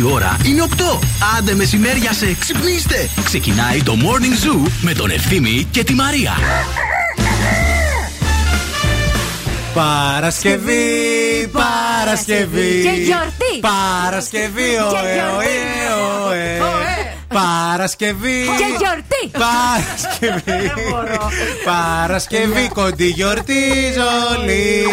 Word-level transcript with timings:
Η 0.00 0.02
ώρα 0.02 0.36
είναι 0.44 0.64
8. 0.76 0.98
Άντε 1.38 1.54
μεσημέρια 1.54 2.12
σε 2.12 2.36
ξυπνήστε. 2.40 3.08
Ξεκινάει 3.24 3.82
το 3.82 3.96
Morning 4.00 4.46
Zoo 4.46 4.70
με 4.80 4.92
τον 4.92 5.10
Ευθύμη 5.10 5.68
και 5.70 5.84
τη 5.84 5.92
Μαρία. 5.92 6.32
Παρασκευή, 9.74 11.50
Παρασκευή. 11.52 12.82
Και 12.82 13.02
γιορτή. 13.02 13.60
Παρασκευή, 13.60 14.62
ωε, 14.62 15.22
ωε, 15.36 16.58
ωε. 16.60 16.79
Παρασκευή. 17.34 18.44
Και 18.58 18.64
γιορτή. 18.78 19.30
Παρασκευή. 19.38 20.72
Παρασκευή, 21.64 22.68
κοντή 22.74 23.06
γιορτίζει 23.06 23.98
όλοι. 24.38 24.84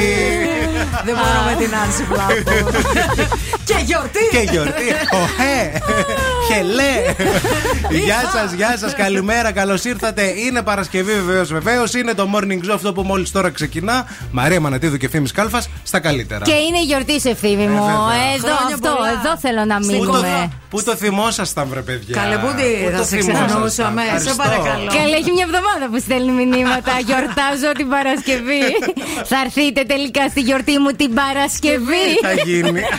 Δεν 1.06 1.16
μπορώ 1.16 1.42
με 1.50 1.56
την 1.66 1.76
Άνση 1.76 2.04
Πλάπου. 2.04 2.78
Και 3.66 3.76
γιορτή. 3.86 4.20
Και 4.32 4.50
γιορτή. 4.52 4.88
Οχέ. 5.12 5.82
Χελέ. 6.54 7.14
Γεια 8.04 8.30
σας, 8.34 8.52
γεια 8.52 8.78
σας, 8.78 8.96
καλημέρα, 8.96 9.52
καλώς 9.52 9.84
ήρθατε. 9.86 10.24
Είναι 10.40 10.62
Παρασκευή 10.62 11.14
βεβαίως, 11.14 11.52
βεβαίως. 11.52 11.94
Είναι 11.94 12.14
το 12.14 12.30
morning 12.36 12.70
show 12.70 12.74
αυτό 12.74 12.94
που 12.94 13.02
μόλις 13.02 13.32
τώρα 13.32 13.50
ξεκινά. 13.50 14.06
Μαρία 14.32 14.60
Μανατίδου 14.60 14.98
και 14.98 15.10
Φίμης 15.10 15.32
Κάλφας 15.32 15.70
στα 15.84 16.00
καλύτερα. 16.00 16.46
Και 16.46 16.52
είναι 16.52 16.78
η 16.78 16.84
γιορτή 16.86 17.20
σε 17.20 17.30
ευθύμη 17.30 17.56
μου. 17.68 17.80
βέβαια. 17.86 18.34
Εδώ, 18.36 18.48
Χρόνια 18.56 18.76
αυτό, 18.76 18.90
πολλά. 18.96 19.10
εδώ 19.10 19.38
θέλω 19.38 19.66
να 19.66 19.78
Πού 19.78 19.86
το, 19.86 19.92
μείνουμε. 19.92 20.50
πού 20.70 20.84
το 20.84 20.96
θυμόσασταν, 20.96 21.68
βρε 21.70 21.82
παιδιά; 21.82 22.16
Καλεμπούντι, 22.28 22.70
Πού 22.84 22.90
θα 22.92 22.98
το 22.98 23.04
σε 23.04 23.16
θυμόσασταν. 23.18 23.46
ξεχνούσαμε. 23.48 24.02
Σε 24.02 24.08
Ευχαριστώ. 24.08 24.36
παρακαλώ. 24.44 24.90
Καλά, 25.00 25.16
έχει 25.22 25.32
μια 25.38 25.46
εβδομάδα 25.50 25.86
που 25.92 26.00
στέλνει 26.06 26.32
μηνύματα. 26.42 26.92
Γιορτάζω 27.08 27.70
την 27.80 27.88
Παρασκευή. 27.96 28.64
Θα 29.32 29.38
έρθετε 29.46 29.82
τελικά 29.94 30.24
στη 30.34 30.42
γιορτή 30.48 30.76
μου 30.84 30.92
την 31.02 31.10
Παρασκευή. 31.20 32.06
Τι 32.14 32.26
θα 32.28 32.34
γίνει. 32.48 32.82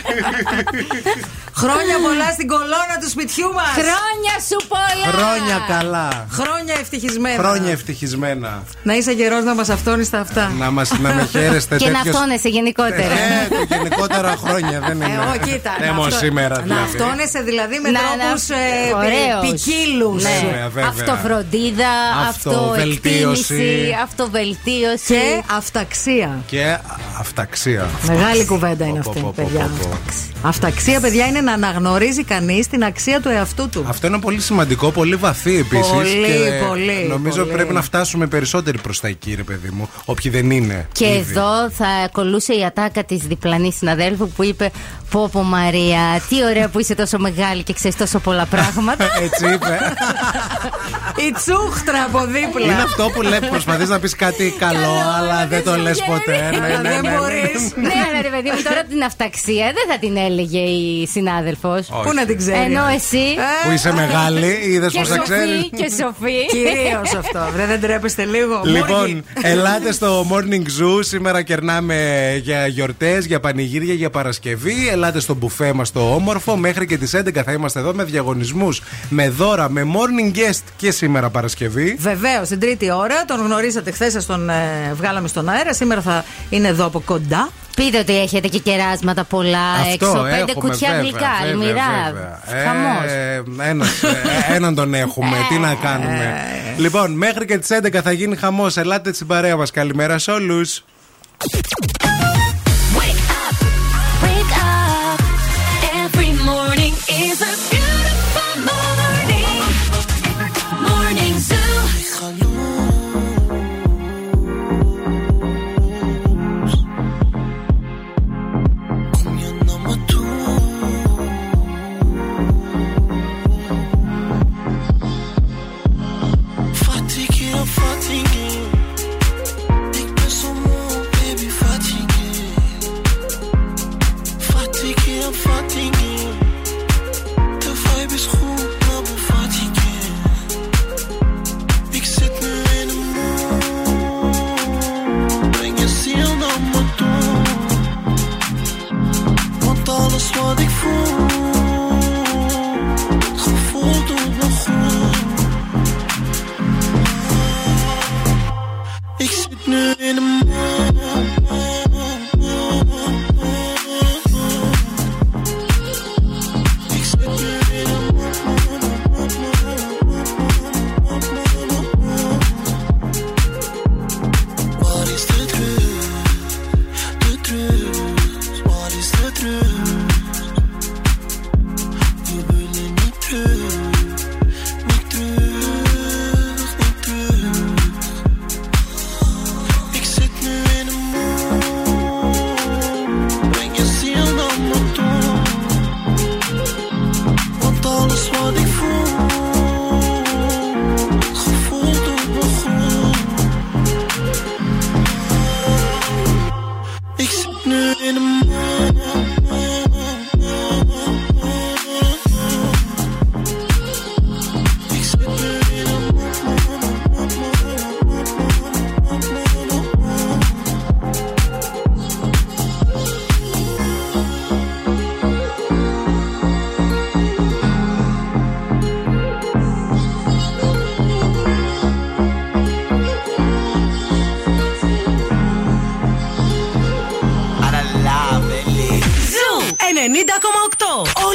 Χρόνια 1.63 1.95
πολλά 2.07 2.31
στην 2.31 2.47
κολόνα 2.47 2.95
του 3.01 3.09
σπιτιού 3.09 3.47
μας. 3.53 3.71
Χρόνια 3.81 4.33
σου 4.49 4.57
πολλά! 4.73 5.07
Χρόνια 5.17 5.57
καλά. 5.73 6.07
Χρόνια 6.31 6.75
ευτυχισμένα. 6.83 7.37
Χρόνια 7.43 7.71
ευτυχισμένα. 7.71 8.63
Να 8.83 8.93
είσαι 8.93 9.11
γερός 9.11 9.43
να 9.43 9.53
μας 9.55 9.69
αυτόνει 9.69 10.07
τα 10.09 10.19
αυτά. 10.19 10.51
Να, 10.59 10.71
μας, 10.71 10.89
να 10.99 11.13
με 11.13 11.27
χαίρεστε 11.31 11.75
Και 11.81 11.89
να 11.89 11.97
τέτοιος- 11.97 12.15
αυτόνεσαι 12.15 12.49
γενικότερα. 12.49 13.11
Ε, 13.11 13.47
το 13.49 13.75
γενικότερα 13.75 14.35
χρόνια 14.43 14.79
δεν 14.87 14.95
είναι. 14.95 15.05
Ε, 15.05 15.37
ω, 15.37 15.37
κοίτα. 15.45 15.71
Ε, 15.81 15.85
να 15.85 15.93
μόνο 15.93 16.07
αυτό- 16.07 16.25
σήμερα 16.25 16.55
Να 16.55 16.61
δηλαδή. 16.61 16.81
αυτόνεσαι 16.83 17.41
δηλαδή 17.41 17.79
με 17.83 17.89
Να- 17.89 17.99
τρόπους 17.99 18.47
να- 18.47 18.97
ωραίος. 18.97 19.41
ποικίλους. 19.41 20.23
Ναι. 20.23 20.29
Βέβαια, 20.43 20.69
βέβαια. 20.69 20.87
Αυτοφροντίδα, 20.89 21.91
Αυτοβελτίωση. 22.29 23.53
αυτοεκτίμηση, 23.53 23.97
αυτοβελτίωση. 24.03 25.13
Και 25.13 25.43
αυταξία. 25.57 26.29
Και 26.47 26.77
αυταξία. 27.19 27.87
Μεγάλη 28.07 28.45
κουβέντα 28.45 28.85
είναι 28.85 28.99
Πω, 29.01 29.09
αυτή, 29.09 29.21
πω, 29.21 29.33
πω, 29.35 29.43
παιδιά. 29.43 29.69
πω, 29.81 29.87
πω. 29.89 29.97
Αυταξία, 30.43 30.99
παιδιά, 30.99 31.25
είναι 31.25 31.41
να 31.49 31.67
αναγνωρίζει 31.67 32.23
κανείς 32.23 32.67
την 32.67 32.83
αξία 32.83 33.21
του 33.21 33.29
εαυτού 33.29 33.69
του. 33.69 33.85
Αυτό 33.87 34.07
είναι 34.07 34.19
πολύ 34.19 34.39
σημαντικό, 34.41 34.91
πολύ 34.91 35.15
βαθύ 35.15 35.57
επίσης. 35.57 35.91
Πολύ, 35.91 36.17
πολύ, 36.67 37.05
Νομίζω 37.09 37.41
πολύ. 37.41 37.53
πρέπει 37.53 37.73
να 37.73 37.81
φτάσουμε 37.81 38.27
περισσότεροι 38.27 38.77
προς 38.77 38.99
τα 38.99 39.07
εκεί, 39.07 39.33
ρε 39.35 39.43
παιδί 39.43 39.69
μου. 39.69 39.89
Όποιοι 40.05 40.31
δεν 40.31 40.51
είναι. 40.51 40.87
Και 40.91 41.05
ήδη. 41.05 41.17
εδώ 41.17 41.69
θα 41.69 41.87
ακολούσε 41.87 42.53
η 42.53 42.63
ατάκα 42.65 43.03
της 43.03 43.23
διπλανής 43.23 43.75
συναδέλφου 43.75 44.29
που 44.29 44.43
είπε: 44.43 44.71
Πω 45.11 45.29
πω 45.31 45.43
Μαρία, 45.43 46.21
τι 46.29 46.43
ωραία 46.43 46.67
που 46.69 46.79
είσαι 46.79 46.95
τόσο 46.95 47.19
μεγάλη 47.19 47.63
και 47.63 47.73
ξέρεις 47.73 47.97
τόσο 47.97 48.19
πολλά 48.19 48.45
πράγματα. 48.45 49.05
Έτσι 49.25 49.45
είπε. 49.53 49.79
Η 51.27 51.31
τσούχτρα 51.31 52.03
από 52.03 52.25
δίπλα. 52.25 52.65
είναι 52.65 52.81
αυτό 52.81 53.09
που 53.13 53.21
λέει, 53.21 53.39
προσπαθείς 53.49 53.89
να 53.89 53.99
πεις 53.99 54.15
κάτι 54.15 54.53
καλό, 54.59 54.93
αλλά 55.17 55.47
δεν 55.47 55.63
το 55.63 55.75
λες 55.77 56.03
ποτέ. 56.07 56.49
Ναι, 56.51 56.57
ναι, 56.57 56.67
Δεν 56.67 56.81
ναι, 56.81 56.89
ναι. 57.09 57.17
μπορείς. 57.17 57.61
ναι, 57.75 57.93
αλλά 58.09 58.21
ρε 58.21 58.29
παιδί 58.29 58.49
μου, 58.49 58.61
τώρα 58.63 58.83
την 58.83 59.03
αυταξία 59.03 59.65
δεν 59.65 59.85
θα 59.89 59.97
την 59.99 60.17
έλεγε 60.17 60.59
η 60.59 61.07
συνάδελφο. 61.07 61.38
Όχι. 61.61 61.91
Πού 62.03 62.13
να 62.13 62.25
την 62.25 62.37
ξέρει. 62.37 62.57
Ενώ 62.57 62.87
εσύ. 62.95 63.25
Που 63.65 63.71
είσαι 63.71 63.93
μεγάλη, 63.93 64.59
είδες 64.63 64.91
Και 64.91 64.99
πώς 64.99 65.07
θα 65.07 65.17
ξέρει; 65.17 65.41
Σοφή, 65.41 65.69
και 65.69 65.91
Σοφή. 66.01 66.45
Κυρίως 66.55 67.13
αυτό. 67.17 67.39
Βρε, 67.53 67.65
δεν 67.65 67.81
τρέπεστε 67.81 68.25
λίγο. 68.25 68.61
Λοιπόν, 68.65 68.97
Μούργη. 68.99 69.23
ελάτε 69.41 69.91
στο 69.91 70.25
Morning 70.31 70.63
Zoo. 70.81 70.99
Σήμερα 70.99 71.41
κερνάμε 71.41 71.95
για 72.43 72.67
γιορτές, 72.67 73.25
για 73.25 73.39
πανηγύρια, 73.39 73.93
για 73.93 74.09
Παρασκευή. 74.09 74.89
Ελάτε 74.91 75.19
στο 75.19 75.33
μπουφέ 75.33 75.73
μας 75.73 75.91
το 75.91 76.13
όμορφο. 76.13 76.57
Μέχρι 76.57 76.85
και 76.85 76.97
τις 76.97 77.15
11 77.15 77.43
θα 77.43 77.51
είμαστε 77.51 77.79
εδώ 77.79 77.93
με 77.93 78.03
διαγωνισμούς, 78.03 78.81
με 79.09 79.29
δώρα, 79.29 79.69
με 79.69 79.81
morning 79.93 80.37
guest 80.37 80.63
και 80.75 80.91
σήμερα 80.91 81.29
Παρασκευή. 81.29 81.95
Βεβαίως, 81.99 82.47
την 82.47 82.59
τρίτη 82.59 82.91
ώρα. 82.91 83.25
Τον 83.25 83.41
γνωρίσατε 83.41 83.91
χθες, 83.91 84.11
σας 84.11 84.25
τον 84.25 84.49
ε, 84.49 84.93
βγάλαμε 84.93 85.27
στον 85.27 85.49
αέρα. 85.49 85.73
Σήμερα 85.73 86.01
θα 86.01 86.23
είναι 86.49 86.67
εδώ 86.67 86.85
από 86.85 86.99
κοντά. 86.99 87.49
Πείτε 87.79 87.99
ότι 87.99 88.19
έχετε 88.19 88.47
και 88.47 88.59
κεράσματα 88.59 89.23
πολλά 89.23 89.71
Αυτό 89.71 89.91
έξω. 89.91 90.21
Πέντε 90.21 90.51
έχουμε, 90.51 90.53
κουτιά 90.53 90.89
βέβαια, 90.89 91.01
γλυκά, 91.01 91.19
βέβαια, 91.41 91.51
αλμυρά. 91.51 92.11
βέβαια. 92.13 92.39
Χαμός. 92.65 93.11
Ε, 93.11 93.43
ένας, 93.69 94.03
ε, 94.03 94.53
έναν 94.55 94.75
τον 94.75 94.93
έχουμε. 94.93 95.37
Τι 95.49 95.57
να 95.57 95.75
κάνουμε. 95.75 96.33
λοιπόν, 96.77 97.11
μέχρι 97.11 97.45
και 97.45 97.57
τις 97.57 97.69
11 97.71 98.01
θα 98.01 98.11
γίνει 98.11 98.35
χαμός. 98.35 98.77
Ελάτε 98.77 99.13
στην 99.13 99.27
παρέα 99.27 99.55
μας. 99.55 99.71
Καλημέρα 99.71 100.17
σε 100.17 100.31
όλους. 100.31 100.83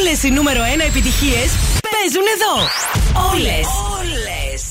90,8. 0.04 0.06
Όλες 0.06 0.22
οι 0.22 0.30
νούμερο 0.30 0.60
1 0.60 0.80
επιτυχίες 0.86 1.48
παίζουν 1.94 2.26
εδώ. 2.36 2.54
Όλες. 3.30 3.66
Όλες. 3.98 4.62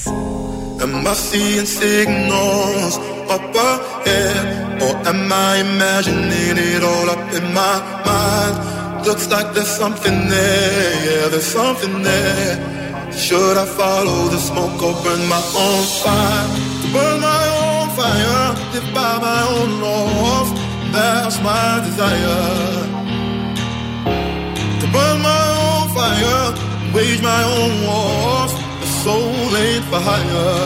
Am 0.86 1.08
I 1.12 1.16
seeing 1.28 1.68
signals 1.80 2.94
up 3.36 3.56
ahead? 3.72 4.46
Or 4.86 4.94
am 5.12 5.22
I 5.50 5.52
imagining 5.68 6.56
it 6.72 6.82
all 6.92 7.08
up 7.16 7.28
in 7.40 7.46
my 7.60 7.76
mind? 8.08 8.56
Looks 9.08 9.26
like 9.34 9.48
there's 9.56 9.74
something 9.82 10.18
there, 10.34 10.92
yeah, 11.08 11.26
there's 11.34 11.50
something 11.60 11.96
there. 12.10 12.54
Should 13.26 13.56
I 13.64 13.68
follow 13.80 14.20
the 14.34 14.42
smoke 14.50 14.80
or 14.88 14.96
burn 15.04 15.24
my 15.36 15.44
own 15.66 15.84
fire? 16.02 16.48
Burn 16.94 17.18
my 17.32 17.46
own 17.64 17.88
fire, 18.00 18.46
live 18.74 18.90
by 18.98 19.14
my 19.28 19.42
own 19.56 19.70
laws. 19.84 20.50
That's 20.96 21.38
my 21.48 21.68
desire. 21.86 23.03
Burn 24.94 25.18
my 25.22 25.46
own 25.66 25.86
fire, 25.98 26.46
wage 26.94 27.22
my 27.22 27.44
own 27.58 27.74
wars. 27.88 28.54
The 28.82 28.88
soul 29.04 29.58
ain't 29.64 29.86
for 29.90 30.02
hire. 30.10 30.60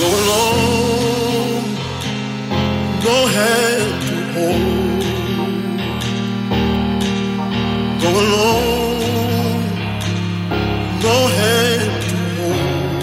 Go 0.00 0.06
alone, 0.20 1.64
no 3.06 3.16
hand 3.36 3.94
to 4.08 4.16
hold. 4.34 5.02
Go 8.02 8.10
alone, 8.24 9.62
no 11.06 11.16
hand 11.38 11.94
to 12.08 12.16
hold. 12.36 13.02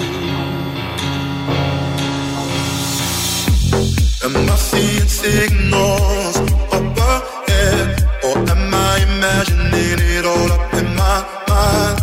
Am 4.26 4.36
I 4.50 4.56
seeing 4.70 5.10
signals 5.24 6.38
up 6.78 6.98
ahead, 7.14 7.88
or 8.26 8.36
am 8.54 8.64
I 8.74 8.94
imagining 9.10 9.55
mind? 11.66 11.98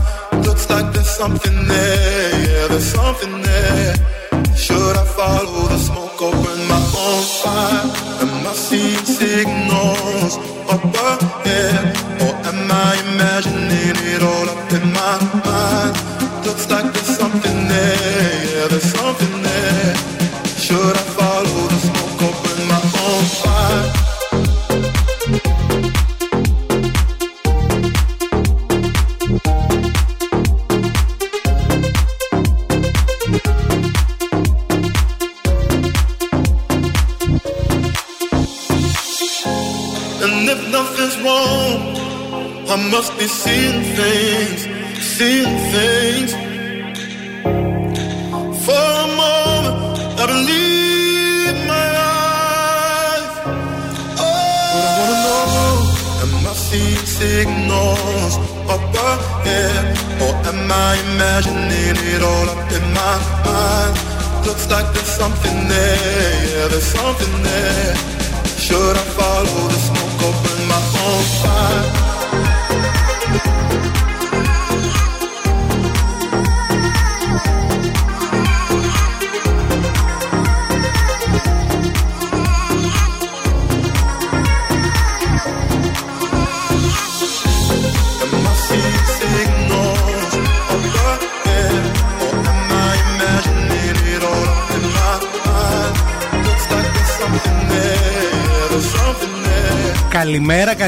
Looks 0.47 0.67
like 0.73 0.87
there's 0.95 1.15
something 1.23 1.57
there, 1.73 2.31
yeah, 2.47 2.67
there's 2.73 2.91
something 2.99 3.35
there. 3.49 3.95
Should 4.65 4.97
I 5.03 5.05
follow 5.19 5.63
the 5.73 5.79
smoke 5.89 6.21
or 6.27 6.33
burn 6.43 6.63
my 6.73 6.83
own 7.07 7.23
fire? 7.41 7.87
Am 8.23 8.47
I 8.51 8.53
seeing 8.67 9.05
signals 9.21 10.35
up 10.73 10.85
ahead, 11.11 11.85
or 12.25 12.33
am 12.51 12.61
I 12.87 12.91
imagining 13.07 13.62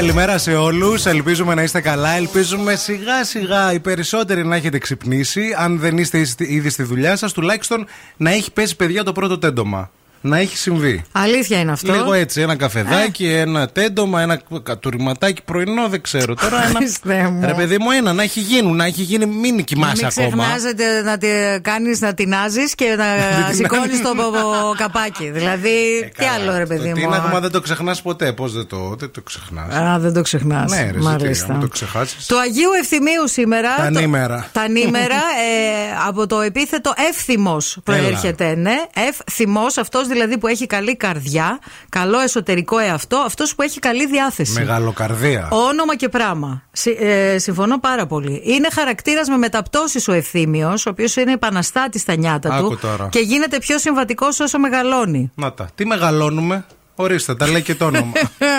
Καλημέρα, 0.05 0.31
καλημέρα 0.31 0.61
σε 0.61 0.65
όλους. 0.65 1.05
Ελπίζουμε 1.05 1.53
να 1.53 1.63
είστε 1.63 1.81
καλά. 1.81 2.09
Ελπίζουμε 2.09 2.75
σιγά 2.75 3.23
σιγά 3.23 3.73
οι 3.73 3.79
περισσότεροι 3.79 4.45
να 4.45 4.55
έχετε 4.55 4.77
ξυπνήσει. 4.77 5.55
Αν 5.57 5.79
δεν 5.79 5.97
είστε 5.97 6.25
ήδη 6.37 6.69
στη 6.69 6.83
δουλειά 6.83 7.15
σας, 7.15 7.33
τουλάχιστον 7.33 7.85
να 8.17 8.31
έχει 8.31 8.51
πέσει 8.51 8.75
παιδιά 8.75 9.03
το 9.03 9.11
πρώτο 9.11 9.37
τέντομα. 9.37 9.91
Να 10.27 10.37
έχει 10.37 10.57
συμβεί. 10.57 11.03
Αλήθεια 11.11 11.59
είναι 11.59 11.71
αυτό. 11.71 11.93
Λίγο 11.93 12.13
έτσι, 12.13 12.41
ένα 12.41 12.55
καφεδάκι, 12.55 13.25
ένα 13.27 13.67
τέντομα, 13.69 14.21
ένα 14.21 14.41
κατουρηματάκι 14.63 15.41
πρωινό, 15.45 15.87
δεν 15.87 16.01
ξέρω. 16.01 16.33
Τώρα 16.33 16.63
ένα. 16.65 16.73
Χριστέ 16.79 17.29
μου. 17.31 17.41
Ρε 17.45 17.53
παιδί 17.53 17.77
μου, 17.79 17.91
ένα 17.91 18.13
να 18.13 18.23
έχει 18.23 18.39
γίνει, 18.39 18.71
να 18.71 18.85
έχει 18.85 19.01
γίνει, 19.01 19.25
μην 19.25 19.63
κοιμάσαι 19.63 19.95
Μην 19.95 20.05
ακόμα. 20.05 20.43
ξεχνάζεται 20.43 21.01
να 21.01 21.17
τη 21.17 21.27
κάνεις 21.61 22.01
να 22.01 22.13
τεινάζεις 22.13 22.75
και 22.75 22.95
να 22.97 23.05
σηκώνεις 23.53 24.01
το 24.01 24.13
πο- 24.15 24.23
πο- 24.23 24.75
καπάκι. 24.77 25.29
Δηλαδή, 25.29 25.97
Ε, 26.03 26.05
τι 26.05 26.11
καλά. 26.11 26.31
άλλο 26.31 26.57
ρε 26.57 26.65
παιδί 26.65 26.81
Το 26.81 26.87
μου. 26.87 26.93
τίναγμα 26.95 27.39
δεν 27.39 27.51
το 27.51 27.61
ξεχνάς 27.61 28.01
ποτέ. 28.01 28.31
Πώς 28.33 28.53
δεν 28.53 28.67
το, 28.67 28.95
δεν 28.99 29.11
το 29.11 29.21
ξεχνάς. 29.21 29.75
Α, 29.75 29.99
δεν 29.99 30.13
το 30.13 30.21
ξεχνάς. 30.21 30.71
Ναι, 30.71 30.89
ρε, 30.91 30.99
Μάλιστα. 30.99 31.33
ζητή, 31.33 31.51
άμα 31.51 31.59
το 31.59 31.67
ξεχάσεις. 31.67 32.25
Του 32.25 32.39
Αγίου 32.39 32.69
Ευθυμίου 32.81 33.27
σήμερα. 33.27 33.75
Τα 33.75 33.89
το- 33.91 33.99
νήμερα. 33.99 34.47
Τα 34.51 34.67
νήμερα 34.67 35.15
ε, 35.15 36.07
από 36.07 36.27
το 36.27 36.39
επίθετο 36.41 36.93
εύθυμος 37.09 37.77
προέρχεται, 37.83 38.55
ναι. 38.55 38.75
Εύθυμος, 39.09 39.77
αυτός 39.77 40.01
δηλαδή 40.01 40.13
που 40.39 40.47
έχει 40.47 40.65
καλή 40.67 40.95
καρδιά, 40.95 41.59
καλό 41.89 42.19
εσωτερικό 42.19 42.77
εαυτό, 42.77 43.17
αυτός 43.17 43.55
που 43.55 43.61
έχει 43.61 43.79
καλή 43.79 44.05
διάθεση. 44.07 44.53
Μεγαλοκαρδία. 44.59 45.47
Όνομα 45.51 45.95
και 45.95 46.09
πράγμα. 46.09 46.63
Συ- 46.71 46.97
ε, 47.01 47.37
συμφωνώ 47.39 47.79
πάρα 47.79 48.05
πολύ. 48.05 48.41
Είναι 48.45 48.67
χαρακτήρας 48.73 49.27
με 49.29 49.37
μεταπτώσεις 49.37 50.07
ο 50.07 50.11
ευθύμιος, 50.13 50.85
ο 50.85 50.89
οποίος 50.89 51.15
είναι 51.15 51.31
επαναστάτης 51.31 52.01
στα 52.01 52.15
νιάτα 52.15 52.53
Άκου 52.53 52.69
του 52.69 52.77
τώρα. 52.77 53.07
και 53.11 53.19
γίνεται 53.19 53.57
πιο 53.57 53.79
συμβατικός 53.79 54.39
όσο 54.39 54.59
μεγαλώνει. 54.59 55.31
Να 55.35 55.53
τα. 55.53 55.69
Τι 55.75 55.85
μεγαλώνουμε; 55.85 56.65
Ορίστε, 56.97 57.35
τα 57.35 57.47
λέει 57.47 57.61
και 57.61 57.75
το 57.75 57.85
όνομα. 57.85 58.11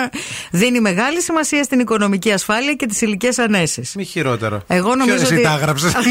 Δίνει 0.51 0.79
μεγάλη 0.79 1.21
σημασία 1.21 1.63
στην 1.63 1.79
οικονομική 1.79 2.31
ασφάλεια 2.31 2.73
και 2.73 2.85
τις 2.85 3.01
ηλικίε 3.01 3.29
ανέσεις. 3.37 3.95
Μη 3.95 4.03
χειρότερα. 4.03 4.61
Εγώ 4.67 4.95
νομίζω 4.95 5.15
Ποιο, 5.15 5.23
εσύ 5.25 5.33
ότι- 5.33 5.43
τα 5.43 5.51
έγραψες; 5.53 5.93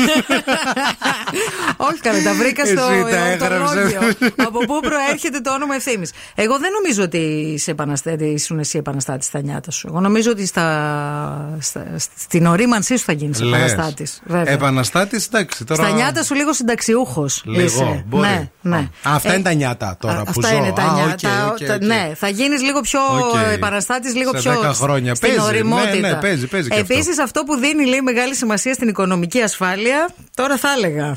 Όχι, 1.76 2.00
καλά, 2.00 2.22
τα 2.22 2.34
βρήκα 2.34 2.66
στο 2.66 2.80
Εσύ 2.80 3.02
τα 3.10 3.16
εορτολόγιο. 3.26 3.80
έγραψες. 3.80 4.16
Από 4.46 4.58
πού 4.58 4.80
προέρχεται 4.80 5.40
το 5.40 5.52
όνομα 5.54 5.74
ευθύνη. 5.74 6.06
Εγώ 6.34 6.58
δεν 6.58 6.70
νομίζω 6.80 7.02
ότι 7.02 7.16
είσαι 7.54 7.70
επαναστάτη, 7.70 8.24
ήσουν 8.24 8.58
εσύ 8.58 8.78
επαναστάτης 8.78 9.26
στα 9.26 9.40
νιάτα 9.42 9.70
σου. 9.70 9.86
Εγώ 9.88 10.00
νομίζω 10.00 10.30
ότι 10.30 10.46
στα, 10.46 11.56
στα- 11.60 11.86
στην 12.18 12.46
ορίμανσή 12.46 12.96
σου 12.96 13.04
θα 13.04 13.12
γίνεις 13.12 13.40
Λες. 13.40 13.72
επαναστάτης. 13.72 14.22
Επαναστάτης, 14.44 15.26
εντάξει. 15.26 15.64
Τώρα... 15.64 15.84
Στα 15.84 15.92
νιάτα 15.94 16.22
σου 16.24 16.34
λίγο 16.34 16.52
συνταξιούχος. 16.52 17.42
Λίγο. 17.44 18.02
Μπορεί. 18.06 18.28
Ναι, 18.28 18.48
ναι. 18.60 18.76
Α, 18.76 18.88
αυτά 19.02 19.30
Ε, 19.30 19.34
είναι 19.34 19.42
τα 19.42 19.52
νιάτα 19.52 19.96
τώρα 20.00 20.18
α, 20.18 20.22
που 20.22 20.30
Αυτά 20.36 20.48
ζω. 20.48 20.56
είναι 20.56 20.72
τα 20.72 20.82
Α, 20.82 20.92
νιάτα. 20.94 21.46
οκ, 21.46 21.52
οκ, 21.60 21.66
τα- 21.66 21.74
οκ. 21.74 21.84
Ναι, 21.84 22.10
θα 22.18 22.28
γίνεις 22.28 22.62
λίγο 22.62 22.80
πιο 22.80 23.00
Οκ. 23.00 23.34
επαναστάτης, 23.52 24.14
λίγο 24.14 24.30
Σε 24.34 24.38
πιο. 24.38 24.60
10 24.62 24.72
χρόνια. 24.74 25.14
Στην 25.14 25.28
Παίζει, 25.28 25.44
οριμότητα. 25.44 25.94
ναι, 25.94 26.08
ναι, 26.08 26.14
παίζει, 26.14 26.46
παίζει 26.46 26.68
και 26.68 26.80
αυτό. 26.80 26.92
Επίσης, 26.92 27.18
αυτό 27.18 27.42
που 27.44 27.56
δίνει 27.56 27.86
λέει, 27.86 28.00
μεγάλη 28.00 28.34
σημασία 28.34 28.74
στην 28.74 28.88
οικονομική 28.88 29.40
ασφάλεια, 29.40 30.08
τώρα 30.34 30.56
θα 30.56 30.68
έλεγα. 30.76 31.16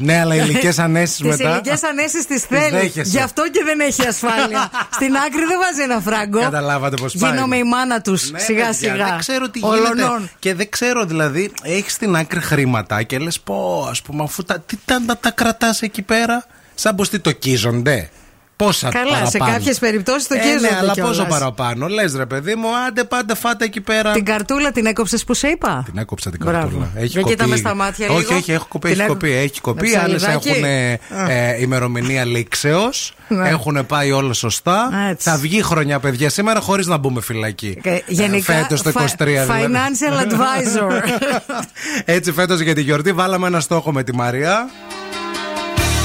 Ναι, 0.00 0.20
αλλά 0.20 0.34
ηλικέ 0.34 0.72
ανέσεις 0.86 1.16
Τις 1.16 1.26
μετά. 1.26 1.50
ηλικίε 1.50 1.74
ανέσεις 1.90 2.26
τις 2.26 2.42
θέλεις. 2.42 2.70
δέχεσαι. 2.70 3.10
Γι' 3.10 3.20
αυτό 3.20 3.42
και 3.50 3.62
δεν 3.64 3.80
έχει 3.80 4.06
ασφάλεια. 4.06 4.70
Στην 4.98 5.16
άκρη 5.16 5.44
δεν 5.44 5.58
βάζει 5.62 5.82
ένα 5.82 6.00
φράγκο. 6.00 6.40
Καταλάβατε 6.40 6.96
πώς 6.96 7.16
πάει. 7.16 7.30
Γίνομαι 7.30 7.56
η 7.56 7.64
μάνα 7.64 8.00
τους 8.00 8.30
Ναι, 8.30 8.38
σιγά 8.38 8.64
παιδιά, 8.64 8.72
σιγά. 8.90 9.04
Δεν 9.06 9.18
ξέρω 9.18 9.48
τι 9.48 9.60
Ολονών. 9.62 9.94
γίνεται. 9.96 10.30
Και 10.38 10.54
δεν 10.54 10.68
ξέρω, 10.70 11.04
δηλαδή, 11.04 11.50
έχεις 11.62 11.92
στην 11.92 12.16
άκρη 12.16 12.40
χρήματα 12.40 13.02
και 13.02 13.18
λες 13.18 13.40
πω, 13.40 13.86
ας 13.90 14.02
πούμε, 14.02 14.22
αφού 14.24 14.42
τα, 14.44 14.58
τι 14.60 14.76
τα, 14.84 15.02
τα, 15.06 15.16
τα 15.16 15.30
κρατάς 15.30 15.82
εκεί 15.82 16.02
πέρα, 16.02 16.44
σαν 16.74 16.94
πως 16.94 17.08
τι 17.08 17.18
το 17.18 17.32
κίζονται. 17.32 18.10
Πόσα 18.58 18.88
Καλά, 18.88 19.04
παραπάνω. 19.04 19.30
σε 19.30 19.38
κάποιες 19.38 19.78
περιπτώσεις 19.78 20.26
το 20.28 20.34
ε, 20.34 20.38
κίζονται 20.38 20.60
ναι, 20.70 20.76
αλλά 20.80 20.92
κιόλας. 20.92 21.16
πόσο 21.16 21.28
παραπάνω. 21.28 21.86
Λες 21.88 22.14
ρε 22.16 22.26
παιδί 22.26 22.54
μου, 22.54 22.68
άντε 22.86 23.04
πάντα 23.04 23.34
φάτε 23.34 23.64
εκεί 23.64 23.80
πέρα. 23.80 24.12
Την 24.12 24.24
καρτούλα 24.24 24.72
την 24.72 24.86
έκοψες 24.86 25.24
που 25.24 25.34
σε 25.34 25.48
είπα; 25.48 25.82
Την 25.86 25.98
έκοψα 25.98 26.30
την 26.30 26.40
Μπράβο. 26.44 26.58
καρτούλα. 26.60 26.90
Έχει 26.96 27.06
Για 27.06 27.20
κοπεί. 27.20 27.34
κοίτα 27.34 27.46
με 27.46 27.56
στα 27.56 27.74
μάτια 27.74 28.06
λίγο. 28.06 28.18
Όχι, 28.18 28.34
όχι, 28.34 28.52
έχει 28.52 28.64
κοπεί. 28.68 28.88
Την 28.88 28.94
Έχει 28.96 29.02
έκο- 29.02 29.12
κοπεί, 29.12 29.32
έχει 29.32 29.60
κοπεί. 29.60 29.90
Με 29.90 29.98
Άλλες 29.98 30.16
ψαλιδάκι. 30.22 30.48
έχουν 30.48 30.64
ε, 30.64 30.92
Α. 30.92 31.30
ε, 31.30 31.56
ημερομηνία 31.60 32.24
λήξεως. 32.24 33.12
Ναι. 33.28 33.48
Έχουν 33.48 33.86
πάει 33.86 34.10
όλα 34.12 34.32
σωστά. 34.32 34.90
Έτσι. 35.10 35.28
Θα 35.30 35.36
βγει 35.36 35.62
χρονιά, 35.62 35.98
παιδιά, 36.00 36.28
σήμερα 36.30 36.60
χωρίς 36.60 36.86
να 36.86 36.96
μπούμε 36.96 37.20
φυλακή. 37.20 37.78
Και 37.82 38.02
γενικά, 38.06 38.52
Φέτος 38.52 38.82
το 38.82 38.90
23 38.90 39.44
φα- 39.46 39.54
δηλαδή. 39.54 39.72
Financial 39.72 40.32
advisor. 40.32 41.02
Έτσι, 42.04 42.32
φέτος 42.32 42.60
για 42.60 42.74
τη 42.74 42.80
γιορτή 42.82 43.12
βάλαμε 43.12 43.46
ένα 43.46 43.60
στόχο 43.60 43.92
με 43.92 44.02
τη 44.02 44.14
Μαρία. 44.14 44.68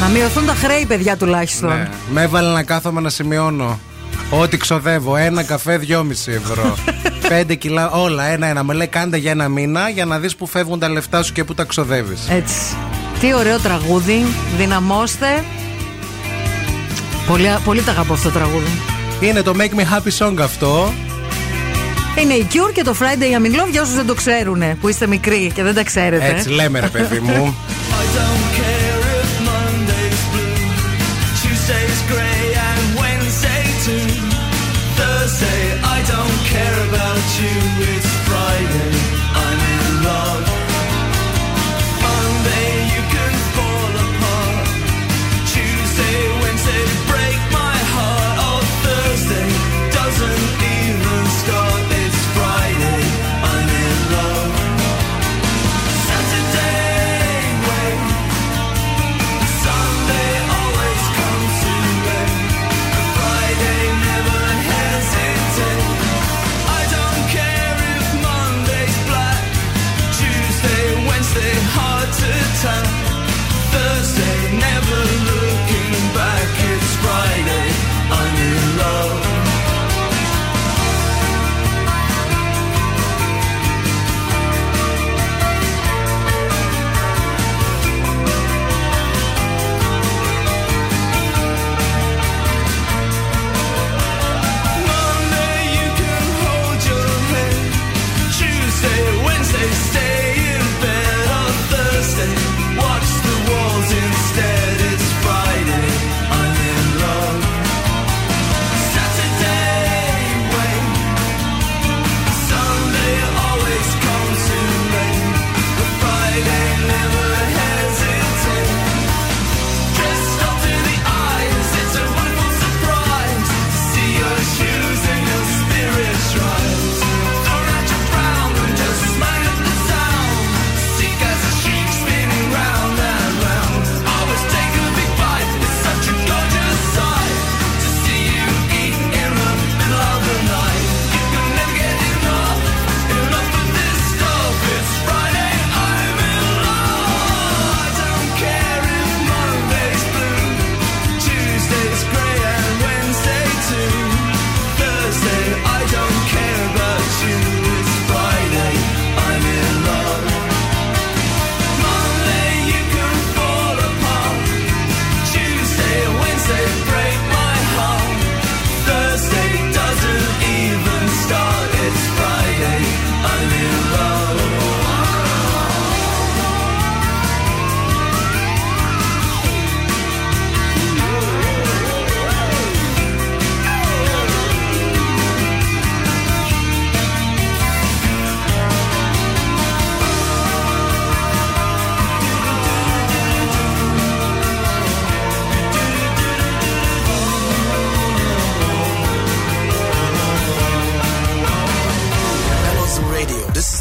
Να 0.02 0.08
μειωθούν 0.08 0.46
τα 0.46 0.54
χρέη, 0.54 0.86
παιδιά 0.86 1.18
τουλάχιστον. 1.18 1.70
Ναι. 1.70 1.90
Με 2.12 2.22
έβαλε 2.22 2.50
να 2.50 2.64
κάθομαι 2.64 3.02
να 3.02 3.10
σημειώνω. 3.10 3.80
Ό,τι 4.30 4.58
ξοδεύω. 4.58 5.16
Ένα 5.16 5.44
καφέ, 5.44 5.78
δυόμιση 5.78 6.32
ευρώ. 6.32 6.76
Πέντε 7.30 7.56
κιλά, 7.56 7.92
όλα 7.92 8.24
ένα-ένα. 8.24 8.64
Με 8.64 8.74
λέει 8.74 8.88
κάντε 8.88 9.18
για 9.18 9.32
ένα 9.32 9.48
μήνα 9.48 9.90
για 9.90 10.06
να 10.06 10.20
δεις 10.20 10.36
που 10.36 10.48
φεύγουν 10.48 10.80
τα 10.80 10.90
λεφτά 10.90 11.24
σου 11.24 11.34
και 11.34 11.44
που 11.44 11.54
τα 11.54 11.64
ξοδεύεις. 11.64 12.30
Έτσι. 12.30 12.56
Τι 13.20 13.34
ωραίο 13.34 13.60
τραγούδι. 13.60 14.26
Δυναμώστε. 14.58 15.44
Πολύ, 17.28 17.48
πολύ 17.64 17.82
τα 17.82 17.92
αγαπώ 17.92 18.14
αυτό 18.14 18.30
το 18.30 18.38
τραγούδι. 18.38 18.80
Είναι 19.20 19.42
το 19.42 19.54
Make 19.58 19.80
Me 19.80 19.84
Happy 19.84 20.28
Song 20.28 20.36
αυτό. 20.42 20.94
Είναι 22.22 22.34
η 22.34 22.48
Cure 22.54 22.74
και 22.74 22.84
το 22.84 22.96
Friday 23.00 23.38
I'm 23.38 23.46
in 23.46 23.62
Love 23.62 23.70
για 23.72 23.82
όσους 23.82 23.96
δεν 23.96 24.06
το 24.06 24.14
ξέρουν, 24.14 24.64
που 24.80 24.88
είστε 24.88 25.08
μικροί 25.08 25.52
και 25.56 25.64
δεν 25.64 25.76
τα 25.76 25.84
ξέρετε. 25.84 26.26
Έτσι 26.26 26.50
λέμε, 26.50 26.80
ρε 26.80 26.88
παιδί 26.88 27.20
μου. 27.20 27.56
to 37.44 37.73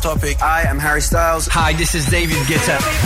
Topic. 0.02 0.37
Hi, 0.40 0.62
I'm 0.62 0.80
Harry 0.80 1.00
Styles. 1.00 1.47
Hi, 1.47 1.75
this 1.75 1.94
is 1.94 2.04
David 2.06 2.37
Guetta. 2.49 3.01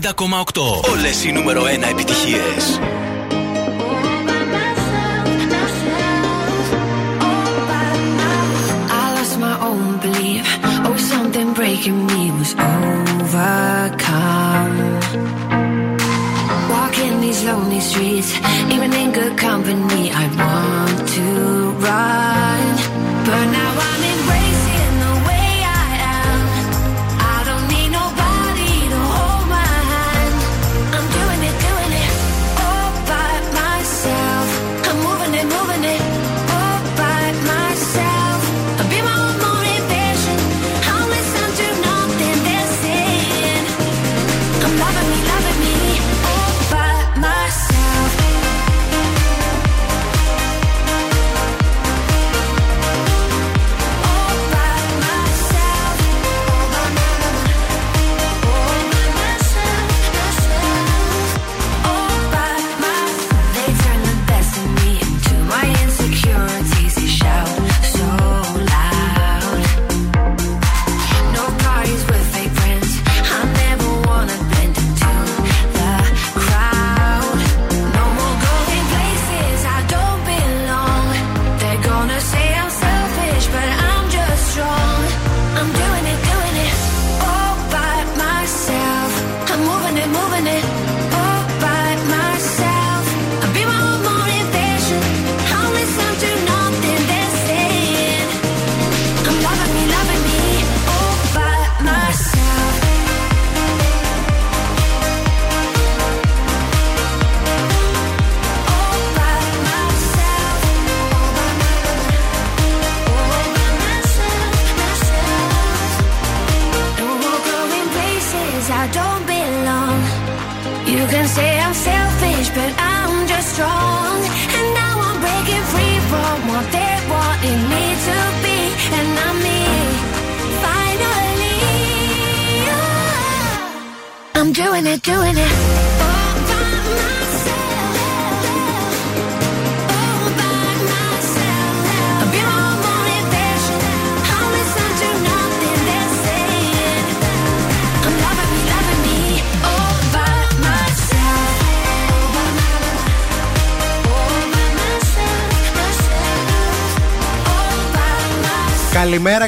90,8. 0.00 0.90
Όλες 0.92 1.24
οι 1.24 1.32
νούμερο 1.32 1.62
1 1.62 1.66
επιτυχίες. 1.90 2.80
I 9.00 9.02
lost 9.16 9.36
my 9.46 9.56
own 9.68 9.86
belief. 10.04 10.46
Oh, 10.86 10.96
something 11.12 11.48
breaking 11.60 11.98
me 12.10 12.22
was 12.38 12.52
overcome. 12.72 14.76
Walking 16.74 17.14
these 17.24 17.40
lonely 17.48 17.82
streets, 17.90 18.30
even 18.74 18.90
in 19.00 19.08
good 19.18 19.34
company, 19.48 20.04
I 20.22 20.24
want 20.38 20.83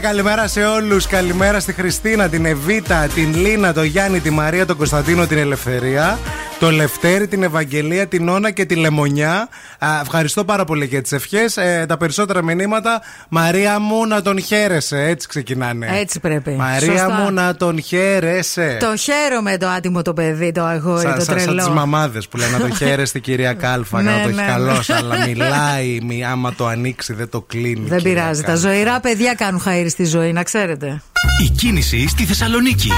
Καλημέρα, 0.01 0.23
καλημέρα 0.23 0.49
σε 0.49 0.65
όλους. 0.65 1.07
Καλημέρα 1.07 1.61
στη 1.61 1.73
Χριστίνα, 1.73 2.29
την 2.29 2.45
Εβίτα, 2.45 3.07
την 3.15 3.35
Λίνα, 3.35 3.73
τον 3.73 3.85
Γιάννη, 3.85 4.21
τη 4.21 4.31
Μαρία, 4.31 4.67
τον 4.67 4.77
Κωνσταντίνο, 4.77 5.27
την 5.27 5.39
Ελευθερία, 5.39 6.19
τον 6.59 6.75
Λευτέρη, 6.75 7.27
την 7.29 7.43
Ευαγγελία, 7.43 8.07
την 8.07 8.29
Όνα 8.29 8.51
και 8.51 8.65
τη 8.65 8.75
Λεμονιά. 8.75 9.49
Α, 9.79 10.01
ευχαριστώ 10.01 10.45
πάρα 10.45 10.65
πολύ 10.65 10.85
για 10.85 11.03
τις 11.03 11.13
ευχές. 11.13 11.57
Ε, 11.57 11.85
τα 11.89 11.97
περισσότερα 11.97 12.43
μηνύματα, 12.43 13.01
Μαρία 13.29 13.79
μου 13.79 14.07
να 14.07 14.23
τον 14.23 14.41
χαίρεσαι. 14.41 14.99
Έτσι 15.03 15.29
ξεκινάνε. 15.29 15.89
Έτσι 16.01 16.21
πρέπει. 16.21 16.51
Μαρία 16.51 16.91
Σωστά. 16.91 17.11
μου 17.11 17.31
να 17.31 17.57
τον 17.57 17.83
χαίρεσαι. 17.83 18.77
Το 18.81 18.97
χαίρομαι 18.97 19.57
το 19.57 19.69
άτιμο 19.69 20.03
το 20.03 20.13
παιδί, 20.13 20.53
το 20.53 20.65
αγόρι, 20.65 21.01
Σαν 21.03 21.15
το 21.19 21.25
σα, 21.25 21.35
τρελό. 21.35 21.55
τις 21.57 21.69
μαμάδες 21.69 22.29
που 22.29 22.37
λένε 22.37 22.51
να 22.53 22.59
τον 22.59 22.75
χαίρεστε, 22.77 23.19
κυρία 23.19 23.53
Κάλφα, 23.55 24.03
Ναι, 24.03 24.11
να 24.11 24.23
το 24.23 24.29
έχει 24.29 24.37
ναι, 24.37 24.47
καλός, 24.47 24.89
ναι. 24.89 24.95
αλλά 24.95 25.27
μιλάει, 25.27 25.99
μη, 26.03 26.25
άμα 26.25 26.55
το 26.55 26.67
ανοίξει 26.67 27.13
δεν 27.13 27.29
το 27.29 27.41
κλείνει. 27.41 27.89
Δεν 27.89 27.99
κυρία 27.99 28.15
πειράζει. 28.23 28.41
Τα 28.41 28.47
Κάλφα. 28.47 28.69
ζωηρά 28.69 29.01
παιδιά 29.01 29.35
κάνουν 29.35 29.61
χαίρι 29.61 29.89
στη 29.89 30.05
ζωή, 30.05 30.33
να 30.33 30.43
ξέρετε. 30.43 31.03
Η 31.45 31.49
κίνηση 31.49 32.09
στη 32.09 32.25
Θεσσαλονίκη. 32.25 32.89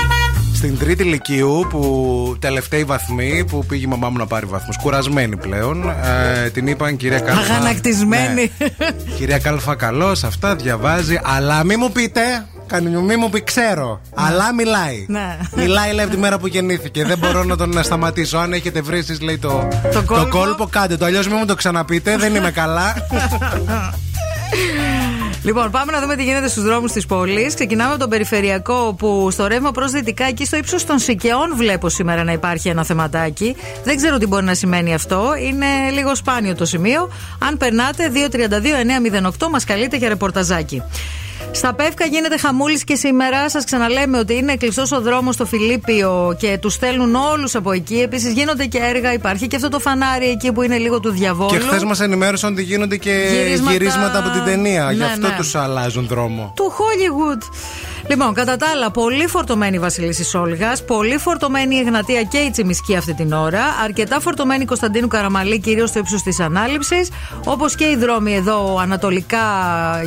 Στην 0.55 0.79
τρίτη 0.79 1.03
ηλικίου, 1.03 1.67
που 1.71 2.37
τελευταίοι 2.39 2.85
βαθμοί, 2.85 3.45
που 3.45 3.65
πήγε 3.67 3.85
η 3.85 3.89
μαμά 3.89 4.09
μου 4.09 4.17
να 4.17 4.27
πάρει 4.27 4.47
βαθμούς, 4.47 4.77
κουρασμένη 4.83 5.37
πλέον, 5.37 5.91
ε, 6.45 6.49
την 6.51 6.67
είπαν 6.67 6.97
κυρία 6.97 7.21
Κάλφα. 7.21 7.41
Αγανακτισμένη. 7.41 8.51
Ναι. 8.59 8.69
κυρία 9.17 9.39
Κάλφα, 9.39 9.75
καλώς, 9.75 10.25
αυτά 10.25 10.57
διαβάζει, 10.57 11.21
αλλά 11.23 11.65
μη 11.65 11.77
μου 11.77 11.93
πείτε. 11.93 12.21
Κάνει 12.67 12.91
μη 12.91 13.17
μου 13.17 13.31
πει 13.31 13.43
ξέρω. 13.45 14.01
Αλλά 14.15 14.55
μιλάει. 14.55 15.05
Ναι. 15.09 15.37
Μιλάει 15.57 15.93
λέει 15.93 16.05
από 16.05 16.15
τη 16.15 16.21
μέρα 16.21 16.39
που 16.39 16.47
γεννήθηκε. 16.47 17.05
Δεν 17.05 17.19
μπορώ 17.19 17.45
να 17.45 17.57
τον 17.57 17.83
σταματήσω. 17.83 18.39
Αν 18.39 18.53
έχετε 18.53 18.81
βρει 18.81 18.99
εσείς, 18.99 19.21
λέει 19.21 19.39
το, 19.39 19.69
Το 19.93 20.03
κόλπο. 20.03 20.29
κόλπο, 20.39 20.67
κάντε 20.71 20.97
το. 20.97 21.05
Αλλιώς 21.05 21.27
μην 21.27 21.37
μου 21.39 21.47
το 21.47 21.55
ξαναπείτε. 21.55 22.17
Δεν 22.17 22.35
είμαι 22.35 22.51
καλά. 22.51 22.95
Λοιπόν, 25.43 25.71
πάμε 25.71 25.93
να 25.93 26.01
δούμε 26.01 26.17
τι 26.17 26.25
γίνεται 26.25 26.49
στους 26.49 26.63
δρόμους 26.63 26.93
της 26.93 27.07
πόλης. 27.07 27.55
Ξεκινάμε 27.55 27.91
από 27.91 27.99
τον 27.99 28.09
περιφερειακό, 28.09 28.95
που 28.99 29.31
στο 29.31 29.47
ρεύμα 29.47 29.71
προς 29.71 29.91
δυτικά, 29.93 30.25
εκεί 30.25 30.45
στο 30.45 30.57
ύψος 30.57 30.85
των 30.85 30.99
Σικαιών, 30.99 31.57
βλέπω 31.57 31.89
σήμερα 31.89 32.25
να 32.25 32.33
υπάρχει 32.33 32.69
ένα 32.69 32.85
θεματάκι. 32.85 33.57
Δεν 33.85 33.97
ξέρω 33.97 34.19
τι 34.19 34.27
μπορεί 34.27 34.45
να 34.45 34.55
σημαίνει 34.55 34.95
αυτό. 34.95 35.35
Είναι 35.43 35.67
λίγο 35.93 36.15
σπάνιο 36.15 36.55
το 36.55 36.65
σημείο. 36.65 37.11
Αν 37.39 37.57
περνάτε, 37.57 38.11
232-908 39.39 39.49
μας 39.51 39.65
καλείτε 39.65 39.97
για 39.97 40.09
ρεπορταζάκι. 40.09 40.83
Στα 41.51 41.75
Πεύκα 41.75 42.05
γίνεται 42.05 42.39
χαμούλης 42.39 42.85
και 42.85 42.95
σήμερα. 42.95 43.49
Σας 43.51 43.65
ξαναλέμε 43.65 44.19
ότι 44.19 44.35
είναι 44.35 44.57
κλειστός 44.57 44.93
ο 44.93 45.01
δρόμος 45.01 45.35
στο 45.35 45.47
Φιλίππιο 45.47 46.37
και 46.39 46.59
τους 46.61 46.73
στέλνουν 46.75 47.15
όλους 47.15 47.55
από 47.55 47.73
εκεί. 47.73 48.01
Επίσης 48.01 48.33
γίνονται 48.33 48.65
και 48.67 48.79
έργα. 48.79 49.13
Υπάρχει 49.13 49.47
και 49.47 49.57
αυτό 49.57 49.69
το 49.69 49.79
φανάρι 49.79 50.29
εκεί 50.29 50.53
που 50.53 50.63
είναι 50.63 50.79
λίγο 50.79 51.01
του 51.01 51.11
διαβόλου. 51.11 51.51
και 51.51 51.59
χθες 51.59 51.85
μας 51.85 52.01
ενημέρωσαν 52.01 52.53
ότι 52.53 52.63
γίνονται 52.63 52.97
και 52.97 53.11
Γυρίσματα- 53.33 53.73
γυρίσματα, 53.73 54.19
από 54.19 54.31
την 54.31 54.45
ταινία. 54.45 54.93
Γι' 54.93 54.99
Ναι, 54.99 55.05
αυτό 55.05 55.29
ναι. 55.29 55.35
τους 55.37 55.55
αλλάζουν 55.55 56.07
δρόμο. 56.07 56.53
του 56.57 56.73
Hollywood. 56.79 57.43
Λοιπόν, 58.09 58.35
κατά 58.35 58.57
τα 58.57 58.67
άλλα, 58.75 58.91
πολύ 58.91 59.27
φορτωμένη 59.27 59.77
η 59.77 59.79
Βασιλίση 59.79 60.37
Όλγα, 60.37 60.73
πολύ 60.87 61.19
φορτωμένη 61.19 61.75
η 61.77 61.79
Εγνατία 61.79 62.23
και 62.23 62.39
η 62.39 62.51
Τσιμισκή 62.51 62.97
αυτή 62.97 63.15
την 63.15 63.33
ώρα, 63.33 63.61
αρκετά 63.85 64.21
φορτωμένη 64.21 64.63
η 64.63 64.67
Κωνσταντίνου 64.67 65.09
Καραμαλή, 65.09 65.59
κυρίως 65.61 65.89
στο 65.89 65.99
ύψος 65.99 66.23
της 66.23 66.41
ανάληψης, 66.41 67.11
όπως 67.45 67.75
και 67.75 67.85
οι 67.85 67.97
δρόμοι 67.97 68.35
εδώ 68.35 68.79
ανατολικά 68.81 69.39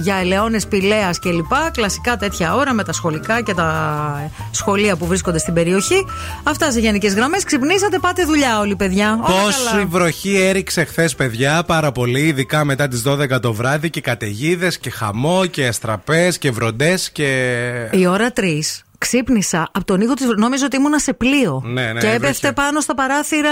για 0.01 0.15
Ελαιώνες, 0.15 0.67
Πηλέας 0.67 1.19
κλπ. 1.21 1.71
Κλασικά 1.71 2.17
τέτοια 2.17 2.55
ώρα 2.55 2.73
με 2.73 2.83
τα 2.83 2.93
σχολικά 2.93 3.41
και 3.41 3.53
τα 3.53 4.31
σχολεία 4.51 4.95
που 4.95 5.05
βρίσκονται 5.05 5.37
στην 5.37 5.53
περιοχή. 5.53 6.05
Αυτά 6.43 6.71
σε 6.71 6.79
γενικές 6.79 7.13
γραμμές. 7.13 7.43
Ξυπνήσατε, 7.43 7.99
πάτε 7.99 8.23
δουλειά 8.23 8.59
όλοι, 8.59 8.75
παιδιά. 8.75 9.19
Όλα 9.23 9.43
Πόση 9.43 9.65
καλά. 9.71 9.85
βροχή 9.85 10.35
έριξε 10.37 10.83
χθες, 10.83 11.15
παιδιά, 11.15 11.63
πάρα 11.63 11.91
πολύ, 11.91 12.21
ειδικά 12.21 12.65
μετά 12.65 12.87
τις 12.87 13.03
12 13.07 13.39
το 13.41 13.53
βράδυ 13.53 13.89
και 13.89 14.01
καταιγίδες 14.01 14.77
και 14.77 14.89
χαμό 14.89 15.45
και 15.45 15.67
αστραπές 15.67 16.37
και 16.37 16.51
βροντές 16.51 17.11
και. 17.11 17.89
Η 17.91 18.05
ώρα 18.07 18.33
3 18.35 18.83
ξύπνησα 19.01 19.69
από 19.71 19.85
τον 19.85 20.01
ήχο 20.01 20.13
της. 20.13 20.25
Νόμιζα 20.37 20.65
ότι 20.65 20.75
ήμουνα 20.75 20.99
σε 20.99 21.13
πλοίο. 21.13 21.63
Ναι, 21.65 21.91
ναι, 21.91 21.99
και 21.99 22.07
έπεφτε 22.07 22.29
βρήκε. 22.29 22.51
πάνω 22.51 22.79
στα 22.79 22.95
παράθυρα. 22.95 23.49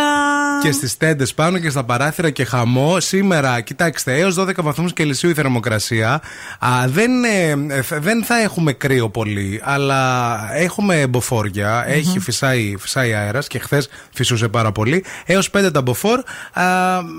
Και 0.61 0.71
στις 0.71 0.97
τέντες 0.97 1.33
πάνω 1.33 1.57
και 1.57 1.69
στα 1.69 1.83
παράθυρα 1.83 2.29
και 2.29 2.43
χαμό. 2.43 2.99
Σήμερα, 2.99 3.61
κοιτάξτε, 3.61 4.17
έως 4.17 4.35
12 4.35 4.61
βαθμούς 4.61 4.93
Κελσίου 4.93 5.29
η 5.29 5.33
θερμοκρασία. 5.33 6.21
Α, 6.59 6.69
δεν, 6.87 7.23
ε, 7.23 7.49
ε, 7.49 7.99
δεν 7.99 8.23
θα 8.23 8.41
έχουμε 8.41 8.73
κρύο 8.73 9.09
πολύ, 9.09 9.61
αλλά 9.63 10.39
έχουμε 10.53 11.07
μποφόρια. 11.07 11.83
Έχει 11.87 12.19
φυσάει, 12.19 12.75
φυσάει 12.79 13.13
αέρας 13.13 13.47
και 13.47 13.59
χθες 13.59 13.89
φυσούσε 14.13 14.47
πάρα 14.47 14.71
πολύ. 14.71 15.05
Έως 15.25 15.49
5 15.49 15.71
τα 15.71 15.81
μποφόρ. 15.81 16.19
Α, 16.53 16.63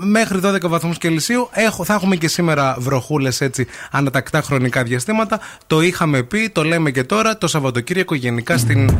μέχρι 0.03 0.39
12 0.43 0.67
βαθμούς 0.67 0.97
Κελσίου 0.97 1.49
έχω, 1.51 1.83
θα 1.83 1.93
έχουμε 1.93 2.15
και 2.15 2.27
σήμερα 2.27 2.75
βροχούλες 2.79 3.41
έτσι 3.41 3.67
ανατακτά 3.91 4.41
χρονικά 4.41 4.83
διαστήματα. 4.83 5.39
Το 5.67 5.81
είχαμε 5.81 6.23
πει, 6.23 6.49
το 6.49 6.63
λέμε 6.63 6.91
και 6.91 7.03
τώρα. 7.03 7.37
Το 7.37 7.47
Σαββατοκύριακο 7.47 8.15
γενικά 8.21 8.57
στην 8.57 8.91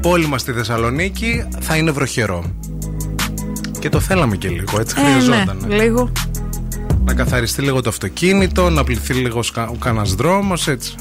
πόλη 0.00 0.26
μας 0.26 0.40
στη 0.40 0.52
Θεσσαλονίκη 0.52 1.44
θα 1.60 1.76
είναι 1.76 1.90
βροχερό. 1.90 2.44
Και 3.78 3.88
το 3.88 4.00
θέλαμε 4.00 4.36
και 4.36 4.48
λίγο, 4.48 4.80
έτσι 4.80 4.94
Ε, 4.98 5.02
χρειαζόταν. 5.02 5.64
ναι, 5.68 5.74
λίγο. 5.82 6.12
Να 7.04 7.14
καθαριστεί 7.14 7.62
λίγο 7.62 7.82
το 7.82 7.88
αυτοκίνητο, 7.88 8.70
να 8.70 8.84
πληθεί 8.84 9.14
λίγο 9.14 9.42
σκα- 9.42 9.68
ο 9.68 9.74
κανένας 9.74 10.14
δρόμος, 10.14 10.68
έτσι. 10.68 10.94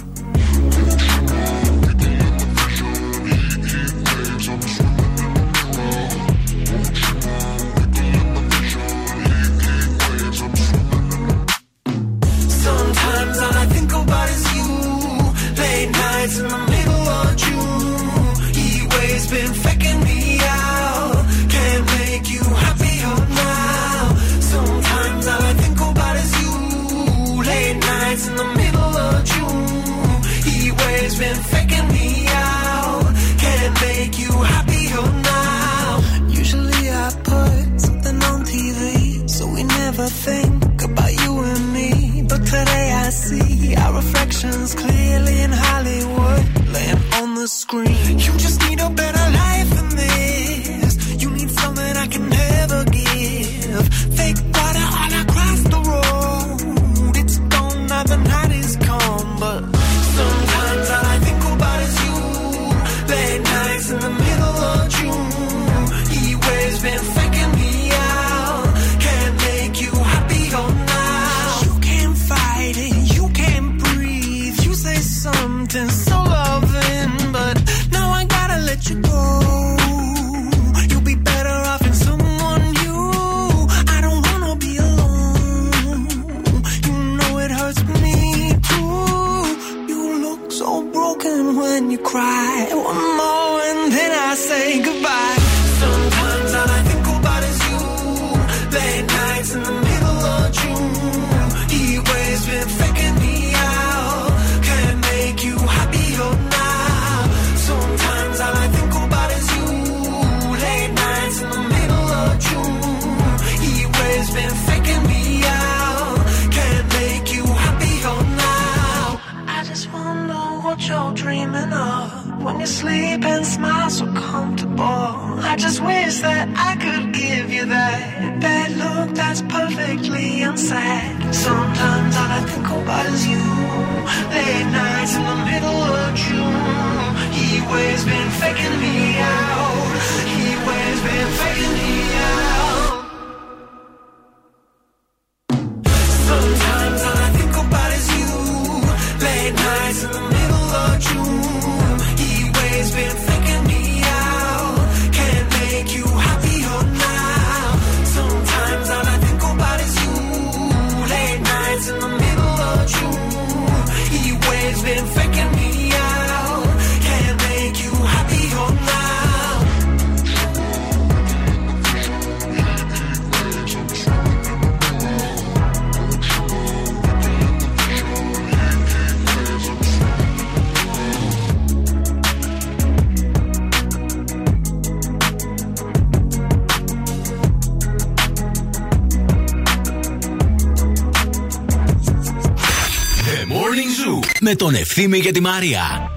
Ευθύμη 194.99 195.21
και 195.21 195.31
τη 195.31 195.41
Μαρία. 195.41 196.11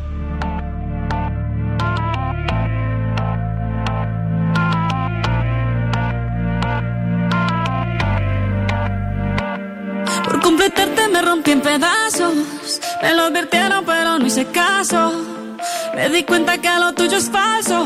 Por 10.25 10.41
completarte 10.41 11.01
me 11.13 11.21
rompí 11.21 11.51
en 11.51 11.61
pedazos. 11.61 12.35
Me 13.01 13.09
lo 13.15 13.21
advirtieron, 13.27 13.81
pero 13.85 14.09
no 14.19 14.25
hice 14.29 14.45
caso. 14.61 15.01
Me 15.95 16.09
di 16.09 16.21
cuenta 16.29 16.57
que 16.63 16.69
lo 16.81 16.89
tuyo 16.93 17.17
es 17.17 17.29
falso. 17.37 17.77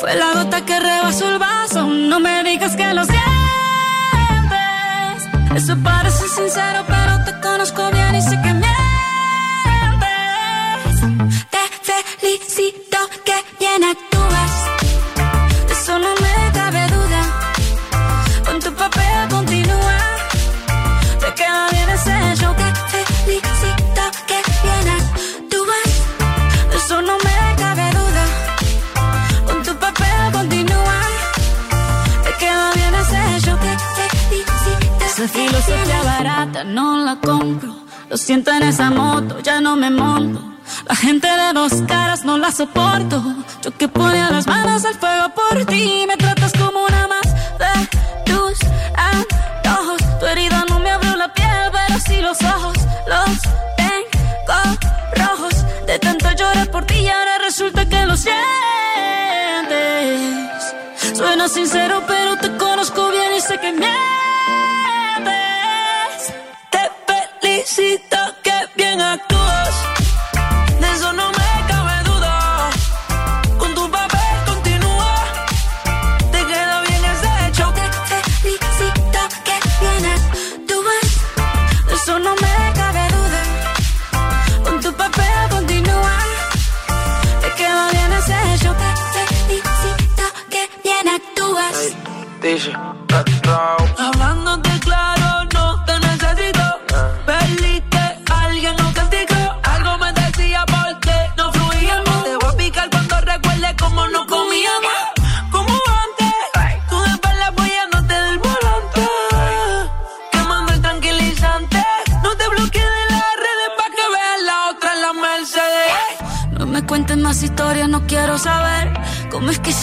Fue 0.00 0.14
la 0.22 0.28
gota 0.36 0.58
que 0.66 0.76
rebasó 0.78 1.24
el 1.32 1.38
vaso. 1.38 1.80
No 2.10 2.20
me 2.20 2.34
digas 2.48 2.76
que 2.76 2.88
lo 2.98 3.04
sientes. 3.04 3.24
Eso 5.58 5.74
parece 5.82 6.24
sincero, 6.38 6.80
pero 6.92 6.99
Esa 38.71 38.89
moto, 38.89 39.39
ya 39.41 39.59
no 39.59 39.75
me 39.75 39.89
monto. 39.89 40.41
La 40.87 40.95
gente 40.95 41.27
de 41.27 41.51
dos 41.53 41.73
caras 41.87 42.23
no 42.23 42.37
la 42.37 42.53
soporto. 42.53 43.21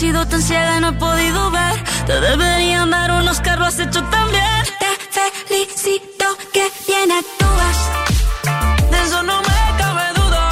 sido 0.03 0.25
tan 0.27 0.41
ciega 0.41 0.77
y 0.77 0.82
no 0.82 0.89
he 0.89 0.93
podido 0.93 1.51
ver. 1.51 1.84
Te 2.06 2.19
deberían 2.19 2.89
dar 2.89 3.12
unos 3.12 3.39
carros 3.39 3.67
has 3.67 3.79
hecho 3.79 4.01
también. 4.15 4.63
Te 5.15 5.25
felicito 5.47 6.25
que 6.51 6.65
bien 6.88 7.10
actúas. 7.19 7.77
De 8.91 8.97
eso 9.06 9.19
no 9.23 9.38
me 9.49 9.62
cabe 9.82 10.06
duda. 10.19 10.45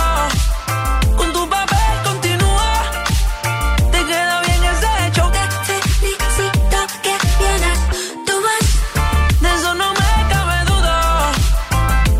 Con 1.17 1.33
tu 1.33 1.43
papel 1.49 1.93
continúa. 2.07 2.71
Te 3.93 3.99
queda 4.09 4.35
bien 4.45 4.61
ese 4.71 4.91
hecho. 5.05 5.23
Te 5.67 5.75
felicito 5.99 6.79
que 7.03 7.13
bien 7.39 7.61
actúas. 7.73 8.65
De 9.43 9.49
eso 9.57 9.71
no 9.81 9.87
me 9.99 10.11
cabe 10.33 10.57
duda. 10.71 10.95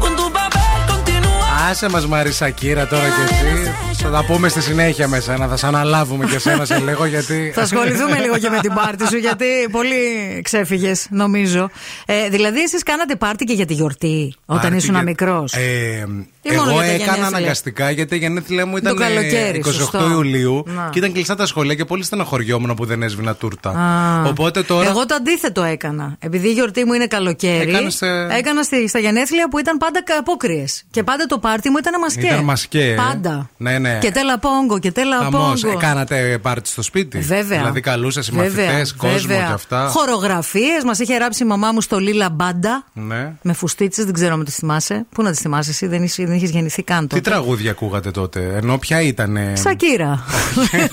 Con 0.02 0.16
tu 0.16 0.26
papel 0.34 0.80
continúa. 0.92 1.70
Άσε 1.70 1.90
μα 1.90 2.00
Μαρίσα 2.08 2.50
Κύρα 2.50 2.88
τώρα 2.88 3.06
κι 3.06 3.34
εσύ. 3.34 3.85
Θα 4.09 4.13
τα 4.13 4.25
πούμε 4.25 4.49
στη 4.49 4.61
συνέχεια 4.61 5.09
με 5.09 5.21
σένα. 5.21 5.47
Θα 5.49 5.57
σε 5.57 5.67
αναλάβουμε 5.67 6.27
και 6.27 6.39
σένα 6.39 6.65
σε 6.65 6.79
λίγο 6.79 7.05
γιατί. 7.05 7.51
Θα 7.55 7.63
ασχοληθούμε 7.63 8.19
λίγο 8.19 8.39
και 8.39 8.51
με 8.51 8.59
την 8.61 8.75
πάρτι 8.75 9.07
σου, 9.07 9.17
γιατί 9.17 9.47
πολύ 9.71 9.97
ξέφυγες, 10.43 11.07
νομίζω. 11.11 11.71
Ε, 12.07 12.29
δηλαδή, 12.29 12.61
εσείς 12.63 12.83
κάνατε 12.83 13.17
πάρτι 13.17 13.45
και 13.45 13.53
για 13.53 13.67
τη 13.67 13.75
γιορτή, 13.75 14.35
όταν 14.47 14.61
Πάρτι 14.61 14.77
ήσουν 14.77 14.95
για- 14.95 15.03
μικρός; 15.03 15.53
Ε, 15.53 16.07
Ή 16.53 16.57
μόνο 16.57 16.71
εγώ 16.71 16.79
για 16.81 16.89
τα 16.89 16.93
έκανα 16.95 17.07
γενέθλια; 17.15 17.27
αναγκαστικά 17.27 17.91
γιατί 17.91 18.11
τα 18.11 18.17
γενέθλιά 18.17 18.67
μου 18.67 18.77
ήταν 18.77 18.95
Το 18.97 19.01
καλοκαίρι, 19.01 19.63
28 19.67 19.73
σωστό. 19.73 20.11
Ιουλίου 20.11 20.65
Να. 20.67 20.89
και 20.93 20.99
ήταν 20.99 21.13
κλειστά 21.13 21.35
τα 21.35 21.47
σχολεία 21.47 21.75
και 21.75 21.85
πολύ 21.85 22.03
στεναχωριόμουν 22.05 22.75
που 22.75 22.85
δεν 22.85 23.03
έσβηνα 23.03 23.35
τούρτα. 23.35 23.71
Α. 23.71 24.29
Οπότε 24.29 24.63
τώρα. 24.63 24.89
Εγώ 24.89 25.07
το 25.07 25.15
αντίθετο 25.15 25.63
έκανα. 25.63 26.17
Επειδή 26.19 26.49
η 26.49 26.53
γιορτή 26.53 26.85
μου 26.85 26.93
είναι 26.93 27.07
καλοκαίρι, 27.07 27.69
Έκανες, 27.71 28.03
ε, 28.03 28.29
έκανα 28.31 28.63
στη, 28.63 28.89
στα 28.89 28.99
γενέθλια 28.99 29.49
που 29.49 29.59
ήταν 29.59 29.77
πάντα 29.77 30.03
απόκριες. 30.19 30.85
Και 30.91 31.03
πάντα 31.03 31.27
το 31.27 31.39
πάρτι 31.39 31.71
μου 31.71 31.77
ήταν 31.79 32.01
μασκέ. 32.01 32.27
Ήταν 32.27 32.45
μασκέ, 32.45 32.85
ε. 32.85 32.95
Πάντα. 32.95 33.51
Ναι, 33.57 33.79
ναι. 33.79 33.99
Και 34.01 34.11
τέλα 34.11 34.39
πόγκο, 34.39 34.79
και 34.79 34.93
τέλα 34.93 35.17
Χαμός. 35.17 35.61
πόγκο. 35.61 35.77
Ε, 35.77 35.81
κάνατε 35.81 36.39
πάρτι 36.43 36.69
στο 36.69 36.83
σπίτι. 36.83 37.19
Βέβαια. 37.19 37.59
Δηλαδή 37.59 37.81
καλούσες 37.81 38.29
οι 38.29 38.33
Βέβαια, 38.33 38.65
μαθητές, 38.67 38.95
κόσμο 38.95 39.19
βέβαια. 39.19 39.47
και 39.47 39.53
αυτά. 39.53 39.89
Χορογραφίες, 39.93 40.85
μας 40.85 40.99
είχε 40.99 41.17
ράψει 41.17 41.43
η 41.43 41.47
μαμά 41.47 41.73
μου 41.73 41.81
στολή 41.81 41.99
λαμπάντα. 41.99 42.85
Ναι. 42.93 43.33
Με 43.43 43.53
φουστίτσες, 43.53 44.05
δεν 44.05 44.15
ξέρω 44.15 44.35
αν 44.35 44.45
τις 44.45 44.55
θυμάσαι. 44.55 45.07
Πού 45.15 45.23
να 45.23 45.31
τις 45.31 45.41
θυμάσαι, 45.41 45.71
εσύ 45.71 45.87
δεν, 45.87 46.03
είσαι, 46.03 46.25
δεν 46.27 46.36
είχε 46.37 46.47
γεννηθεί 46.47 46.83
καν 46.83 47.01
Τι 47.01 47.07
τότε. 47.07 47.21
τραγούδια 47.31 47.71
ακούγατε 47.71 48.11
τότε, 48.11 48.53
ενώ 48.57 48.79
ποια 48.79 49.01
ήταν. 49.01 49.39
Σακίρα. 49.53 50.25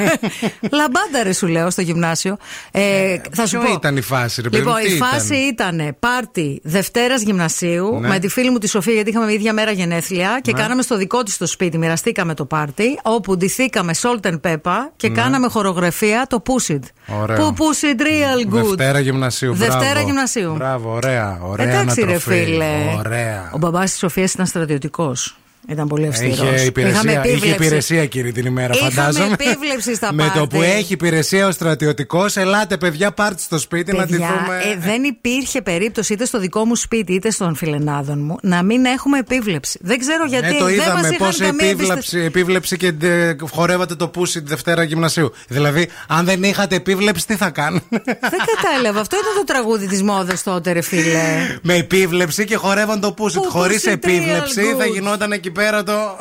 Λαμπάντα, 0.72 1.24
ρε 1.24 1.34
σου 1.34 1.48
λέω 1.48 1.70
στο 1.70 1.82
γυμνάσιο. 1.82 2.38
Ε, 2.72 3.16
θα 3.32 3.48
σου 3.48 3.58
ποιο 3.60 3.68
πω. 3.68 3.74
ήταν 3.74 3.98
η 3.98 4.02
φάση, 4.02 4.42
ρε 4.42 4.50
παιδί 4.50 4.64
Λοιπόν, 4.64 4.78
μου, 4.82 4.88
τι 4.88 4.94
η 4.94 4.98
φάση 4.98 5.36
ήταν 5.36 5.96
πάρτι 6.00 6.62
Δευτέρας 6.64 7.22
γυμνασίου 7.22 8.00
Ναι. 8.00 8.08
με 8.08 8.20
τη 8.20 8.28
φίλη 8.28 8.50
μου 8.50 8.58
τη 8.58 8.68
Σοφία, 8.70 8.94
γιατί 8.94 9.10
είχαμε 9.10 9.34
ίδια 9.34 9.54
μέρα 9.54 9.72
γενέθλια 9.72 10.28
και 10.42 10.52
Ναι. 10.52 10.58
κάναμε 10.58 10.62
κάναμε 10.74 10.82
στο 10.82 10.98
δικό 10.98 11.24
της 11.24 11.38
το 11.38 11.46
σπίτι. 11.48 11.78
Μοιραστήκαμε 11.78 12.34
το 12.34 12.46
πάρτι. 12.46 13.00
Όπου 13.04 13.38
ντυθήκαμε 13.38 13.94
Salt-N-Pepa 14.02 14.78
και 14.96 15.10
κάναμε 15.10 15.48
χορογραφία 15.48 16.26
το 16.30 16.42
Push 16.48 16.72
It. 16.72 16.80
Ναι. 16.80 17.16
Ωραίο. 17.22 17.38
Που 17.38 17.54
Push 17.58 17.86
It 17.86 18.02
real 18.02 18.54
good. 18.56 18.64
Δευτέρα 18.64 19.00
γυμνασίου. 19.00 19.54
Δευτέρα 19.56 19.92
μπράβο. 19.92 20.06
γυμνασίου. 20.08 20.54
Μπράβο, 20.58 20.92
ωραία. 20.94 21.40
ωραία 21.42 21.68
Εντάξει, 21.70 22.00
ρε 22.02 22.12
ανατροφή. 22.12 22.44
φίλε. 22.44 22.66
Ωραία. 22.98 23.50
Ο 23.54 23.58
μπαμπάς 23.58 23.90
της 23.90 24.00
Σοφίας 24.00 24.34
ήταν 24.34 24.46
στρατιωτικός. 24.46 25.33
Ήταν 25.68 25.88
πολύ 25.88 26.08
αυστηρός. 26.08 26.40
Είχε 26.40 26.66
υπηρεσία, 26.66 27.24
είχε 27.26 27.48
υπηρεσία 27.48 28.02
εκείνη 28.02 28.32
την 28.32 28.46
ημέρα, 28.46 28.74
Είχαμε 28.76 28.92
φαντάζομαι. 28.92 29.36
επίβλεψη 29.40 29.96
στα 29.96 30.14
Με 30.14 30.24
το 30.24 30.30
πάρτι. 30.34 30.48
που 30.56 30.62
έχει 30.62 30.94
υπηρεσία 30.94 31.48
ο 31.48 31.52
στρατιωτικός, 31.52 32.38
ελάτε 32.38 32.78
παιδιά, 32.78 33.12
πάρτε 33.12 33.42
στο 33.42 33.58
σπίτι 33.58 33.96
να 33.96 34.06
τη 34.06 34.12
Παιδιά, 34.12 34.28
δούμε. 34.46 34.58
ε, 34.58 34.78
δεν 34.80 35.04
υπήρχε 35.04 35.62
περίπτωση 35.62 36.14
είτε 36.14 36.26
στο 36.26 36.40
δικό 36.40 36.66
μου 36.66 36.76
σπίτι 36.76 37.14
είτε 37.14 37.32
στον 37.32 37.56
φιλενάδων 37.56 38.20
μου 38.24 38.38
να 38.42 38.64
μην 38.64 38.86
έχουμε 38.86 39.18
επίβλεψη. 39.18 39.80
Δεν 39.82 40.00
ξέρω 40.00 40.26
γιατί. 40.26 40.56
Ε, 40.56 40.58
το 40.58 40.66
δεν 40.66 40.74
είδαμε 40.74 40.94
μας 41.02 41.10
είχαν 41.12 41.18
πώ 41.32 41.46
καμία 41.46 41.68
επίβλεψη, 41.70 42.20
επίβλεψη 42.20 42.78
και 42.78 42.94
ε, 43.02 43.36
χορεύατε 43.52 43.96
το 43.96 44.08
πούσι 44.08 44.42
τη 44.42 44.48
Δευτέρα 44.48 44.84
γυμνασίου. 44.84 45.34
Δηλαδή, 45.48 45.88
αν 46.08 46.26
δεν 46.26 46.44
είχατε 46.44 46.76
επίβλεψη, 46.76 47.26
τι 47.28 47.36
θα 47.36 47.50
κάνετε. 47.50 47.86
Δεν 48.06 48.40
κατάλαβα. 48.56 49.00
Αυτό 49.00 49.16
ήταν 49.16 49.32
το 49.36 49.44
τραγούδι 49.54 49.88
της 49.88 50.04
μόδας 50.04 50.44
τότε, 50.44 50.72
ρε 50.72 50.82
φίλε. 50.82 51.58
Με 51.62 51.74
επίβλεψη 51.76 52.46
και 52.46 52.56
χορεύαν 52.56 53.00
το 53.00 53.12
πούσι. 53.12 53.38
Που 53.40 53.50
Χωρίς 53.50 53.84
push 53.86 53.90
it 53.90 53.92
επίβλεψη 53.94 54.62
real 54.74 54.78
θα 54.80 54.86
good. 54.88 54.92
γινόταν 54.94 55.32
εκεί 55.32 55.52
πέρα 55.54 55.84
το. 55.84 56.18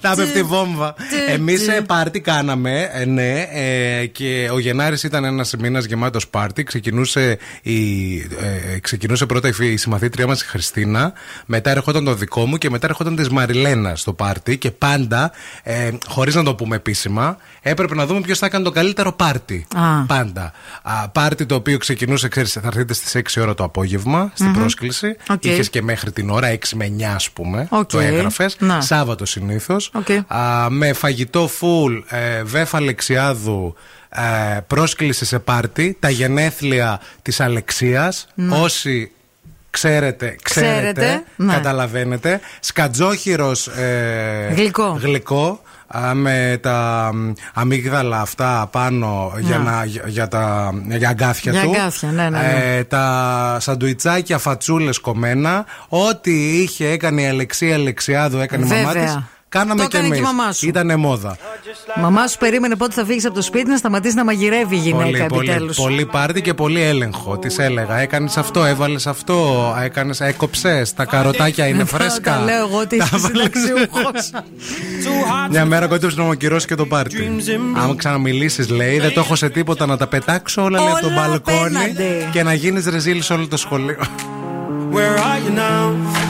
Θα 0.00 0.14
πέφτει 0.16 0.42
βόμβα. 0.42 0.94
Εμείς 1.28 1.68
πάρτι 1.86 2.20
κάναμε, 2.20 2.90
ε, 2.92 3.04
ναι, 3.04 3.40
ε, 3.52 4.06
και 4.06 4.48
ο 4.52 4.58
Γενάρης 4.58 5.02
ήταν 5.02 5.24
ένας 5.24 5.54
μήνας 5.58 5.84
γεμάτος 5.84 6.28
πάρτι. 6.28 6.62
Ξεκινούσε, 6.62 7.38
η, 7.62 8.16
ε, 8.18 8.78
ξεκινούσε 8.80 9.26
πρώτα 9.26 9.48
η, 9.48 9.52
φι- 9.52 9.72
η 9.72 9.76
συμμαθήτριά 9.76 10.26
μας 10.26 10.42
η 10.42 10.46
Χριστίνα, 10.46 11.12
μετά 11.46 11.70
ερχόταν 11.70 12.04
το 12.04 12.14
δικό 12.14 12.46
μου 12.46 12.56
και 12.58 12.70
μετά 12.70 12.86
ερχόταν 12.86 13.16
της 13.16 13.28
Μαριλένα 13.28 13.96
στο 13.96 14.12
πάρτι. 14.12 14.58
Και 14.58 14.70
πάντα, 14.70 15.32
ε, 15.62 15.90
χωρίς 16.08 16.34
να 16.34 16.42
το 16.42 16.54
πούμε 16.54 16.76
επίσημα, 16.76 17.36
έπρεπε 17.62 17.94
να 17.94 18.06
δούμε 18.06 18.20
ποιος 18.20 18.38
θα 18.38 18.46
έκανε 18.46 18.64
το 18.64 18.70
καλύτερο 18.70 19.12
πάρτι. 19.12 19.66
Α. 19.76 20.04
Πάντα. 20.06 20.52
Α, 20.82 21.08
πάρτι 21.08 21.46
το 21.46 21.54
οποίο 21.54 21.78
ξεκινούσε, 21.78 22.28
ξέρεις, 22.28 22.52
θα 22.52 22.60
έρθετε 22.64 22.94
στις 22.94 23.14
6 23.14 23.40
ώρα 23.40 23.54
το 23.54 23.64
απόγευμα 23.64 24.30
στην 24.34 24.52
πρόσκληση. 24.52 25.16
Οκ. 25.30 25.44
Είχες 25.44 25.70
και 25.70 25.82
μέχρι 25.82 26.12
την 26.12 26.30
ώρα 26.30 26.48
6 26.48 26.76
με 26.76 26.84
9, 26.84 27.14
ας 27.14 27.30
πούμε. 27.30 27.66
Οκ. 27.70 27.89
Το 27.90 28.00
έγραφες. 28.00 28.56
Να. 28.58 28.80
Σάββατο 28.80 29.26
συνήθως. 29.26 29.90
Οκ. 29.94 30.06
Με 30.68 30.92
φαγητό 30.92 31.48
φουλ, 31.48 31.98
ε, 32.08 32.42
Βέφα 32.42 32.76
Αλεξιάδου, 32.76 33.74
ε, 34.08 34.58
πρόσκληση 34.66 35.24
σε 35.24 35.38
πάρτι, 35.38 35.96
τα 36.00 36.10
γενέθλια 36.10 37.00
της 37.22 37.40
Αλεξίας. 37.40 38.26
Όσοι 38.50 39.12
ξέρετε, 39.70 40.36
ξέρετε, 40.42 40.92
Ξέρετε, 40.92 41.24
ναι. 41.36 41.52
καταλαβαίνετε. 41.52 42.40
Σκατζόχυρος 42.60 43.66
ε, 43.66 44.52
Γλυκό. 44.56 44.98
γλυκό 45.02 45.48
α, 45.48 45.68
με 46.14 46.58
τα 46.62 47.10
μ, 47.14 47.32
αμύγδαλα 47.54 48.20
αυτά 48.20 48.68
πάνω 48.70 49.32
για, 49.40 49.58
Να. 49.58 49.64
να, 49.70 49.84
για, 49.84 50.02
για 50.06 50.28
τα 50.28 50.72
για 50.88 51.08
αγκάθια 51.08 51.52
Για 51.52 51.62
του. 51.62 51.70
αγκάθια, 51.70 52.10
ναι, 52.10 52.22
ναι, 52.22 52.38
ναι. 52.38 52.76
Ε, 52.76 52.84
τα 52.84 53.56
σαντουιτσάκια 53.60 54.38
φατσούλες 54.38 54.98
κομμένα. 54.98 55.64
Ό,τι 55.88 56.60
είχε 56.62 56.88
έκανε 56.88 57.22
η 57.22 57.26
Αλεξία 57.26 57.74
Αλεξιάδου, 57.74 58.38
έκανε 58.38 58.64
η 58.66 58.68
μαμά 58.68 58.86
Βέβαια. 58.92 59.04
της. 59.04 59.18
Κάναμε 59.50 59.80
Το 59.82 59.88
και 59.88 59.96
έκανε 59.96 60.08
και 60.14 60.14
η 60.14 60.18
εμείς. 60.24 60.32
μαμά 60.36 60.52
σου. 60.52 60.66
Ήτανε 60.68 60.96
μόδα. 60.96 61.36
Μαμά 62.00 62.26
σου 62.26 62.38
περίμενε 62.38 62.76
πότε 62.76 62.92
θα 62.92 63.04
φύγεις 63.04 63.24
από 63.24 63.34
το 63.34 63.42
σπίτι 63.42 63.70
να 63.70 63.76
σταματήσει 63.76 64.14
να 64.14 64.24
μαγειρεύει 64.24 64.74
η 64.74 64.78
γυναίκα 64.78 65.02
Πολύ, 65.04 65.26
πολύ, 65.28 65.48
επιτέλους. 65.50 65.76
πολύ 65.76 66.06
πάρτι 66.06 66.40
και 66.42 66.54
πολύ 66.54 66.80
έλεγχο. 66.82 67.38
Της 67.38 67.58
έλεγα: 67.58 67.98
Έκανες 67.98 68.36
αυτό, 68.36 68.64
έβαλες 68.64 69.06
αυτό, 69.06 69.76
έκανες, 69.82 70.20
έκοψες. 70.20 70.94
Τα 70.94 71.04
καροτάκια 71.04 71.66
είναι 71.66 71.84
φρέσκα. 71.84 72.34
Τα 72.38 72.44
λέω 72.44 72.66
εγώ 72.66 72.78
ότι 72.78 72.96
Τα 72.96 73.04
είσαι 73.04 73.16
βάλες. 73.18 73.36
συνταξιούχος. 73.50 74.30
Μια 75.50 75.64
μέρα 75.64 75.86
κόντεψε 75.86 76.16
να 76.16 76.22
μου 76.24 76.30
ακυρώσει 76.30 76.66
και 76.66 76.74
το 76.74 76.86
πάρτι. 76.86 77.30
Άμα 77.76 77.94
ξαναμιλήσεις, 77.96 78.68
λέει, 78.68 78.98
δεν 78.98 79.12
το 79.14 79.20
έχω 79.20 79.34
σε 79.36 79.48
τίποτα 79.48 79.86
να 79.86 79.96
τα 79.96 80.06
πετάξω 80.06 80.62
όλα, 80.62 80.80
λέει, 80.80 80.90
από 80.90 81.00
το 81.00 81.06
Όλα 81.06 81.14
μπαλκόνι 81.28 81.76
απέναντι. 81.76 82.28
και 82.32 82.42
να 82.42 82.52
γίνεις 82.54 82.86
ρεζίλ 82.86 83.22
σε 83.22 83.32
όλο 83.32 83.48
το 83.48 83.56
σχολείο. 83.56 83.96
Where 84.92 85.16
are 85.18 85.38
you 85.46 85.58
now? 85.58 86.29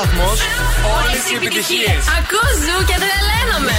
Σταθμός, 0.00 0.40
όλες 0.96 1.22
οι 1.30 1.34
επιτυχίες. 1.34 2.02
Ακούς 2.18 2.54
ζου 2.64 2.78
και 2.88 2.96
τρελαίνομαι. 3.02 3.76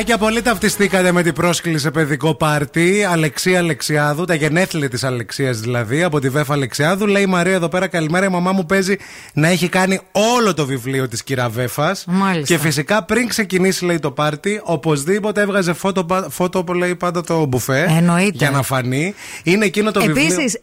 Am 0.00 0.06
I. 0.06 0.10
Μωράκια, 0.10 0.26
πολύ 0.26 0.42
ταυτιστήκατε 0.42 1.12
με 1.12 1.22
την 1.22 1.32
πρόσκληση 1.32 1.78
σε 1.78 1.90
παιδικό 1.90 2.34
πάρτι. 2.34 3.06
Αλεξία 3.10 3.58
Αλεξιάδου, 3.58 4.24
τα 4.24 4.34
γενέθλια 4.34 4.88
της 4.88 5.04
Αλεξίας 5.04 5.60
δηλαδή, 5.60 6.02
από 6.02 6.20
τη 6.20 6.28
Βέφα 6.28 6.52
Αλεξιάδου. 6.52 7.06
Λέει 7.06 7.22
η 7.22 7.26
Μαρία 7.26 7.54
εδώ 7.54 7.68
πέρα, 7.68 7.86
καλημέρα. 7.86 8.26
Η 8.26 8.28
μαμά 8.28 8.52
μου 8.52 8.66
παίζει 8.66 8.96
να 9.32 9.48
έχει 9.48 9.68
κάνει 9.68 10.00
όλο 10.12 10.54
το 10.54 10.66
βιβλίο 10.66 11.08
της 11.08 11.22
κυρα 11.22 11.48
Βέφας. 11.48 12.04
Μάλιστα. 12.06 12.54
Και 12.54 12.60
φυσικά 12.60 13.04
πριν 13.04 13.28
ξεκινήσει, 13.28 13.84
λέει 13.84 13.98
το 13.98 14.10
πάρτι, 14.10 14.60
οπωσδήποτε 14.64 15.40
έβγαζε 15.40 15.72
φώτο, 15.72 16.06
φώτο 16.28 16.64
που 16.64 16.74
λέει 16.74 16.94
πάντα 16.94 17.20
το 17.22 17.44
μπουφέ. 17.44 17.86
Εννοείται. 17.88 18.36
Για 18.36 18.50
να 18.50 18.62
φανεί. 18.62 19.14
Είναι 19.42 19.64
εκείνο 19.64 19.90
το 19.90 20.00
βιβλίο. 20.00 20.24
Επίσης, 20.24 20.58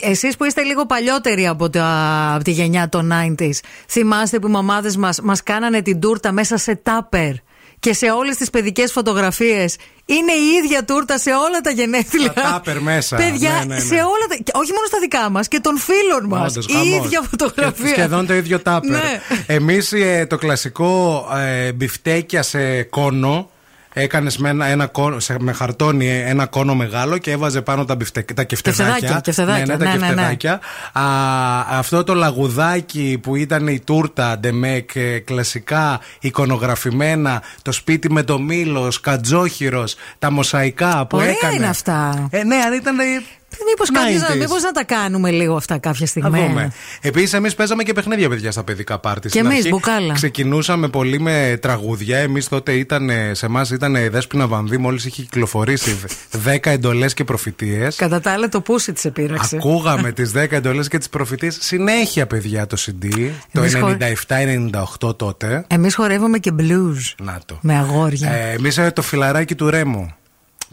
εσείς 0.00 0.36
που 0.36 0.44
είστε 0.44 0.62
λίγο 0.62 0.86
παλιότεροι 0.86 1.46
από, 1.46 1.70
τα, 1.70 1.86
από 2.34 2.44
τη 2.44 2.50
γενιά 2.50 2.88
των 2.88 3.12
90s, 3.12 3.58
θυμάστε 3.88 4.38
που 4.38 4.48
οι 4.48 4.50
μαμάδες 4.50 4.96
μα 4.96 5.10
μας 5.22 5.42
κάνανε 5.42 5.82
την 5.82 6.00
τούρτα 6.00 6.32
μέσα 6.32 6.56
σε 6.56 6.74
τάπερ 6.74 7.32
και 7.80 7.92
σε 7.92 8.10
όλες 8.10 8.36
τις 8.36 8.50
παιδικές 8.50 8.92
φωτογραφίες 8.92 9.76
είναι 10.06 10.32
η 10.32 10.64
ίδια 10.64 10.84
τούρτα 10.84 11.18
σε 11.18 11.30
όλα 11.30 11.60
τα 11.62 11.70
γενέθλια. 11.70 12.32
Τα 12.32 12.42
τάπερ 12.42 12.80
μέσα. 12.80 13.16
Παιδιά, 13.16 13.50
Ναι, 13.50 13.64
ναι, 13.64 13.74
ναι. 13.74 13.80
σε 13.80 13.94
όλα 13.94 14.26
τα. 14.28 14.34
και 14.44 14.52
Όχι 14.54 14.72
μόνο 14.72 14.86
στα 14.86 14.98
δικά 15.00 15.30
μας 15.30 15.48
και 15.48 15.60
των 15.60 15.78
φίλων 15.78 16.24
μας. 16.28 16.50
Όντως, 16.50 16.66
Η 16.66 16.72
χαμός. 16.72 17.04
ίδια 17.06 17.22
φωτογραφία. 17.30 17.88
Σχεδόν 17.88 18.26
το 18.26 18.34
ίδιο 18.34 18.60
τάπερ. 18.60 18.90
Ναι. 18.90 19.20
Εμείς 19.46 19.92
το 20.28 20.36
κλασικό 20.38 21.24
ε, 21.38 21.72
μπιφτέκια 21.72 22.42
σε 22.42 22.82
κόνο. 22.82 23.50
Έκανες 23.92 24.36
με, 24.38 24.48
ένα, 24.48 24.66
ένα 24.66 24.86
κόνο, 24.86 25.20
σε- 25.20 25.36
με 25.40 25.52
χαρτόνι 25.52 26.08
ένα 26.08 26.46
κόνο 26.46 26.74
μεγάλο 26.74 27.18
και 27.18 27.30
έβαζε 27.30 27.62
πάνω 27.62 27.84
τα, 27.84 27.94
μπιφτε, 27.96 28.24
τα 28.34 28.44
κεφτεδάκια. 28.44 28.92
Κεφτεδάκια, 28.94 29.20
κεφτεδάκια. 29.20 29.64
Ναι, 29.66 29.72
ναι, 29.72 29.78
τα 29.78 29.84
Ναι, 29.84 29.90
ναι, 29.90 29.98
ναι. 29.98 30.06
κεφτεδάκια. 30.06 30.60
Α, 30.92 31.02
αυτό 31.78 32.04
το 32.04 32.14
λαγουδάκι 32.14 33.18
που 33.22 33.36
ήταν 33.36 33.66
η 33.66 33.80
τούρτα 33.80 34.38
ντεμεκ, 34.38 34.94
ε, 34.94 35.18
κλασικά 35.18 36.00
εικονογραφημένα, 36.20 37.42
το 37.62 37.72
σπίτι 37.72 38.12
με 38.12 38.22
το 38.22 38.38
μήλος, 38.40 39.00
κατζόχυρος, 39.00 39.94
τα 40.18 40.30
μοσαϊκά 40.30 41.06
που 41.06 41.16
Ωραία 41.16 41.30
έκανε. 41.30 41.54
είναι 41.54 41.66
αυτά. 41.66 42.28
Ε, 42.30 42.44
ναι, 42.44 42.56
αν 42.56 42.72
ήταν. 42.72 42.96
Μήπως 43.66 43.88
90s. 44.34 44.36
μήπως 44.38 44.62
να 44.62 44.70
τα 44.72 44.84
κάνουμε 44.84 45.30
λίγο 45.30 45.56
αυτά 45.56 45.78
κάποια 45.78 46.00
Θα 46.00 46.06
στιγμή. 46.06 46.46
δούμε. 46.46 46.72
Επίσης, 47.00 47.32
εμείς 47.32 47.54
παίζαμε 47.54 47.82
και 47.82 47.92
παιχνίδια, 47.92 48.28
παιδιά, 48.28 48.50
στα 48.50 48.62
παιδικά 48.64 48.98
πάρτι. 48.98 49.20
Και 49.20 49.28
Στην 49.28 49.44
εμείς, 49.44 49.56
αρχή 49.56 49.68
μπουκάλα. 49.68 50.14
Ξεκινούσαμε 50.14 50.88
πολύ 50.88 51.20
με 51.20 51.58
τραγούδια. 51.62 52.18
Εμείς 52.18 52.48
τότε 52.48 52.72
ήταν, 52.72 53.10
σε 53.32 53.46
εμάς 53.46 53.70
ήταν 53.70 53.94
η 53.94 54.08
Δέσποινα 54.08 54.46
Βανδύ, 54.46 54.76
μόλις 54.78 55.04
είχε 55.04 55.22
κυκλοφορήσει 55.22 55.98
10 56.44 56.70
εντολές 56.70 57.14
και 57.14 57.24
προφητείες. 57.24 57.96
Κατά 57.96 58.20
τα 58.20 58.32
άλλα, 58.32 58.48
το 58.48 58.60
πούσι 58.60 58.92
της 58.92 59.04
επήραξε. 59.04 59.56
Ακούγαμε 59.56 60.12
τις 60.12 60.32
10 60.32 60.56
εντολές 60.56 60.88
και 60.88 60.98
τις 60.98 61.08
προφητείες 61.08 61.56
συνέχεια, 61.60 62.26
παιδιά, 62.26 62.66
το 62.66 62.76
CD. 62.86 63.30
Το 63.52 63.60
Εμείς 63.60 63.74
χω- 63.74 63.88
97-98 63.88 65.16
τότε. 65.16 65.64
Εμείς 65.66 65.94
χορεύουμε 65.94 66.38
και 66.38 66.52
blues. 66.58 67.14
Να 67.22 67.40
το. 67.46 67.58
Με 67.62 67.76
αγόρια. 67.76 68.30
Ε, 68.32 68.52
Εμείς 68.52 68.80
το 68.94 69.02
φιλαράκι 69.02 69.54
του 69.54 69.70
Ρέμου. 69.70 70.12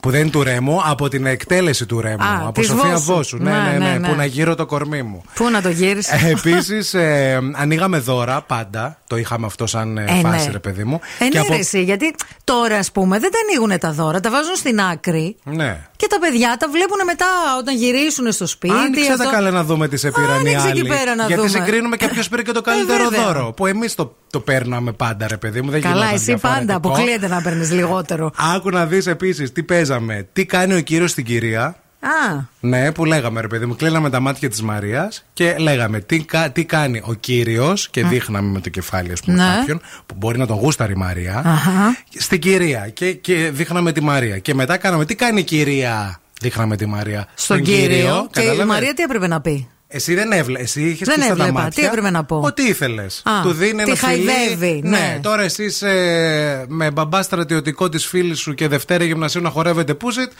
Που 0.05 0.11
δεν 0.11 0.21
είναι 0.21 0.29
του 0.29 0.43
Ρέμου, 0.43 0.81
από 0.85 1.09
την 1.09 1.25
εκτέλεση 1.25 1.85
του 1.85 2.01
Ρέμου. 2.01 2.23
Α, 2.23 2.41
από 2.41 2.51
της 2.51 2.67
Σοφία 2.67 2.91
Βόσου. 2.91 3.13
Βόσου. 3.13 3.37
Ναι, 3.37 3.51
Ναι, 3.51 3.57
ναι, 3.57 3.77
ναι, 3.77 3.77
ναι, 3.77 3.97
ναι. 3.97 4.07
Που 4.07 4.15
να 4.15 4.25
γύρω 4.25 4.55
το 4.55 4.65
κορμί 4.65 5.01
μου. 5.01 5.23
Πού 5.35 5.49
να 5.49 5.61
το 5.61 5.69
γύρισε. 5.69 6.19
Επίσης, 6.25 6.93
ε, 6.93 7.39
ανοίγαμε 7.53 7.97
δώρα 7.97 8.41
πάντα. 8.41 8.97
Το 9.07 9.17
είχαμε 9.17 9.45
αυτό 9.45 9.67
σαν 9.67 9.97
ε, 9.97 10.01
Ε, 10.07 10.19
φάση, 10.21 10.45
ναι. 10.45 10.51
ρε 10.51 10.59
παιδί 10.59 10.83
μου. 10.83 10.99
Ε, 11.19 11.23
Και 11.27 11.33
ναι, 11.33 11.39
από- 11.39 11.53
ρε, 11.53 11.59
εσύ, 11.59 11.83
γιατί 11.83 12.15
τώρα, 12.43 12.77
ας 12.77 12.91
πούμε, 12.91 13.19
δεν 13.19 13.31
τα 13.31 13.37
ανοίγουν 13.49 13.79
τα 13.79 13.91
δώρα, 13.91 14.19
τα 14.19 14.29
βάζουν 14.29 14.55
στην 14.55 14.79
άκρη 14.81 15.35
Ναι. 15.43 15.79
και 15.95 16.07
τα 16.09 16.19
παιδιά 16.19 16.55
τα 16.59 16.67
βλέπουν 16.69 16.97
μετά 17.05 17.25
όταν 17.59 17.75
γυρίσουν 17.75 18.31
στο 18.31 18.45
σπίτι. 18.47 18.73
Άνοιξε 18.73 19.11
αυτό- 19.11 19.23
τα 19.23 19.29
καλά 19.31 19.51
να 19.51 19.63
δούμε 19.63 19.87
τι 19.87 19.97
σε 19.97 20.11
πήραν 20.11 20.29
οι 20.45 20.49
Άνοιξε 20.55 20.67
εκεί 20.67 20.79
άλλοι. 20.79 20.87
πέρα 20.89 21.15
να 21.15 21.25
Γιατί 21.25 21.47
δούμε. 21.47 21.49
συγκρίνουμε 21.65 21.95
και 21.95 22.07
ποιος 22.07 22.29
πήρε 22.29 22.41
και 22.41 22.51
το 22.51 22.61
καλύτερο 22.61 23.03
Ε, 23.03 23.07
βέβαια. 23.09 23.25
δώρο. 23.25 23.51
Που 23.53 23.65
εμείς 23.65 23.95
το, 23.95 24.15
το 24.29 24.39
παίρναμε 24.39 24.91
πάντα, 24.91 25.27
ρε 25.27 25.37
παιδί 25.37 25.61
μου. 25.61 25.71
Δεν 25.71 25.81
Καλά, 25.81 25.93
γινόταν 25.95 26.13
εσύ 26.15 26.25
πάντα 26.25 26.55
διαφορετικό. 26.55 26.87
αποκλείεται 26.93 27.27
να 27.27 27.41
παίρνεις 27.41 27.71
λιγότερο. 27.71 28.31
Άκου 28.55 28.69
να 28.69 28.85
δεις 28.85 29.07
επίσης 29.07 29.51
τι 29.51 29.63
παίζαμε. 29.63 30.27
Τι 30.33 30.45
κάνει 30.45 30.73
ο 30.73 30.79
κύριος 30.81 31.11
στην 31.11 31.25
κυρία. 31.25 31.75
Α, 32.05 32.39
Ναι, 32.59 32.91
που 32.91 33.05
λέγαμε 33.05 33.41
ρε 33.41 33.47
παιδί 33.47 33.65
μου, 33.65 33.75
κλείναμε 33.75 34.09
τα 34.09 34.19
μάτια 34.19 34.49
της 34.49 34.61
Μαρίας 34.61 35.25
και 35.33 35.55
λέγαμε 35.57 35.99
τι, 35.99 36.19
κα- 36.23 36.49
τι 36.51 36.65
κάνει 36.65 37.01
ο 37.05 37.13
κύριος 37.13 37.89
και 37.89 38.03
δείχναμε 38.05 38.49
με 38.51 38.59
το 38.59 38.69
κεφάλι, 38.69 39.11
ας 39.11 39.19
πούμε, 39.19 39.37
Ναι. 39.43 39.55
κάποιον 39.57 39.81
που 40.05 40.15
μπορεί 40.17 40.37
να 40.37 40.45
τον 40.47 40.57
γούσταρει 40.57 40.91
η 40.93 40.95
Μαρία. 40.95 41.41
Αχα. 41.45 41.97
Στην 42.17 42.39
κυρία 42.39 42.89
και, 42.93 43.13
και 43.13 43.49
δείχναμε 43.53 43.91
τη 43.91 44.01
Μαρία. 44.01 44.37
Και 44.37 44.53
μετά 44.53 44.77
κάναμε 44.77 45.05
τι 45.05 45.15
κάνει 45.15 45.39
η 45.39 45.43
κυρία. 45.43 46.19
Δείχναμε 46.41 46.75
τη 46.75 46.85
Μαρία. 46.85 47.27
στον 47.35 47.61
κύριο. 47.61 48.27
Και 48.31 48.39
η 48.39 48.43
κατάλαβες; 48.43 48.65
Μαρία 48.65 48.93
τι 48.93 49.03
έπρεπε 49.03 49.27
να 49.27 49.41
πει; 49.41 49.67
Εσύ 49.87 50.13
δεν 50.13 50.31
έβλεπε. 50.31 50.63
Εσύ 50.63 50.81
είχες 50.81 51.07
Δεν 51.07 51.15
κλειστά 51.15 51.35
τα 51.35 51.43
έβλεπα. 51.43 51.61
μάτια. 51.63 51.81
Τι 51.83 51.87
έπρεπε 51.89 52.09
να 52.09 52.23
πω; 52.23 52.39
Ό,τι 52.45 52.63
ήθελες. 52.67 53.21
Α, 53.25 53.31
Του 53.41 53.51
δίνει 53.51 53.83
τη 53.83 53.89
ένα 53.91 53.95
φιλί. 53.95 54.25
χαϊδεύει, 54.29 54.81
ναι. 54.83 55.19
τώρα 55.21 55.41
εσύ 55.41 55.63
είσαι 55.63 56.65
με 56.67 56.91
μπαμπά 56.91 57.21
στρατιωτικό 57.21 57.89
της 57.89 58.05
φίλης 58.05 58.39
σου 58.39 58.53
και 58.53 58.67
Δευτέρα 58.67 59.03
γυμνασίου 59.03 59.41
να 59.41 59.49
χορεύετε 59.49 59.93
πούσιτ. 59.93 60.31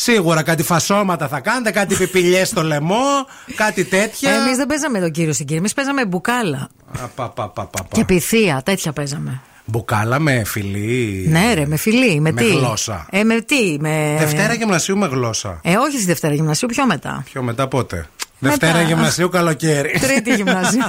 Σίγουρα 0.00 0.42
κάτι 0.42 0.62
φασώματα 0.62 1.28
θα 1.28 1.40
κάνετε, 1.40 1.70
κάτι 1.70 1.94
πιπηλιές 1.94 2.48
στο 2.48 2.62
λαιμό, 2.62 3.26
κάτι 3.54 3.84
τέτοια. 3.84 4.30
Εμείς 4.32 4.56
δεν 4.56 4.66
παίζαμε 4.66 5.00
τον 5.00 5.10
κύριο 5.10 5.32
στην 5.32 5.44
κύρια, 5.44 5.60
εμείς 5.60 5.74
παίζαμε 5.74 6.06
μπουκάλα. 6.06 6.68
Α, 7.02 7.06
πα, 7.14 7.28
πα, 7.28 7.48
πα, 7.48 7.64
πα, 7.66 7.66
πα. 7.66 7.84
Και 7.92 8.04
πυθία, 8.04 8.62
τέτοια 8.64 8.92
παίζαμε. 8.92 9.40
Μπουκάλα 9.64 10.18
με 10.18 10.42
φιλί. 10.44 11.26
Ναι, 11.28 11.54
ρε, 11.54 11.66
με 11.66 11.76
φιλί, 11.76 12.20
με, 12.20 12.32
Με 12.32 12.40
τι; 12.40 12.48
γλώσσα. 12.48 13.06
Ε, 13.10 13.24
με 13.24 13.40
τι, 13.40 13.76
με. 13.80 14.16
Δευτέρα 14.18 14.54
γυμνασίου 14.54 14.98
με 14.98 15.06
γλώσσα. 15.06 15.60
Ε, 15.62 15.76
όχι 15.76 15.96
στη 15.96 16.06
Δευτέρα 16.06 16.34
γυμνασίου, 16.34 16.68
πιο 16.68 16.86
μετά. 16.86 17.22
Πιο 17.32 17.42
μετά 17.42 17.68
πότε; 17.68 18.08
Δευτέρα 18.38 18.82
γυμνασίου 18.82 19.28
καλοκαίρι. 19.28 19.98
Τρίτη 20.00 20.34
γυμνασίου. 20.34 20.82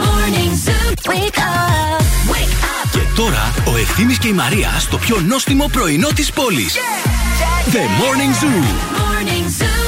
Morning 0.00 0.54
Zoo. 0.64 1.10
Wake 1.10 1.38
up. 1.38 2.07
Wake 3.18 3.24
up. 3.24 3.24
Και 3.24 3.24
τώρα 3.24 3.54
ο 3.72 3.76
Ευθύμης 3.76 4.18
και 4.18 4.28
η 4.28 4.32
Μαρία 4.32 4.76
στο 4.78 4.98
πιο 4.98 5.20
νόστιμο 5.26 5.68
πρωινό 5.72 6.08
της 6.14 6.30
πόλης. 6.30 6.74
The 7.72 7.84
Morning 8.00 8.32
Zoo. 8.40 8.62
Morning 9.00 9.46
Zoo. 9.58 9.82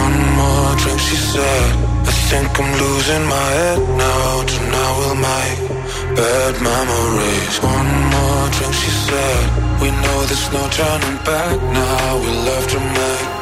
One 0.00 0.18
more 0.38 0.72
drink, 0.80 1.00
she 1.08 1.16
said. 1.32 1.72
A 2.10 2.12
think 2.28 2.52
I'm 2.60 2.70
losing 2.82 3.24
my 3.34 3.48
head 3.58 3.80
now. 4.04 4.30
Tonight 4.52 4.94
we'll 4.98 5.18
make 5.30 5.60
bad 6.18 6.54
memories. 6.70 7.54
One 7.76 7.92
more 8.14 8.46
drink, 8.56 8.74
she 8.82 8.92
said. 9.06 9.44
We 9.80 9.88
know 10.02 10.18
there's 10.28 10.48
no 10.56 10.62
turning 10.78 11.18
back 11.28 11.56
now. 11.80 12.08
We 12.22 12.30
love 12.48 12.66
to 12.74 12.80
make 12.98 13.41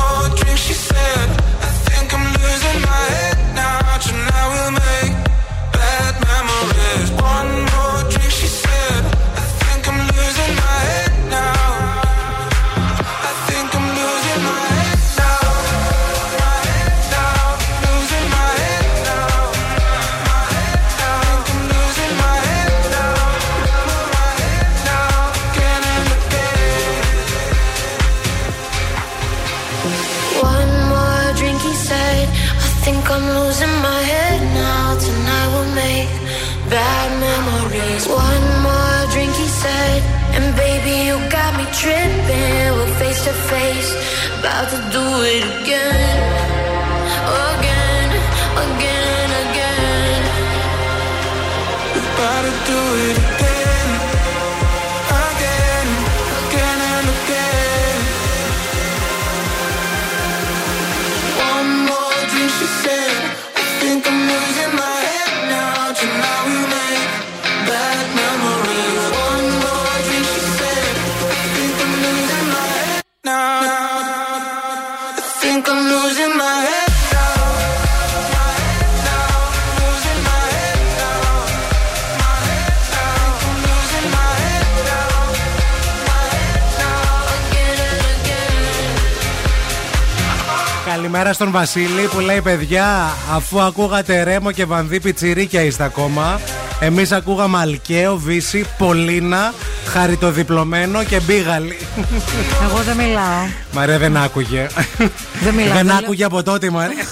about 44.39 44.69
to 44.69 44.77
do 44.91 45.05
it 45.23 45.43
again. 45.61 46.19
Again, 47.53 48.09
again, 48.67 49.29
again. 49.45 50.23
About 51.95 52.41
to 52.43 52.71
do 52.71 52.79
it 53.09 53.30
Καλημέρα 91.11 91.35
στον 91.35 91.51
Βασίλη 91.51 92.07
που 92.07 92.19
λέει: 92.19 92.41
Παιδιά, 92.41 93.09
αφού 93.31 93.61
ακούγατε 93.61 94.23
Ρέμο 94.23 94.51
και 94.51 94.65
Βανδί 94.65 94.99
Πιτσιρίκια 94.99 95.61
είστε 95.61 95.83
ακόμα. 95.83 96.39
Εμείς 96.83 97.11
ακούγαμε 97.11 97.57
Αλκαίο, 97.57 98.17
Βύση, 98.17 98.65
Πολίνα, 98.77 99.53
Χαριτοδιπλωμένο 99.85 101.03
και 101.03 101.19
Μπίγαλη. 101.19 101.77
Εγώ 102.63 102.77
δεν 102.77 102.95
μιλάω. 102.97 103.45
Μαρία 103.71 103.97
δεν 103.97 104.17
άκουγε. 104.17 104.67
Δεν 105.41 105.53
μιλάω. 105.53 105.73
δεν 105.75 105.85
λέω- 105.85 105.95
άκουγε 105.95 106.23
από 106.23 106.43
τότε, 106.43 106.69
Μαρία. 106.69 107.03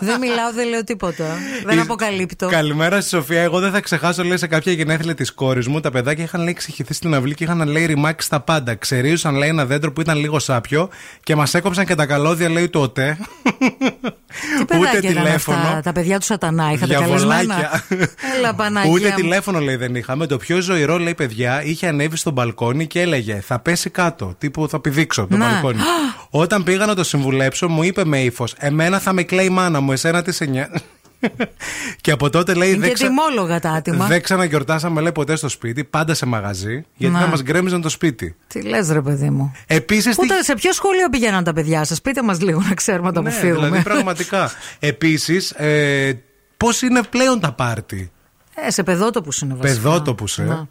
Δεν 0.00 0.18
μιλάω, 0.20 0.52
δεν 0.54 0.68
λέω 0.68 0.84
τίποτα. 0.84 1.24
Δεν 1.66 1.76
Εις- 1.76 1.82
αποκαλύπτω. 1.82 2.46
Καλημέρα 2.48 3.00
στη 3.00 3.08
Σοφία. 3.08 3.40
Εγώ 3.42 3.58
δεν 3.60 3.70
θα 3.72 3.80
ξεχάσω, 3.80 4.24
λέει, 4.24 4.36
σε 4.36 4.46
κάποια 4.46 4.72
γενέθλια 4.72 5.14
της 5.14 5.32
κόρης 5.32 5.66
μου. 5.68 5.80
Τα 5.80 5.90
παιδάκια 5.90 6.24
είχαν 6.24 6.42
λέει 6.42 6.52
ξεχυθεί 6.52 6.94
στην 6.94 7.14
αυλή 7.14 7.34
και 7.34 7.44
είχαν 7.44 7.68
λέει 7.68 7.86
ρημάξει 7.86 8.26
στα 8.26 8.40
πάντα. 8.40 8.74
Ξερίουσαν, 8.74 9.34
λέει, 9.34 9.48
ένα 9.48 9.66
δέντρο 9.66 9.92
που 9.92 10.00
ήταν 10.00 10.18
λίγο 10.18 10.38
σάπιο 10.38 10.88
και 11.22 11.34
μας 11.36 11.54
έκοψαν 11.54 11.86
και 11.86 11.94
τα 11.94 12.06
καλώδια, 12.06 12.48
λέει, 12.48 12.68
του 12.68 12.80
ΟΤΕ. 12.80 13.18
Τι 14.58 14.64
παιδάκια 14.64 15.10
ήταν 15.10 15.26
αυτά, 15.26 15.80
τα 15.84 15.92
παιδιά 15.92 16.18
του 16.18 16.24
Σατανά, 16.24 16.72
είχατε 16.72 16.94
καλεσμένα. 16.94 17.42
Διαβολάκια. 17.42 17.82
Έλα, 18.38 18.54
Παναγία. 18.54 18.90
Ούτε 18.90 19.09
μου. 19.10 19.16
τηλέφωνο 19.20 19.58
λέει 19.58 19.76
δεν 19.76 19.94
είχαμε. 19.94 20.26
Το 20.26 20.36
πιο 20.36 20.60
ζωηρό 20.60 20.98
λέει 20.98 21.14
παιδιά 21.14 21.62
είχε 21.64 21.86
ανέβει 21.86 22.16
στο 22.16 22.30
μπαλκόνι 22.30 22.86
και 22.86 23.00
έλεγε 23.00 23.40
Θα 23.46 23.58
πέσει 23.58 23.90
κάτω. 23.90 24.34
Τύπου 24.38 24.68
θα 24.68 24.80
πηδήξω 24.80 25.22
από 25.22 25.30
το 25.30 25.36
Να. 25.36 25.50
μπαλκόνι. 25.50 25.78
Όταν 26.30 26.62
πήγα 26.62 26.86
να 26.86 26.94
το 26.94 27.04
συμβουλέψω, 27.04 27.68
μου 27.68 27.82
είπε 27.82 28.04
με 28.04 28.20
ύφος 28.22 28.54
Εμένα 28.58 28.98
θα 28.98 29.12
με 29.12 29.22
κλαίει 29.22 29.46
η 29.46 29.50
μάνα 29.50 29.80
μου, 29.80 29.92
εσένα 29.92 30.22
τι 30.22 30.32
σε 30.32 30.44
νοιάζει». 30.44 30.70
και 32.00 32.10
από 32.10 32.30
τότε 32.30 32.54
λέει 32.54 32.68
Είναι 32.68 32.78
δεν, 32.78 32.88
και 32.88 32.94
ξα... 32.94 33.06
τιμόλογα 33.06 33.60
τα 33.60 33.70
άτομα. 33.70 34.06
δεν 34.06 34.22
ξαναγιορτάσαμε 34.22 35.00
λέει 35.00 35.12
ποτέ 35.12 35.36
στο 35.36 35.48
σπίτι, 35.48 35.84
πάντα 35.84 36.14
σε 36.14 36.26
μαγαζί, 36.26 36.84
γιατί 36.96 37.14
Να. 37.14 37.20
θα 37.20 37.26
μας 37.26 37.42
γκρέμιζαν 37.42 37.80
το 37.80 37.88
σπίτι. 37.88 38.36
Τι 38.46 38.62
λες, 38.62 38.88
ρε 38.90 39.00
παιδί 39.00 39.30
μου. 39.30 39.52
Επίσης. 39.66 40.16
Πού 40.16 40.26
τα- 40.26 40.42
σε 40.42 40.54
ποιο 40.54 40.72
σχολείο 40.72 41.08
πηγαίναν 41.08 41.44
τα 41.44 41.52
παιδιά 41.52 41.84
σας, 41.84 42.00
πείτε 42.00 42.22
μας 42.22 42.40
λίγο 42.40 42.60
να 42.68 42.74
ξέρουμε 42.74 43.06
να 43.08 43.12
τα 43.12 43.22
Ναι, 43.22 43.28
αποφύγουμε. 43.28 43.66
δηλαδή 43.66 43.82
πραγματικά. 43.82 44.50
Επίσης, 44.78 45.50
ε, 45.50 46.12
πώς 46.56 46.82
είναι 46.82 47.02
πλέον 47.10 47.40
τα 47.40 47.52
πάρτι; 47.52 48.10
Ε, 48.66 48.70
σε 48.70 48.82
παιδότοπου 48.82 49.28
είναι 49.42 49.54
βασικά. 49.54 49.80
Παιδότοπους, 49.82 50.38
ε. 50.38 50.42
Να. 50.42 50.66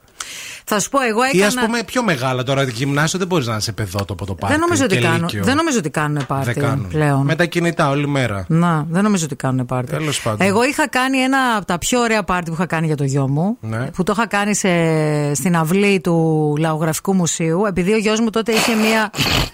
Θα 0.71 0.79
σου 0.79 0.89
πω, 0.89 0.99
εγώ 1.01 1.19
Ή 1.25 1.27
έκανα. 1.37 1.45
ας 1.61 1.65
πούμε 1.65 1.83
πιο 1.83 2.03
μεγάλα 2.03 2.43
τώρα. 2.43 2.63
Γυμνάσιο 2.63 3.19
δεν 3.19 3.27
μπορείς 3.27 3.45
να 3.45 3.51
είναι 3.51 3.61
σε 3.61 3.71
παιδότοπο 3.71 4.25
το 4.25 4.35
πάρτι. 4.35 4.55
δεν, 4.55 4.59
νομίζω 4.65 4.83
ότι 4.83 4.95
και 4.95 5.01
κάνουν, 5.01 5.19
λύκειο. 5.19 5.43
δεν 5.43 5.55
νομίζω 5.55 5.77
ότι 5.77 5.89
κάνουν 5.89 6.25
πάρτι 6.25 6.53
Δεν 6.53 6.63
κάνουν. 6.63 6.87
πλέον. 6.87 7.25
Με 7.25 7.35
τα 7.35 7.45
κινητά 7.45 7.89
όλη 7.89 8.07
μέρα. 8.07 8.45
Να, 8.47 8.85
δεν 8.89 9.03
νομίζω 9.03 9.25
ότι 9.25 9.35
κάνουν 9.35 9.65
πάρτι. 9.65 9.91
Τέλος 9.91 10.21
πάντων. 10.21 10.47
Εγώ 10.47 10.63
είχα 10.63 10.87
κάνει 10.87 11.17
ένα 11.17 11.55
από 11.57 11.65
τα 11.65 11.77
πιο 11.77 11.99
ωραία 11.99 12.23
πάρτι 12.23 12.49
που 12.49 12.55
είχα 12.55 12.65
κάνει 12.65 12.85
για 12.87 12.95
το 12.95 13.03
γιο 13.03 13.27
μου. 13.27 13.57
Ναι. 13.61 13.85
Που 13.91 14.03
το 14.03 14.13
είχα 14.15 14.27
κάνει 14.27 14.55
σε, 14.55 14.69
στην 15.33 15.55
αυλή 15.55 15.99
του 16.01 16.53
Λαογραφικού 16.59 17.13
Μουσείου. 17.15 17.65
Επειδή 17.65 17.93
ο 17.93 17.97
γιος 17.97 18.19
μου 18.19 18.29
τότε 18.29 18.51
είχε 18.51 18.75
μία. 18.75 19.09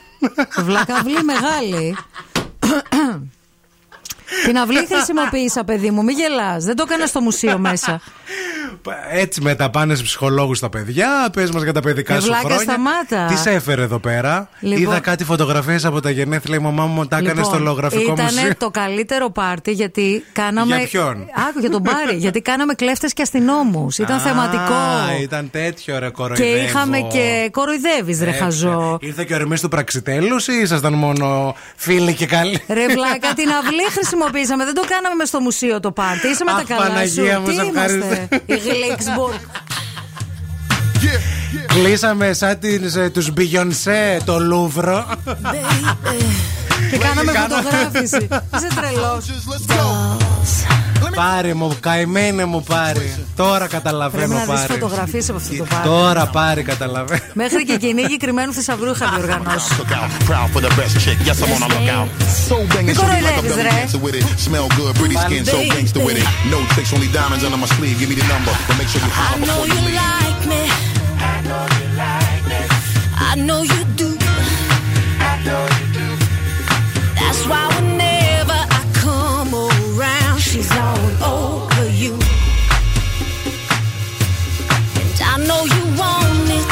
Βλάκα 0.65 0.95
αυλή 0.95 1.17
μεγάλη. 1.23 1.95
Την 4.45 4.57
αυλή 4.57 4.85
χρησιμοποίησα, 4.91 5.63
παιδί 5.63 5.91
μου, 5.91 6.03
μην 6.03 6.17
γελάς. 6.17 6.63
Δεν 6.63 6.75
το 6.75 6.83
έκανα 6.87 7.05
στο 7.05 7.21
μουσείο 7.21 7.57
μέσα. 7.57 8.01
Έτσι 9.11 9.41
μετά 9.41 9.69
πάνε 9.69 9.95
σε 9.95 10.03
ψυχολόγους 10.03 10.59
τα 10.59 10.69
παιδιά. 10.69 11.29
Πες 11.33 11.51
μας 11.51 11.63
για 11.63 11.73
τα 11.73 11.79
παιδικά 11.81 12.13
Ε, 12.15 12.19
σου 12.19 12.25
βλάκα, 12.25 12.39
χρόνια. 12.41 12.59
σταμάτα. 12.59 13.25
Τις 13.29 13.39
σε 13.39 13.49
έφερε 13.51 13.81
εδώ 13.81 13.99
πέρα. 13.99 14.49
Λοιπόν- 14.59 14.81
Είδα 14.81 14.99
κάτι 14.99 15.23
φωτογραφίες 15.23 15.85
από 15.85 15.99
τα 16.01 16.09
γενέθλια. 16.09 16.57
Η 16.57 16.59
μαμά 16.61 16.85
μου 16.85 17.05
τα 17.07 17.17
έκανε 17.17 17.43
στο 17.43 17.59
λογραφικό 17.59 18.01
ήτανε 18.13 18.31
μουσείο. 18.31 18.55
το 18.57 18.69
καλύτερο 18.69 19.29
πάρτι 19.29 19.71
γιατί 19.71 20.23
κάναμε. 20.33 20.75
Για 20.77 20.85
ποιον; 20.87 21.27
Άκου 21.49 21.59
για 21.59 21.69
τον 21.69 21.83
Πάρη. 21.83 22.15
γιατί 22.17 22.41
κάναμε 22.41 22.73
κλέφτες 22.73 23.13
και 23.13 23.21
αστυνόμους. 23.21 23.97
Ήταν 23.97 24.15
Α, 24.17 24.19
θεματικό. 24.19 24.73
Ήταν 25.21 25.49
τέτοιο 25.51 25.99
ρε 25.99 26.05
Και 26.05 26.11
κοροϊδεύω. 26.11 26.55
είχαμε 26.65 26.99
και 26.99 27.49
κοροϊδεύεις, 27.51 28.19
ρε 28.19 28.29
Έπια. 28.29 28.43
χαζό. 28.43 28.97
Ήρθε 29.01 29.23
και 29.23 29.33
ο 29.33 29.35
Ερμής 29.35 29.61
του 29.61 29.67
Πραξιτέλους 29.67 30.47
ή 30.47 30.53
ήσασταν 30.61 30.93
μόνο 30.93 31.55
φίλοι 31.75 32.13
και 32.13 32.25
καλοί; 32.25 32.61
Ρε 32.67 32.87
βλάκα, 32.87 33.33
την 33.35 33.49
αυλή 33.49 33.83
χρησιμοποίησαμε. 34.25 34.63
Δεν 34.65 34.73
το 34.73 34.81
κάναμε 34.87 35.15
μες 35.15 35.27
στο 35.27 35.39
μουσείο 35.39 35.79
το 35.79 35.91
πάρτι. 35.91 36.27
Είσαι 36.27 36.43
με 36.43 36.51
τα 36.51 36.57
Αχ, 36.57 36.63
καλά 36.63 36.81
σου. 36.85 36.87
Παναγία 36.91 37.39
μου, 37.39 37.47
Τι 37.47 37.53
σε 37.53 37.61
ευχαριστώ. 37.61 38.05
είμαστε, 38.05 38.27
η 38.45 38.55
Γλίξμπουργκ. 38.57 39.39
Κλείσαμε 41.67 42.33
σαν 42.33 42.59
τους 43.13 43.31
Μπιγιονσέ 43.31 44.19
το 44.25 44.39
Λούβρο. 44.39 45.05
Και 46.91 46.97
κάναμε 46.97 47.31
Κάνα- 47.31 47.55
φωτογράφηση. 47.55 48.27
Είσαι 48.55 48.67
τρελός. 48.75 49.25
Πάρε 51.15 51.53
μου, 51.53 51.77
καημένε 51.79 52.45
μου 52.45 52.63
πάρει 52.63 53.15
Τώρα 53.35 53.67
καταλαβαίνω 53.67 54.43
πάρε. 54.47 54.65
φωτογραφίες 54.67 55.29
από 55.29 55.37
αυτό 55.37 55.55
το 55.55 55.63
πάλι. 55.63 55.83
Τώρα 55.83 56.27
πάει 56.27 56.63
καταλαβαίνω. 56.63 57.21
Μέχρι 57.33 57.57
και 57.57 57.71
γιατί 57.71 57.87
είναι 57.87 58.01
η 58.01 58.05
γικριμένου 58.09 58.51
σε 58.51 58.71
αβρούχαριο 58.71 59.27
μα 59.45 59.57
στο 59.57 59.83
καμ. 59.83 60.09
She's 80.55 80.71
all 80.77 81.11
over 81.35 81.87
you. 81.89 82.13
And 85.01 85.15
I 85.31 85.35
know 85.47 85.61
you 85.75 85.83
want 85.99 86.49
it. 86.59 86.71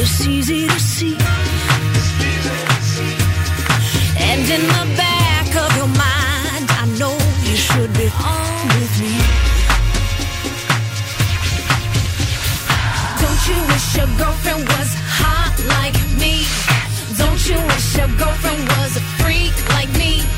It's 0.00 0.26
easy 0.26 0.66
to 0.66 0.80
see. 0.80 1.16
And 4.30 4.42
in 4.56 4.64
the 4.76 4.84
back 5.02 5.48
of 5.64 5.70
your 5.78 5.90
mind. 6.04 6.66
I 6.82 6.86
know 6.98 7.16
you 7.46 7.56
should 7.56 7.92
be 8.00 8.08
on 8.34 8.62
with 8.74 8.94
me. 9.02 9.14
Don't 13.22 13.42
you 13.48 13.58
wish 13.70 13.86
your 13.98 14.10
girlfriend 14.18 14.62
was 14.74 14.90
hot 15.20 15.54
like 15.76 15.98
me? 16.22 16.34
Don't 17.16 17.42
you 17.48 17.58
wish 17.70 17.96
your 17.96 18.10
girlfriend 18.18 18.62
was 18.76 18.96
a 18.96 19.04
freak 19.22 19.54
like 19.70 19.90
me? 19.96 20.33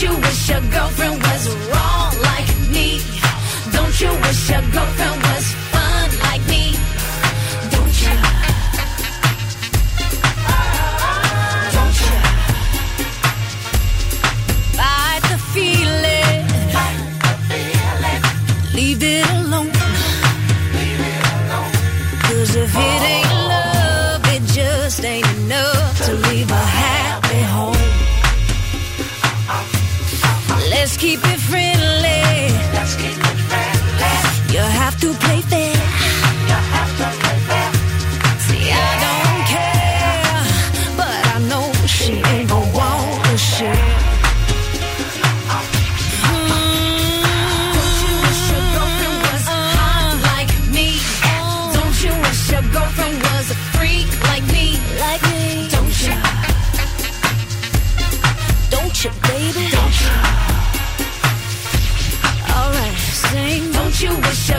Don't 0.00 0.10
you 0.14 0.20
wish 0.20 0.48
your 0.48 0.60
girlfriend 0.60 1.20
was 1.24 1.48
wrong 1.70 2.14
like 2.22 2.48
me? 2.70 3.00
Don't 3.72 4.00
you 4.00 4.10
wish 4.22 4.48
your 4.48 4.62
girlfriend 4.70 5.22
was 5.24 5.46
fun 5.72 6.08
like 6.22 6.46
me? 6.46 6.76
Don't 7.74 7.96
you? 8.02 8.14
Don't 11.74 11.98
you? 12.04 12.14
Fight 14.78 15.22
the 15.30 15.38
feeling. 15.52 16.46
Leave 18.72 19.02
it 19.02 19.28
alone. 19.32 19.72
Cause 22.22 22.54
if 22.54 22.72
it 22.72 23.02
ain't 23.02 23.27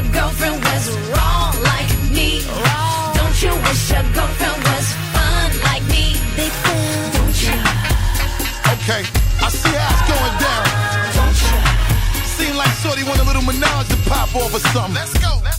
your 0.01 0.13
girlfriend 0.13 0.63
was 0.63 0.97
wrong 1.11 1.53
like 1.63 1.91
me? 2.11 2.41
Wrong. 2.47 3.13
Don't 3.15 3.37
you 3.43 3.51
wish 3.67 3.91
your 3.91 4.03
girlfriend 4.15 4.59
was 4.63 4.87
fun 5.13 5.49
like 5.67 5.83
me? 5.91 6.15
Big 6.35 6.51
fan. 6.63 7.11
Don't 7.15 7.39
you? 7.43 7.57
Okay, 8.75 9.03
I 9.43 9.49
see 9.49 9.75
how 9.75 9.91
it's 9.91 10.05
going 10.11 10.35
down. 10.39 10.65
Don't 11.19 11.39
you? 11.47 11.57
Seem 12.37 12.55
like 12.55 12.73
Shorty 12.81 13.03
want 13.03 13.19
a 13.19 13.23
little 13.23 13.43
menage 13.43 13.89
to 13.89 13.97
pop 14.09 14.33
off 14.35 14.53
or 14.53 14.59
something. 14.71 14.95
Let's 14.95 15.17
go, 15.19 15.39
let's 15.43 15.57
go. 15.57 15.58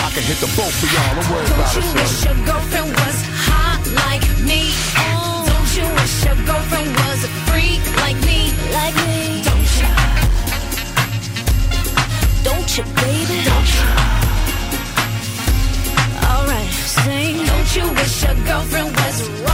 I 0.01 0.09
can 0.13 0.23
hit 0.23 0.39
the 0.41 0.49
boat 0.57 0.73
for 0.73 0.87
y'all. 0.93 1.13
Don't 1.15 1.29
worry 1.29 1.45
about 1.45 1.73
Don't 1.73 1.85
you 1.85 1.93
wish 1.93 2.25
your 2.25 2.37
girlfriend 2.45 2.89
was 2.89 3.17
hot 3.47 3.81
like 4.01 4.25
me? 4.49 4.73
Don't 5.45 5.71
you 5.77 5.85
wish 5.97 6.15
your 6.25 6.37
girlfriend 6.49 6.89
was 7.01 7.19
a 7.23 7.31
freak 7.47 7.81
like 8.03 8.19
me? 8.25 8.49
Like 8.73 8.95
me? 9.05 9.45
Don't 9.45 9.71
you? 9.77 9.89
Don't 12.49 12.69
you, 12.77 12.83
baby? 12.97 13.37
Don't 13.45 13.69
you? 13.77 13.87
Alright, 16.33 16.71
sing. 16.97 17.45
Don't 17.45 17.69
you 17.77 17.85
wish 17.93 18.23
your 18.25 18.35
girlfriend 18.49 18.89
was 18.97 19.50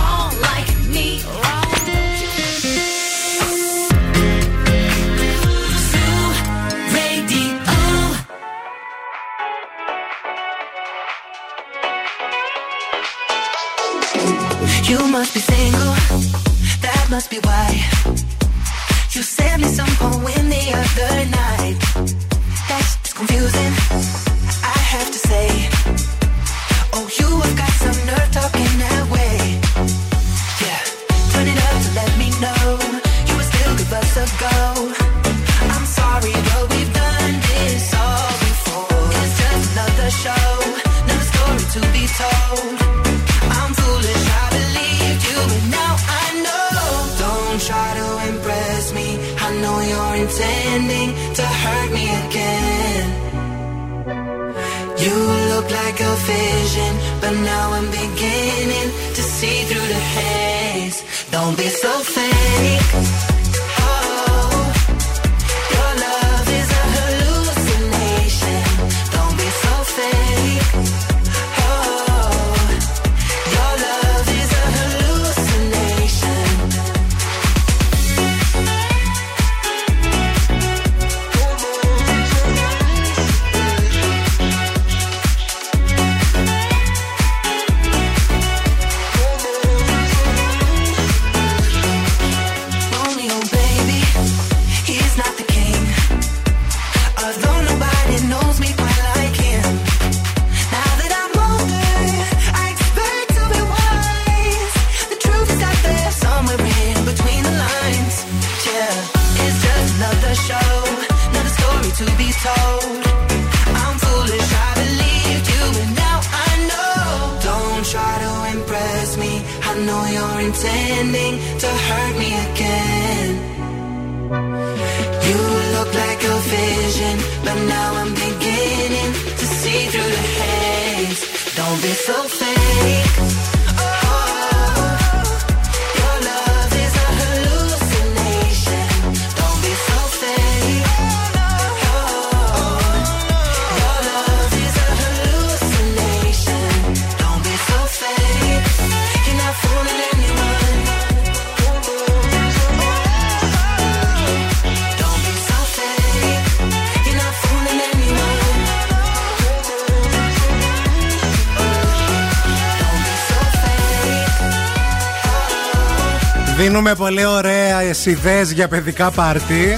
Δίνουμε 166.88 167.06
πολύ 167.06 167.26
ωραία 167.26 167.84
ιδέες 168.06 168.52
για 168.52 168.68
παιδικά 168.68 169.12
πάρτι. 169.12 169.78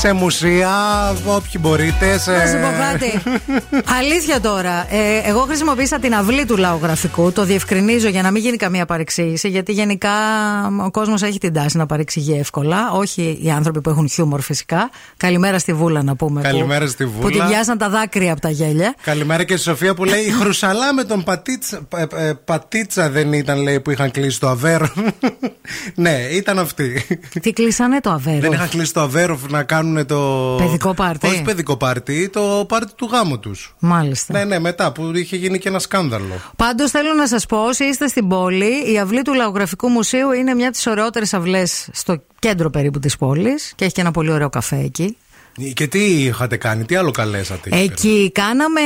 Σε 0.00 0.12
μουσεία, 0.12 0.70
όποιοι 1.26 1.60
μπορείτε. 1.60 2.18
Σε... 2.18 2.30
Να 2.30 2.46
σου 2.46 2.58
πω 2.60 2.68
κάτι. 2.78 3.22
Αλήθεια 3.98 4.40
τώρα. 4.40 4.86
Ε, 4.90 5.28
εγώ 5.28 5.40
χρησιμοποίησα 5.40 5.98
την 5.98 6.14
αυλή 6.14 6.44
του 6.44 6.56
λαογραφικού. 6.56 7.32
Το 7.32 7.44
διευκρινίζω 7.44 8.08
για 8.08 8.22
να 8.22 8.30
μην 8.30 8.42
γίνει 8.42 8.56
καμία 8.56 8.86
παρεξήγηση. 8.86 9.48
Γιατί 9.48 9.72
γενικά 9.72 10.10
ο 10.84 10.90
κόσμος 10.90 11.22
έχει 11.22 11.38
την 11.38 11.52
τάση 11.52 11.76
να 11.76 11.86
παρεξηγεί 11.86 12.38
εύκολα. 12.38 12.90
Όχι 12.92 13.38
οι 13.42 13.50
άνθρωποι 13.50 13.80
που 13.80 13.90
έχουν 13.90 14.08
χιούμορ 14.08 14.40
φυσικά. 14.40 14.90
Καλημέρα 15.16 15.58
στη 15.58 15.72
Βούλα 15.72 16.02
να 16.02 16.16
πούμε. 16.16 16.40
Καλημέρα 16.40 16.84
που, 16.84 16.90
στη 16.90 17.04
Που 17.04 17.12
Βούλα. 17.20 17.30
την 17.30 17.46
πιάσαν 17.46 17.78
τα 17.78 17.88
δάκρυα 17.88 18.32
από 18.32 18.40
τα 18.40 18.50
γέλια. 18.50 18.94
Καλημέρα 19.02 19.44
και 19.44 19.56
στη 19.56 19.68
Σοφία 19.68 19.94
που 19.94 20.04
λέει: 20.04 20.20
Η 20.20 20.30
Χρουσαλά 20.30 20.94
με 20.94 21.04
τον 21.04 21.24
πατίτσα, 21.24 21.80
ε, 21.96 22.28
ε, 22.28 22.32
πατίτσα 22.44 23.10
δεν 23.10 23.32
ήταν, 23.32 23.62
λέει, 23.62 23.80
που 23.80 23.90
είχαν 23.90 24.10
κλείσει 24.10 24.40
το 24.40 24.48
Αβέρο. 24.48 24.88
ναι, 25.94 26.16
ήταν 26.32 26.58
αυτή. 26.58 27.06
Τι 27.42 27.52
κλείσανε 27.52 28.00
το 28.00 28.10
αβέρο; 28.10 28.40
Δεν 28.40 28.52
είχαν 28.52 28.68
κλείσει 28.68 28.92
το 28.92 29.00
Αβέρο 29.00 29.38
να 29.48 29.62
κάνουν 29.62 29.89
το. 30.04 30.54
Παιδικό 30.58 30.94
πάρτι; 30.94 31.26
Όχι 31.26 31.42
παιδικό 31.42 31.76
πάρτι, 31.76 32.28
το 32.28 32.64
πάρτι 32.68 32.92
του 32.94 33.08
γάμου 33.12 33.38
τους. 33.38 33.74
Μάλιστα. 33.78 34.38
Ναι, 34.38 34.44
ναι, 34.44 34.58
μετά 34.58 34.92
που 34.92 35.10
είχε 35.14 35.36
γίνει 35.36 35.58
και 35.58 35.68
ένα 35.68 35.78
σκάνδαλο. 35.78 36.34
Πάντως 36.56 36.90
θέλω 36.90 37.14
να 37.14 37.26
σας 37.26 37.46
πω, 37.46 37.64
όσοι 37.64 37.84
είστε 37.84 38.08
στην 38.08 38.28
πόλη, 38.28 38.92
η 38.92 38.98
αυλή 38.98 39.22
του 39.22 39.34
Λαογραφικού 39.34 39.88
Μουσείου 39.88 40.30
είναι 40.30 40.54
μια 40.54 40.66
από 40.66 40.76
τις 40.76 40.86
ωραιότερες 40.86 41.34
αυλές 41.34 41.88
στο 41.92 42.22
κέντρο 42.38 42.70
περίπου 42.70 42.98
της 42.98 43.16
πόλης 43.16 43.72
και 43.76 43.84
έχει 43.84 43.94
και 43.94 44.00
ένα 44.00 44.10
πολύ 44.10 44.30
ωραίο 44.30 44.48
καφέ 44.48 44.76
εκεί. 44.76 45.16
Και 45.74 45.86
τι 45.86 46.04
είχατε 46.22 46.56
κάνει, 46.56 46.84
τι 46.84 46.94
άλλο 46.94 47.10
καλέσατε. 47.10 47.70
Εκεί 47.72 48.30
κάναμε, 48.34 48.80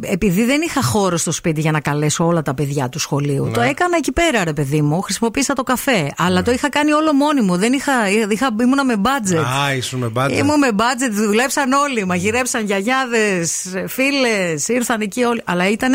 επειδή 0.00 0.44
δεν 0.44 0.60
είχα 0.62 0.82
χώρο 0.82 1.16
στο 1.16 1.32
σπίτι 1.32 1.60
για 1.60 1.70
να 1.70 1.80
καλέσω 1.80 2.26
όλα 2.26 2.42
τα 2.42 2.54
παιδιά 2.54 2.88
του 2.88 2.98
σχολείου, 2.98 3.44
Ναι. 3.44 3.50
το 3.52 3.60
έκανα 3.60 3.96
εκεί 3.96 4.12
πέρα, 4.12 4.44
ρε 4.44 4.52
παιδί 4.52 4.82
μου. 4.82 5.00
Χρησιμοποίησα 5.00 5.54
το 5.54 5.62
καφέ. 5.62 6.12
Αλλά 6.16 6.42
το 6.42 6.50
είχα 6.50 6.68
κάνει 6.68 6.92
όλο 6.92 7.12
μόνη 7.14 7.40
μου. 7.40 7.56
Δεν 7.56 7.72
είχα, 7.72 7.92
είχα, 8.30 8.48
ήμουνα 8.60 8.84
με 8.84 8.94
budget. 9.02 9.36
Α, 9.36 9.74
ήσουν 9.74 9.98
με 9.98 10.08
μπάτζετ. 10.08 10.38
Ήμουν 10.38 10.58
με 10.58 10.68
budget, 10.76 11.12
δουλέψαν 11.12 11.72
όλοι. 11.72 12.04
Μαγειρέψαν 12.04 12.64
γιαγιάδες, 12.64 13.74
φίλες, 13.86 14.68
ήρθαν 14.68 15.00
εκεί 15.00 15.22
όλοι. 15.24 15.42
Αλλά 15.44 15.68
ήταν. 15.70 15.92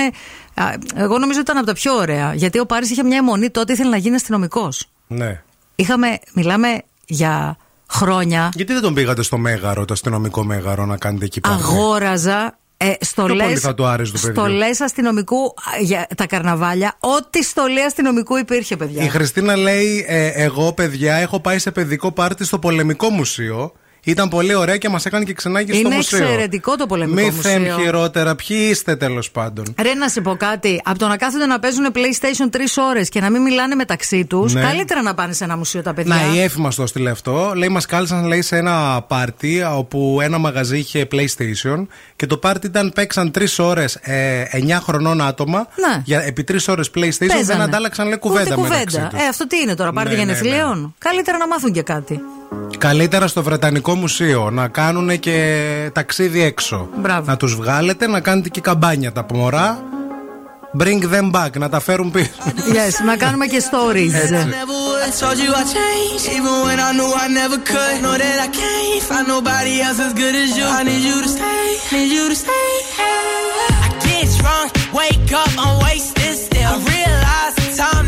Εγώ 0.96 1.18
νομίζω 1.18 1.40
ότι 1.40 1.52
ήταν 1.52 1.58
από 1.58 1.66
τα 1.66 1.74
πιο 1.74 1.94
ωραία. 1.94 2.34
Γιατί 2.34 2.60
ο 2.60 2.66
Πάρης 2.66 2.90
είχε 2.90 3.04
μια 3.04 3.18
αιμονή 3.18 3.50
τότε, 3.50 3.74
ήθελε 3.74 3.90
να 3.90 3.98
γίνει 3.98 4.16
αστυνομικός. 4.16 4.90
Ναι. 5.08 5.42
Είχαμε, 5.76 6.20
μιλάμε 6.34 6.82
για 7.08 7.58
χρόνια. 7.96 8.52
Γιατί 8.54 8.74
δεν 8.74 8.82
τον 8.82 8.94
πήγατε 8.94 9.24
στο 9.24 9.38
Μέγαρο, 9.38 9.86
το 9.86 9.94
αστυνομικό 9.94 10.44
Μέγαρο, 10.44 10.86
να 10.86 10.98
κάνετε 10.98 11.26
εκεί 11.26 11.40
πέρα. 11.40 11.54
Αγόραζα 11.54 12.58
ε, 12.78 12.94
στολές, 13.00 13.46
πολύ 13.46 13.58
θα 13.58 13.74
του 13.76 13.86
άρεσε 13.86 14.12
το 14.12 14.20
παιδί. 14.22 14.34
στολές 14.34 14.82
αστυνομικού 14.82 15.44
α, 15.46 15.82
για 15.82 16.08
τα 16.18 16.28
καρναβάλια. 16.28 16.96
Ό,τι 17.00 17.44
στολή 17.44 17.82
αστυνομικού 17.82 18.38
υπήρχε, 18.38 18.76
παιδιά. 18.76 19.04
Η 19.04 19.08
Χριστίνα 19.08 19.56
λέει: 19.56 20.06
ε, 20.08 20.28
Εγώ, 20.28 20.74
παιδιά, 20.74 21.16
έχω 21.16 21.40
πάει 21.40 21.60
σε 21.60 21.72
παιδικό 21.72 22.12
πάρτι 22.12 22.46
στο 22.46 22.60
Πολεμικό 22.60 23.10
Μουσείο. 23.10 23.72
Ήταν 24.08 24.30
πολύ 24.30 24.54
ωραία 24.56 24.78
και 24.78 24.90
μας 24.90 25.06
έκανε 25.06 25.24
και 25.24 25.34
ξενάγει 25.34 25.72
στο 25.74 25.80
Είναι 25.88 25.96
μουσείο. 25.96 26.18
εξαιρετικό 26.18 26.76
το 26.76 26.86
πολεμικό 26.86 27.20
Μη 27.22 27.26
μουσείο. 27.36 27.42
θέμ 27.42 27.64
χειρότερα, 27.82 28.36
ποιοι 28.36 28.68
είστε 28.70 28.96
τέλος 28.96 29.32
πάντων. 29.32 29.66
Ρε 29.82 29.94
να 29.94 30.10
σε 30.10 30.22
πω 30.22 30.36
κάτι. 30.36 30.82
Από 30.86 31.00
το 31.00 31.08
να 31.08 31.18
κάθονται 31.18 31.46
να 31.46 31.60
παίζουν 31.60 31.86
PlayStation 31.94 32.48
τρεις 32.52 32.78
ώρες 32.78 33.10
και 33.10 33.20
να 33.20 33.30
μην 33.30 33.42
μιλάνε 33.42 33.76
μεταξύ 33.76 34.26
τους, 34.26 34.54
Ναι. 34.54 34.62
καλύτερα 34.62 35.02
να 35.02 35.14
πάνε 35.14 35.34
σε 35.34 35.44
ένα 35.44 35.58
μουσείο 35.58 35.82
τα 35.82 35.94
παιδιά. 35.94 36.16
Να, 36.16 36.36
η 36.36 36.40
Εφη 36.42 36.60
μας 36.60 36.76
το 36.76 36.84
έστειλε 36.84 37.10
αυτό. 37.10 37.52
Λέει: 37.56 37.70
Μας 37.70 37.86
κάλεσαν 37.86 38.26
λέει, 38.26 38.42
σε 38.42 38.58
ένα 38.58 39.02
πάρτι 39.08 39.64
όπου 39.76 40.20
ένα 40.22 40.38
μαγαζί 40.38 40.78
είχε 40.78 41.08
PlayStation 41.12 41.86
και 42.16 42.26
το 42.26 42.38
πάρτι 42.38 42.68
ήταν 42.68 42.92
παίξαν 42.96 43.32
τρεις 43.32 43.60
ώρες 43.60 43.96
ε, 44.02 44.44
9 44.52 44.80
χρονών 44.82 45.22
άτομα. 45.22 45.68
Ναι. 45.90 46.02
Για, 46.04 46.22
επί 46.22 46.44
τρεις 46.44 46.68
ώρες 46.68 46.90
PlayStation 46.96 47.18
Παίζανε. 47.28 47.44
δεν 47.44 47.62
αντάλλαξαν 47.62 48.06
λέει, 48.08 48.14
Ούτε 48.24 48.28
κουβέντα 48.28 48.58
μεταξύ 48.60 48.86
κουβέντα. 48.86 49.08
τους. 49.10 49.22
Ε, 49.22 49.28
αυτό 49.28 49.48
τι 49.48 49.58
είναι 49.58 49.76
τώρα, 49.76 49.92
πάρτι 49.94 50.10
Ναι, 50.10 50.16
ναι, 50.16 50.24
ναι. 50.24 50.32
γενεθλίων. 50.32 50.96
Καλύτερα 50.98 51.38
να 51.38 51.48
μάθουν 51.48 51.72
και 51.72 51.82
κάτι. 51.82 52.20
Καλύτερα 52.78 53.28
στο 53.28 53.44
Βρετανικό 53.44 53.96
Μουσείο 53.96 54.50
να 54.52 54.68
κάνουν 54.68 55.20
και 55.20 55.90
ταξίδι 55.94 56.42
έξω. 56.42 56.90
Μπράβο. 56.98 57.26
Να 57.26 57.38
τους 57.38 57.56
βγάλετε, 57.56 58.08
να 58.08 58.20
κάνετε 58.20 58.50
και 58.50 58.62
καμπάνια 58.62 59.12
τα 59.12 59.26
μωρά. 59.34 59.84
Bring 60.80 61.02
them 61.14 61.32
back, 61.32 61.52
να 61.58 61.70
τα 61.70 61.80
φέρουν 61.80 62.12
πίσω. 62.12 62.32
Yes, 62.76 63.06
να 63.06 63.16
κάνουμε 63.18 63.46
και 63.46 63.64
stories. 63.72 64.14
Έτσι. 64.14 64.34
Never 64.34 64.78
would, 64.86 65.14
told 65.22 65.38
you 65.44 65.52
I 65.62 65.64
changed. 65.78 66.26
Even 66.38 66.56
when 66.66 66.80
I 66.88 66.92
knew 66.98 67.12
I 67.26 67.28
never 67.42 67.58
could. 67.72 67.96
Know 68.04 68.16
that 68.24 68.38
I 68.48 68.50
can't 68.60 69.04
find 69.10 69.28
nobody 69.36 69.74
else 69.86 70.00
as 70.08 70.14
good 70.22 70.36
as 70.44 70.50
you. 70.58 70.66
I 70.80 70.82
need 70.90 71.04
you 71.10 71.18
to 71.26 71.30
stay, 71.38 71.66
need 71.96 72.12
you 72.18 72.26
to 72.34 72.38
stay. 72.46 72.72
I 73.86 73.88
get 74.06 74.28
drunk, 74.40 74.70
wake 75.00 75.32
up, 75.44 75.52
I'm 75.64 75.76
wasted 75.86 76.36
still. 76.46 76.74
I 76.74 76.78
realize 76.94 77.54
the 77.60 77.68
time 77.84 78.08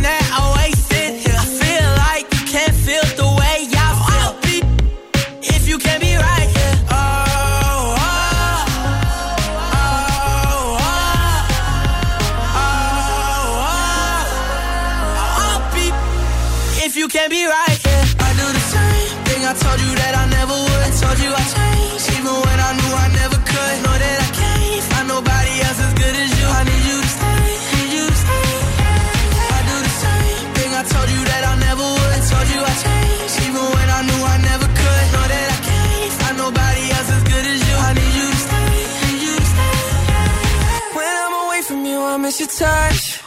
touch. 42.58 43.27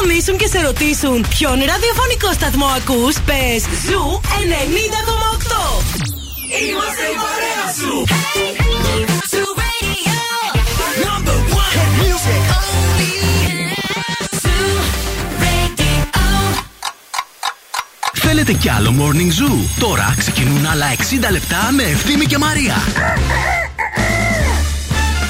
Τηλεφωνήσουν 0.00 0.36
και 0.36 0.46
σε 0.46 0.60
ρωτήσουν 0.60 1.26
ποιον 1.28 1.52
ραδιοφωνικό 1.52 2.32
σταθμό 2.32 2.66
ακούς, 2.66 3.16
πες 3.20 3.62
Zoo 3.86 4.20
90,8. 4.22 5.82
Είμαστε 6.68 7.04
η 7.12 7.16
παρέα 7.24 7.64
σου. 7.78 8.04
Number 11.06 11.38
one 11.62 11.72
hit 11.76 11.92
music. 12.00 12.42
Θέλετε 18.12 18.52
κι 18.52 18.68
άλλο 18.68 18.94
Morning 18.98 19.32
Zoo? 19.40 19.58
Τώρα 19.78 20.14
ξεκινούν 20.18 20.66
άλλα 20.66 20.86
60 20.96 21.30
λεπτά 21.30 21.68
με 21.72 21.82
Ευθύμη 21.82 22.24
και 22.24 22.38
Μαρία. 22.38 22.74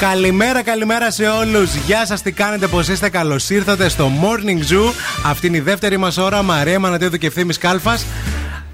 Καλημέρα, 0.00 0.62
καλημέρα 0.62 1.10
σε 1.10 1.28
όλους. 1.28 1.74
Γεια 1.74 2.06
σας, 2.06 2.22
τι 2.22 2.32
κάνετε, 2.32 2.66
πώ 2.66 2.80
είστε, 2.80 3.08
καλώς 3.08 3.50
ήρθατε 3.50 3.88
στο 3.88 4.10
Morning 4.22 4.72
Zoo. 4.72 4.92
Αυτή 5.24 5.46
είναι 5.46 5.56
η 5.56 5.60
δεύτερη 5.60 5.96
μας 5.96 6.16
ώρα. 6.16 6.42
Μαρία 6.42 6.78
Μανατίδου 6.78 7.16
και 7.16 7.26
ευθύνη 7.26 7.54
Κάλφας. 7.54 8.06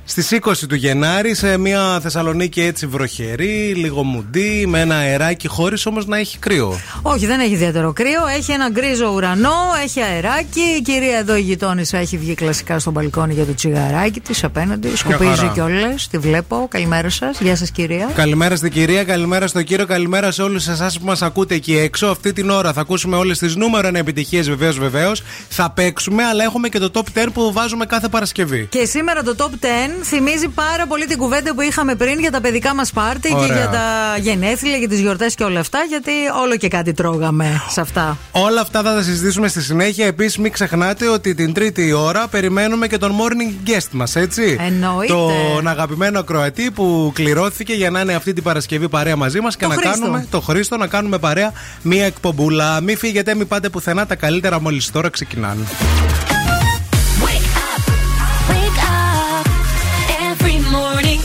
Στις 0.09 0.39
20 0.43 0.53
του 0.69 0.75
Γενάρη, 0.75 1.35
σε 1.35 1.59
μια 1.59 2.01
Θεσσαλονίκη 2.03 2.61
έτσι 2.61 2.87
βροχερή, 2.87 3.75
λίγο 3.77 4.03
μουντή, 4.03 4.65
με 4.69 4.81
ένα 4.81 4.95
αεράκι, 4.95 5.49
χωρίς 5.49 5.87
όμως 5.87 6.07
να 6.07 6.19
έχει 6.19 6.39
κρύο. 6.39 6.79
Όχι, 7.03 7.27
δεν 7.27 7.41
έχει 7.41 7.53
ιδιαίτερο 7.53 7.93
κρύο. 7.93 8.27
Έχει 8.37 8.53
ένα 8.53 8.69
γκρίζο 8.69 9.13
ουρανό, 9.15 9.55
έχει 9.83 10.01
αεράκι. 10.01 10.61
Η 10.79 10.83
κυρία 10.83 11.19
εδώ 11.19 11.37
η 11.37 11.41
γειτόνισσα 11.41 11.99
έχει 11.99 12.17
βγει 12.17 12.35
κλασικά 12.35 12.79
στο 12.79 12.91
μπαλκόνι 12.91 13.35
για 13.35 13.45
το 13.45 13.55
τσιγαράκι 13.55 14.21
της 14.21 14.45
απέναντι. 14.45 14.97
Σκουπίζει 14.97 15.31
χαρά. 15.31 15.53
κιόλας. 15.55 16.09
Τη 16.09 16.19
βλέπω. 16.19 16.67
Καλημέρα 16.71 17.11
σας. 17.11 17.41
Γεια 17.41 17.57
σας, 17.57 17.71
κυρία. 17.71 18.11
Καλημέρα 18.15 18.57
στην 18.57 18.71
κυρία, 18.71 19.05
καλημέρα 19.05 19.47
στον 19.47 19.65
κύριο, 19.65 19.87
καλημέρα 19.87 20.31
σε 20.31 20.43
όλους 20.43 20.67
εσάς 20.69 20.99
που 20.99 21.05
μας 21.05 21.23
ακούτε 21.23 21.55
εκεί 21.55 21.77
έξω. 21.77 22.07
Αυτή 22.07 22.33
την 22.33 22.51
ώρα 22.51 22.73
θα 22.73 22.81
ακούσουμε 22.81 23.17
όλες 23.17 23.39
τις 23.39 23.57
νούμερο 23.57 23.89
1 23.89 23.95
επιτυχίες, 23.95 24.49
βεβαίως, 24.49 24.79
βεβαίως. 24.79 25.23
Θα 25.49 25.71
παίξουμε, 25.71 26.25
αλλά 26.25 26.45
έχουμε 26.45 26.69
και 26.69 26.79
το 26.79 26.91
top 26.95 27.05
10 27.15 27.33
που 27.33 27.53
βάζουμε 27.53 27.87
κάθε 27.87 28.09
Παρασκευή. 28.09 28.67
Και 28.71 28.85
σήμερα 28.85 29.23
το 29.23 29.35
top 29.39 29.51
10 29.51 29.96
θυμίζει 30.03 30.49
πάρα 30.49 30.87
πολύ 30.87 31.07
την 31.07 31.19
κουβέντα 31.19 31.55
που 31.55 31.61
είχαμε 31.61 31.95
πριν 31.95 32.19
για 32.19 32.31
τα 32.31 32.41
παιδικά 32.41 32.75
μας 32.75 32.91
πάρτι 32.91 33.29
και 33.29 33.35
Ωραία. 33.35 33.57
για 33.57 33.69
τα 33.69 34.17
γενέθλια, 34.21 34.77
για 34.77 34.89
τις 34.89 35.01
γιορτές 35.01 35.35
και 35.35 35.45
όλα 35.45 35.61
αυτά. 35.61 35.79
Γιατί 35.89 36.11
όλο 36.43 36.57
και 36.57 36.69
κάτι 36.69 36.93
τρώγαμε 36.93 37.63
σε 37.71 37.81
αυτά. 37.81 38.19
Όλα 38.31 38.61
αυτά 38.61 38.83
θα 38.83 38.95
τα 38.95 39.03
συζητήσουμε 39.03 39.49
στη 39.49 39.63
συνέχεια. 39.63 40.07
Επίσης, 40.07 40.39
μην 40.39 40.53
ξεχνάτε 40.53 41.09
ότι 41.09 41.35
την 41.35 41.53
τρίτη 41.53 41.93
ώρα 41.93 42.29
περιμένουμε 42.29 42.87
και 42.87 42.99
τον 42.99 43.13
morning 43.13 43.69
guest 43.69 43.89
μας, 43.91 44.17
έτσι. 44.17 44.57
Εννοείται. 44.61 45.13
Τον 45.13 45.69
αγαπημένο 45.69 46.19
ακροατή 46.19 46.71
που 46.71 47.11
κληρώθηκε 47.15 47.73
για 47.73 47.91
να 47.91 48.01
είναι 48.01 48.15
αυτή 48.15 48.33
την 48.33 48.43
Παρασκευή 48.43 48.89
παρέα 48.89 49.17
μαζί 49.17 49.41
μας 49.41 49.57
και 49.57 49.63
Το 49.65 49.69
να 49.69 49.75
Χρήστο. 49.75 49.99
κάνουμε 50.01 50.27
το 50.31 50.41
Χρήστο 50.41 50.77
να 50.77 50.87
κάνουμε 50.87 51.19
παρέα 51.19 51.53
μία 51.83 52.05
εκπομπούλα. 52.07 52.81
Μην 52.81 52.99
φύγετε, 52.99 53.35
μην 53.35 53.49
πάτε 53.49 53.69
πουθενά. 53.69 54.07
Τα 54.07 54.15
καλύτερα 54.15 54.61
μόλις 54.61 54.91
τώρα 54.91 55.09
ξεκινάνε. 55.11 55.65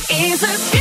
Is 0.10 0.44
a 0.44 0.81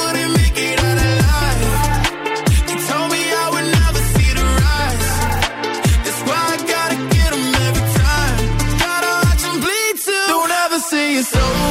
so 11.21 11.70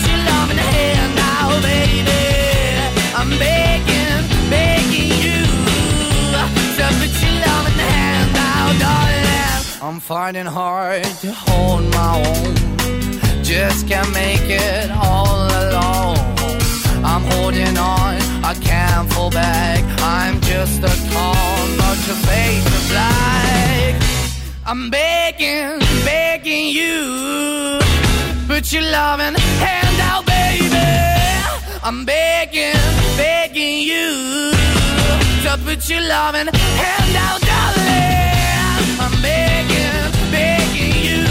I'm 9.91 9.99
finding 9.99 10.45
hard 10.45 11.03
to 11.03 11.33
hold 11.33 11.83
my 11.91 12.23
own. 12.25 13.43
Just 13.43 13.89
can't 13.89 14.09
make 14.13 14.47
it 14.47 14.89
all 14.89 15.47
alone. 15.63 16.17
I'm 17.03 17.23
holding 17.33 17.77
on, 17.77 18.15
I 18.41 18.53
can't 18.61 19.11
fall 19.11 19.29
back. 19.31 19.83
I'm 19.99 20.39
just 20.39 20.79
a 20.83 20.95
call, 21.11 21.67
not 21.75 21.97
your 22.07 22.15
face 22.29 22.65
is 22.77 22.89
black. 22.89 24.01
I'm 24.65 24.89
begging, 24.89 25.79
begging 26.05 26.67
you. 26.67 27.79
Put 28.47 28.71
your 28.71 28.83
loving 28.83 29.35
hand 29.65 29.99
out, 30.09 30.25
baby. 30.25 30.87
I'm 31.83 32.05
begging, 32.05 32.79
begging 33.17 33.79
you 33.79 34.60
to 35.43 35.57
put 35.65 35.89
your 35.89 36.01
loving 36.01 36.47
hand 36.53 37.15
out, 37.15 37.41
darling. 37.41 38.99
I'm 38.99 39.21
begging, 39.21 40.11
begging 40.29 40.95
you 41.07 41.23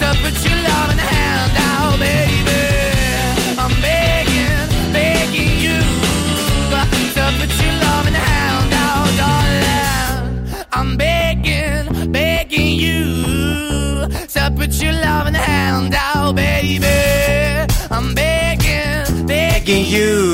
to 0.00 0.08
put 0.22 0.36
your 0.44 0.58
loving 0.68 0.98
hand 0.98 1.52
out, 1.70 1.98
baby. 2.00 2.62
I'm 3.56 3.74
begging, 3.80 4.92
begging 4.92 5.54
you 5.64 5.78
to 7.14 7.24
put 7.38 7.52
your 7.62 7.74
loving 7.86 8.14
hand 8.14 8.72
out, 8.74 9.10
darling. 9.22 10.66
I'm 10.72 10.96
begging, 10.96 12.10
begging 12.10 12.74
you 12.84 14.08
to 14.34 14.52
put 14.56 14.72
your 14.82 14.92
loving 14.92 15.34
hand 15.34 15.94
out, 15.94 16.34
baby. 16.34 16.86
I'm 17.90 18.12
begging, 18.14 19.26
begging 19.26 19.86
you 19.86 20.31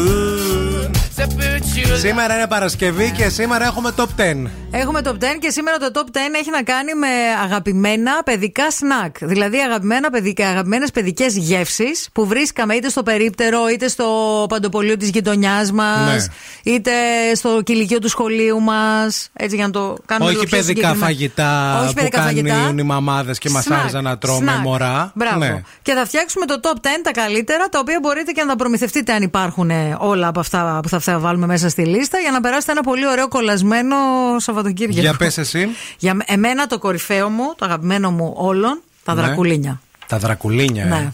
Σήμερα 1.99 2.35
είναι 2.35 2.47
Παρασκευή 2.47 3.11
και 3.11 3.29
σήμερα 3.29 3.65
έχουμε 3.65 3.91
top 3.97 4.03
10. 4.03 4.51
Έχουμε 4.71 5.01
top 5.05 5.09
10 5.13 5.15
και 5.41 5.51
σήμερα 5.51 5.77
το 5.77 5.91
top 5.95 6.07
10 6.07 6.19
έχει 6.41 6.51
να 6.51 6.63
κάνει 6.63 6.95
με 6.95 7.07
αγαπημένα 7.45 8.23
παιδικά 8.25 8.71
σνακ. 8.71 9.17
Δηλαδή 9.21 9.57
αγαπημένα 9.59 10.11
παιδικά, 10.11 10.49
αγαπημένες 10.49 10.91
παιδικές 10.91 11.37
γεύσεις 11.37 12.09
που 12.13 12.27
βρίσκαμε 12.27 12.75
είτε 12.75 12.89
στο 12.89 13.03
περίπτερο, 13.03 13.69
είτε 13.73 13.89
στο 13.89 14.07
παντοπολείο 14.49 14.97
της 14.97 15.09
γειτονιάς 15.09 15.73
μας, 15.73 16.27
Ναι. 16.65 16.73
είτε 16.73 16.91
στο 17.35 17.61
κηλικείο 17.63 17.99
του 17.99 18.09
σχολείου 18.09 18.61
μας. 18.61 19.29
Έτσι 19.33 19.57
για 19.57 19.65
να 19.67 19.71
το 19.73 19.97
κάνουμε 20.07 20.31
λίγο 20.31 20.41
Όχι 20.41 20.49
πιο 20.51 20.59
παιδικά 20.59 20.75
συγκεκριμένα. 20.89 21.07
φαγητά 21.07 21.79
Όχι 21.81 21.89
που 21.89 21.95
παιδικά 21.95 22.23
φαγητά. 22.23 22.55
κάνουν 22.55 22.79
οι 22.79 22.83
μαμάδες 22.83 23.39
και 23.39 23.51
μα 23.51 23.61
Σνακ, 23.61 23.79
άρεσαν 23.81 24.05
να 24.05 24.19
τρώμε 24.19 24.39
σνακ. 24.51 24.59
μωρά. 24.65 25.13
Μπράβο. 25.15 25.39
Ναι. 25.39 25.63
Και 25.83 25.93
θα 25.93 26.05
φτιάξουμε 26.07 26.47
το 26.47 26.61
top 26.63 26.77
10 26.77 26.89
τα 27.03 27.11
καλύτερα, 27.11 27.69
τα 27.69 27.79
οποία 27.79 27.99
μπορείτε 28.03 28.33
και 28.33 28.43
να 28.43 28.49
τα 28.49 28.57
προμηθευτείτε 28.57 29.13
αν 29.13 29.23
υπάρχουν 29.23 29.71
ε, 29.71 29.97
όλα 29.99 30.27
από 30.27 30.41
αυτά 30.41 30.79
που 30.83 30.89
θα, 30.89 30.99
θα 31.01 31.19
βάλουμε 31.19 31.47
μέσα 31.47 31.69
στη 31.69 31.85
λίστα, 31.89 32.19
για 32.19 32.31
να 32.31 32.41
περάσετε 32.41 32.73
ένα 32.73 32.81
πολύ 32.81 33.07
ωραίο 33.09 33.29
κολλασμένο 33.29 33.97
Σαββατοκύριακο. 34.39 35.01
Για 35.01 35.15
πες 35.15 35.39
εσύ. 35.39 35.69
Για 35.99 36.15
μ- 36.15 36.19
εμένα 36.27 36.67
το 36.67 36.79
κορυφαίο 36.79 37.29
μου, 37.29 37.55
το 37.57 37.65
αγαπημένο 37.65 38.11
μου 38.11 38.33
όλων, 38.37 38.81
τα 39.05 39.15
Ναι. 39.15 39.23
δρακουλίνια. 39.23 39.81
Τα 40.07 40.19
δρακουλίνια. 40.19 40.85
ε. 40.85 40.89
Ναι. 40.89 41.09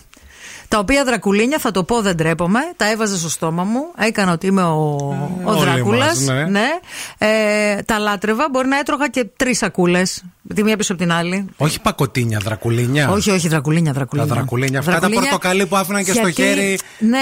Τα 0.68 0.78
οποία 0.78 1.04
δρακουλίνια, 1.04 1.58
θα 1.58 1.70
το 1.70 1.84
πω, 1.84 2.00
δεν 2.02 2.16
τρέπομαι. 2.16 2.60
Τα 2.76 2.90
έβαζα 2.90 3.16
στο 3.16 3.28
στόμα 3.28 3.64
μου. 3.64 3.80
Έκανα 3.98 4.32
ότι 4.32 4.46
είμαι 4.46 4.62
ο, 4.62 4.78
ο 5.44 5.50
όλοι 5.50 5.60
Δράκουλας. 5.60 6.18
μας, 6.20 6.48
ναι. 6.48 6.66
Ε, 7.18 7.82
τα 7.82 7.98
λάτρευα. 7.98 8.46
Μπορεί 8.50 8.68
να 8.68 8.78
έτρωγα 8.78 9.08
και 9.08 9.24
τρεις 9.36 9.58
σακούλες. 9.58 10.22
Τη 10.54 10.62
μία 10.62 10.76
πίσω 10.76 10.92
από 10.92 11.02
την 11.02 11.12
άλλη. 11.12 11.46
Όχι 11.56 11.80
πακοτίνια, 11.80 12.38
δρακουλίνια. 12.44 13.10
Όχι, 13.10 13.30
όχι, 13.30 13.48
δρακουλίνια, 13.48 13.92
δρακουλίνια. 13.92 14.28
Τα 14.28 14.34
δρακουλίνια. 14.34 14.78
Αυτά 14.78 14.98
τα 14.98 15.08
πορτοκαλί 15.10 15.66
που 15.66 15.76
άφηναν 15.76 16.04
και 16.04 16.12
στο 16.12 16.20
γιατί- 16.28 16.42
χέρι 16.42 16.78
Ναι, 16.98 17.20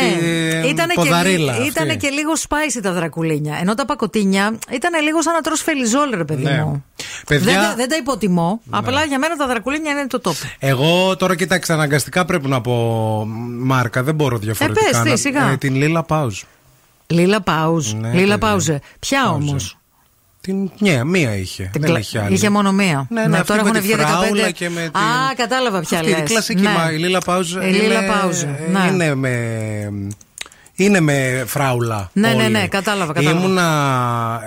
τη 0.63 0.69
ήτανε 0.69 0.93
ποδαρίλα 0.95 1.53
και, 1.53 1.59
αυτή. 1.59 1.67
ήτανε 1.71 1.97
και 1.97 2.09
λίγο 2.09 2.33
spicy 2.49 2.81
τα 2.83 2.93
δρακουλίνια. 2.93 3.59
Ενώ 3.61 3.75
τα 3.75 3.85
πακοτίνια 3.85 4.59
ήταν 4.71 5.03
λίγο 5.03 5.23
σαν 5.23 5.33
να 5.35 5.41
τρως 5.41 5.63
φελιζόλ, 5.63 6.11
ρε 6.15 6.25
παιδί 6.25 6.43
Ναι. 6.43 6.65
μου. 6.65 6.85
Παιδιά- 7.27 7.53
Ναι. 7.53 7.59
Δεν, 7.59 7.69
τα- 7.69 7.75
δεν 7.77 7.89
τα 7.89 7.97
υποτιμώ. 7.97 8.61
Απλά 8.71 9.05
για 9.05 9.19
μένα 9.19 9.37
τα 9.37 9.47
δρακουλίνια 9.47 9.93
είναι 9.93 10.07
το 10.07 10.21
top. 10.25 10.35
Εγώ 10.59 11.17
τώρα 11.17 11.37
κοιτάξτε, 11.37 11.73
αναγκαστικά 11.73 12.25
πρέπει 12.25 12.49
να 12.49 12.61
πω 12.61 13.25
μάρκα, 13.59 14.03
δεν 14.03 14.15
μπορώ 14.15 14.39
διαφορετικά. 14.39 14.87
Ε, 14.87 14.91
πες, 14.91 15.01
τι, 15.03 15.09
να- 15.09 15.17
σιγά. 15.17 15.57
την 15.59 15.75
Λίλα 15.75 16.03
Πάουζ. 16.03 16.41
Λίλα 17.07 17.41
Πάουζ. 17.41 17.93
Ναι, 17.93 18.09
Λίλα 18.09 18.19
παιδιά. 18.21 18.39
Πάουζε. 18.39 18.81
Ποια 18.99 19.23
Πάουζε. 19.25 19.49
όμως; 19.51 19.77
Την, 20.43 20.71
ναι, 20.79 21.05
μία 21.05 21.37
είχε. 21.37 21.63
Την 21.73 21.81
δεν 21.81 21.91
κλα- 21.91 21.99
είχε 21.99 22.19
άλλη. 22.21 22.35
Είχε 22.35 22.51
μόνο 22.51 22.73
μία. 22.73 23.07
Ναι, 23.11 23.27
ναι, 23.27 23.37
αυτή 23.37 23.47
τώρα 23.47 23.63
με 23.63 23.69
έχουν 23.69 23.81
τη 23.81 23.87
βγει 23.87 23.97
15. 23.99 24.05
φράουλα 24.07 24.51
και 24.51 24.69
με 24.71 24.81
την- 24.81 25.01
Α, 25.01 25.35
κατάλαβα 25.37 25.81
ποια 25.81 25.99
Αυτή, 25.99 26.11
λες. 26.11 26.19
η 26.19 26.23
κλασική 26.23 26.63
Ναι. 26.63 26.69
μα, 26.71 26.93
η 26.93 26.97
Λίλα 26.97 27.21
Πάουζ. 27.21 27.53
Η 27.53 27.59
Λίλα 27.59 27.99
είναι- 27.99 28.13
Πάουζ. 28.13 28.43
ε, 28.43 28.47
Ναι. 28.73 28.89
Είναι 28.93 29.15
με. 29.15 29.31
Είναι 30.75 31.01
με 31.01 31.45
φράουλα. 31.47 32.11
Ναι, 32.13 32.29
ναι, 32.29 32.43
όλη. 32.43 32.53
ναι, 32.53 32.67
κατάλαβα, 32.69 33.13
κατάλαβα. 33.13 33.45
Ήμουνα, 33.45 34.41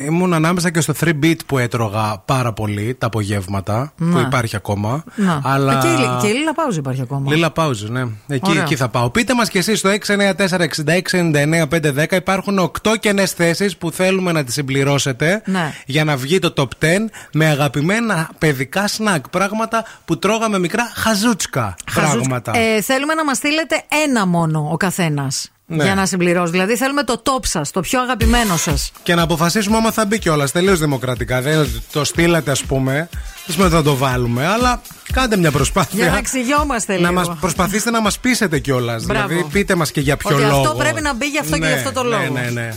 ε, 0.00 0.04
ήμουν 0.04 0.32
ανάμεσα 0.32 0.70
και 0.70 0.80
στο 0.80 0.92
3-beat 1.04 1.36
που 1.46 1.58
έτρωγα 1.58 2.22
πάρα 2.24 2.52
πολύ 2.52 2.94
τα 2.98 3.06
απογεύματα. 3.06 3.92
Που 3.96 4.04
Να. 4.04 4.20
υπάρχει 4.20 4.56
ακόμα. 4.56 5.04
Να. 5.14 5.40
Αλλά... 5.44 5.78
Ε, 5.78 5.80
Και, 5.80 5.88
η, 5.88 5.96
Λι- 5.96 6.20
και 6.20 6.26
η 6.26 6.32
Λίλα 6.32 6.54
Πάουζ 6.54 6.76
υπάρχει 6.76 7.00
ακόμα. 7.00 7.32
Λίλα 7.34 7.50
Πάουζ, 7.50 7.82
ναι. 7.82 8.02
Εκεί, 8.28 8.50
Ωραία. 8.50 8.62
εκεί 8.62 8.76
θα 8.76 8.88
πάω. 8.88 9.10
Πείτε 9.10 9.34
μας 9.34 9.48
κι 9.48 9.58
εσείς 9.58 9.78
στο 9.78 9.90
694-6699-510 10.06 12.12
υπάρχουν 12.12 12.58
8 12.82 12.90
κενές 13.00 13.32
θέσεις 13.32 13.76
που 13.76 13.90
θέλουμε 13.90 14.32
να 14.32 14.44
τις 14.44 14.54
συμπληρώσετε 14.54 15.42
Ναι. 15.44 15.72
για 15.86 16.04
να 16.04 16.16
βγει 16.16 16.38
το 16.38 16.52
top 16.56 16.66
10 16.84 16.88
με 17.32 17.46
αγαπημένα 17.46 18.30
παιδικά 18.38 18.88
σνακ. 18.88 19.28
Πράγματα 19.28 19.84
που 20.04 20.18
τρώγαμε 20.18 20.58
μικρά 20.58 20.90
χαζούτσκα 20.94 21.74
Χαζούτσκα. 21.90 22.18
πράγματα. 22.28 22.52
Ε, 22.58 22.80
θέλουμε 22.80 23.14
να 23.14 23.24
μας 23.24 23.36
στείλετε 23.36 23.82
ένα 24.04 24.26
μόνο 24.26 24.68
ο 24.72 24.76
καθένας. 24.76 25.46
Ναι. 25.76 25.84
Για 25.84 25.94
να 25.94 26.06
συμπληρώσει. 26.06 26.50
Δηλαδή 26.50 26.76
θέλουμε 26.76 27.02
το 27.02 27.22
top 27.24 27.46
σας, 27.46 27.70
το 27.70 27.80
πιο 27.80 28.00
αγαπημένο 28.00 28.56
σας. 28.56 28.92
Και 29.02 29.14
να 29.14 29.22
αποφασίσουμε 29.22 29.76
άμα 29.76 29.90
θα 29.92 30.04
μπει 30.06 30.18
κιόλας. 30.18 30.52
Τελείως 30.52 30.78
δημοκρατικά. 30.78 31.40
Δεν 31.40 31.52
είναι 31.52 31.60
ότι 31.60 31.82
το 31.92 32.04
στείλατε, 32.04 32.50
ας 32.50 32.62
πούμε. 32.62 33.08
Δεν 33.46 33.54
σημαίνει 33.54 33.74
ότι 33.74 33.76
θα 33.76 33.90
το 33.90 33.96
βάλουμε. 33.96 34.46
Αλλά 34.46 34.82
κάντε 35.12 35.36
μια 35.36 35.50
προσπάθεια. 35.50 36.02
Για 36.02 36.10
να 36.12 36.18
εξηγιόμαστε 36.18 36.92
λίγο. 36.92 37.04
να 37.04 37.12
μας, 37.12 37.30
προσπαθήστε 37.40 37.90
να 37.90 38.00
μας 38.00 38.18
πείσετε 38.18 38.58
κιόλας. 38.58 39.04
Μπράβο. 39.04 39.28
Δηλαδή, 39.28 39.48
πείτε 39.52 39.74
μας 39.74 39.90
και 39.90 40.00
για 40.00 40.16
ποιο 40.16 40.36
Ότι 40.36 40.44
αυτό 40.44 40.56
λόγο. 40.56 40.74
πρέπει 40.74 41.00
να 41.00 41.14
μπει 41.14 41.26
γι' 41.26 41.38
αυτό 41.38 41.52
και 41.52 41.58
Ναι, 41.58 41.66
γι' 41.68 41.74
αυτό 41.74 41.92
το 41.92 42.02
λόγο. 42.02 42.22
Ναι, 42.22 42.40
ναι, 42.40 42.50
ναι. 42.50 42.74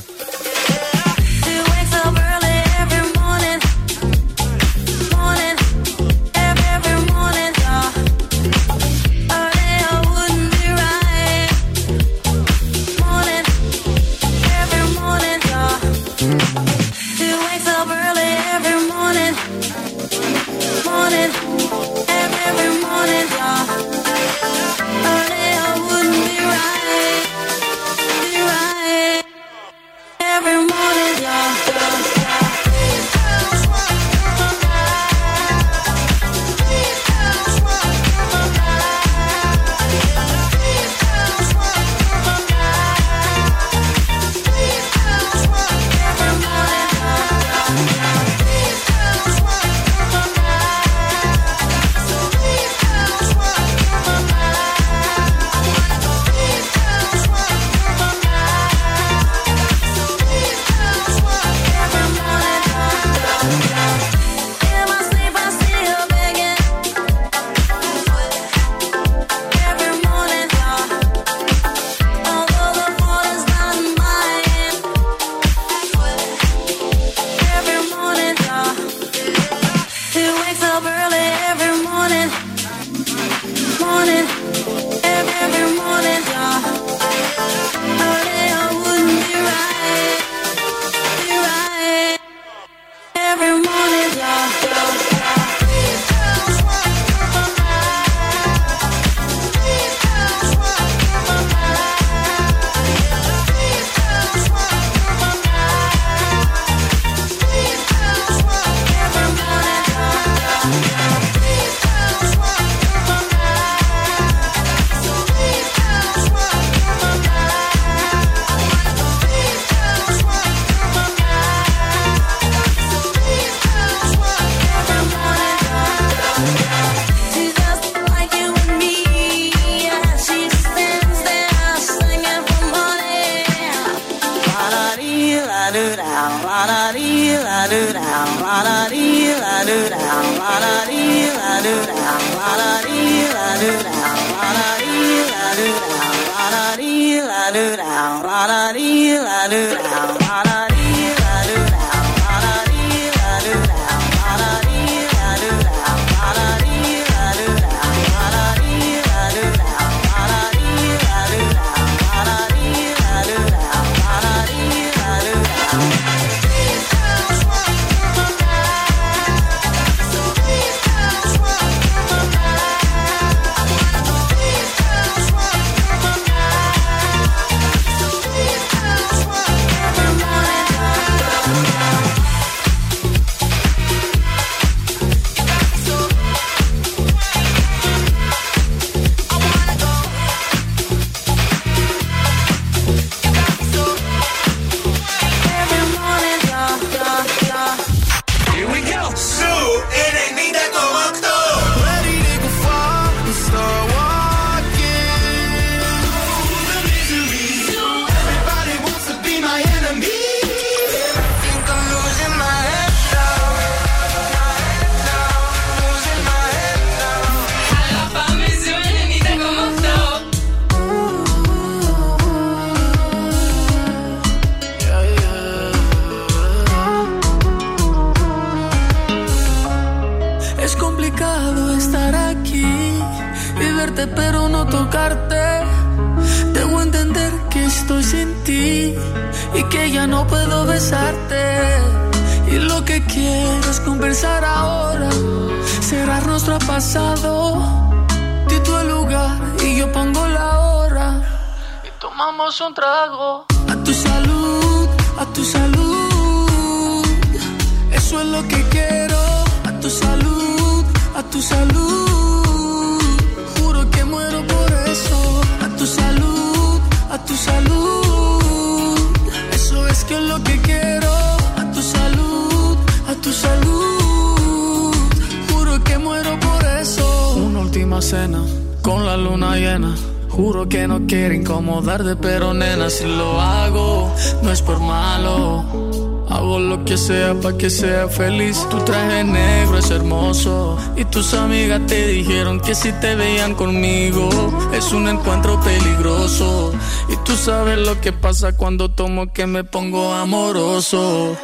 feliz. 288.16 288.66
Tu 288.70 288.78
traje 288.80 289.24
negro 289.24 289.78
es 289.78 289.91
hermoso 289.91 290.78
y 290.95 291.05
tus 291.05 291.34
amigas 291.34 291.82
te 291.88 292.07
dijeron 292.07 292.59
que 292.59 292.74
si 292.74 292.91
te 292.93 293.16
veían 293.16 293.55
conmigo 293.55 294.30
es 294.74 294.91
un 294.93 295.07
encuentro 295.07 295.59
peligroso. 295.61 296.74
Y 297.09 297.18
tú 297.26 297.36
sabes 297.36 297.78
lo 297.78 297.99
que 298.01 298.11
pasa 298.11 298.55
cuando 298.55 298.89
tomo 298.89 299.32
que 299.32 299.47
me 299.47 299.63
pongo 299.63 300.13
amoroso. 300.13 301.38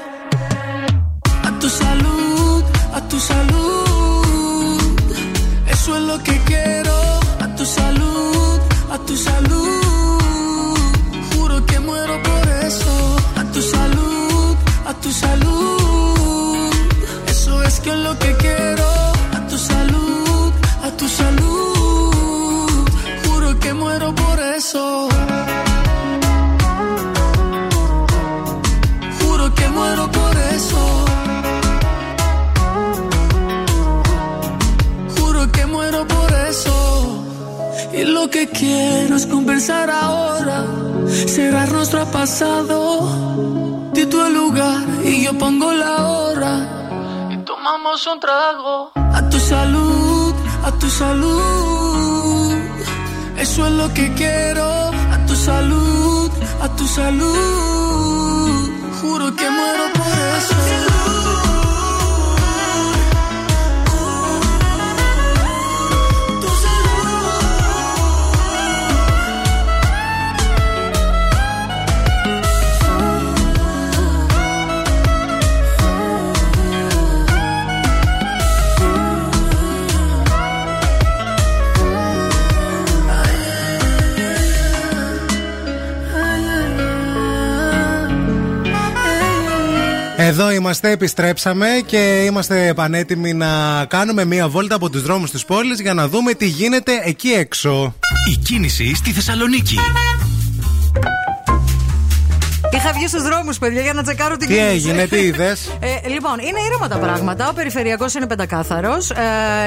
jaloux 57.02 57.51
Εδώ 90.52 90.60
είμαστε, 90.60 90.92
επιστρέψαμε 90.92 91.68
και 91.86 92.24
είμαστε 92.26 92.74
πανέτοιμοι 92.76 93.34
να 93.34 93.86
κάνουμε 93.86 94.26
μία 94.26 94.50
βόλτα 94.50 94.76
από 94.76 94.90
τους 94.90 95.02
δρόμους 95.02 95.32
της 95.32 95.46
πόλης 95.46 95.80
για 95.82 95.94
να 95.94 96.08
δούμε 96.08 96.34
τι 96.34 96.48
γίνεται 96.48 96.92
εκεί 97.04 97.30
έξω. 97.30 97.96
Η 98.32 98.36
κίνηση 98.36 98.96
στη 98.96 99.12
Θεσσαλονίκη. 99.12 99.76
Είχα 103.04 103.10
βγει 103.10 103.20
στους 103.20 103.30
δρόμους, 103.36 103.58
παιδιά, 103.58 103.82
για 103.82 103.94
να 103.94 104.04
τσεκάρω 104.04 104.38
την 104.38 104.48
Τι 104.48 104.54
κίνηση. 104.54 104.74
έγινε, 104.90 105.08
τι 105.08 105.18
είδες; 105.18 105.78
Ε, 105.80 106.08
λοιπόν, 106.10 106.40
είναι 106.40 106.60
ήρεμα 106.68 106.88
τα 106.88 106.98
πράγματα. 106.98 107.50
Ο 107.50 107.54
περιφερειακός 107.54 108.14
είναι 108.14 108.28
πεντακάθαρος. 108.28 109.10
Ε, 109.10 109.16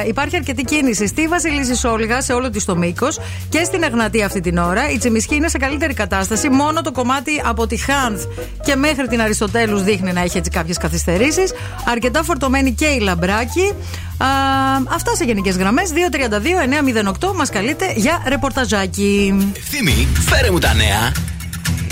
υπάρχει 0.06 0.36
αρκετή 0.36 0.62
κίνηση 0.62 1.06
στη 1.06 1.28
Βασιλίση 1.28 1.86
Όλγα 1.86 2.20
σε 2.22 2.32
όλο 2.32 2.50
της 2.50 2.64
το 2.64 2.76
μήκος 2.76 3.18
και 3.48 3.64
στην 3.64 3.82
Εγνατία 3.82 4.26
αυτή 4.26 4.40
την 4.40 4.58
ώρα. 4.58 4.90
Η 4.90 4.98
Τσιμισχή 4.98 5.34
είναι 5.34 5.48
σε 5.48 5.58
καλύτερη 5.58 5.94
κατάσταση. 5.94 6.48
Μόνο 6.48 6.80
το 6.82 6.92
κομμάτι 6.92 7.42
από 7.44 7.66
τη 7.66 7.76
Χάνθ 7.76 8.24
και 8.64 8.76
μέχρι 8.76 9.08
την 9.08 9.20
Αριστοτέλους 9.20 9.82
δείχνει 9.82 10.12
να 10.12 10.20
έχει 10.20 10.38
έτσι 10.38 10.50
κάποιες 10.50 10.76
καθυστερήσεις. 10.78 11.52
Αρκετά 11.90 12.22
φορτωμένη 12.22 12.72
και 12.72 12.86
η 12.86 12.98
Λαμπράκη. 13.00 13.72
Α, 14.18 14.26
αυτά 14.94 15.14
σε 15.14 15.24
γενικές 15.24 15.56
γραμμές. 15.56 15.90
232-908 15.92 17.34
μας 17.34 17.50
καλείτε 17.50 17.92
για 17.96 18.22
ρεπορταζάκι. 18.26 19.34
Θύμη, 19.70 20.08
φέρε 20.28 20.50
μου 20.50 20.58
τα 20.58 20.74
νέα. 20.74 21.12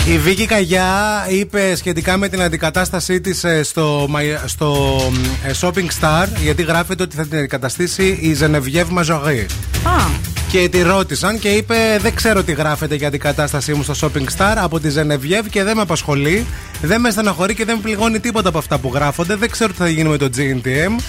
Η 0.05 0.17
Βίκη 0.17 0.45
Καγιά 0.45 1.25
είπε 1.29 1.75
σχετικά 1.75 2.17
με 2.17 2.29
την 2.29 2.41
αντικατάστασή 2.41 3.21
της 3.21 3.45
στο, 3.63 4.05
Μαϊ- 4.09 4.37
στο 4.45 4.99
ε, 5.45 5.51
Shopping 5.61 5.87
Star, 6.01 6.27
γιατί 6.43 6.63
γράφεται 6.63 7.03
ότι 7.03 7.15
θα 7.15 7.25
την 7.27 7.37
αντικαταστήσει 7.37 8.17
η 8.21 8.33
Ζενεβιέβ 8.33 8.89
Μαζογή. 8.89 9.45
Α, 9.83 9.91
Και 10.51 10.69
τη 10.71 10.81
ρώτησαν 10.81 11.39
και 11.39 11.47
είπε: 11.49 11.75
Δεν 12.01 12.13
ξέρω 12.15 12.43
τι 12.43 12.51
γράφεται 12.51 12.95
για 12.95 13.11
την 13.11 13.19
κατάστασή 13.19 13.73
μου 13.73 13.83
στο 13.83 13.93
Shopping 14.01 14.37
Star 14.37 14.53
από 14.55 14.79
τη 14.79 14.89
Ζενεβιέβ 14.89 15.45
και 15.49 15.63
δεν 15.63 15.75
με 15.75 15.81
απασχολεί. 15.81 16.45
Δεν 16.81 17.01
με 17.01 17.09
στεναχωρεί 17.11 17.53
και 17.55 17.65
δεν 17.65 17.75
με 17.75 17.81
πληγώνει 17.81 18.19
τίποτα 18.19 18.49
από 18.49 18.57
αυτά 18.57 18.77
που 18.77 18.91
γράφονται. 18.93 19.35
Δεν 19.35 19.49
ξέρω 19.49 19.71
τι 19.71 19.77
θα 19.77 19.89
γίνει 19.89 20.09
με 20.09 20.17
το 20.17 20.29
GNTM. 20.37 21.01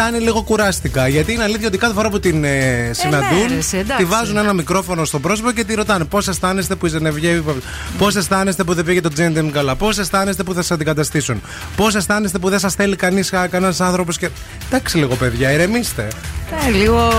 Φτάνει 0.00 0.18
λίγο 0.18 0.42
κουράστηκα. 0.42 1.08
Γιατί 1.08 1.32
είναι 1.32 1.42
αλήθεια 1.42 1.66
ότι 1.66 1.78
κάθε 1.78 1.94
φορά 1.94 2.10
που 2.10 2.20
την 2.20 2.44
ε, 2.44 2.90
συναντούν, 2.92 3.38
ναι, 3.38 3.46
ρε, 3.48 3.54
εσύ, 3.58 3.76
εντάξει. 3.76 4.04
τη 4.04 4.10
βάζουν 4.10 4.36
ένα 4.36 4.52
μικρόφωνο 4.52 5.04
στο 5.04 5.18
πρόσωπο 5.18 5.50
και 5.52 5.64
τη 5.64 5.74
ρωτάνε 5.74 6.04
πώς 6.04 6.28
αισθάνεστε 6.28 6.74
που 6.74 6.86
η 6.86 6.88
Ζενεβιέβ. 6.88 7.44
Πώς 7.98 8.16
αισθάνεστε 8.16 8.64
που 8.64 8.74
δεν 8.74 8.84
πήγε 8.84 9.00
το 9.00 9.10
GNTM 9.16 9.48
καλά; 9.52 9.74
Πώς 9.76 9.98
αισθάνεστε 9.98 10.42
που 10.42 10.52
θα 10.54 10.60
σας 10.60 10.70
αντικαταστήσουν; 10.70 11.42
Πώς 11.76 11.94
αισθάνεστε 11.94 12.38
που 12.38 12.48
δεν 12.48 12.58
σας 12.58 12.74
θέλει 12.74 12.96
κανείς 12.96 13.30
κανένας 13.50 13.80
άνθρωπος. 13.80 14.18
Και... 14.18 14.28
Εντάξει 14.68 14.96
λίγο, 14.98 15.14
παιδιά, 15.14 15.52
ηρεμήστε. 15.52 16.08
ε, 16.66 16.70
λίγο. 16.70 17.12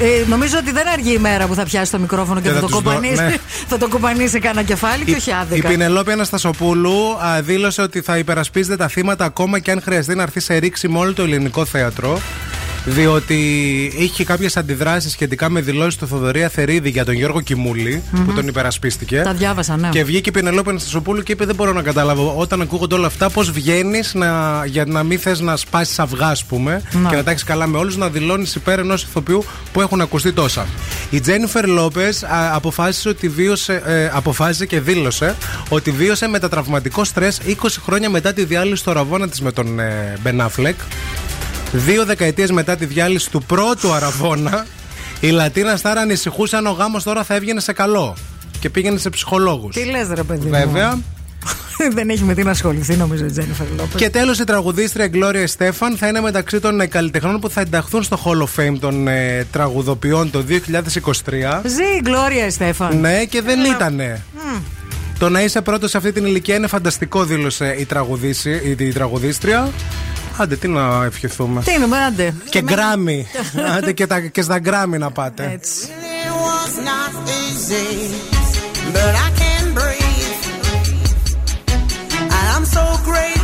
ε, 0.00 0.06
ε, 0.20 0.24
νομίζω 0.28 0.58
ότι 0.58 0.72
δεν 0.72 0.88
αργεί 0.88 1.12
η 1.12 1.18
μέρα 1.18 1.46
που 1.46 1.54
θα 1.54 1.64
πιάσει 1.64 1.90
το 1.90 1.98
μικρόφωνο 1.98 2.40
και, 2.40 2.48
Και 2.48 2.54
θα, 2.54 2.60
θα 2.60 2.60
το 2.60 2.66
τους 2.66 2.82
δω- 2.82 2.92
κοπανίσει, 2.92 3.22
ναι. 3.22 3.36
θα 3.70 3.78
το 3.78 3.88
κοπανίσει 3.88 4.38
κανένα 4.38 4.62
κεφάλι 4.66 5.04
και 5.04 5.14
όχι 5.14 5.30
Η 5.30 5.32
άδικα. 5.40 5.68
Πινελόπη 5.68 6.12
Αναστασοπούλου 6.12 7.16
α, 7.24 7.42
δήλωσε 7.42 7.82
ότι 7.82 8.00
θα 8.00 8.18
υπερασπίζεται 8.18 8.76
τα 8.76 8.88
θύματα 8.88 9.24
ακόμα 9.24 9.58
και 9.58 9.70
αν 9.70 9.80
χρειαστεί 9.82 10.14
να 10.14 10.22
έρθει 10.22 10.40
σε 10.40 10.56
ρήξη 10.56 10.88
με 10.88 10.98
όλο 10.98 11.12
το 11.12 11.22
ελληνικό 11.22 11.64
θέατρο. 11.64 12.19
Διότι 12.84 13.34
είχε 13.96 14.24
κάποιες 14.24 14.56
αντιδράσεις 14.56 15.12
σχετικά 15.12 15.48
με 15.48 15.60
δηλώσεις 15.60 15.98
του 15.98 16.06
Θοδωρή 16.06 16.44
Αθερίδη 16.44 16.90
για 16.90 17.04
τον 17.04 17.14
Γιώργο 17.14 17.40
Κιμούλη, 17.40 18.02
που 18.26 18.32
τον 18.32 18.46
υπερασπίστηκε. 18.46 19.20
Τα 19.24 19.32
διάβασα, 19.32 19.76
ναι. 19.76 19.88
Και 19.88 20.04
βγήκε 20.04 20.28
η 20.28 20.32
Πινελόπη 20.32 20.68
Αναστασοπούλου 20.70 21.22
και 21.22 21.32
είπε: 21.32 21.44
Δεν 21.44 21.54
μπορώ 21.54 21.72
να 21.72 21.82
καταλάβω 21.82 22.34
όταν 22.36 22.60
ακούγονται 22.60 22.94
όλα 22.94 23.06
αυτά 23.06 23.30
πώς 23.30 23.50
βγαίνεις 23.50 24.14
να, 24.14 24.62
για 24.66 24.84
να 24.84 25.02
μην 25.02 25.18
θες 25.18 25.40
να 25.40 25.56
σπάσεις 25.56 25.98
αυγά, 25.98 26.26
ας 26.26 26.44
πούμε, 26.44 26.82
Να. 26.92 27.08
και 27.08 27.16
να 27.16 27.22
τα 27.22 27.30
έχεις 27.30 27.44
καλά 27.44 27.66
με 27.66 27.78
όλους, 27.78 27.96
να 27.96 28.08
δηλώνεις 28.08 28.54
υπέρ 28.54 28.78
ενός 28.78 29.02
ηθοποιού 29.02 29.44
που 29.72 29.80
έχουν 29.80 30.00
ακουστεί 30.00 30.32
τόσα. 30.32 30.66
Η 31.10 31.20
Τζένιφερ 31.20 31.66
Λόπες 31.66 32.24
αποφάσισε, 32.52 33.08
ότι 33.08 33.28
βίωσε, 33.28 33.82
ε, 33.84 34.10
αποφάσισε 34.12 34.66
και 34.66 34.80
δήλωσε 34.80 35.36
ότι 35.68 35.90
βίωσε 35.90 36.28
μετατραυματικό 36.28 37.04
στρες 37.04 37.40
20 37.46 37.52
χρόνια 37.84 38.10
μετά 38.10 38.32
τη 38.32 38.44
διάλυση 38.44 38.76
στο 38.76 38.92
ραβόνα 38.92 39.28
της 39.28 39.40
με 39.40 39.52
τον 39.52 39.78
ε, 39.78 40.18
Μπεν 40.22 40.40
Αφλεκ. 40.40 40.78
Δύο 41.72 42.04
δεκαετίες 42.04 42.50
μετά 42.50 42.76
τη 42.76 42.84
διάλυση 42.84 43.30
του 43.30 43.42
πρώτου 43.42 43.92
αραβόνα, 43.92 44.66
η 45.20 45.28
Λατίνας 45.28 45.78
Στάρα 45.78 46.00
ανησυχούσε 46.00 46.56
αν 46.56 46.66
ο 46.66 46.70
γάμος 46.70 47.02
τώρα 47.02 47.24
θα 47.24 47.34
έβγαινε 47.34 47.60
σε 47.60 47.72
καλό. 47.72 48.16
Και 48.60 48.70
πήγαινε 48.70 48.98
σε 48.98 49.10
ψυχολόγους. 49.10 49.74
Τι 49.74 49.84
λες, 49.84 50.08
ρε 50.14 50.22
παιδί. 50.22 50.44
μου. 50.44 50.50
Βέβαια. 50.50 50.98
δεν 51.94 52.10
έχει 52.10 52.22
με 52.22 52.34
τι 52.34 52.42
να 52.42 52.50
ασχοληθεί, 52.50 52.96
νομίζω, 52.96 53.24
η 53.24 53.30
Τζένιφερ 53.30 53.66
Λόπες. 53.76 54.00
Και 54.00 54.10
τέλος, 54.10 54.38
η 54.38 54.44
τραγουδίστρια 54.44 55.08
Γκλώρια 55.08 55.46
Στέφαν 55.46 55.96
θα 55.96 56.06
είναι 56.06 56.20
μεταξύ 56.20 56.60
των 56.60 56.80
ε, 56.80 56.86
καλλιτεχνών 56.86 57.40
που 57.40 57.50
θα 57.50 57.60
ενταχθούν 57.60 58.02
στο 58.02 58.18
Hall 58.24 58.42
of 58.42 58.60
Fame 58.60 58.76
των 58.80 59.08
ε, 59.08 59.46
τραγουδοποιών 59.52 60.30
το 60.30 60.44
2023. 60.48 60.52
Ζει 61.64 61.82
η 61.82 62.00
Γκλώρια 62.02 62.50
Στέφαν. 62.50 63.00
Ναι, 63.00 63.24
και 63.24 63.42
δεν 63.42 63.64
ήτανε. 63.64 64.22
Το 65.18 65.28
να 65.28 65.42
είσαι 65.42 65.60
πρώτος 65.60 65.90
σε 65.90 65.96
αυτή 65.96 66.12
την 66.12 66.24
ηλικία 66.24 66.54
είναι 66.54 66.66
φανταστικό, 66.66 67.24
δήλωσε 67.24 67.76
η, 67.78 67.84
τραγουδίση, 67.84 68.50
η, 68.78 68.84
η 68.84 68.92
τραγουδίστρια. 68.92 69.68
Άντε, 70.38 70.56
τι 70.56 70.68
να 70.68 71.04
ευχηθούμε. 71.04 71.62
Τι 71.62 71.72
είναι, 71.72 71.96
άντε. 72.06 72.34
Και 72.50 72.62
γκράμι. 72.62 73.26
Άντε 73.76 73.92
και, 73.92 74.06
τα, 74.06 74.20
και 74.20 74.42
στα 74.42 74.58
γκράμι 74.58 74.98
να 74.98 75.10
πάτε. 75.10 75.50
Έτσι. 75.52 75.88
It 76.26 76.32
was 76.48 76.72
not 76.90 77.12
easy, 77.42 77.90
but 78.94 79.12
I 79.26 79.28
can 79.42 79.64
breathe. 79.78 80.42
And 82.36 82.46
I'm 82.54 82.64
so 82.64 82.84
grateful 83.04 83.39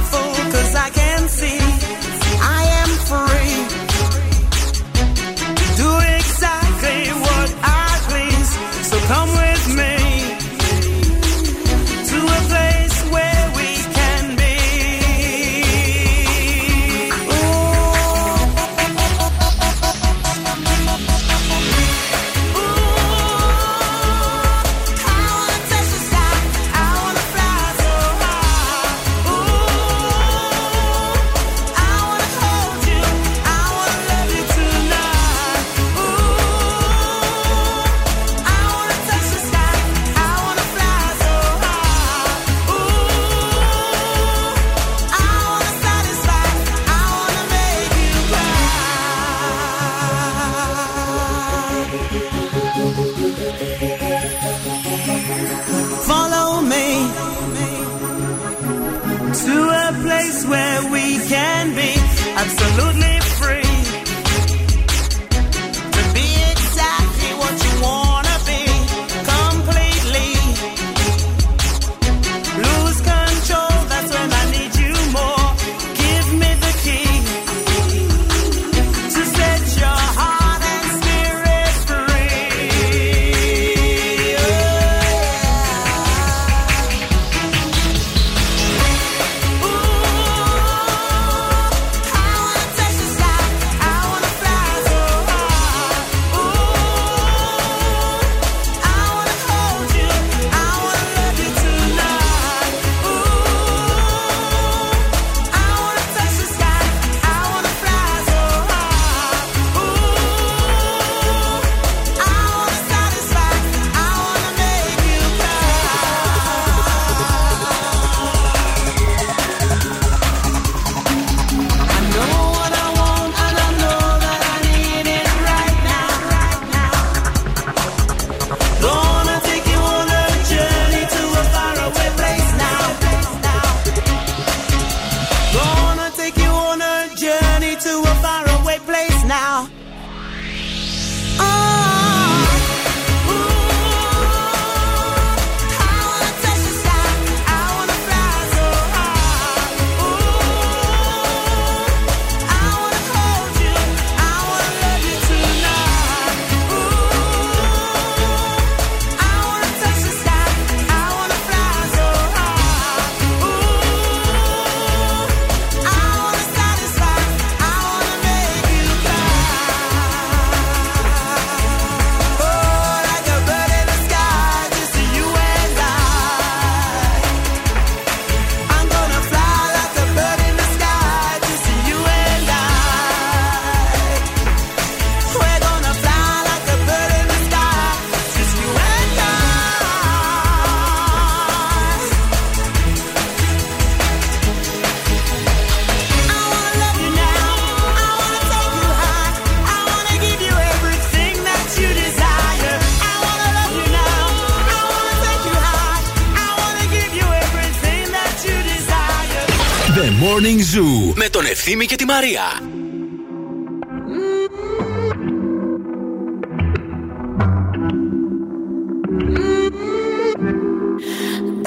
με 211.65 211.65
τον 211.65 211.65
Ευθύμη 211.65 211.85
και 211.85 211.95
τη 211.95 212.05
Μαρία. 212.05 212.41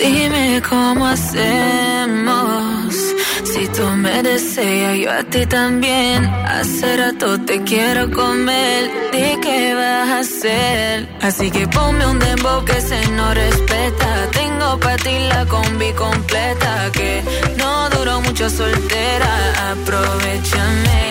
Dime 0.00 0.44
cómo 0.70 1.02
hacemos. 1.14 2.94
Si 3.50 3.62
tú 3.76 3.84
me 4.04 4.16
deseas, 4.22 4.94
yo 5.02 5.10
a 5.20 5.22
ti 5.32 5.42
también. 5.46 6.18
Hace 6.56 6.88
rato 7.02 7.28
te 7.48 7.56
quiero 7.70 8.02
comer. 8.20 8.80
Di 9.12 9.28
qué 9.44 9.60
vas 9.80 10.08
a 10.16 10.18
hacer. 10.24 11.08
Así 11.26 11.46
que 11.54 11.62
ponme 11.76 12.04
un 12.12 12.18
dembow 12.18 12.58
que 12.68 12.78
se 12.88 13.00
no 13.16 13.26
respeta. 13.42 14.10
Tengo 14.38 14.68
para 14.82 14.96
ti 15.04 15.16
la 15.32 15.42
combi 15.54 15.90
completa. 16.04 16.70
Que 16.96 17.10
no 17.26 17.27
duró 17.99 18.21
mucho 18.21 18.49
soltera. 18.49 19.71
Aprovechame. 19.71 21.08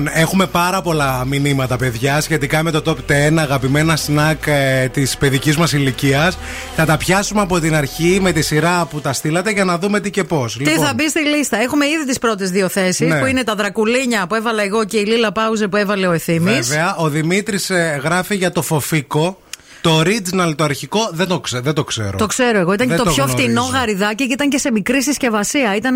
Λοιπόν, 0.00 0.20
έχουμε 0.22 0.46
πάρα 0.46 0.82
πολλά 0.82 1.24
μηνύματα, 1.26 1.76
παιδιά, 1.76 2.20
σχετικά 2.20 2.62
με 2.62 2.70
το 2.70 2.82
top 2.86 3.12
10 3.12 3.36
αγαπημένα 3.38 3.96
σνακ 3.96 4.46
ε, 4.46 4.88
της 4.88 5.16
παιδικής 5.16 5.56
μας 5.56 5.72
ηλικίας. 5.72 6.38
Θα 6.76 6.84
τα 6.84 6.96
πιάσουμε 6.96 7.40
από 7.40 7.60
την 7.60 7.74
αρχή 7.74 8.18
με 8.22 8.32
τη 8.32 8.42
σειρά 8.42 8.86
που 8.90 9.00
τα 9.00 9.12
στείλατε 9.12 9.50
για 9.50 9.64
να 9.64 9.78
δούμε 9.78 10.00
τι 10.00 10.10
και 10.10 10.24
πώς. 10.24 10.56
Τι 10.56 10.70
θα 10.70 10.92
μπει 10.96 11.08
στη 11.08 11.20
λίστα. 11.20 11.56
Έχουμε 11.62 11.86
ήδη 11.86 12.06
τις 12.06 12.18
πρώτες 12.18 12.50
δύο 12.50 12.68
θέσεις 12.68 13.08
Ναι. 13.08 13.18
που 13.20 13.26
είναι 13.26 13.44
τα 13.44 13.54
δρακουλίνια 13.54 14.26
που 14.26 14.34
έβαλα 14.34 14.62
εγώ 14.62 14.84
και 14.84 14.96
η 14.98 15.04
Λίλα 15.04 15.32
Πάουζε 15.32 15.68
που 15.68 15.76
έβαλε 15.76 16.06
ο 16.06 16.12
Εθήμης. 16.12 16.68
Βέβαια, 16.68 16.96
ο 16.96 17.08
Δημήτρης 17.08 17.70
γράφει 18.02 18.34
για 18.36 18.52
το 18.52 18.62
φοφίκο. 18.62 19.40
Το 19.82 20.00
original, 20.00 20.52
το 20.56 20.64
αρχικό, 20.64 21.10
δεν 21.12 21.26
το, 21.26 21.40
ξε- 21.40 21.62
δεν 21.62 21.74
το 21.74 21.84
ξέρω. 21.84 22.16
Το 22.18 22.26
ξέρω 22.26 22.58
εγώ. 22.58 22.72
Ήταν 22.72 22.88
Δεν 22.88 22.96
και 22.96 23.02
το, 23.04 23.10
πιο 23.10 23.24
γνωρίζω. 23.24 23.44
φτηνό 23.44 23.62
γαριδάκι 23.72 24.26
και 24.26 24.32
ήταν 24.32 24.48
και 24.48 24.58
σε 24.58 24.72
μικρή 24.72 25.02
συσκευασία. 25.02 25.76
Ήταν 25.76 25.94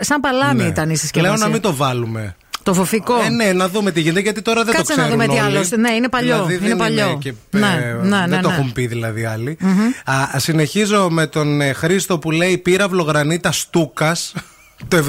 σαν 0.00 0.20
παλάμη 0.20 0.62
Ναι. 0.62 0.68
ήταν 0.68 0.90
η 0.90 0.96
συσκευασία. 0.96 1.36
Λέω 1.36 1.46
να 1.46 1.52
μην 1.52 1.60
το 1.60 1.74
βάλουμε. 1.74 2.36
Το 2.62 2.74
φοφικό. 2.74 3.14
Ε, 3.16 3.28
ναι, 3.28 3.52
να 3.52 3.68
δούμε 3.68 3.90
τι 3.90 4.00
γίνεται, 4.00 4.20
γιατί 4.20 4.42
τώρα 4.42 4.64
δεν 4.64 4.74
Κάτσε 4.74 4.94
το 4.94 5.00
να 5.00 5.06
ξέρουν 5.06 5.22
δούμε 5.22 5.34
τι 5.34 5.44
όλοι. 5.44 5.56
άλλος. 5.56 5.70
Ναι, 5.70 5.90
είναι 5.90 6.08
παλιό. 6.08 6.34
Δηλαδή, 6.34 6.54
είναι 6.54 6.68
δεν 6.68 6.76
παλιό. 6.76 7.18
και, 7.20 7.34
ναι, 7.50 7.66
ε, 7.66 8.06
ναι, 8.06 8.18
ναι, 8.18 8.26
δεν 8.28 8.42
το 8.42 8.48
ναι. 8.48 8.54
έχουν 8.54 8.72
πει 8.72 8.86
δηλαδή 8.86 9.24
άλλοι. 9.24 9.58
Α, 10.04 10.38
συνεχίζω 10.38 11.10
με 11.10 11.26
τον 11.26 11.60
ε, 11.60 11.72
Χρήστο 11.72 12.18
που 12.18 12.30
λέει 12.30 12.58
πύραυλο 12.58 13.02
γρανίτα 13.02 13.52
Στούκας. 13.52 14.32
Το 14.88 15.04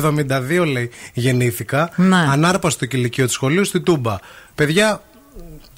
72 0.60 0.66
λέει 0.72 0.90
γεννήθηκα. 1.14 1.90
Ναι. 1.96 2.26
Ανάρπαστο 2.30 2.86
κηλικείο 2.86 3.26
του 3.26 3.32
σχολείου 3.32 3.66
στη 3.66 3.82
Τούμπα. 3.82 4.16
Παιδιά, 4.56 5.02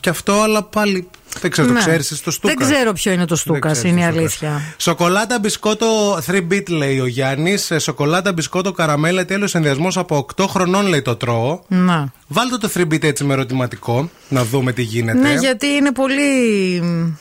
και 0.03 0.09
αυτό, 0.09 0.34
αλλά 0.41 0.63
πάλι 0.63 1.07
δεν 1.41 1.51
ξέρω, 1.51 1.67
το 1.67 1.73
Ναι. 1.73 1.80
ξέρεις 1.80 2.21
το 2.21 2.31
Στούκα. 2.31 2.53
Δεν 2.57 2.67
ξέρω 2.71 2.93
ποιο 2.93 3.11
είναι 3.11 3.25
το 3.25 3.35
Στούκας, 3.35 3.84
είναι 3.84 3.99
η 3.99 4.03
αλήθεια. 4.03 4.61
Σοκολάτα 4.77 5.39
μπισκότο 5.39 6.19
3-bit 6.27 6.69
λέει 6.69 6.99
ο 6.99 7.05
Γιάννης. 7.05 7.71
Σοκολάτα 7.77 8.34
μπισκότο 8.34 8.71
καραμέλα. 8.71 9.25
Τέλειος 9.25 9.47
συνδυασμός 9.47 9.97
από 9.97 10.25
8 10.35 10.45
χρονών 10.47 10.85
λέει 10.88 11.01
το 11.01 11.15
τρώω. 11.15 11.59
Να. 11.67 12.11
Βάλτε 12.27 12.57
το 12.57 12.69
3-bit 12.75 13.03
έτσι 13.03 13.23
με 13.23 13.34
ερωτηματικό, 13.34 14.09
να 14.30 14.43
δούμε 14.45 14.71
τι 14.71 14.81
γίνεται. 14.81 15.17
Ναι, 15.17 15.34
γιατί 15.34 15.67
είναι 15.67 15.91
πολύ. 15.91 16.23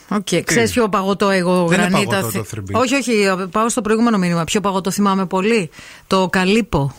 Οκ, 0.09 0.27
ξέρεις 0.43 0.71
ποιο 0.71 0.89
παγωτό 0.89 1.29
εγώ 1.29 1.67
Δεν 1.67 1.79
είναι 1.79 1.87
γρανίτα. 1.89 2.09
παγωτό 2.15 2.37
το 2.37 2.43
θυ- 2.43 2.59
3B. 2.59 2.79
όχι, 2.81 2.95
όχι, 2.95 3.13
πάω 3.51 3.69
στο 3.69 3.81
προηγούμενο 3.81 4.17
μήνυμα. 4.17 4.43
Ποιο 4.43 4.61
παγωτό 4.61 4.91
θυμάμαι 4.91 5.25
πολύ; 5.25 5.69
Το 6.07 6.27
Calippo. 6.31 6.95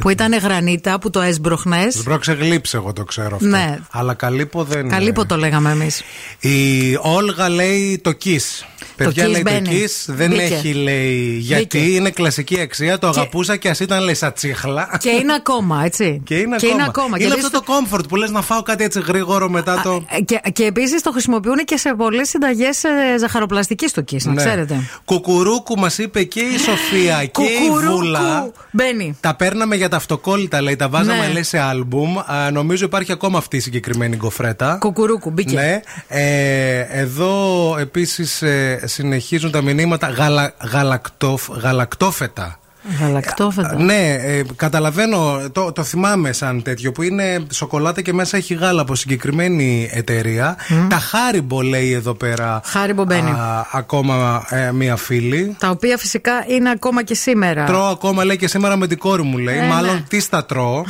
Που 0.00 0.08
ήταν 0.08 0.38
γρανίτα 0.38 0.98
που 0.98 1.10
το 1.10 1.20
έσπρωχνες. 1.20 1.94
Σπρώξε 1.94 2.32
γλύψε, 2.32 2.76
εγώ 2.76 2.92
το 2.92 3.04
ξέρω 3.04 3.34
αυτό. 3.34 3.46
Ναι. 3.46 3.78
Αλλά 3.90 4.14
Calippo 4.14 4.64
δεν. 4.64 4.88
Calippo 4.88 5.26
το 5.26 5.36
λέγαμε 5.36 5.70
εμείς. 5.70 6.02
Η 6.40 6.96
Όλγα 7.00 7.48
λέει 7.48 8.00
το 8.02 8.12
kiss. 8.24 8.64
Παιδιά 8.96 9.26
kiss 9.26 9.30
λέει 9.30 9.42
μπαίνει. 9.44 9.68
το 9.68 9.74
kiss 9.74 10.04
δεν 10.14 10.28
Μπήκε. 10.30 10.42
έχει 10.42 10.72
λέει 10.72 11.36
γιατί 11.40 11.78
Μπήκε. 11.78 11.94
είναι 11.94 12.10
κλασική 12.10 12.60
αξία. 12.60 12.98
Το 12.98 13.08
αγαπούσα 13.08 13.56
και 13.56 13.68
ας 13.68 13.80
ήταν 13.80 14.02
λέει 14.02 14.14
σαν 14.14 14.32
τσίχλα. 14.32 14.96
Και 15.00 15.08
είναι 15.10 15.32
ακόμα, 15.34 15.82
έτσι. 15.84 16.20
Και 16.26 16.34
είναι 16.34 16.56
και 16.56 16.66
ακόμα. 16.66 16.74
Είναι, 16.74 16.84
ακόμα. 16.88 17.16
Είναι 17.20 17.34
Και 17.34 17.40
αυτό 17.44 17.50
το 17.60 17.64
comfort 17.66 18.08
που 18.08 18.16
λες 18.16 18.30
να 18.30 18.42
φάω 18.42 18.62
κάτι 18.62 18.84
έτσι 18.84 19.00
γρήγορο 19.00 19.48
μετά 19.48 19.80
το. 19.84 20.04
Ε, 20.10 20.20
Και, 20.20 20.40
και 20.52 20.64
επίσης 20.64 21.02
το 21.02 21.10
χρησιμοποιούν 21.12 21.56
και 21.64 21.76
σε 21.76 21.94
πολλές 21.94 22.28
συνταγές 22.28 22.82
ζαχαροπλαστικής 23.20 23.90
στο 23.90 24.02
kiss, 24.10 24.22
να 24.22 24.32
Ναι. 24.32 24.44
ξέρετε. 24.44 24.76
Κουκουρούκου 25.04 25.78
μας 25.78 25.98
είπε 25.98 26.22
και 26.22 26.40
η 26.40 26.58
Σοφία 26.58 27.24
και 27.24 27.42
η 27.42 27.66
Κουκουρούκου. 27.68 27.96
Βούλα. 27.96 28.50
Μπαίνει. 28.70 29.16
Τα 29.20 29.34
παίρναμε 29.34 29.76
για 29.76 29.88
τα 29.88 29.96
αυτοκόλλητα, 29.96 30.62
λέει. 30.62 30.76
Τα 30.76 30.88
βάζαμε, 30.88 31.26
Ναι. 31.26 31.32
λέει, 31.32 31.42
σε 31.42 31.58
άλμπουμ. 31.58 32.18
Α, 32.18 32.50
νομίζω 32.52 32.84
υπάρχει 32.84 33.12
ακόμα 33.12 33.38
αυτή 33.38 33.56
η 33.56 33.60
συγκεκριμένη 33.60 34.16
γκοφρέτα. 34.16 34.76
Κουκουρούκου, 34.80 35.30
μπήκε. 35.30 35.54
Ναι. 35.54 35.80
Ε, 36.08 36.78
εδώ 36.90 37.76
επίσης 37.80 38.42
συνεχίζουν 38.86 39.50
τα 39.50 39.62
μηνύματα. 39.62 40.08
Γαλα, 40.08 40.54
γαλακτόφ, 40.72 41.48
γαλακτόφετα. 41.48 42.58
Γαλακτόφεδο. 43.00 43.78
Ναι, 43.78 44.12
ε, 44.12 44.44
καταλαβαίνω, 44.56 45.40
το, 45.52 45.72
το 45.72 45.82
θυμάμαι 45.82 46.32
σαν 46.32 46.62
τέτοιο 46.62 46.92
που 46.92 47.02
είναι 47.02 47.46
σοκολάτα 47.50 48.02
και 48.02 48.12
μέσα 48.12 48.36
έχει 48.36 48.54
γάλα 48.54 48.80
από 48.80 48.94
συγκεκριμένη 48.94 49.88
εταιρεία. 49.92 50.56
Τα 50.88 50.96
Χάριμπο 50.98 51.62
λέει 51.62 51.92
εδώ 51.92 52.14
πέρα. 52.14 52.60
Χάριμπο 52.64 53.04
μπαίνει. 53.04 53.30
α, 53.30 53.66
ακόμα 53.72 54.44
ε, 54.48 54.72
μία 54.72 54.96
φίλη. 54.96 55.56
Τα 55.58 55.68
οποία 55.70 55.98
φυσικά 55.98 56.32
είναι 56.48 56.70
ακόμα 56.70 57.02
και 57.02 57.14
σήμερα. 57.14 57.64
Τρώω 57.64 57.86
ακόμα 57.86 58.24
λέει 58.24 58.36
και 58.36 58.48
σήμερα 58.48 58.76
με 58.76 58.86
την 58.86 58.98
κόρη 58.98 59.22
μου 59.22 59.38
λέει. 59.38 59.58
Ε, 59.58 59.66
Μάλλον 59.66 59.94
ναι. 59.94 60.04
τι 60.08 60.28
τα 60.28 60.44
τρώω. 60.44 60.84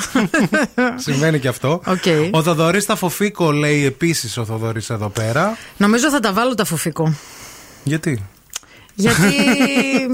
Συμβαίνει 1.06 1.38
και 1.38 1.48
αυτό. 1.48 1.80
Οκ. 1.86 2.04
Ο 2.30 2.42
Θοδωρής 2.42 2.86
τα 2.86 2.96
φοφίκο 2.96 3.52
λέει 3.52 3.84
επίσης 3.86 4.36
ο 4.36 4.44
Θοδωρής 4.44 4.90
εδώ 4.90 5.08
πέρα. 5.08 5.56
Νομίζω 5.76 6.10
θα 6.10 6.20
τα 6.20 6.32
βάλω 6.32 6.54
τα 6.54 6.64
φουφίκο. 6.64 7.14
Γιατί; 7.84 8.22
Γιατί 8.94 9.34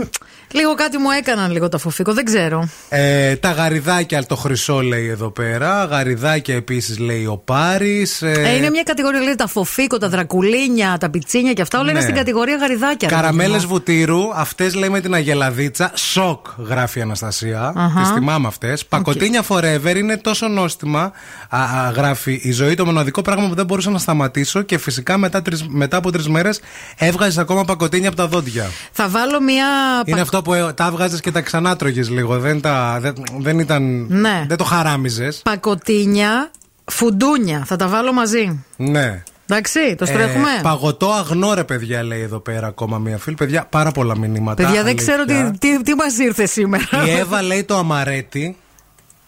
λίγο 0.52 0.74
κάτι 0.74 0.98
μου 0.98 1.10
έκαναν 1.10 1.51
λίγο 1.52 1.68
τα 1.68 1.78
φουφίκο, 1.78 2.12
δεν 2.12 2.24
ξέρω. 2.24 2.68
Ε, 2.89 3.36
τα 3.36 3.51
γαριδάκια 3.52 4.27
το 4.27 4.36
χρυσό 4.36 4.81
λέει 4.81 5.06
εδώ 5.09 5.31
πέρα. 5.31 5.85
Γαριδάκια 5.85 6.55
επίσης 6.55 6.98
λέει 6.98 7.27
ο 7.27 7.36
Πάρης. 7.36 8.22
Ε, 8.22 8.55
είναι 8.56 8.70
μια 8.70 8.82
κατηγορία, 8.82 9.20
λέει 9.20 9.35
τα 9.35 9.47
φοφίκο, 9.47 9.98
τα 9.98 10.09
δρακουλίνια, 10.09 10.97
τα 11.01 11.10
πιτσίνια 11.10 11.52
και 11.52 11.62
αυτά 11.62 11.78
όλα 11.78 11.90
είναι 11.90 11.98
Ναι. 11.98 12.05
στην 12.05 12.16
κατηγορία 12.16 12.56
γαριδάκια. 12.56 13.09
ρε 13.09 13.14
Καραμέλες 13.14 13.52
παιδί 13.52 13.62
μου. 13.66 13.72
βουτύρου, 13.72 14.35
αυτές 14.35 14.74
λέει 14.74 14.89
με 14.89 15.01
την 15.01 15.14
αγελαδίτσα. 15.14 15.93
Σοκ, 15.94 16.47
γράφει 16.68 16.98
η 16.98 17.02
Αναστασία. 17.02 17.72
Αχα. 17.77 18.01
Τις 18.01 18.10
θυμάμαι 18.10 18.47
αυτές. 18.47 18.86
Πακοτίνια 18.86 19.44
forever 19.48 19.97
είναι 19.97 20.16
τόσο 20.16 20.48
νόστιμα, 20.48 21.12
α, 21.48 21.62
α, 21.62 21.90
γράφει 21.97 22.40
η 22.43 22.52
ζωή, 22.52 22.74
το 22.74 22.85
μοναδικό 22.85 23.22
πράγμα 23.22 23.48
που 23.48 23.55
δεν 23.55 23.64
μπορούσα 23.66 23.90
να 23.90 23.98
σταματήσω 23.98 24.62
και 24.62 24.78
φυσικά 24.78 25.18
μετά, 25.18 25.43
τρεις- 25.43 25.66
μετά 25.68 25.97
από 25.97 26.10
τρεις 26.12 26.28
μέρες 26.28 26.60
έβγαζες 26.98 27.39
ακόμα 27.39 27.64
πακοτίνια 27.64 28.09
από 28.09 28.16
τα 28.16 28.27
δόντια. 28.27 28.66
Θα 28.93 29.09
βάλω 29.09 29.40
μια. 29.40 29.66
Είναι 30.05 30.16
πα- 30.16 30.22
αυτό 30.22 30.39
που 30.42 30.54
ε, 30.54 30.72
τα 30.72 30.86
έβγαζες 30.86 31.20
και 31.20 31.30
τα 31.30 31.40
ξανάτρωγε 31.40 32.02
λίγο. 32.02 32.38
Δεν, 32.38 32.60
τα, 32.60 32.98
δεν, 33.00 33.14
δεν 33.38 33.58
ήταν. 33.58 34.06
Ναι. 34.08 34.44
Δεν 34.48 34.56
το 34.56 34.64
χαράμιζες. 34.64 35.40
Πακοτίνια, 35.44 36.50
φουντούνια. 36.84 37.62
Θα 37.66 37.76
τα 37.76 37.88
βάλω 37.88 38.12
μαζί. 38.12 38.64
Ναι. 38.76 39.22
Εντάξει, 39.46 39.94
το 39.98 40.06
στρέχουμε. 40.06 40.50
Ε, 40.58 40.62
παγωτό 40.62 41.10
αγνό 41.10 41.54
ρε 41.54 41.64
παιδιά 41.64 42.02
λέει 42.02 42.20
εδώ 42.20 42.38
πέρα 42.38 42.66
ακόμα 42.66 42.98
μία 42.98 43.18
φίλη. 43.18 43.36
Παιδιά 43.36 43.66
πάρα 43.70 43.90
πολλά 43.90 44.18
μηνύματα. 44.18 44.62
Παιδιά, 44.62 44.82
δεν 44.82 44.96
αλήθεια. 44.96 45.24
ξέρω 45.24 45.24
τι, 45.24 45.58
τι, 45.58 45.82
τι 45.82 45.94
μας 45.94 46.18
ήρθε 46.18 46.46
σήμερα. 46.46 47.06
Η 47.06 47.10
Εύα 47.10 47.42
λέει 47.42 47.64
το 47.64 47.76
αμαρέτι. 47.76 48.56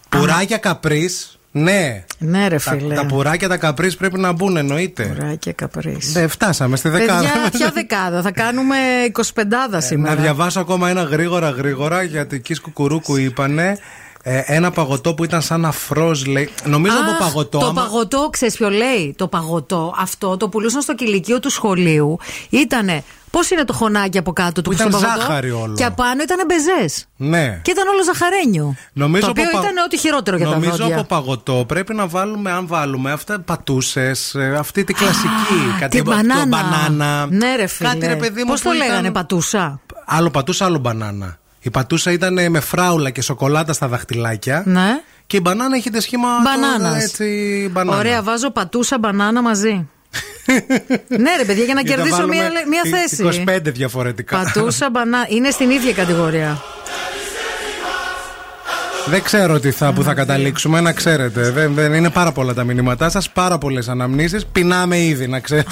Πουράκια 0.09 0.57
καπρίς. 0.57 1.37
Ναι. 1.55 2.03
Ναι, 2.17 2.47
ρε 2.47 2.57
Τα, 2.57 2.71
φίλε. 2.71 2.95
τα 2.95 3.05
πουράκια 3.05 3.47
τα 3.47 3.57
καπρίς 3.57 3.95
πρέπει 3.95 4.19
να 4.19 4.31
μπουν, 4.31 4.57
εννοείται. 4.57 5.03
Πουράκια 5.03 5.51
καπρίς. 5.53 6.15
Ναι, 6.15 6.27
φτάσαμε 6.27 6.75
στη 6.77 6.89
δεκάδα. 6.89 7.21
Παιδιά, 7.21 7.49
ποια 7.51 7.71
δεκάδα; 7.73 8.21
Θα 8.21 8.31
κάνουμε 8.31 8.75
25 9.11 9.77
σήμερα. 9.77 10.15
να 10.15 10.21
διαβάσω 10.21 10.59
ακόμα 10.59 10.89
ένα 10.89 11.03
γρήγορα 11.03 11.49
γρήγορα 11.49 12.03
γιατί 12.03 12.35
εκεί 12.35 12.53
σκουκουρούκου 12.53 13.15
είπανε. 13.15 13.77
ε, 14.25 14.41
ένα 14.45 14.71
παγωτό 14.71 15.13
που 15.13 15.23
ήταν 15.23 15.41
σαν 15.41 15.65
αφρός 15.65 16.25
λέει. 16.25 16.49
Νομίζω 16.65 16.95
Αχ, 16.97 17.07
από 17.09 17.23
παγωτό. 17.23 17.59
Το 17.59 17.65
άμα- 17.65 17.81
παγωτό, 17.81 18.29
ξέρεις 18.31 18.55
ποιο 18.55 18.69
λέει; 18.69 19.13
Το 19.17 19.27
παγωτό 19.27 19.93
αυτό 19.97 20.37
το 20.37 20.49
πουλούσαν 20.49 20.81
στο 20.81 20.95
κηλικείο 20.95 21.39
του 21.39 21.49
σχολείου. 21.49 22.17
Ήτανε. 22.49 23.03
Πώς 23.37 23.49
είναι 23.51 23.63
το 23.63 23.73
χωνάκι 23.73 24.17
από 24.17 24.33
κάτω 24.33 24.61
του 24.61 24.71
ήταν 24.71 24.91
στο 24.91 24.99
παγωτό; 25.01 25.21
ζάχαρη 25.21 25.51
όλο. 25.51 25.73
Και 25.75 25.83
απάνω 25.83 26.21
ήταν 26.23 26.37
μπεζές. 26.47 27.05
Ναι. 27.15 27.59
Και 27.61 27.71
ήταν 27.71 27.87
όλο 27.87 28.03
ζαχαρένιο. 28.03 28.75
Νομίζω 28.93 29.21
το 29.25 29.29
οποίο 29.29 29.43
από 29.43 29.51
πα- 29.57 29.63
ήταν 29.63 29.77
ό,τι 29.85 29.97
χειρότερο 29.97 30.37
για 30.37 30.45
Νομίζω 30.45 30.69
τα 30.71 30.75
δόντια. 30.77 30.95
από 30.95 31.03
παγωτό 31.05 31.63
πρέπει 31.67 31.93
να 31.93 32.07
βάλουμε, 32.07 32.51
αν 32.51 32.67
βάλουμε 32.67 33.11
αυτά 33.11 33.39
πατούσες, 33.39 34.35
αυτή 34.57 34.83
την 34.83 34.95
κλασική. 34.95 35.77
κάτι 35.79 35.99
Την 36.01 36.11
αυτό, 36.11 36.23
μπανάνα. 36.27 36.45
μπανάνα. 36.45 37.27
Ναι, 37.29 37.55
ρε 37.55 37.67
φίλε. 37.67 37.89
Κάτι 37.89 38.05
ρε 38.07 38.15
παιδί 38.15 38.39
μου. 38.43 38.49
Πώς 38.49 38.61
το 38.61 38.69
που 38.69 38.75
λέγανε, 38.75 38.97
ήταν- 38.99 39.11
πατούσα; 39.11 39.79
Άλλο 40.05 40.29
πατούσα, 40.29 40.65
άλλο 40.65 40.77
μπανάνα. 40.77 41.37
Η 41.59 41.69
πατούσα 41.69 42.11
ήταν 42.11 42.51
με 42.51 42.59
φράουλα 42.59 43.09
και 43.09 43.21
σοκολάτα 43.21 43.73
στα 43.73 43.87
δαχτυλάκια. 43.87 44.63
Ναι. 44.65 45.01
Και 45.27 45.37
η 45.37 45.39
μπανάνα 45.43 45.77
είχε 45.77 45.89
το 45.89 46.01
σχήμα. 46.01 46.27
Μπανάνας. 46.43 46.91
το- 46.91 46.99
Έτσι, 47.23 47.69
μπανάνα. 47.71 47.97
Ωραία, 47.97 48.21
βάζω 48.23 48.51
πατούσα 48.51 48.97
μπανάνα 48.99 49.41
μαζί. 49.41 49.87
Ναι, 51.07 51.35
ρε 51.37 51.45
παιδιά, 51.45 51.63
για 51.63 51.73
να 51.73 51.81
Για 51.81 51.95
να 51.95 52.01
κερδίσω 52.03 52.15
βάλουμε 52.15 52.35
μία, 52.35 52.49
μία 52.69 52.99
θέση. 53.07 53.43
25 53.47 53.59
διαφορετικά. 53.63 54.37
Πατούσα 54.37 54.89
μπανάνα. 54.89 55.25
Είναι 55.29 55.49
στην 55.49 55.69
ίδια 55.69 55.93
κατηγορία. 55.93 56.61
Δεν 59.05 59.23
ξέρω 59.23 59.59
τι 59.59 59.71
θα, 59.71 59.93
που 59.93 60.03
θα 60.03 60.13
καταλήξουμε, 60.13 60.81
να 60.81 60.91
ξέρετε. 60.91 61.49
Δεν, 61.49 61.73
δεν 61.73 61.93
είναι 61.93 62.09
πάρα 62.09 62.31
πολλά 62.31 62.53
τα 62.53 62.63
μηνύματά 62.63 63.09
σας, 63.09 63.29
πάρα 63.29 63.57
πολλές 63.57 63.87
αναμνήσεις. 63.87 64.45
Πεινάμε 64.45 64.99
ήδη, 64.99 65.27
να 65.27 65.39
ξέρετε. 65.39 65.69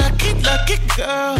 Lucky, 0.00 0.30
lucky 0.48 0.76
girl. 0.96 1.39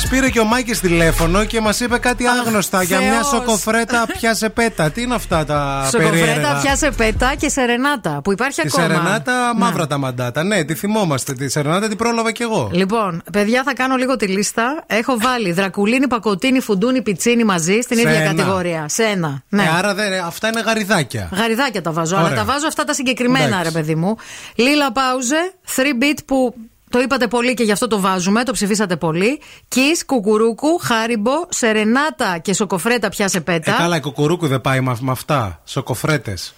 μας 0.00 0.08
πήρε 0.10 0.28
και 0.30 0.40
ο 0.40 0.44
Μάκη 0.44 0.72
τηλέφωνο 0.72 1.44
και 1.44 1.60
μας 1.60 1.80
είπε 1.80 1.98
κάτι 1.98 2.26
άγνωστα 2.26 2.82
για 2.82 2.98
μια 3.00 3.12
Θεός. 3.12 3.26
σοκοφρέτα 3.26 4.06
πιάσε 4.18 4.48
πέτα. 4.48 4.90
Τι 4.90 5.02
είναι 5.02 5.14
αυτά 5.14 5.44
τα 5.44 5.88
Σοκοφρέτα, 5.92 6.10
περίεργα; 6.26 6.58
πιάσε 6.62 6.90
πέτα 6.90 7.34
και 7.38 7.48
σερενάτα 7.48 8.20
που 8.24 8.32
υπάρχει 8.32 8.60
Τη 8.62 8.68
ακόμα. 8.72 8.86
Σερενάτα, 8.86 9.52
μαύρα 9.56 9.86
τα 9.86 9.98
μαντάτα. 9.98 10.44
Ναι, 10.44 10.64
τη 10.64 10.74
θυμόμαστε. 10.74 11.32
Τη 11.32 11.48
Σερενάτα 11.48 11.88
την 11.88 11.96
πρόλαβα 11.96 12.32
κι 12.32 12.42
εγώ. 12.42 12.70
Λοιπόν, 12.72 13.22
παιδιά, 13.32 13.62
θα 13.62 13.74
κάνω 13.74 13.96
λίγο 13.96 14.16
τη 14.16 14.26
λίστα. 14.26 14.84
Έχω 14.86 15.16
βάλει 15.18 15.52
δρακουλίνη, 15.52 16.06
πακοτίνη, 16.08 16.60
φουντούνι, 16.60 17.02
πιτσίνι 17.02 17.44
μαζί 17.44 17.78
στην 17.80 17.96
Σε 17.96 18.02
ίδια 18.02 18.20
ένα. 18.20 18.34
κατηγορία. 18.34 18.84
Σε 18.88 19.02
ένα. 19.02 19.42
Ναι. 19.48 19.62
Ε, 19.62 19.66
άρα 19.78 19.94
δεν- 19.94 20.24
αυτά 20.24 20.48
είναι 20.48 20.60
γαριδάκια. 20.60 21.28
Γαριδάκια 21.32 21.82
τα 21.82 21.92
βάζω, 21.92 22.16
αλλά 22.16 22.24
Ωραία. 22.24 22.36
τα 22.38 22.44
βάζω 22.44 22.66
αυτά 22.66 22.84
τα 22.84 22.92
συγκεκριμένα, 22.94 23.44
Εντάξει. 23.46 23.64
ρε 23.64 23.70
παιδί 23.70 23.94
μου. 23.94 24.16
Λίλα 24.54 24.92
Πάουζε, 24.92 25.52
3 25.76 25.92
bit 26.00 26.18
που 26.26 26.54
το 26.90 27.00
είπατε 27.00 27.26
πολύ 27.26 27.54
και 27.54 27.62
γι' 27.62 27.72
αυτό 27.72 27.86
το 27.86 28.00
βάζουμε, 28.00 28.44
το 28.44 28.52
ψηφίσατε 28.52 28.96
πολύ. 28.96 29.40
Kiss, 29.74 30.02
κουκουρούκου, 30.06 30.78
χάριμπο, 30.78 31.32
σερενάτα 31.48 32.38
και 32.38 32.52
σοκοφρέτα 32.54 33.08
πιάσε 33.08 33.36
Ε, 33.36 33.40
πέτα. 33.40 33.72
καλά, 33.72 33.96
η 33.96 34.00
κοκορούκου 34.00 34.46
δεν 34.46 34.60
πάει 34.60 34.80
με, 34.80 34.96
με 35.00 35.10
αυτά. 35.10 35.60
Σοκοφρέτες. 35.64 36.54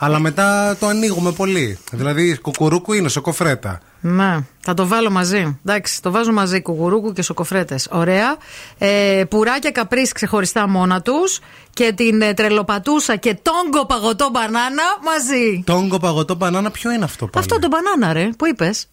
Αλλά 0.00 0.18
μετά 0.18 0.76
το 0.80 0.86
ανοίγουμε 0.86 1.32
πολύ. 1.32 1.78
Δηλαδή, 1.92 2.38
κουκουρούκου 2.38 2.92
είναι 2.92 3.08
σοκοφρέτα. 3.08 3.80
Ναι, 4.00 4.36
θα 4.60 4.74
το 4.74 4.86
βάλω 4.86 5.10
μαζί. 5.10 5.58
Εντάξει, 5.64 6.02
το 6.02 6.10
βάζω 6.10 6.32
μαζί 6.32 6.62
κουκουρούκου 6.62 7.12
και 7.12 7.22
σοκοφρέτες. 7.22 7.88
Ωραία. 7.90 8.36
Ε, 8.78 9.22
πουράκια 9.30 9.70
καπρίς 9.70 10.12
ξεχωριστά 10.12 10.68
μόνα 10.68 11.02
τους. 11.02 11.40
Και 11.72 11.92
την 11.96 12.22
ε, 12.22 12.34
τρελοπατούσα 12.34 13.16
και 13.16 13.38
τόγκο 13.42 13.86
παγωτό 13.86 14.28
μπανάνα 14.32 14.82
μαζί. 15.04 15.62
Τόγκο 15.66 15.98
παγωτό 15.98 16.34
μπανάνα, 16.34 16.70
ποιο 16.70 16.90
είναι 16.92 17.04
αυτό 17.04 17.26
πάλι; 17.26 17.44
Αυτό 17.46 17.58
το 17.58 17.68
μπανάνα, 17.68 18.12
ρε, 18.12 18.28
που 18.38 18.46
είπες. 18.46 18.86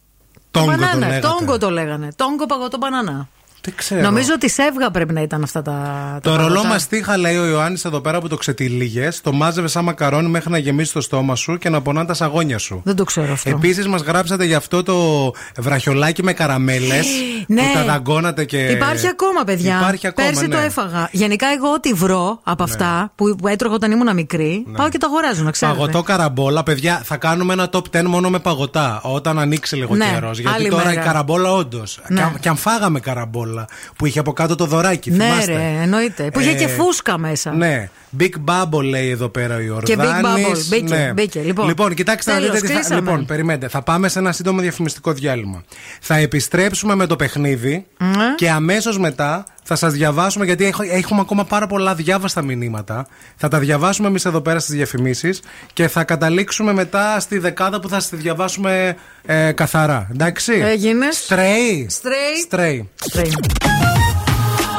Τόγκο 0.60 0.72
το 0.72 0.78
μπανάνα. 0.78 1.08
λέγατε. 1.08 1.28
Τόγκο 1.28 1.58
το 1.58 1.70
λέγανε. 1.70 2.10
Τόγκο 2.16 2.46
παγωτό 2.46 2.78
μπανάνα. 2.78 3.28
Δεν 3.66 3.74
ξέρω. 3.76 4.02
Νομίζω 4.02 4.30
ότι 4.36 4.50
σέβγα 4.50 4.92
πρέπει 4.92 5.14
να 5.14 5.22
ήταν 5.22 5.44
αυτά 5.44 5.62
τα. 5.62 5.72
τα 6.14 6.20
Το 6.30 6.36
ρολό 6.36 6.48
παγωτά. 6.50 6.68
μαστίχα, 6.68 7.18
λέει 7.18 7.38
ο 7.38 7.46
Ιωάννης 7.46 7.86
εδώ 7.86 8.00
πέρα 8.02 8.20
που 8.20 8.28
το 8.28 8.36
ξετυλίγες, 8.36 9.22
το 9.22 9.32
μάζευες 9.32 9.72
σαν 9.72 9.84
μακαρόνι 9.84 10.28
μέχρι 10.30 10.50
να 10.52 10.58
γεμίσει 10.58 10.94
το 10.94 11.02
στόμα 11.02 11.36
σου 11.36 11.58
και 11.58 11.70
να 11.70 11.82
πονάνε 11.82 12.08
τα 12.08 12.14
σαγόνια 12.14 12.58
σου. 12.58 12.82
Δεν 12.84 12.96
το 12.96 13.04
ξέρω 13.04 13.32
αυτό. 13.34 13.50
Επίσης, 13.50 13.88
μας 13.88 14.02
γράψατε 14.02 14.46
για 14.46 14.58
αυτό 14.58 14.84
το 14.84 15.32
βραχιολάκι 15.58 16.24
με 16.24 16.34
καραμέλες 16.34 17.08
Ναι. 17.48 17.62
που 17.62 17.68
τα 17.74 17.84
δαγκώνατε 17.84 18.46
και. 18.46 18.58
Υπάρχει 18.58 19.08
ακόμα, 19.08 19.44
παιδιά. 19.44 19.76
Υπάρχει 19.78 20.08
ακόμα, 20.08 20.28
Πέρσι 20.28 20.48
ναι. 20.48 20.56
το 20.56 20.62
έφαγα. 20.62 21.10
Γενικά, 21.12 21.48
εγώ 21.58 21.72
ό,τι 21.74 21.94
βρω 21.94 22.40
από 22.44 22.64
αυτά 22.64 23.12
που, 23.16 23.36
που 23.36 23.48
έτρωγα 23.48 23.76
όταν 23.76 23.92
ήμουν 23.92 24.14
μικρή, 24.14 24.66
πάω 24.78 24.90
και 24.90 24.98
τα 24.98 25.08
αγοράζω, 25.08 25.44
να 25.44 25.52
ξέρετε. 25.52 25.78
Παγωτό 25.78 26.04
καραμπόλα, 26.04 26.64
παιδιά, 26.64 27.02
θα 27.04 27.18
κάνουμε 27.18 27.54
ένα 27.54 27.70
top 27.72 27.82
10 27.98 28.04
μόνο 28.06 28.30
με 28.30 28.40
παγωτά. 28.40 29.00
Όταν 29.04 29.40
ανοίξει 29.40 29.76
λίγο 29.76 29.96
Ναι, 29.96 30.10
καιρός. 30.14 30.40
Γιατί 30.40 30.58
άλλη 30.60 30.70
τώρα 30.70 30.86
μέρα. 30.86 31.02
η 31.02 31.04
καραμπόλα, 31.04 31.52
όντως. 31.52 32.00
Ναι. 32.08 32.16
Και, 32.18 32.22
αν- 32.24 32.40
και 32.40 32.50
αν 32.50 32.56
φάγαμε 32.56 33.00
καραμπόλα 33.00 33.55
που 33.96 34.06
είχε 34.06 34.20
από 34.20 34.34
κάτω 34.34 34.56
το 34.56 34.66
δωράκι, 34.66 35.12
Ναι, 35.12 35.24
θυμάστε; 35.24 35.52
ρε, 35.52 35.82
εννοείται. 35.82 36.30
Που 36.34 36.40
είχε 36.40 36.50
Ε, 36.52 36.54
και 36.54 36.68
φούσκα 36.68 37.18
μέσα. 37.18 37.52
Ναι. 37.52 37.90
Big 38.20 38.32
Bubble 38.46 38.84
λέει 38.84 39.10
εδώ 39.10 39.30
πέρα 39.30 39.56
ο 39.56 39.60
Ιορδάνης. 39.60 39.96
Και 39.96 39.98
Big 40.22 40.26
Bubble. 40.26 40.58
Μπήκε, 40.70 40.96
Ναι. 40.96 41.12
μπήκε. 41.14 41.40
Λοιπόν, 41.66 41.94
κοιτάξτε 41.94 42.32
να 42.34 42.40
τέλος, 42.40 42.54
δείτε 42.56 42.68
τι 42.68 42.74
θα... 42.74 42.80
κλείσαμε. 42.80 43.00
Λοιπόν, 43.00 43.26
περιμένετε. 43.26 43.68
Θα 43.68 43.82
πάμε 43.82 44.08
σε 44.10 44.20
ένα 44.20 44.32
σύντομο 44.32 44.62
διαφημιστικό 44.62 45.12
διάλειμμα. 45.14 45.64
Θα 46.00 46.16
επιστρέψουμε 46.16 46.96
με 46.96 47.06
το 47.06 47.16
παιχνίδι 47.16 47.86
Ναι. 47.98 48.36
και 48.36 48.50
αμέσως 48.50 49.00
μετά 49.00 49.44
θα 49.64 49.76
σας 49.76 49.94
διαβάσουμε, 49.94 50.46
γιατί 50.46 50.66
έχω- 50.66 50.84
έχουμε 50.92 51.22
ακόμα 51.22 51.46
πάρα 51.46 51.68
πολλά 51.68 51.96
διάβαστα 51.96 52.42
μηνύματα. 52.42 53.08
Θα 53.36 53.48
τα 53.48 53.60
διαβάσουμε 53.60 54.08
εμείς 54.08 54.26
εδώ 54.26 54.42
πέρα 54.42 54.60
στις 54.60 54.76
διαφημίσεις 54.76 55.42
και 55.74 55.88
θα 55.88 56.04
καταλήξουμε 56.04 56.74
μετά 56.74 57.20
στη 57.20 57.38
δεκάδα 57.38 57.80
που 57.80 57.90
θα 57.90 58.00
στη 58.00 58.16
διαβάσουμε 58.16 58.96
ε, 59.26 59.52
καθαρά. 59.52 60.08
Εντάξει. 60.12 60.54
Έγινε. 60.54 61.06
Στρέι. 61.12 61.88
Στρέι. 61.90 62.14
Στρέι. 62.46 62.90
Στρέι. 62.96 63.32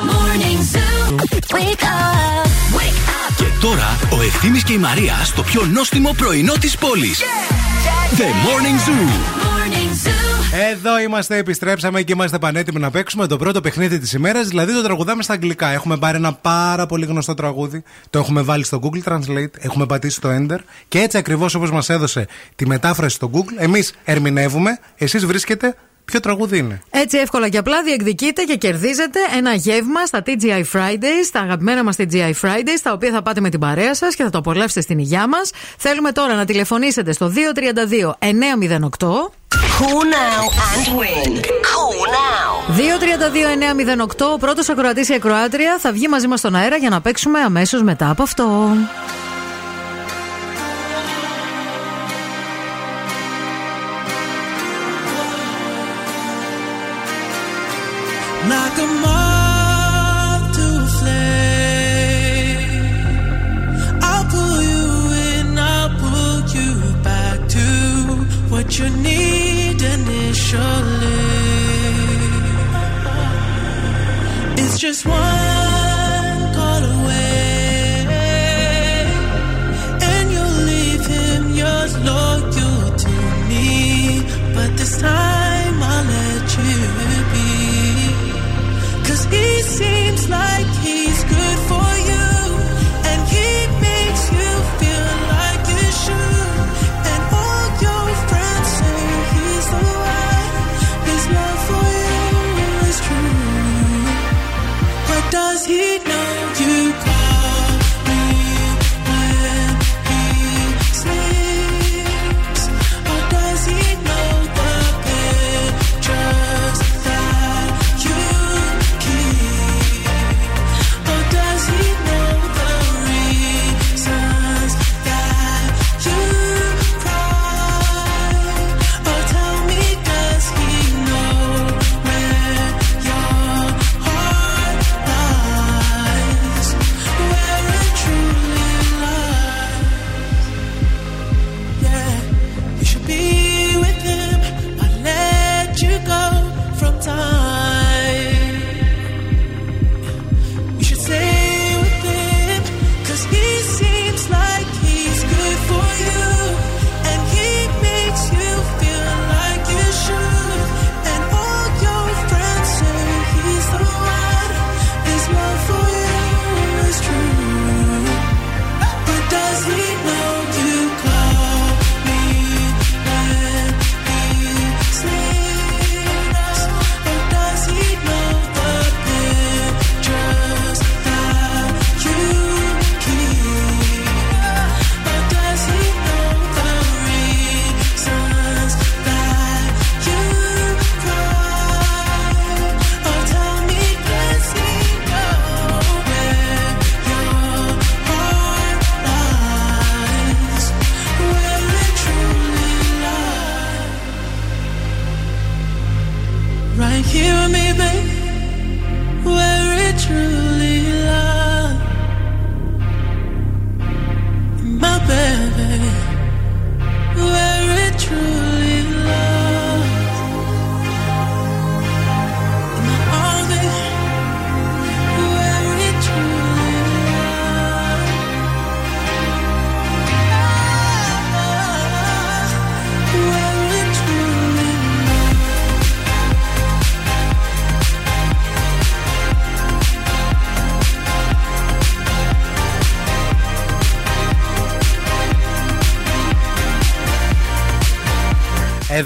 Morning 0.09 0.61
Zoo. 0.73 1.17
Wake 1.55 1.83
up. 1.83 2.49
Wake 2.77 3.01
up. 3.01 3.06
Και 3.37 3.45
τώρα 3.61 3.99
ο 4.19 4.23
Ευθύμης 4.23 4.65
και 4.65 4.73
η 4.73 4.79
Μαρία 4.79 5.15
στο 5.25 5.43
πιο 5.43 5.65
νόστιμο 5.65 6.13
πρωινό 6.17 6.53
της 6.53 6.77
πόλης. 6.77 7.23
The 8.17 8.23
Morning 8.23 8.89
Zoo. 8.89 9.09
Morning 9.47 10.07
Zoo. 10.07 10.37
Εδώ 10.73 10.99
είμαστε, 11.01 11.37
επιστρέψαμε 11.37 12.03
και 12.03 12.13
είμαστε 12.13 12.39
πανέτοιμοι 12.39 12.81
να 12.81 12.91
παίξουμε 12.91 13.27
το 13.27 13.37
πρώτο 13.37 13.61
παιχνίδι 13.61 13.99
της 13.99 14.13
ημέρας, 14.13 14.49
δηλαδή 14.49 14.73
το 14.73 14.83
τραγουδάμε 14.83 15.23
στα 15.23 15.33
αγγλικά. 15.33 15.69
Έχουμε 15.69 15.97
πάρει 15.97 16.17
ένα 16.17 16.33
πάρα 16.33 16.87
πολύ 16.87 17.07
γνωστό 17.07 17.35
τραγούδι, 17.35 17.83
το 18.11 18.19
έχουμε 18.19 18.43
βάλει 18.43 18.65
στο 18.65 18.81
Google 18.83 19.13
Translate, 19.13 19.53
έχουμε 19.59 19.87
πατήσει 19.87 20.21
το 20.21 20.29
Enter 20.29 20.59
και 20.89 20.99
έτσι 20.99 21.19
ακριβώς 21.19 21.55
όπως 21.55 21.71
μας 21.71 21.89
έδωσε 21.89 22.27
τη 22.57 22.67
μετάφραση 22.67 23.15
στο 23.15 23.31
Google, 23.35 23.55
εμείς 23.59 23.93
ερμηνεύουμε, 24.05 24.79
εσείς 24.97 25.27
βρίσκετε 25.27 25.77
ποιο 26.07 26.21
τραγούδι 26.21 26.59
είναι; 26.59 26.83
Έτσι 26.91 27.19
εύκολα 27.19 27.49
και 27.49 27.59
απλά 27.59 27.83
διεκδικείτε 27.83 28.43
και 28.43 28.57
κερδίζετε 28.57 29.19
ένα 29.37 29.55
γεύμα 29.55 30.07
στα 30.07 30.23
TGI 30.27 30.63
Fridays, 30.73 31.29
τα 31.33 31.41
αγαπημένα 31.41 31.85
μας 31.85 31.97
TGI 31.99 32.33
Fridays, 32.43 32.81
τα 32.83 32.93
οποία 32.93 33.11
θα 33.11 33.23
πάτε 33.23 33.41
με 33.41 33.49
την 33.49 33.61
παρέα 33.61 33.95
σας 33.95 34.15
και 34.15 34.23
θα 34.23 34.31
το 34.31 34.39
απολαύσετε 34.39 34.81
στην 34.81 34.99
υγειά 34.99 35.29
μας. 35.29 35.51
Θέλουμε 35.79 36.13
τώρα 36.13 36.35
να 36.35 36.45
τηλεφωνήσετε 36.45 37.13
στο 37.13 37.29
232 37.29 38.17
908. 38.19 39.31
Call 39.79 40.05
now 40.21 40.43
and 40.71 40.87
win. 40.99 41.31
Call 41.71 41.99
now. 42.19 42.47
232-908, 44.27 44.33
ο 44.35 44.39
πρώτος 44.39 44.69
ακροατής 44.69 45.09
ή 45.09 45.15
ακροάτρια 45.15 45.79
θα 45.81 45.93
βγει 45.93 46.09
μαζί 46.09 46.27
μας 46.27 46.39
στον 46.39 46.55
αέρα 46.55 46.77
για 46.77 46.91
να 46.91 47.01
παίξουμε 47.01 47.39
αμέσως 47.39 47.83
μετά 47.83 48.11
από 48.11 48.23
αυτό. 48.23 48.77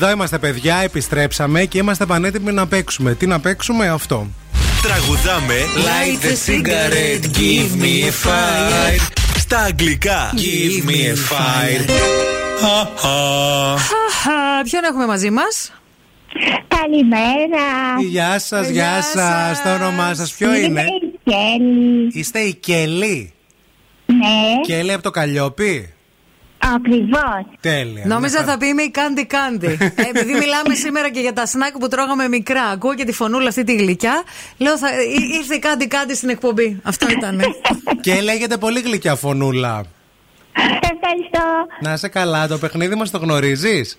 Εδώ 0.03 0.11
είμαστε 0.13 0.39
παιδιά, 0.39 0.77
επιστρέψαμε 0.77 1.65
και 1.65 1.79
είμαστε 1.79 2.07
πανέτοιμοι 2.07 2.53
να 2.53 2.67
παίξουμε. 2.67 3.15
Τι 3.15 3.27
να 3.27 3.41
παίξουμε 3.41 3.89
αυτό. 3.89 4.27
Τραγουδάμε 4.83 5.55
Light 5.77 6.25
the 6.25 6.35
cigarette, 6.47 7.25
give 7.37 7.83
me 7.83 8.05
a 8.05 8.13
fire. 8.27 9.01
Στα 9.37 9.59
αγγλικά 9.59 10.33
Give 10.35 10.85
me 10.89 10.91
a 10.91 11.15
fire. 11.15 11.91
Χαχα, 12.61 13.75
Ποιον 14.65 14.85
έχουμε 14.85 15.07
μαζί 15.07 15.31
μας; 15.31 15.73
Καλημέρα. 16.69 18.01
Γεια 18.09 18.39
σας, 18.39 18.69
γεια 18.69 19.03
σας. 19.03 19.63
Το 19.63 19.75
όνομά 19.75 20.15
σας 20.15 20.33
ποιο 20.33 20.55
είναι; 20.55 20.67
Είμαι 20.67 20.81
η 20.81 20.85
Κέλλη. 21.25 22.11
Είστε 22.13 22.39
η 22.39 22.55
Κελή. 22.55 23.33
Ναι, 24.07 24.17
Κελή 24.67 24.93
από 24.93 25.03
το 25.03 25.11
Καλλιόπι. 25.11 25.93
Ακριβώς. 26.75 27.47
Τέλεια. 27.61 28.03
Νόμιζα 28.07 28.45
θα 28.45 28.59
πει 28.59 28.67
είμαι 28.67 28.83
η 28.83 28.91
Κάντι 28.91 29.27
Κάντι. 29.27 29.67
Ε, 29.81 30.03
Επειδή 30.09 30.33
μιλάμε 30.33 30.75
σήμερα 30.75 31.11
και 31.11 31.21
για 31.21 31.33
τα 31.33 31.47
σνακ 31.47 31.79
που 31.79 31.89
τρώγαμε 31.89 32.29
μικρά, 32.29 32.63
ακούω 32.63 32.95
και 32.95 33.05
τη 33.05 33.13
φωνούλα 33.13 33.49
αυτή 33.49 33.65
τη 33.65 33.75
γλυκιά. 33.75 34.23
Λέω 34.57 34.79
θα, 34.79 34.89
ή- 35.03 35.35
ήρθε 35.39 35.55
η 35.55 35.59
Κάντι 35.59 35.87
Κάντι 35.87 36.15
στην 36.15 36.29
εκπομπή. 36.29 36.81
Αυτό 36.85 37.07
ήταν. 37.11 37.41
Και 38.01 38.21
λέγεται 38.21 38.57
πολύ 38.57 38.81
γλυκιά 38.81 39.15
φωνούλα. 39.17 39.83
Ευχαριστώ. 40.93 41.45
Να 41.81 41.93
είσαι 41.93 42.09
καλά, 42.09 42.49
το 42.49 42.59
παιχνίδι 42.59 42.95
μας 42.95 43.11
το 43.11 43.19
γνωρίζεις; 43.19 43.99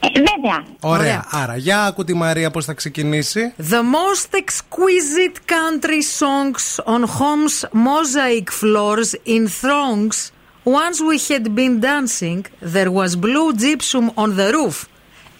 Ε, 0.00 0.06
βέβαια. 0.12 0.64
Ωραία. 0.80 1.24
Άρα, 1.30 1.56
για 1.56 1.82
άκου 1.84 2.04
τη 2.04 2.14
Μαρία 2.14 2.50
πώς 2.50 2.64
θα 2.64 2.72
ξεκινήσει. 2.72 3.52
The 3.70 3.80
most 3.96 4.34
exquisite 4.38 5.36
country 5.50 6.02
songs 6.20 6.84
on 6.94 7.00
home's 7.04 7.64
mosaic 7.72 8.48
floors 8.60 9.10
in 9.34 9.46
throngs. 9.62 10.30
Once 10.64 11.00
we 11.00 11.18
had 11.18 11.54
been 11.54 11.80
dancing, 11.80 12.44
there 12.60 12.90
was 12.90 13.16
blue 13.16 13.54
gypsum 13.54 14.12
on 14.16 14.36
the 14.36 14.52
roof. 14.52 14.88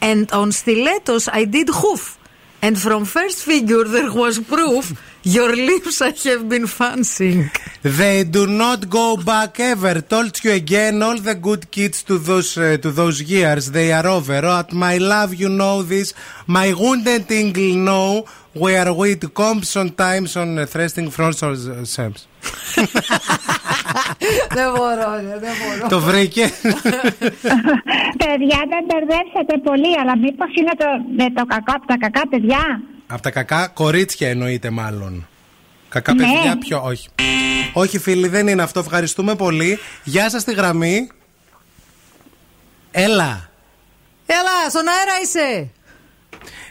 And 0.00 0.30
on 0.32 0.50
stilettos 0.52 1.28
I 1.28 1.44
did 1.44 1.68
hoof. 1.68 2.18
And 2.62 2.78
from 2.78 3.04
first 3.04 3.44
figure 3.44 3.84
there 3.84 4.12
was 4.12 4.38
proof 4.38 4.98
your 5.22 5.54
lips 5.54 6.00
I 6.00 6.10
have 6.24 6.48
been 6.48 6.66
fancying. 6.66 7.50
They 7.82 8.24
do 8.24 8.46
not 8.46 8.88
go 8.88 9.16
back 9.16 9.60
ever. 9.60 10.00
Told 10.00 10.42
you 10.42 10.52
again, 10.52 11.02
all 11.02 11.18
the 11.18 11.34
good 11.34 11.70
kids 11.70 12.02
to 12.04 12.18
those 12.18 12.56
uh, 12.56 12.78
to 12.78 12.90
those 12.90 13.22
years, 13.22 13.70
they 13.70 13.92
are 13.92 14.06
over. 14.06 14.44
At 14.46 14.72
my 14.72 14.98
love, 14.98 15.34
you 15.34 15.48
know 15.48 15.82
this. 15.82 16.14
My 16.46 16.72
wounded 16.72 17.28
tingle 17.28 17.74
know 17.74 18.24
where 18.52 18.92
we 18.92 19.16
to 19.16 19.28
come 19.28 19.62
sometimes 19.62 20.36
on 20.36 20.58
uh, 20.58 20.66
thrusting 20.66 21.10
fronts 21.10 21.42
or 21.42 21.52
uh. 21.52 23.46
Δεν 24.54 24.70
μπορώ, 24.70 25.14
ρε, 25.20 25.38
δεν 25.40 25.52
μπορώ. 25.60 25.88
Το 25.88 26.00
βρήκε. 26.00 26.50
παιδιά, 28.22 28.60
δεν 28.72 28.82
μπερδέψατε 28.86 29.58
πολύ, 29.64 29.98
αλλά 30.00 30.18
μήπως 30.18 30.48
είναι 30.58 30.70
το, 30.78 30.84
με 31.16 31.30
το 31.40 31.44
κακό 31.46 31.72
από 31.76 31.86
τα 31.86 31.96
κακά 31.98 32.28
παιδιά; 32.28 32.80
Από 33.06 33.22
τα 33.22 33.30
κακά 33.30 33.66
κορίτσια 33.74 34.28
εννοείται 34.28 34.70
μάλλον. 34.70 35.26
Κακά 35.88 36.14
Ναι. 36.14 36.22
παιδιά, 36.24 36.58
ποιο, 36.58 36.82
όχι. 36.84 37.08
Όχι, 37.72 37.98
φίλοι, 37.98 38.28
δεν 38.28 38.46
είναι 38.48 38.62
αυτό. 38.62 38.80
Ευχαριστούμε 38.80 39.34
πολύ. 39.34 39.78
Γεια 40.04 40.30
σας 40.30 40.42
στη 40.42 40.52
γραμμή. 40.54 41.08
Έλα. 42.90 43.48
Έλα, 44.26 44.68
στον 44.70 44.82
αέρα 44.88 45.12
είσαι. 45.22 45.70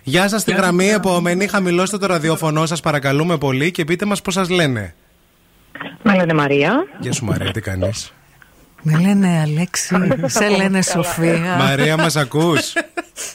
Γεια 0.04 0.28
σας 0.28 0.42
στη 0.42 0.52
γραμμή. 0.54 0.88
Επόμενη, 0.90 1.48
χαμηλώστε 1.48 1.98
το 1.98 2.06
ραδιόφωνο 2.06 2.66
σας, 2.66 2.80
παρακαλούμε 2.80 3.38
πολύ 3.38 3.72
και 3.72 3.86
πείτε 3.86 4.06
μας 4.06 4.22
πώς 4.22 4.34
σας 4.34 4.50
λένε. 4.50 4.96
Με 6.04 6.16
λένε 6.16 6.34
Μαρία. 6.34 6.86
Γεια 7.00 7.14
σου, 7.14 7.26
Μαρία, 7.26 7.52
τι 7.52 7.62
κάνεις; 7.62 8.14
Με 8.82 9.00
λένε 9.00 9.40
Αλέξη, 9.42 9.96
σε 10.26 10.50
λένε 10.50 10.82
Σοφία. 10.82 11.56
Μαρία, 11.60 11.98
μας 11.98 12.16
ακούς; 12.16 12.74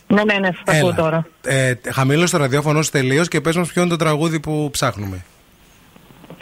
Ναι, 0.07 0.25
ναι, 0.25 0.39
ναι, 0.39 0.49
σας 0.65 0.77
ακούω 0.77 0.95
τώρα. 0.95 1.27
Ε, 1.45 1.75
χαμήλωσε 1.93 2.37
το 2.37 2.43
ραδιόφωνο 2.43 2.83
σου 2.83 2.91
τελείως 2.91 3.29
και 3.29 3.41
πες 3.41 3.57
μας 3.57 3.73
ποιο 3.73 3.83
είναι 3.83 3.91
το 3.91 3.97
τραγούδι 3.97 4.41
που 4.41 4.69
ψάχνουμε. 4.73 5.25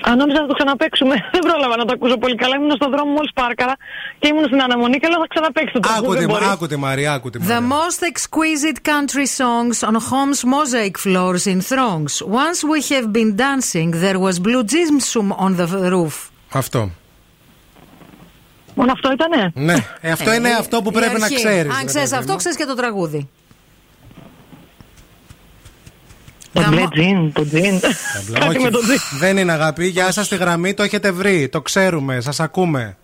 Αν 0.09 0.17
νόμιζα 0.19 0.41
να 0.41 0.47
το 0.47 0.55
ξαναπέξουμε, 0.59 1.15
δεν 1.35 1.41
πρόλαβα 1.49 1.77
να 1.77 1.85
το 1.85 1.93
ακούσω 1.97 2.17
πολύ 2.17 2.35
καλά. 2.35 2.55
Ήμουν 2.57 2.71
στον 2.81 2.91
δρόμο 2.95 3.11
μόλις 3.17 3.31
πάρκαρα 3.35 3.75
και 4.19 4.27
ήμουν 4.29 4.45
στην 4.45 4.63
αναμονή 4.63 4.97
και 4.99 5.09
λέω 5.09 5.19
θα 5.25 5.27
ξαναπέξω 5.35 5.73
το 5.73 5.81
τραγούδι. 5.81 6.07
Άκου 6.07 6.15
τη, 6.15 6.19
δεν 6.21 6.29
μπορεί. 6.29 6.45
άκου 6.55 6.67
τη 6.67 6.77
Μαρία, 6.77 7.13
άκου 7.13 7.31
τη 7.31 7.39
The 7.43 7.49
Μαρία. 7.61 7.69
most 7.77 8.01
exquisite 8.11 8.79
country 8.93 9.27
songs 9.41 9.77
on 9.89 9.95
home's 10.11 10.41
mosaic 10.55 10.95
floors 11.05 11.45
in 11.53 11.59
throngs. 11.71 12.13
Once 12.43 12.59
we 12.73 12.79
have 12.95 13.09
been 13.19 13.31
dancing, 13.47 13.89
there 14.05 14.19
was 14.27 14.35
blue 14.47 14.63
gypsum 14.75 15.27
on 15.45 15.51
the 15.61 15.67
roof. 15.95 16.15
Αυτό. 16.53 16.91
Μόνο 18.75 18.93
αυτό 18.93 19.13
ήτανε; 19.13 19.51
Ναι, 19.55 19.75
ε, 20.01 20.11
αυτό 20.11 20.33
είναι 20.33 20.49
αυτό 20.51 20.83
που 20.83 20.91
Η 20.91 20.93
πρέπει 20.93 21.19
να 21.19 21.25
αρχή. 21.25 21.35
ξέρεις. 21.37 21.73
Αν 21.79 21.87
ξέρεις 21.87 22.13
αυτό, 22.13 22.37
ξέρεις 22.37 22.57
και 22.59 22.65
το 22.65 22.75
τραγούδι. 22.75 23.29
Το 26.53 26.63
μπλε 26.69 26.83
τζιν, 26.91 27.33
το 27.33 27.47
τζιν. 27.47 27.81
Κάτι 27.81 28.49
Όχι, 28.49 28.59
με 28.63 28.71
το 28.71 28.79
τζιν. 28.79 28.99
δεν 29.19 29.37
είναι 29.37 29.53
αγάπη. 29.53 29.87
Γεια 29.87 30.13
σας 30.13 30.27
στη 30.27 30.37
γραμμή, 30.37 30.75
το 30.75 30.83
έχετε 30.83 31.11
βρει. 31.11 31.49
Το 31.49 31.61
ξέρουμε, 31.61 32.21
σας 32.21 32.41
ακούμε. 32.41 32.97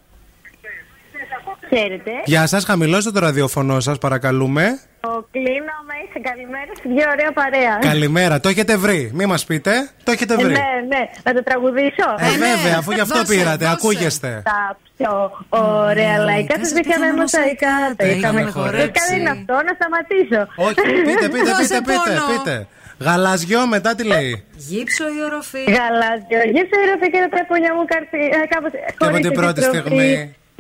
Ξέρετε. 1.71 2.11
Γεια 2.25 2.47
σας, 2.47 2.65
χαμηλώστε 2.65 3.11
το 3.11 3.21
ραδιόφωνο 3.21 3.81
σας, 3.81 3.99
παρακαλούμε. 3.99 4.63
Ο 5.01 5.23
Κλίνο 5.31 5.75
είσαι 6.09 6.21
καλημέρα 6.29 6.71
στη 6.79 6.89
δύο 6.89 7.07
ωραία 7.15 7.33
παρέα. 7.33 7.79
Καλημέρα, 7.81 8.41
το 8.41 8.49
έχετε 8.49 8.77
βρει. 8.77 9.11
Μη 9.15 9.27
μας 9.27 9.45
πείτε, 9.45 9.91
το 10.05 10.11
έχετε 10.13 10.35
Ε, 10.35 10.37
βρει. 10.37 10.53
ναι, 10.53 10.71
ναι. 10.89 11.03
Να 11.23 11.33
το 11.35 11.43
τραγουδήσω. 11.43 12.09
Ε, 12.19 12.31
βέβαια, 12.31 12.77
αφού 12.79 12.91
γι' 12.93 13.01
αυτό 13.01 13.23
πήρατε, 13.29 13.71
ακούγεστε. 13.71 14.43
Τα 14.45 14.77
πιο 14.97 15.31
ωραία 15.51 16.19
λαϊκά 16.19 16.55
σας 16.59 16.71
είχαμε 16.71 17.13
μοσαϊκά. 17.21 17.73
Τα 17.97 18.05
είχαμε 18.07 18.19
είχαμε 18.19 18.41
χορέψει. 18.41 18.59
χορέψει. 18.59 18.79
Τελικά 18.81 19.01
δεν 19.11 19.19
είναι 19.21 19.31
αυτό, 19.31 19.55
να 19.69 19.73
σταματήσω. 19.79 20.41
Όχι, 20.67 20.75
πείτε, 21.09 21.27
πείτε, 21.35 21.53
πείτε, 21.61 21.79
πείτε, 21.89 22.13
πείτε. 22.31 22.67
Γαλαζιό 23.07 23.67
μετά 23.67 23.95
τι 23.95 24.05
λέει. 24.05 24.45
Γύψο 24.71 25.05
η 25.17 25.19
οροφή. 25.29 25.63
Γαλάζιο, 25.77 26.41
γύψο 26.55 26.75
η 26.81 26.85
οροφή 26.89 27.07
και 27.13 27.21
τα 27.25 27.29
τραπονιά 27.35 27.71
μου 27.77 27.85
καρφί. 27.93 28.23
ε, 28.39 28.47
κάπως, 28.53 28.71
Και 28.73 28.93
από 28.99 29.05
χωρίς 29.05 29.21
την 29.27 29.35
πρώτη 29.39 29.59
επιστροφή. 29.61 29.81
στιγμή 29.81 30.13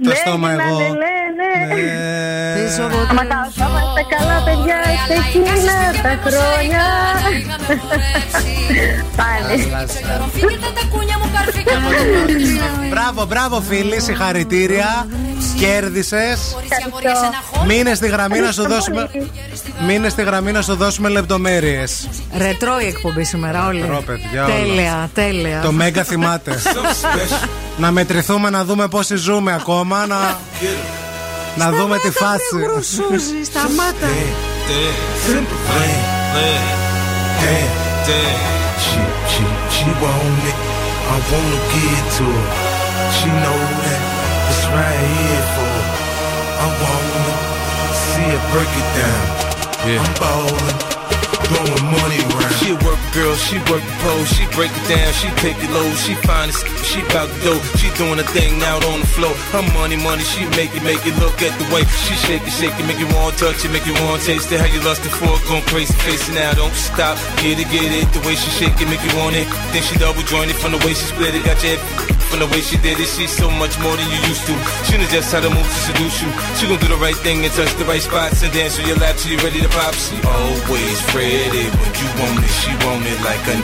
το 0.04 0.08
Ναι, 0.08 0.14
στόμα 0.22 0.48
ναι, 0.52 0.62
εγώ. 0.62 0.78
Ναι, 0.78 0.88
ναι, 1.40 1.52
ναι. 1.70 2.54
Πίσω 2.56 2.82
από 2.86 2.96
Άμα 3.10 3.24
τα 3.32 3.38
είμαστε 3.68 4.02
καλά, 4.14 4.36
παιδιά, 4.46 4.78
σε 5.08 5.14
εκείνα 5.22 5.76
τα 6.06 6.12
χρόνια. 6.24 6.84
Πάλι. 9.20 9.56
Μπράβο, 12.90 13.24
μπράβο 13.24 13.60
φίλοι, 13.60 14.00
συγχαρητήρια. 14.00 15.06
Κέρδισες. 15.58 16.56
Μείνε 17.66 17.94
στη 17.94 18.08
γραμμή 18.08 18.40
να 18.40 18.52
σου 18.52 18.68
δώσουμε. 18.68 19.10
Μείνε 19.86 20.08
στη 20.08 20.22
γραμμή 20.22 20.52
να 20.52 20.62
σου 20.62 20.74
δώσουμε 20.74 21.08
λεπτομέρειες. 21.08 22.08
Ρετρό 22.36 22.80
η 22.80 22.86
εκπομπή 22.86 23.24
σήμερα, 23.24 23.66
όλοι. 23.66 23.86
Ρο, 23.88 24.02
παιδιά, 24.06 24.44
όλα. 24.44 24.54
Τέλεια, 24.54 25.10
τέλεια. 25.14 25.60
Το 25.60 25.72
Μέγκα 25.72 26.04
θυμάται. 26.04 26.58
να 27.82 27.90
μετρηθούμε 27.90 28.50
να 28.50 28.64
δούμε 28.64 28.88
πόσοι 28.88 29.16
ζούμε 29.16 29.54
ακόμα. 29.54 30.06
Να, 30.06 30.38
να 31.56 31.72
δούμε 31.72 31.98
τη 31.98 32.10
φάση. 32.10 32.58
Γρουσούζι, 32.62 33.44
σταμάτα. 33.44 34.08
She, 38.84 39.00
she, 39.32 39.44
she 39.74 39.90
want 40.02 40.48
it. 40.50 40.67
I 41.10 41.16
wanna 41.30 41.60
get 41.72 42.04
to 42.18 42.24
her. 42.36 42.48
She 43.16 43.28
know 43.28 43.58
that 43.84 44.00
it's 44.50 44.64
right 44.76 45.04
here 45.16 45.46
for 45.54 45.68
her. 45.76 45.86
I 46.64 46.68
wanna 46.82 47.36
see 48.04 48.28
her 48.34 48.42
break 48.52 48.72
it 48.82 48.88
down. 49.00 49.24
I'm 49.88 50.14
ballin'. 50.20 51.17
Blowing 51.48 51.84
money. 51.88 52.20
She 52.60 52.72
a 52.72 52.76
work 52.84 53.00
girl, 53.16 53.34
she 53.36 53.56
work 53.70 53.80
the 53.80 53.96
pole, 54.04 54.24
she 54.24 54.44
break 54.52 54.72
it 54.72 54.86
down, 54.88 55.08
she 55.16 55.28
take 55.40 55.56
it 55.58 55.70
low, 55.72 55.88
she 55.96 56.14
find 56.26 56.52
it, 56.52 56.58
she 56.84 57.00
bout 57.12 57.28
to 57.28 57.38
go, 57.40 57.54
she 57.80 57.88
doing 57.96 58.20
a 58.20 58.26
thing 58.36 58.60
out 58.62 58.84
on 58.84 59.00
the 59.00 59.10
floor. 59.16 59.34
Her 59.56 59.64
money, 59.72 59.96
money, 59.96 60.22
she 60.22 60.44
make 60.54 60.74
it, 60.76 60.84
make 60.84 61.02
it 61.06 61.16
look 61.18 61.40
at 61.40 61.54
the 61.56 61.66
way 61.72 61.82
she 62.04 62.14
shake 62.28 62.44
it, 62.44 62.52
shake 62.52 62.76
it, 62.76 62.84
make 62.84 63.00
you 63.00 63.08
want 63.16 63.36
to 63.38 63.48
touch 63.48 63.64
it, 63.64 63.72
make 63.72 63.86
you 63.86 63.96
want 64.04 64.20
to 64.20 64.26
taste 64.26 64.52
it. 64.52 64.60
How 64.60 64.68
you 64.68 64.80
lustin' 64.84 65.10
for 65.10 65.32
it, 65.32 65.42
going 65.48 65.64
crazy, 65.64 65.94
it 65.96 66.34
now, 66.34 66.52
don't 66.52 66.74
stop, 66.74 67.16
get 67.40 67.58
it, 67.58 67.68
get 67.72 67.88
it. 67.88 68.06
The 68.12 68.20
way 68.26 68.34
she 68.36 68.50
shake 68.52 68.76
it, 68.80 68.88
make 68.88 69.02
you 69.02 69.14
want 69.16 69.36
it. 69.36 69.48
Then 69.72 69.82
she 69.82 69.96
double 69.96 70.22
joint 70.22 70.50
it 70.50 70.58
from 70.60 70.72
the 70.72 70.80
way 70.84 70.92
she 70.92 71.06
split 71.08 71.34
it, 71.34 71.44
got 71.44 71.62
your 71.64 71.78
from 72.28 72.44
the 72.44 72.48
way 72.52 72.60
she 72.60 72.76
did 72.84 73.00
it. 73.00 73.08
She's 73.08 73.32
so 73.32 73.48
much 73.48 73.80
more 73.80 73.96
than 73.96 74.04
you 74.12 74.20
used 74.28 74.44
to. 74.44 74.54
She 74.84 75.00
knows 75.00 75.08
just 75.08 75.32
how 75.32 75.40
to 75.40 75.48
move 75.48 75.64
to 75.64 75.80
seduce 75.88 76.20
you. 76.20 76.28
She 76.60 76.68
gon' 76.68 76.76
do 76.76 76.88
the 76.92 77.00
right 77.00 77.16
thing 77.16 77.40
and 77.40 77.52
touch 77.56 77.72
the 77.80 77.88
right 77.88 78.04
spots 78.04 78.44
and 78.44 78.52
dance 78.52 78.78
on 78.78 78.84
your 78.84 79.00
lap 79.00 79.16
till 79.16 79.32
you're 79.32 79.40
ready 79.40 79.64
to 79.64 79.70
pop. 79.72 79.96
She 79.96 80.20
always 80.20 81.00
ready 81.16 81.37
when 81.46 81.92
you 81.94 82.08
want 82.18 82.42
it. 82.42 82.52
She 82.58 82.72
want 82.82 83.06
it 83.06 83.20
like 83.22 83.46
a. 83.54 83.56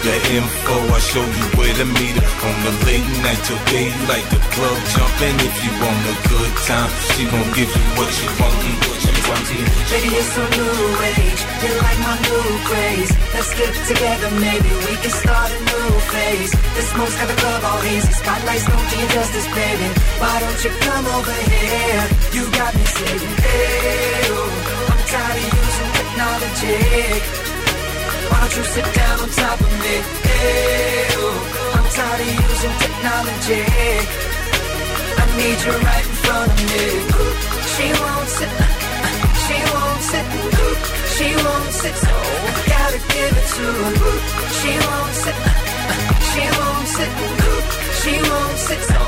The 0.00 0.16
info, 0.32 0.76
I 0.96 0.98
show 0.98 1.20
you 1.20 1.46
where 1.60 1.76
to 1.76 1.84
meet 1.84 2.16
her 2.16 2.30
On 2.48 2.56
the 2.64 2.72
late 2.88 3.04
night 3.20 3.36
till 3.44 3.60
daylight 3.68 4.24
The 4.32 4.40
club 4.56 4.78
jumping 4.96 5.36
if 5.44 5.52
you 5.60 5.72
want 5.76 6.00
a 6.08 6.16
good 6.24 6.52
time 6.64 6.88
She 7.12 7.28
gon' 7.28 7.44
give 7.52 7.68
you 7.68 7.84
what 8.00 8.08
you 8.08 8.32
want 8.40 8.56
mm, 8.64 8.80
What 8.80 8.96
you 9.04 9.12
want 9.28 9.44
Baby, 9.92 10.08
it's 10.16 10.32
so 10.32 10.40
new 10.40 10.72
age. 11.04 11.40
You 11.60 11.70
like 11.84 12.00
my 12.00 12.16
new 12.16 12.48
craze. 12.64 13.12
Let's 13.36 13.52
get 13.60 13.72
together, 13.92 14.30
maybe 14.40 14.70
we 14.88 14.92
can 15.04 15.12
start 15.20 15.52
a 15.52 15.60
new 15.68 15.92
phase. 16.08 16.52
The 16.56 16.82
smoke's 16.96 17.16
got 17.20 17.28
the 17.28 17.36
club 17.36 17.60
all 17.68 17.80
hazy. 17.84 18.12
Spotlights 18.24 18.64
don't 18.72 18.86
do 18.88 18.96
you 19.04 19.08
justice, 19.12 19.48
baby. 19.52 19.88
Why 20.16 20.34
don't 20.40 20.60
you 20.64 20.72
come 20.80 21.06
over 21.12 21.36
here? 21.44 22.04
You 22.40 22.42
got 22.56 22.72
me 22.72 22.84
saying, 22.88 23.36
hey, 23.44 24.32
oh, 24.32 24.88
I'm 24.88 25.00
tired 25.12 25.44
of 25.44 25.60
using 25.60 25.99
technology. 26.20 26.76
Why 28.28 28.40
don't 28.40 28.56
you 28.56 28.64
sit 28.64 28.88
down 28.94 29.16
on 29.24 29.28
top 29.30 29.58
of 29.60 29.72
me? 29.80 29.94
Oh, 31.16 31.76
I'm 31.76 31.86
tired 31.96 32.20
of 32.20 32.28
using 32.44 32.76
technology. 32.84 33.62
I 35.16 35.24
need 35.40 35.58
you 35.64 35.74
right 35.88 36.06
in 36.10 36.16
front 36.24 36.50
of 36.52 36.60
me. 36.68 36.84
She 37.72 37.86
won't 38.00 38.28
sit. 38.36 38.52
She 39.44 39.56
won't 39.72 40.02
sit. 40.10 40.26
She 41.16 41.28
won't 41.44 41.72
sit. 41.80 41.96
So 42.04 42.14
gotta 42.68 43.00
give 43.14 43.34
it 43.40 43.48
to 43.56 43.64
her. 43.80 43.92
She 44.58 44.72
won't 44.86 45.14
sit. 45.24 45.36
She 46.30 46.44
won't 46.58 46.88
sit. 46.96 47.12
She 48.00 48.12
won't 48.28 48.58
sit. 48.68 48.80
So 48.92 49.00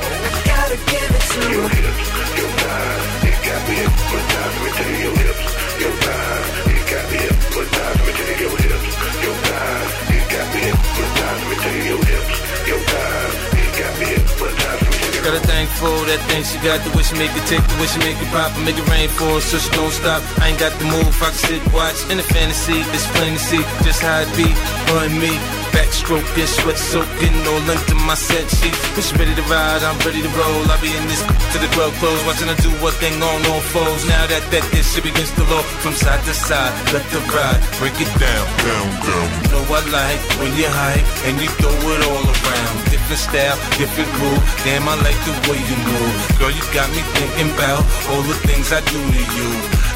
gotta 0.49 0.77
give 0.91 1.11
it 1.19 1.25
to 1.33 1.41
her. 1.41 1.53
Your 1.53 1.69
hips, 1.77 2.09
your 2.39 2.51
thighs, 2.61 3.25
it 3.29 3.37
got 3.47 3.61
me 3.69 3.75
hypnotized. 3.81 4.57
Me 4.63 4.69
tell 4.79 4.95
your 5.05 5.15
hips, 5.21 5.45
your 5.83 5.95
thighs, 6.03 6.72
got 6.93 7.09
me 7.09 7.19
hypnotized. 7.24 8.01
Let 8.05 8.14
me 8.20 8.24
you 8.28 8.48
your 8.52 8.56
hips, 8.60 8.93
your 9.24 9.36
thighs, 9.48 9.93
it 10.12 10.24
got 10.28 10.47
me 10.52 10.60
hypnotized. 10.69 11.43
Let 11.48 11.59
me 11.64 11.73
you 11.73 11.85
your 11.89 12.02
hips, 12.05 12.36
your 12.69 12.81
thighs, 12.90 13.35
got 13.81 13.93
me 13.98 14.06
hypnotized. 14.12 14.93
You 15.16 15.20
a 15.32 15.40
thing 15.40 15.66
for 15.81 15.97
that 16.10 16.20
thing 16.28 16.43
she 16.44 16.59
got, 16.60 16.82
the 16.85 16.90
way 16.97 17.05
she 17.06 17.14
make 17.16 17.32
it 17.32 17.47
tick, 17.48 17.62
the 17.64 17.77
way 17.81 17.89
she 17.89 18.01
make 18.05 18.19
it 18.20 18.28
pop, 18.35 18.52
and 18.56 18.64
make 18.66 18.77
it 18.77 18.86
rain 18.90 19.09
for 19.09 19.39
her, 19.39 19.40
so 19.40 19.56
she 19.56 19.70
don't 19.73 19.93
stop. 19.93 20.20
I 20.43 20.51
ain't 20.51 20.59
got 20.59 20.77
the 20.78 20.85
move, 20.85 21.14
I 21.23 21.31
can 21.32 21.40
sit, 21.47 21.62
watch 21.73 21.97
in 22.10 22.19
the 22.19 22.27
fantasy, 22.27 22.85
it's 22.93 23.06
plain 23.16 23.35
to 23.35 23.40
see 23.40 23.62
just 23.86 24.02
how 24.02 24.20
it 24.20 24.31
be, 24.36 24.51
and 24.93 25.16
me. 25.16 25.62
Backstroking, 25.73 26.47
sweat 26.47 26.78
soaking, 26.78 27.36
all 27.49 27.65
into 27.65 27.97
my 28.05 28.15
set 28.15 28.44
sheets. 28.49 28.78
When 28.94 29.03
she 29.03 29.12
ready 29.16 29.35
to 29.35 29.44
ride, 29.49 29.82
I'm 29.82 29.99
ready 30.05 30.20
to 30.20 30.32
roll. 30.36 30.62
I 30.69 30.77
be 30.81 30.93
in 30.93 31.05
this 31.09 31.24
to 31.24 31.57
the 31.59 31.69
club 31.73 31.93
close, 32.01 32.20
watching 32.28 32.49
her 32.49 32.59
do 32.61 32.70
what 32.85 32.94
thing 33.01 33.16
on 33.23 33.40
all 33.49 33.65
foes. 33.73 34.05
Now 34.05 34.24
that 34.28 34.44
that 34.53 34.65
this 34.73 34.93
shit 34.93 35.05
begins 35.05 35.32
to 35.36 35.44
low 35.49 35.65
from 35.81 35.94
side 35.97 36.20
to 36.28 36.35
side, 36.35 36.73
let 36.93 37.05
the 37.09 37.20
ride 37.32 37.61
break 37.81 37.97
it 37.97 38.12
down, 38.20 38.47
down, 38.69 38.89
down. 39.01 39.27
You 39.43 39.49
know 39.57 39.65
I 39.73 39.81
like 39.89 40.20
when 40.39 40.53
you 40.61 40.69
hype 40.69 41.09
and 41.24 41.40
you 41.40 41.49
throw 41.57 41.73
it 41.73 42.01
all 42.05 42.24
around. 42.24 42.74
Different 42.93 43.20
style, 43.20 43.57
different 43.81 44.11
groove. 44.20 44.44
Damn, 44.65 44.85
I 44.89 44.97
like 45.01 45.20
the 45.24 45.35
way 45.49 45.57
you 45.57 45.77
move. 45.89 46.16
Girl, 46.36 46.53
you 46.53 46.65
got 46.77 46.89
me 46.93 47.01
thinking 47.16 47.49
about 47.57 47.81
all 48.12 48.23
the 48.28 48.36
things 48.44 48.73
I 48.73 48.85
do 48.85 49.01
to 49.01 49.23
you. 49.36 49.49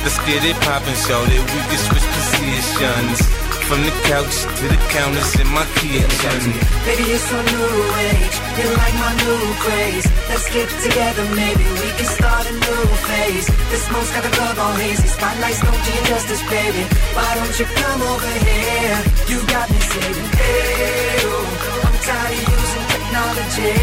Let's 0.05 0.19
get 0.24 0.40
it 0.40 0.57
poppin', 0.65 0.97
show 1.05 1.20
that 1.20 1.43
we 1.53 1.61
can 1.69 1.81
switch 1.85 2.07
positions. 2.16 3.20
From 3.67 3.83
the 3.83 3.91
couch 4.07 4.47
to 4.63 4.65
the 4.71 4.79
counters 4.95 5.35
in 5.43 5.49
my 5.51 5.67
kitchen. 5.83 6.55
Baby, 6.87 7.19
it's 7.19 7.27
so 7.27 7.35
new 7.35 7.67
age. 7.99 8.37
You're 8.63 8.79
like 8.79 8.95
my 8.95 9.11
new 9.27 9.43
craze. 9.59 10.07
Let's 10.31 10.47
get 10.55 10.71
together, 10.87 11.27
maybe 11.35 11.67
we 11.83 11.89
can 11.99 12.07
start 12.07 12.47
a 12.47 12.55
new 12.55 12.87
phase. 13.11 13.47
The 13.51 13.79
smoke's 13.91 14.11
got 14.15 14.23
the 14.23 14.31
club 14.39 14.57
all 14.63 14.77
hazy. 14.79 15.09
Spotlights 15.11 15.61
don't 15.67 15.83
do 15.83 15.91
you 15.99 16.05
justice, 16.07 16.43
baby. 16.47 16.83
Why 17.19 17.27
don't 17.43 17.57
you 17.59 17.67
come 17.67 18.01
over 18.07 18.33
here? 18.47 18.99
You 19.35 19.39
got 19.51 19.67
me 19.67 19.81
saying, 19.83 20.27
hey, 20.39 21.27
oh, 21.27 21.91
I'm 21.91 21.97
tired 22.07 22.39
of 22.39 22.47
using 22.47 22.87
technology. 22.95 23.75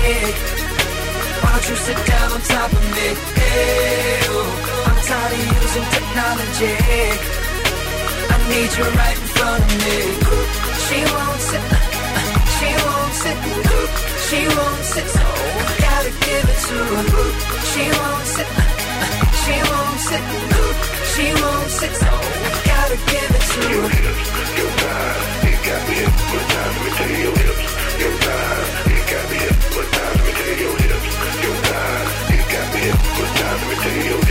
Why 1.43 1.49
don't 1.59 1.67
you 1.67 1.75
sit 1.75 1.99
down 2.07 2.27
on 2.31 2.41
top 2.55 2.71
of 2.71 2.85
me? 2.87 3.07
Hey, 3.35 4.31
oh, 4.31 4.47
I'm 4.87 4.99
tired 5.11 5.33
of 5.35 5.43
using 5.59 5.87
technology. 5.91 7.52
I 8.33 8.37
need 8.49 8.71
you 8.77 8.87
right 8.97 9.17
in 9.21 9.27
front 9.37 9.61
of 9.61 9.73
me. 9.85 9.97
She 10.85 10.99
won't 11.13 11.41
sit. 11.49 11.65
She 12.57 12.69
won't 12.81 13.13
sit. 13.21 13.37
She 14.27 14.39
won't 14.57 14.83
sit. 14.93 15.07
So 15.15 15.25
gotta 15.85 16.11
give 16.25 16.45
it 16.53 16.59
to 16.67 16.77
her. 16.91 17.05
She 17.69 17.83
won't 17.99 18.25
sit. 18.35 18.49
She 19.41 19.55
won't 19.69 19.99
sit. 20.09 20.23
She 21.13 21.25
won't 21.41 21.69
sit. 21.77 21.93
So 22.01 22.11
gotta 22.69 22.97
give 23.11 23.31
it 23.37 23.45
to 23.53 23.61
her. 23.69 23.91
Your 24.57 24.71
thighs, 24.81 25.21
it 25.49 25.59
got 25.67 25.81
me 25.87 25.93
hypnotized. 26.01 26.73
Let 26.73 26.81
me 26.83 26.89
tell 26.97 27.09
you 27.13 27.19
your 27.25 27.35
hips, 27.37 27.71
your 28.01 28.13
thighs, 28.23 28.67
it 28.97 29.03
got 29.13 29.25
me 29.29 29.37
hypnotized. 29.45 30.17
Let 30.17 30.25
me 30.25 30.31
tell 30.37 30.49
you 30.49 30.57
your 30.63 30.75
hips, 30.81 31.09
your 31.45 31.57
thighs, 31.69 32.09
it 32.33 32.45
got 32.53 32.67
me 32.73 32.79
hypnotized. 32.89 33.61
Let 33.61 33.69
me 33.69 33.75
tell 33.83 33.95
you 33.97 34.05
your 34.09 34.22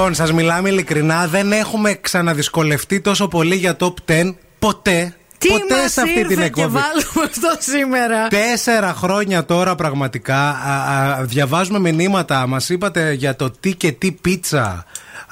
Λοιπόν, 0.00 0.14
σας 0.14 0.32
μιλάμε 0.32 0.68
ειλικρινά. 0.68 1.26
Δεν 1.26 1.52
έχουμε 1.52 1.94
ξαναδυσκολευτεί 2.00 3.00
τόσο 3.00 3.28
πολύ 3.28 3.56
για 3.56 3.76
top 3.80 3.94
10 4.06 4.34
ποτέ. 4.58 5.14
Τι 5.38 5.48
ποτέ 5.48 5.82
μας 5.82 5.92
σε 5.92 6.00
αυτή 6.00 6.18
ήρθε 6.18 6.28
την 6.28 6.38
και 6.38 6.44
εκπομπή. 6.44 6.72
βάλουμε 6.72 7.24
αυτό 7.24 7.56
σήμερα; 7.58 8.26
Τέσσερα 8.28 8.94
χρόνια 8.94 9.44
τώρα 9.44 9.74
πραγματικά 9.74 10.36
α, 10.48 11.18
α, 11.18 11.24
διαβάζουμε 11.24 11.78
μηνύματα. 11.78 12.46
Μας 12.46 12.68
είπατε 12.68 13.12
για 13.12 13.36
το 13.36 13.50
τι 13.50 13.74
και 13.74 13.92
τι 13.92 14.12
πίτσα. 14.12 14.84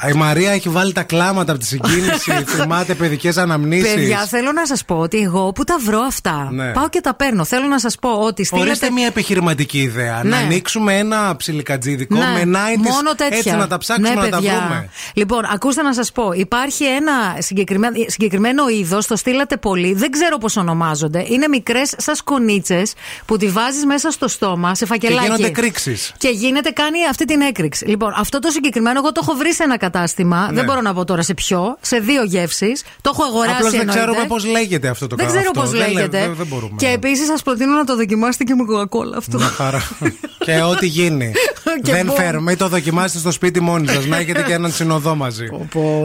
Η 0.06 0.12
Μαρία 0.12 0.50
έχει 0.50 0.68
βάλει 0.68 0.92
τα 0.92 1.02
κλάματα 1.02 1.52
από 1.52 1.60
τη 1.60 1.66
συγκίνηση. 1.66 2.32
θυμάται 2.56 2.94
παιδικές 2.94 3.36
αναμνήσεις 3.36 3.94
Παιδιά, 3.94 4.18
θέλω 4.18 4.52
να 4.52 4.66
σας 4.66 4.84
πω 4.84 4.98
ότι 4.98 5.18
εγώ 5.18 5.52
που 5.52 5.64
τα 5.64 5.76
βρω 5.84 6.00
αυτά. 6.00 6.48
Ναι. 6.52 6.72
Πάω 6.72 6.88
και 6.88 7.00
τα 7.00 7.14
παίρνω. 7.14 7.44
Θέλω 7.44 7.66
να 7.66 7.78
σας 7.78 7.96
πω 8.00 8.10
ότι 8.10 8.44
στείλετε. 8.44 8.68
Ορίστε 8.68 8.90
μια 8.90 9.06
επιχειρηματική 9.06 9.78
ιδέα. 9.78 10.20
Ναι. 10.24 10.30
Να 10.30 10.36
ανοίξουμε 10.36 10.96
ένα 10.98 11.36
ψιλικατζίδικο 11.36 12.14
Ναι, 12.16 12.44
με 12.44 12.58
90s, 12.58 12.76
μόνο 12.76 13.14
τέτοια. 13.16 13.36
έτσι 13.36 13.50
να 13.50 13.66
τα 13.66 13.78
ψάξουμε 13.78 14.08
Ναι, 14.08 14.14
να 14.14 14.28
τα 14.28 14.36
παιδιά. 14.36 14.52
βρούμε. 14.58 14.88
Λοιπόν, 15.14 15.44
ακούστε 15.52 15.82
να 15.82 15.94
σας 15.94 16.12
πω. 16.12 16.32
Υπάρχει 16.32 16.84
ένα 16.84 17.12
συγκεκριμένο, 17.38 17.96
συγκεκριμένο 18.06 18.68
είδος, 18.68 19.06
το 19.06 19.16
στείλατε 19.16 19.56
πολύ, 19.56 19.94
δεν 19.94 20.10
ξέρω 20.10 20.38
πώς 20.38 20.56
ονομάζονται. 20.56 21.24
Είναι 21.28 21.48
μικρές 21.48 21.94
σαν 21.96 22.14
σκονίτσες 22.14 22.92
που 23.24 23.36
τη 23.36 23.48
βάζεις 23.48 23.84
μέσα 23.84 24.10
στο 24.10 24.28
στόμα, 24.28 24.74
σε 24.74 24.86
φακελάκι. 24.86 25.26
Και 25.26 25.32
γίνονται 25.32 25.50
κρίξεις. 25.50 26.12
Και 26.18 26.28
γίνεται, 26.28 26.70
κάνει 26.70 26.98
αυτή 27.10 27.24
την 27.24 27.40
έκρηξη. 27.40 27.84
Λοιπόν, 27.86 28.12
αυτό 28.16 28.38
το 28.38 28.50
συγκεκριμένο 28.50 28.98
εγώ 28.98 29.12
το 29.12 29.20
έχω 29.22 29.34
βρει 29.36 29.54
σε 29.54 29.62
ένα 29.62 29.76
κατάστημα. 29.90 30.46
Ναι. 30.46 30.52
Δεν 30.52 30.64
μπορώ 30.64 30.80
να 30.80 30.94
πω 30.94 31.04
τώρα 31.04 31.22
σε 31.22 31.34
ποιο. 31.34 31.76
Σε 31.80 31.98
δύο 31.98 32.22
γεύσεις. 32.24 32.82
Το 33.00 33.10
έχω 33.14 33.22
αγοράσει. 33.24 33.54
Απλώς 33.56 33.70
δεν 33.70 33.80
εννοείται. 33.80 34.00
ξέρουμε 34.04 34.26
πώς 34.26 34.44
λέγεται 34.46 34.88
αυτό 34.88 35.06
το 35.06 35.16
Δεν 35.16 35.24
πράγμα. 35.26 35.40
ξέρω 35.42 35.52
αυτό. 35.56 35.60
πώς 35.60 35.78
Δεν 35.80 35.80
λέ- 35.88 35.94
λέγεται. 35.96 36.18
Δεν, 36.20 36.34
δεν 36.34 36.46
μπορούμε. 36.46 36.74
Και 36.78 36.86
επίσης 36.88 37.26
σας 37.26 37.42
προτείνω 37.42 37.74
να 37.76 37.84
το 37.84 37.96
δοκιμάσετε 37.96 38.44
και 38.44 38.54
με 38.54 38.64
κοκακόλα 38.64 39.16
αυτό. 39.16 39.38
Μια 39.38 39.46
χαρά. 39.46 39.82
και 40.46 40.60
ό,τι 40.62 40.86
γίνει. 40.86 41.32
Και 41.82 41.92
δεν 41.92 42.06
μπομ. 42.06 42.16
φέρουμε. 42.16 42.42
Μην 42.50 42.58
το 42.58 42.68
δοκιμάσετε 42.68 43.18
στο 43.18 43.30
σπίτι 43.30 43.60
μόνοι 43.60 43.88
σας. 43.88 44.06
Να 44.06 44.16
έχετε 44.16 44.42
και 44.42 44.52
έναν 44.52 44.72
συνοδό 44.72 45.14
μαζί. 45.14 45.46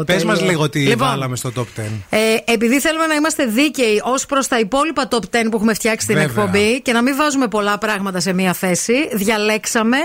Πες 0.05 0.23
μας 0.23 0.37
τέλειο. 0.37 0.51
λίγο 0.51 0.69
τι 0.69 0.79
Λοιπόν. 0.79 1.07
βάλαμε 1.07 1.35
στο 1.35 1.51
top 1.55 1.79
10. 1.79 1.83
Ε, 2.09 2.17
επειδή 2.45 2.79
θέλουμε 2.79 3.05
να 3.07 3.15
είμαστε 3.15 3.45
δίκαιοι 3.45 4.01
ως 4.03 4.25
προς 4.25 4.47
τα 4.47 4.59
υπόλοιπα 4.59 5.07
top 5.11 5.17
10 5.17 5.49
που 5.49 5.55
έχουμε 5.55 5.73
φτιάξει 5.73 6.05
στην 6.05 6.15
Βέβαια. 6.17 6.43
εκπομπή 6.43 6.81
και 6.81 6.91
να 6.93 7.01
μην 7.01 7.15
βάζουμε 7.15 7.47
πολλά 7.47 7.77
πράγματα 7.77 8.19
σε 8.19 8.33
μία 8.33 8.53
θέση, 8.53 8.93
διαλέξαμε 9.13 9.97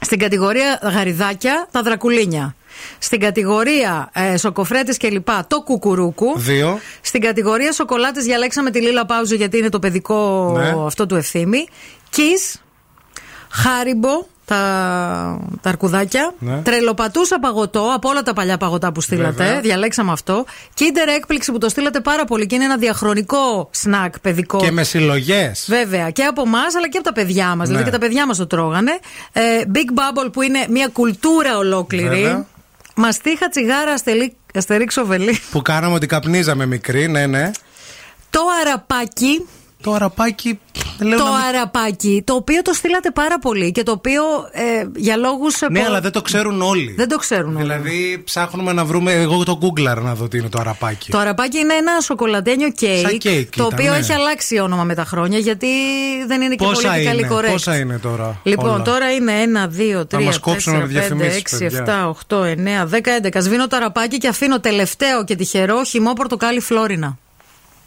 στην 0.00 0.18
κατηγορία 0.18 0.78
γαριδάκια 0.82 1.68
τα 1.70 1.82
δρακουλίνια. 1.82 2.54
Στην 2.98 3.20
κατηγορία 3.20 4.10
ε, 4.12 4.36
σοκοφρέτες 4.36 4.96
και 4.96 5.08
λοιπά 5.10 5.44
το 5.48 5.60
κουκουρούκου. 5.60 6.38
Δύο. 6.38 6.78
Στην 7.00 7.20
κατηγορία 7.20 7.72
σοκολάτες 7.72 8.24
διαλέξαμε 8.24 8.70
τη 8.70 8.80
Λίλα 8.80 9.06
Πάουζο 9.06 9.34
γιατί 9.34 9.58
είναι 9.58 9.68
το 9.68 9.78
παιδικό 9.78 10.52
Ναι. 10.56 10.74
αυτό 10.86 11.06
του 11.06 11.14
ευθύμη. 11.16 11.66
Kiss, 12.16 12.58
Χάριμπο, 13.50 14.08
τα, 14.44 14.56
τα 15.60 15.68
αρκουδάκια. 15.68 16.34
Ναι. 16.38 16.56
Τρελοπατούσα 16.56 17.38
παγωτό 17.38 17.92
από 17.94 18.08
όλα 18.08 18.22
τα 18.22 18.32
παλιά 18.32 18.56
παγωτά 18.56 18.92
που 18.92 19.00
στείλατε. 19.00 19.44
Βέβαια. 19.44 19.60
Διαλέξαμε 19.60 20.12
αυτό. 20.12 20.44
Kinder 20.78 21.08
έκπληξη 21.16 21.52
που 21.52 21.58
το 21.58 21.68
στείλατε 21.68 22.00
πάρα 22.00 22.24
πολύ 22.24 22.46
και 22.46 22.54
είναι 22.54 22.64
ένα 22.64 22.76
διαχρονικό 22.76 23.68
σνακ 23.72 24.18
παιδικό. 24.20 24.58
Και 24.58 24.70
με 24.70 24.82
συλλογές. 24.84 25.64
Βέβαια, 25.68 26.10
και 26.10 26.22
από 26.24 26.42
εμάς 26.46 26.74
αλλά 26.76 26.88
και 26.88 26.98
από 26.98 27.06
τα 27.06 27.12
παιδιά 27.12 27.54
μας. 27.54 27.66
Δηλαδή 27.68 27.84
Ναι. 27.84 27.90
και 27.90 27.98
τα 27.98 28.06
παιδιά 28.06 28.26
μας 28.26 28.36
το 28.36 28.46
τρώγανε. 28.46 28.98
Ε, 29.32 29.40
Big 29.74 29.78
Bubble 29.98 30.32
που 30.32 30.42
είναι 30.42 30.66
μια 30.70 30.88
κουλτούρα 30.92 31.56
ολόκληρη. 31.56 32.08
Βέβαια. 32.08 32.46
Μαστίχα, 33.02 33.48
τσιγάρα, 33.48 33.92
αστελί, 33.92 34.36
αστερίξο 34.54 35.04
βελί. 35.04 35.40
Που 35.50 35.62
κάναμε 35.62 35.94
ότι 35.94 36.06
καπνίζαμε 36.06 36.66
μικρή, 36.66 37.08
ναι, 37.08 37.26
ναι. 37.26 37.50
Το 38.30 38.40
αραπάκι. 38.60 39.46
Το 39.82 39.92
αραπάκι. 39.92 40.60
Λέω 40.98 41.18
το 41.18 41.24
να 41.24 41.30
μην- 41.30 41.56
αραπάκι, 41.56 42.22
το 42.26 42.34
οποίο 42.34 42.62
το 42.62 42.72
στείλατε 42.72 43.10
πάρα 43.10 43.38
πολύ 43.38 43.72
και 43.72 43.82
το 43.82 43.92
οποίο 43.92 44.22
ε, 44.52 44.62
για 44.96 45.16
λόγους. 45.16 45.58
Ναι, 45.70 45.82
αλλά 45.86 46.00
δεν 46.00 46.10
το 46.12 46.22
ξέρουν 46.22 46.62
όλοι. 46.62 46.94
Δεν 46.96 47.08
το 47.08 47.16
ξέρουν 47.16 47.54
όλοι. 47.56 47.62
Δηλαδή 47.64 48.22
ψάχνουμε 48.24 48.72
να 48.72 48.84
βρούμε. 48.84 49.12
Εγώ 49.12 49.44
το 49.44 49.58
γκούγκλαρα 49.62 50.02
να 50.02 50.14
δω 50.14 50.28
τι 50.28 50.38
είναι 50.38 50.48
το 50.48 50.58
αραπάκι. 50.60 51.10
Το 51.10 51.18
αραπάκι 51.18 51.58
είναι 51.58 51.74
ένα 51.74 52.00
σοκολατένιο 52.00 52.70
κέικ, 52.72 53.06
Σαν 53.08 53.18
κέικ 53.18 53.56
το 53.56 53.64
ήταν, 53.66 53.78
οποίο 53.78 53.92
ναι. 53.92 53.98
έχει 53.98 54.12
αλλάξει 54.12 54.58
όνομα 54.58 54.84
με 54.84 54.94
τα 54.94 55.04
χρόνια 55.04 55.38
γιατί 55.38 55.66
δεν 56.26 56.40
είναι 56.40 56.54
και 56.54 56.64
Πόσα 56.64 56.88
πολύ 56.88 56.98
και 57.02 57.04
καλή 57.06 57.18
είναι, 57.18 57.28
correct. 57.28 57.52
πόσα 57.52 57.76
είναι 57.76 57.98
τώρα. 57.98 58.40
Λοιπόν, 58.42 58.68
όλα; 58.74 58.82
τώρα 58.82 59.12
είναι 59.12 59.32
1, 59.32 59.68
2, 59.68 60.04
3, 60.18 60.22
μας 60.22 60.36
4, 60.36 60.40
κόψουν 60.40 60.74
5, 60.80 60.82
6, 60.84 60.86
διαφημίσεις, 60.86 61.42
παιδιά. 61.58 62.14
7, 62.28 62.36
8, 62.36 62.44
9, 62.44 62.86
10, 62.86 63.10
11. 63.22 63.40
Σβήνω 63.42 63.66
το 63.66 63.76
αραπάκι 63.76 64.18
και 64.18 64.28
αφήνω 64.28 64.60
τελευταίο 64.60 65.24
και 65.24 65.36
τυχερό 65.36 65.84
χυμό 65.84 66.12
πορτοκάλι 66.12 66.60
Φλώρινα. 66.60 67.18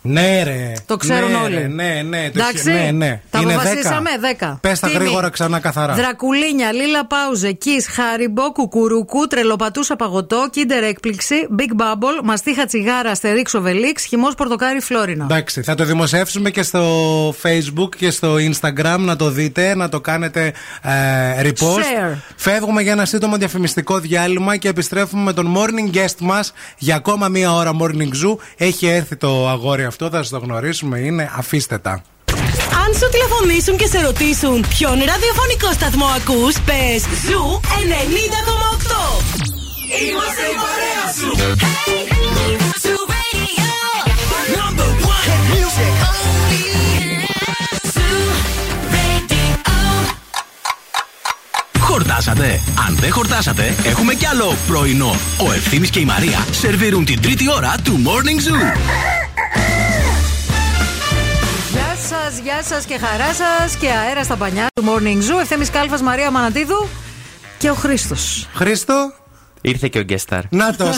Ναι, 0.06 0.44
ρε. 0.44 0.74
Το 0.86 0.98
ξέρουν 0.98 1.32
ναι, 1.32 1.38
όλοι. 1.38 1.56
ρε, 1.56 1.68
Ναι, 1.68 2.02
ναι. 2.10 2.30
το 2.34 2.40
Εντάξει, 2.40 2.58
χει- 2.64 2.66
ναι, 2.74 2.92
ναι. 2.92 3.22
τα 3.30 3.40
Είναι 3.40 3.54
αποφασίσαμε 3.54 4.10
10. 4.40 4.46
10. 4.54 4.58
Πες 4.62 4.80
τα 4.80 4.88
Τίμη. 4.88 5.00
γρήγορα 5.04 5.30
ξανά 5.30 5.60
καθαρά. 5.60 5.94
Δρακουλίνια, 5.94 6.72
Λίλα 6.72 7.06
Πάουζε, 7.08 7.52
Κις, 7.52 7.88
Χάριμπο, 7.88 8.52
Κουκουρούκου, 8.52 9.28
Τρελοπατούσα 9.28 9.96
Παγωτό, 9.96 10.50
Kinder 10.56 10.84
Έκπληξη, 10.90 11.36
Big 11.60 11.82
Bubble, 11.82 12.24
Μαστίχα 12.24 12.66
Τσιγάρα, 12.66 13.10
Αστερίξ 13.10 13.54
Οβελίξ, 13.54 14.04
Χυμός 14.06 14.36
Πορτοκάρι 14.36 14.80
Φλόρινα. 14.80 15.24
Εντάξει, 15.30 15.62
θα 15.62 15.76
το 15.76 15.84
δημοσιεύσουμε 15.86 16.50
και 16.50 16.64
στο 16.64 16.84
Facebook 17.42 17.90
και 17.98 18.10
στο 18.12 18.36
Instagram 18.36 18.98
να 19.00 19.16
το 19.16 19.30
δείτε, 19.30 19.76
να 19.76 19.90
το 19.90 20.02
κάνετε 20.02 20.54
ε, 20.82 21.42
repost. 21.42 21.78
Share. 22.14 22.18
Φεύγουμε 22.36 22.82
για 22.82 22.92
ένα 22.92 23.06
σύντομο 23.06 23.38
διαφημιστικό 23.38 24.00
διάλειμμα 24.00 24.58
και 24.58 24.68
επιστρέφουμε 24.68 25.22
με 25.24 25.34
τον 25.34 25.56
morning 25.58 25.96
guest 25.98 26.16
μας 26.20 26.54
για 26.78 26.96
ακόμα 26.96 27.28
μία 27.28 27.54
ώρα 27.54 27.72
morning 27.82 28.26
zoo. 28.26 28.36
Έχει 28.58 28.88
έρθει 28.88 29.16
το 29.16 29.50
αγόρι 29.50 29.86
αυτό, 29.94 30.10
θα 30.10 30.18
σας 30.18 30.30
το 30.30 30.38
γνωρίσουμε. 30.38 31.00
Είναι 31.00 31.32
αφήστε 31.36 31.78
τα. 31.78 32.04
Αν 32.84 32.94
σου 33.00 33.10
τηλεφωνήσουν 33.12 33.78
και 33.78 33.88
σε 33.88 34.02
ρωτήσουν 34.02 34.66
ποιον 34.70 34.92
ραδιοφωνικό 34.92 35.72
σταθμό 35.74 36.06
ακούς, 36.06 36.56
πες 36.66 37.02
Zoo 37.28 37.60
90,8. 37.62 39.24
Είμαστε 40.08 40.44
η 40.54 40.56
παρέα 40.64 41.06
σου. 41.18 41.30
Number 44.58 44.90
one 45.16 45.28
hit 45.30 45.44
music 45.52 45.94
Χορτάσατε. 51.80 52.62
Αν 52.88 52.96
δεν 52.96 53.12
χορτάσατε, 53.12 53.76
έχουμε 53.84 54.14
κι 54.14 54.26
άλλο 54.26 54.56
πρωινό. 54.68 55.16
Ο 55.48 55.52
Ευθύμης 55.52 55.90
και 55.90 56.00
η 56.00 56.06
Μαρία 56.06 56.46
σερβίρουν 56.52 57.06
την 57.06 57.22
τρίτη 57.22 57.52
ώρα 57.52 57.76
του 57.84 58.02
Morning 58.06 58.50
Zoo. 58.50 59.83
Γεια 62.08 62.18
σας, 62.18 62.38
γεια 62.40 62.64
σας 62.64 62.86
και 62.86 62.98
χαρά 62.98 63.34
σας 63.34 63.76
και 63.76 63.90
αέρα 63.90 64.24
στα 64.24 64.36
πανιά 64.36 64.68
του 64.76 64.84
Morning 64.86 65.18
Zoo. 65.18 65.40
Ευθέμης 65.42 65.70
Κάλφας 65.70 66.02
Μαρία 66.02 66.32
Μανατίδου 66.32 66.88
και 67.58 67.70
ο 67.70 67.74
Χρήστος. 67.74 68.48
Χρήστο. 68.54 69.23
Ήρθε 69.66 69.88
και 69.88 70.00
ο 70.00 70.02
Γκέσταρ. 70.02 70.42
Νάτο. 70.50 70.86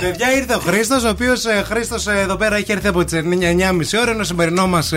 Παιδιά, 0.00 0.36
ήρθε 0.36 0.54
ο 0.54 0.58
Χρήστος, 0.58 1.04
ο 1.04 1.08
οποίος 1.08 1.44
Χρήστος 1.68 2.06
εδώ 2.06 2.36
πέρα 2.36 2.56
έχει 2.56 2.72
έρθει 2.72 2.86
από 2.88 3.04
τις 3.04 3.20
9.30 3.22 4.00
ώρα. 4.00 4.10
Είναι 4.12 4.20
ο 4.20 4.24
σημερινό 4.24 4.66
μας 4.66 4.92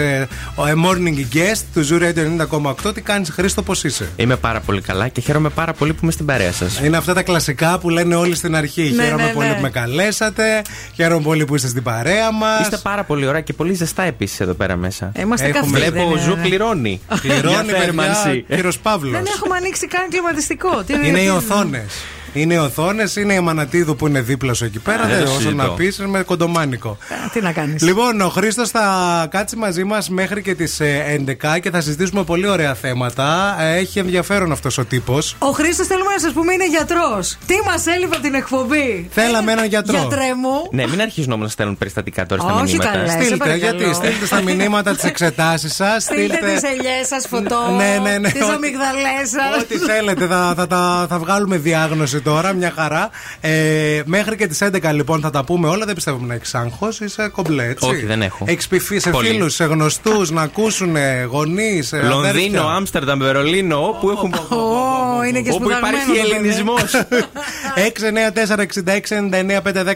morning 0.58 1.36
guest 1.36 1.62
του 1.74 1.88
Zoo 1.90 2.02
Radio 2.04 2.74
90,8. 2.88 2.94
Τι 2.94 3.02
κάνεις, 3.02 3.30
Χρήστο, 3.30 3.62
πώς 3.64 3.84
είσαι; 3.84 4.10
Είμαι 4.16 4.36
πάρα 4.36 4.60
πολύ 4.60 4.82
καλά 4.82 5.08
και 5.08 5.22
χαίρομαι 5.22 5.50
πάρα 5.50 5.74
πολύ 5.74 5.94
που 5.94 6.00
είμαι 6.04 6.12
στην 6.12 6.26
παρέα 6.26 6.52
σας. 6.52 6.80
Είναι 6.80 6.98
αυτά 6.98 7.14
τα 7.14 7.22
κλασικά 7.24 7.78
που 7.80 7.90
λένε 7.90 8.16
όλοι 8.16 8.36
στην 8.36 8.56
αρχή. 8.56 8.92
Ναι, 8.96 9.04
χαίρομαι 9.04 9.24
ναι, 9.26 9.32
πολύ 9.32 9.48
ναι. 9.48 9.54
που 9.54 9.62
με 9.62 9.70
καλέσατε. 9.70 10.62
Χαίρομαι 10.96 11.22
πολύ 11.24 11.46
που 11.46 11.56
είστε 11.56 11.68
στην 11.68 11.84
παρέα 11.84 12.32
μας. 12.32 12.62
Είστε 12.62 12.78
πάρα 12.78 13.04
πολύ 13.04 13.28
ωραία 13.28 13.42
και 13.42 13.54
πολύ 13.54 13.74
ζεστά 13.74 14.04
επίσης 14.04 14.40
εδώ 14.40 14.54
πέρα 14.54 14.76
μέσα. 14.76 15.12
Είμαστε 15.20 15.48
Έχουμε- 15.48 15.62
καυτοί, 15.80 15.92
Βλέπω 15.92 16.10
δεν 16.10 16.18
ο 16.18 16.22
Zoo 16.22 16.32
είναι. 16.32 16.42
πληρώνει. 16.42 17.02
Πληρώνει, 17.22 17.48
Για 17.54 17.64
παιδιά, 17.64 17.80
θέρμανση. 17.80 18.46
κύριος 18.50 18.80
Παύλος. 18.80 19.12
Δεν 19.12 19.26
έχουμε 19.36 19.56
ανοίξει 19.56 19.88
καν 19.88 20.10
κλιματιστικό. 20.10 20.84
Τι 20.84 20.94
Είναι 20.94 21.20
οι 21.20 21.24
τι- 21.24 21.30
οθόνες. 21.30 21.94
Είναι 22.34 22.54
οι 22.54 22.58
οθόνες, 22.58 23.16
είναι 23.16 23.34
η 23.34 23.40
Μανατίδου 23.40 23.96
που 23.96 24.08
είναι 24.08 24.22
δίπλα 24.22 24.54
σου 24.54 24.66
εκεί 24.66 24.80
πέρα. 24.80 25.06
Ε, 25.06 25.08
Δεν 25.16 25.24
εσύ 25.24 25.36
όσο 25.38 25.52
να 25.52 25.66
το. 25.66 25.72
πεις, 25.72 25.98
με 26.08 26.22
κοντομάνικο. 26.24 26.98
Τι 27.34 27.42
να 27.42 27.52
κάνεις. 27.52 27.82
Λοιπόν, 27.82 28.22
ο 28.22 28.30
Χρήστος 28.30 28.70
θα 28.70 28.86
κάτσει 29.32 29.56
μαζί 29.56 29.84
μας 29.84 30.10
μέχρι 30.10 30.42
και 30.42 30.56
τις 30.56 30.80
11 30.82 31.60
και 31.60 31.70
θα 31.70 31.82
συζητήσουμε 31.82 32.24
πολύ 32.24 32.48
ωραία 32.48 32.74
θέματα. 32.74 33.56
Ε, 33.60 33.76
Έχει 33.78 34.00
ενδιαφέρον 34.00 34.52
αυτός 34.52 34.78
ο 34.78 34.86
τύπος. 34.86 35.36
Ο 35.40 35.48
Χρήστος 35.52 35.88
θέλουμε 35.88 36.12
να 36.14 36.20
σας 36.20 36.32
πούμε 36.34 36.54
είναι 36.54 36.68
γιατρός. 36.68 37.38
Τι 37.46 37.54
μας 37.66 37.86
έλειπε 37.86 38.16
από 38.16 38.24
την 38.24 38.34
εκπομπή; 38.34 39.10
Θέλαμε 39.14 39.52
έναν 39.52 39.66
γιατρό. 39.66 39.98
Γιατρέ 39.98 40.36
μου. 40.36 40.68
Ναι, 40.72 40.88
μην 40.88 41.02
αρχίζουν 41.02 41.32
όμως 41.32 41.46
να 41.46 41.52
στέλνουν 41.52 41.78
περιστατικά 41.78 42.26
τώρα 42.26 42.42
στα 42.42 42.54
Όχι 42.54 42.64
μηνύματα. 42.64 42.92
καλά. 42.92 43.08
σε 43.10 43.18
Στείλτε, 43.18 43.36
παρακαλώ. 43.38 43.78
γιατί 43.78 43.94
στείλτε 43.96 44.26
στα 44.26 44.42
μηνύματα 44.42 44.94
τις 44.96 45.04
εξετάσεις 45.04 45.74
σας. 45.76 46.04
Στείλτε 46.04 46.38
τις 46.54 46.64
ελιές 46.64 47.08
σας 47.08 47.26
φωτό. 47.30 47.76
Ναι, 47.78 48.00
ναι, 48.10 48.18
ναι, 48.18 48.30
Τις 48.32 48.42
ό,τι- 48.42 48.52
αμυγδαλές 48.54 49.30
σας. 49.30 49.62
Ό,τι 49.62 49.78
θέλετε, 49.78 50.26
θα, 50.28 50.54
θα, 50.58 50.66
θα, 50.70 51.06
θα 51.10 51.20
βγάλουμε 51.20 51.58
διάγνωση 51.58 52.21
τώρα, 52.22 52.54
μια 52.54 52.72
χαρά. 52.76 53.10
Ε, 53.42 54.02
μέχρι 54.06 54.36
και 54.36 54.48
τις 54.48 54.60
11 54.64 54.92
λοιπόν 54.94 55.22
θα 55.22 55.30
τα 55.30 55.44
πούμε 55.44 55.68
όλα. 55.68 55.86
Δεν 55.86 55.96
πιστεύω 55.96 56.26
να 56.26 56.34
έχεις 56.34 56.56
άγχος. 56.56 57.00
Είσαι 57.00 57.28
κομπλέ, 57.32 57.66
έτσι. 57.68 57.90
Όχι, 57.90 58.06
δεν 58.06 58.22
έχω. 58.22 58.46
Έχεις 58.48 58.68
πηφεί 58.68 59.00
σε 59.00 59.10
Πολύ. 59.10 59.28
φίλους, 59.28 59.54
σε 59.54 59.64
γνωστούς, 59.64 60.32
να 60.32 60.42
ακούσουν 60.42 60.96
γονείς. 61.30 61.94
Λονδίνο, 62.08 62.68
Άμστερνταμ, 62.68 63.20
Βερολίνο, 63.20 63.88
όπου 63.88 64.10
έχουν. 64.10 64.34
Ω, 64.34 65.24
είναι 65.30 65.42
και 65.42 65.50
Όπου 65.52 65.60
σπουδαγμένο. 65.64 65.98
υπάρχει 65.98 66.06
το 66.06 66.14
παιδί. 66.14 66.36
ελληνισμό. 66.36 66.74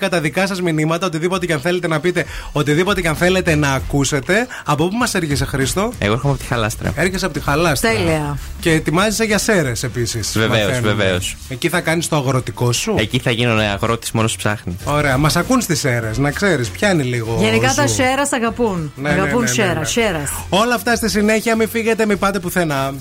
694-6699-510 0.04 0.08
τα 0.10 0.20
δικά 0.20 0.48
σας 0.48 0.62
μηνύματα, 0.62 1.06
οτιδήποτε 1.06 1.46
και 1.46 1.54
αν 1.54 1.60
θέλετε 1.60 1.88
να 1.88 2.00
πείτε, 2.00 2.26
οτιδήποτε 2.52 3.02
και 3.02 3.08
αν 3.08 3.16
θέλετε 3.16 3.56
να 3.56 3.72
ακούσετε. 3.72 4.48
Από 4.66 4.88
πού 4.88 4.96
μας 4.98 5.14
έρχεσαι, 5.14 5.46
Χρήστο; 5.46 5.92
Εγώ 5.98 6.14
έρχομαι 6.14 6.34
από 6.34 6.42
τη 6.42 6.48
χαλάστρα. 6.48 6.94
Έρχεσαι 6.96 7.26
από 7.26 7.34
τη 7.34 7.40
Χαλάστρα. 7.40 7.90
Τέλεια. 7.92 8.38
Και 8.60 8.72
ετοιμάζεσαι 8.72 9.24
για 9.24 9.38
σέρες 9.38 9.84
επίσης. 9.84 10.38
Βεβαίως, 10.38 10.80
βεβαίως. 10.80 11.36
Εκεί 11.50 11.70
θα 11.70 11.82
κάνεις 11.82 12.08
το 12.08 12.15
αγροτικό 12.16 12.72
σου; 12.72 12.96
Εκεί 12.98 13.20
θα 13.20 13.32
γίνω 13.32 13.52
αγρότης 13.62 14.12
μόνος 14.12 14.32
που 14.32 14.38
ψάχνει. 14.38 14.78
Ωραία, 14.86 15.18
μας 15.18 15.36
ακούν 15.36 15.62
στις 15.62 15.80
σέρες, 15.80 16.18
να 16.18 16.32
ξέρεις, 16.32 16.70
πιάνει 16.70 17.04
λίγο. 17.04 17.38
Γενικά 17.40 17.74
τα 17.74 17.88
ζου. 17.88 17.94
σέρα 17.94 18.28
αγαπούν. 18.32 18.92
Ναι, 18.96 19.10
ναι, 19.10 19.16
αγαπούν 19.16 19.34
ναι, 19.44 19.48
ναι, 19.50 19.54
σέρα. 19.54 19.80
ναι. 19.80 19.86
Σέρας. 19.86 20.32
Όλα 20.50 20.76
αυτά 20.76 20.96
στη 20.96 21.10
συνέχεια, 21.10 21.56
μην 21.56 21.70
φύγετε, 21.70 22.06
μην 22.06 22.18
πάτε 22.20 22.40
πουθενά. 22.40 22.94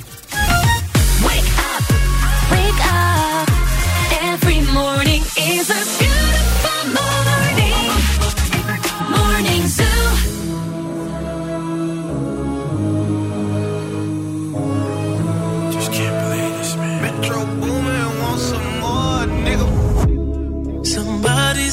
Wake 2.53 2.83
up. 2.93 3.49
Every 4.33 4.61
morning 4.79 5.23
is 5.55 5.67
a 5.71 6.04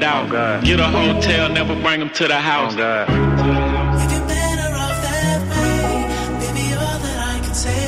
Let 0.00 0.22
me 0.22 0.28
find 0.28 0.30
out. 0.30 0.64
Get 0.64 0.80
a 0.80 0.88
hotel, 0.88 1.48
never 1.50 1.74
bring 1.82 2.00
them 2.00 2.10
to 2.10 2.28
the 2.28 2.36
house. 2.36 2.74
If 2.74 2.78
you're 4.12 4.26
better 4.26 4.70
off 4.84 4.96
that 5.06 5.40
way, 5.50 5.80
baby, 6.40 6.66
all 6.74 6.98
that 7.04 7.18
I 7.32 7.36
can 7.44 7.54
say. 7.54 7.82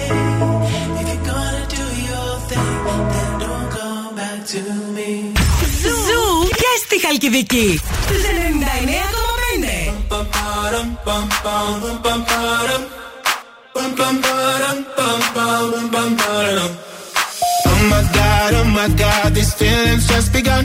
If 1.01 1.07
you're 1.11 1.27
gonna 1.31 1.65
do 1.77 1.85
your 2.11 2.31
thing, 2.49 2.73
then 3.15 3.33
don't 3.45 3.69
come 3.77 4.17
back 4.17 4.39
to 4.53 4.61
me. 4.97 5.11
Ζου 6.07 6.23
και 6.61 6.73
στη 6.85 6.97
Χαλκιδική. 7.07 7.81
Στους 8.05 8.23
99,5. 8.23 8.87
Oh 17.71 17.81
my 17.93 18.03
god, 18.19 18.51
oh 18.61 18.69
my 18.79 18.89
god, 19.03 19.29
these 19.37 19.53
feelings 19.59 20.05
just 20.13 20.29
begun. 20.33 20.65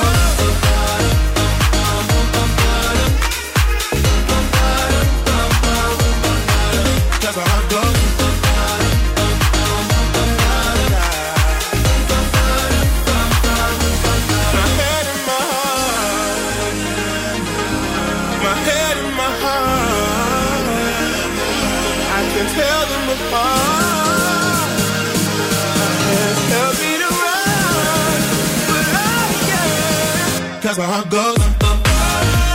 Can't. 30.75 30.77
Cause 30.77 30.77
my 30.77 30.93
heart 30.93 31.09
goes. 31.09 32.51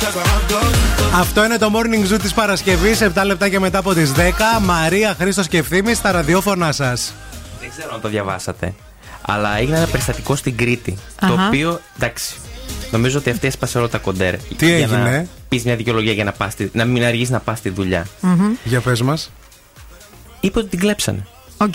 Cause 0.00 0.14
my 0.16 0.24
heart 0.30 0.50
goes. 0.52 1.18
Αυτό 1.20 1.44
είναι 1.44 1.56
το 1.58 1.70
morning 1.74 2.12
zoo 2.14 2.18
της 2.22 2.32
Παρασκευής, 2.34 3.00
7 3.02 3.22
λεπτά 3.24 3.48
και 3.48 3.58
μετά 3.58 3.78
από 3.78 3.94
τις 3.94 4.12
10. 4.12 4.60
Μαρία, 4.62 5.14
Χρήστος 5.18 5.48
και 5.48 5.58
ευθύνη 5.58 5.94
στα 5.94 6.10
ραδιόφωνά 6.10 6.72
σας. 6.72 7.12
Δεν 7.60 7.70
ξέρω 7.78 7.94
αν 7.94 8.00
το 8.00 8.08
διαβάσατε. 8.08 8.74
Αλλά 9.22 9.56
έγινε 9.58 9.76
ένα 9.76 9.86
περιστατικό 9.86 10.36
στην 10.36 10.56
Κρήτη. 10.56 10.98
Το 11.20 11.26
Αχα. 11.32 11.46
οποίο, 11.46 11.80
εντάξει, 11.96 12.34
νομίζω 12.90 13.18
ότι 13.18 13.30
αυτή 13.30 13.46
έσπασε 13.46 13.78
όλα 13.78 13.88
τα 13.88 13.98
κοντέρ. 13.98 14.36
Τι 14.36 14.66
Για 14.66 14.76
έγινε; 14.76 14.96
να 15.10 15.26
πεις 15.48 15.64
μια 15.64 15.76
δικαιολογία 15.76 16.12
για 16.12 16.24
να, 16.24 16.32
πας, 16.32 16.52
στη- 16.52 16.70
να 16.72 16.84
μην 16.84 17.04
αργείς 17.04 17.30
να 17.30 17.40
πας 17.40 17.58
στη 17.58 17.68
δουλειά. 17.68 18.06
Για 18.64 18.80
πες 18.80 19.02
μας. 19.02 19.30
Είπε 20.40 20.58
ότι 20.58 20.68
την 20.68 20.78
κλέψανε. 20.78 21.26
Οκ. 21.58 21.74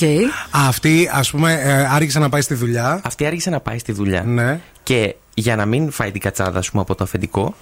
Αυτή, 0.51 1.10
ας 1.14 1.31
πούμε, 1.31 1.53
ε, 1.53 1.88
άργησε 1.91 2.19
να 2.19 2.30
πάει 2.30 2.41
στη 2.41 2.53
δουλειά. 2.53 3.01
Αυτή 3.03 3.26
άργησε 3.26 3.49
να 3.49 3.60
πάει 3.60 3.77
στη 3.77 3.91
δουλειά. 3.91 4.23
Ναι. 4.23 4.60
Και 4.84 5.15
για 5.34 5.55
να 5.55 5.65
μην 5.65 5.91
φάει 5.91 6.11
την 6.11 6.22
κατσάδα, 6.22 6.60
ας 6.60 6.69
πούμε, 6.69 6.81
από 6.81 6.95
το 6.95 7.03
αφεντικό, 7.03 7.55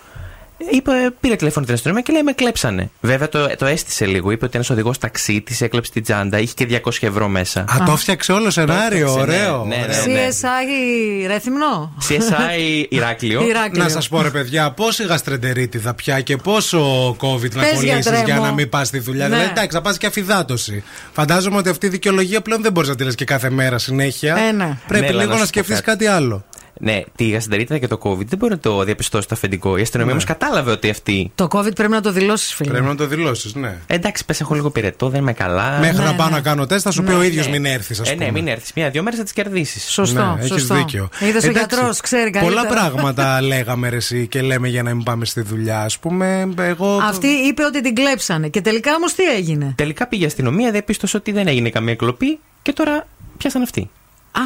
είπε, 0.72 0.92
πήρε 1.20 1.36
τηλέφωνο 1.36 1.66
την 1.66 1.74
αστυνομία 1.76 2.02
και 2.02 2.12
λέει 2.14 2.24
με 2.24 2.32
κλέψανε. 2.32 2.90
Βέβαια 3.02 3.30
το, 3.30 3.48
το 3.58 3.66
έστησε 3.66 4.06
λίγο. 4.06 4.32
Είπε 4.32 4.46
ότι 4.46 4.56
ένας 4.56 4.70
οδηγός 4.70 4.98
ταξί 4.98 5.42
τη 5.42 5.66
έκλεψε 5.66 5.92
την 5.92 6.04
τσάντα, 6.04 6.40
είχε 6.40 6.54
και 6.54 6.82
200 6.86 6.92
ευρώ 7.02 7.28
μέσα. 7.28 7.60
Α, 7.60 7.84
το 7.86 7.98
φτιάξε 7.98 8.32
όλο 8.32 8.50
σενάριο, 8.50 9.06
Το 9.14 9.20
έφτιαξε, 9.20 9.42
ωραίο. 9.46 9.66
ναι, 9.66 9.76
ναι, 9.76 9.86
ναι, 9.86 10.02
ωραίο. 10.02 10.14
ναι. 10.14 10.28
CSI 10.30 11.28
Ρέθυμνο; 11.28 11.94
CSI 12.10 12.86
Ηράκλειο. 12.90 13.42
Ηράκλειο. 13.50 13.84
Να 13.84 13.90
σας 13.90 14.08
πω, 14.08 14.22
ρε 14.22 14.30
παιδιά, 14.30 14.72
πόση 14.72 15.04
γαστρεντερίτιδα 15.04 15.94
πια 15.94 16.22
και 16.22 16.38
πόσο 16.38 17.10
COVID 17.20 17.52
να 17.54 17.62
Πες, 17.62 17.72
κολλήσεις 17.74 17.84
γιατρέ 17.84 18.22
για 18.26 18.36
μου. 18.36 18.42
να 18.44 18.52
μην 18.52 18.70
πας 18.70 18.88
στη 18.88 19.00
δουλειά. 19.00 19.28
Ναι. 19.28 19.36
Δηλαδή, 19.36 19.50
εντάξει, 19.52 19.70
θα 19.76 19.82
πας 19.82 19.98
και 19.98 20.06
αφυδάτωση. 20.06 20.84
Φαντάζομαι 21.14 21.58
ότι 21.58 21.70
αυτή 21.70 21.86
η 21.86 21.90
δικαιολογία 21.90 22.42
πλέον 22.42 22.62
δεν 22.62 22.72
μπορείς 22.72 22.90
να 22.90 22.96
τη 22.96 23.04
λες 23.04 23.16
και 23.16 23.26
κάθε 23.26 23.50
μέρα 23.50 23.78
συνέχεια. 23.78 24.36
Ε, 24.38 24.52
ναι. 24.52 24.78
Πρέπει 24.88 25.04
Ναι, 25.06 25.10
αλλά 25.12 25.20
λίγο 25.22 25.34
να 25.34 25.40
να 25.40 25.46
σου 25.46 25.52
πω 25.52 25.60
σκεφτείς 25.62 25.76
κάτι. 25.82 25.86
κάτι 26.06 26.06
άλλο. 26.08 26.44
Ναι, 26.80 27.02
τη 27.16 27.30
γαστρεντερίτιδα 27.30 27.78
και 27.80 27.88
το 27.88 28.00
COVID 28.04 28.26
δεν 28.26 28.38
μπορεί 28.38 28.52
να 28.52 28.60
το 28.60 28.84
διαπιστώσει 28.84 29.28
το 29.28 29.36
αφεντικό. 29.36 29.78
Η 29.78 29.82
αστυνομία 29.82 30.14
Ναι. 30.14 30.20
όμως 30.22 30.38
κατάλαβε 30.38 30.72
ότι 30.72 30.90
αυτή. 30.90 31.32
Το 31.36 31.48
COVID 31.52 31.76
πρέπει 31.76 31.92
να 31.92 32.02
το 32.02 32.12
δηλώσεις, 32.12 32.54
φίλε. 32.54 32.70
Πρέπει 32.70 32.86
να 32.86 32.96
το 32.96 33.08
δηλώσεις, 33.08 33.56
ναι. 33.56 33.78
Εντάξει, 33.88 34.26
πες, 34.26 34.42
έχω 34.42 34.56
λίγο 34.56 34.70
πυρετό, 34.70 35.10
δεν 35.10 35.22
είμαι 35.22 35.34
καλά. 35.34 35.78
Μέχρι 35.80 36.04
να 36.04 36.16
πάω 36.16 36.30
να 36.30 36.42
κάνω 36.42 36.66
τεστ, 36.66 36.84
θα 36.86 36.92
σου 36.92 37.04
πει 37.04 37.10
Ναι, 37.12 37.16
ο 37.18 37.24
ίδιος 37.24 37.46
ναι. 37.46 37.52
μην 37.52 37.66
έρθεις, 37.66 38.00
ας 38.00 38.10
Ε, 38.10 38.14
πούμε. 38.14 38.26
ναι, 38.26 38.32
μην 38.32 38.48
έρθεις. 38.48 38.74
Μία-δύο 38.76 39.04
μέρες 39.04 39.18
θα 39.18 39.24
τις 39.24 39.34
κερδίσεις. 39.34 39.84
Σωστό, 39.92 40.20
Ναι, 40.22 40.34
έχεις 40.38 40.48
σωστό. 40.48 40.76
δίκιο. 40.76 41.10
Είδες 41.20 41.44
ο 41.44 41.48
Εντάξει, 41.50 41.50
γιατρός, 41.76 42.00
ξέρει 42.02 42.30
καλύτερα. 42.30 42.62
Πολλά 42.62 42.74
πράγματα 42.76 43.42
λέγαμε 43.52 43.90
ρε, 43.90 43.96
εσύ 43.96 44.28
και 44.28 44.42
λέμε 44.42 44.68
για 44.68 44.84
να 44.84 44.94
μην 44.94 45.04
πάμε 45.04 45.26
στη 45.26 45.42
δουλειά. 45.42 45.80
Α 45.82 45.90
πούμε, 46.02 46.50
εγώ. 46.58 47.00
Αυτή 47.04 47.28
είπε 47.28 47.64
ότι 47.64 47.82
την 47.82 47.96
κλέψανε. 47.96 48.48
Και 48.48 48.62
τελικά 48.62 48.96
όμως 48.96 49.14
τι 49.14 49.24
έγινε; 49.24 49.74
Τελικά 49.78 50.08
πήγε 50.08 50.24
η 50.24 50.26
αστυνομία, 50.26 50.72
διαπίστωσε 50.72 51.18
ότι 51.18 51.32
δεν 51.32 51.48
έγινε 51.48 51.70
καμία 51.70 51.96
κλοπή 51.96 52.40
και 52.62 52.74
τώρα 52.74 53.08
πιάσαν 53.38 53.62
αυτή. 53.62 53.90
Α, 54.32 54.42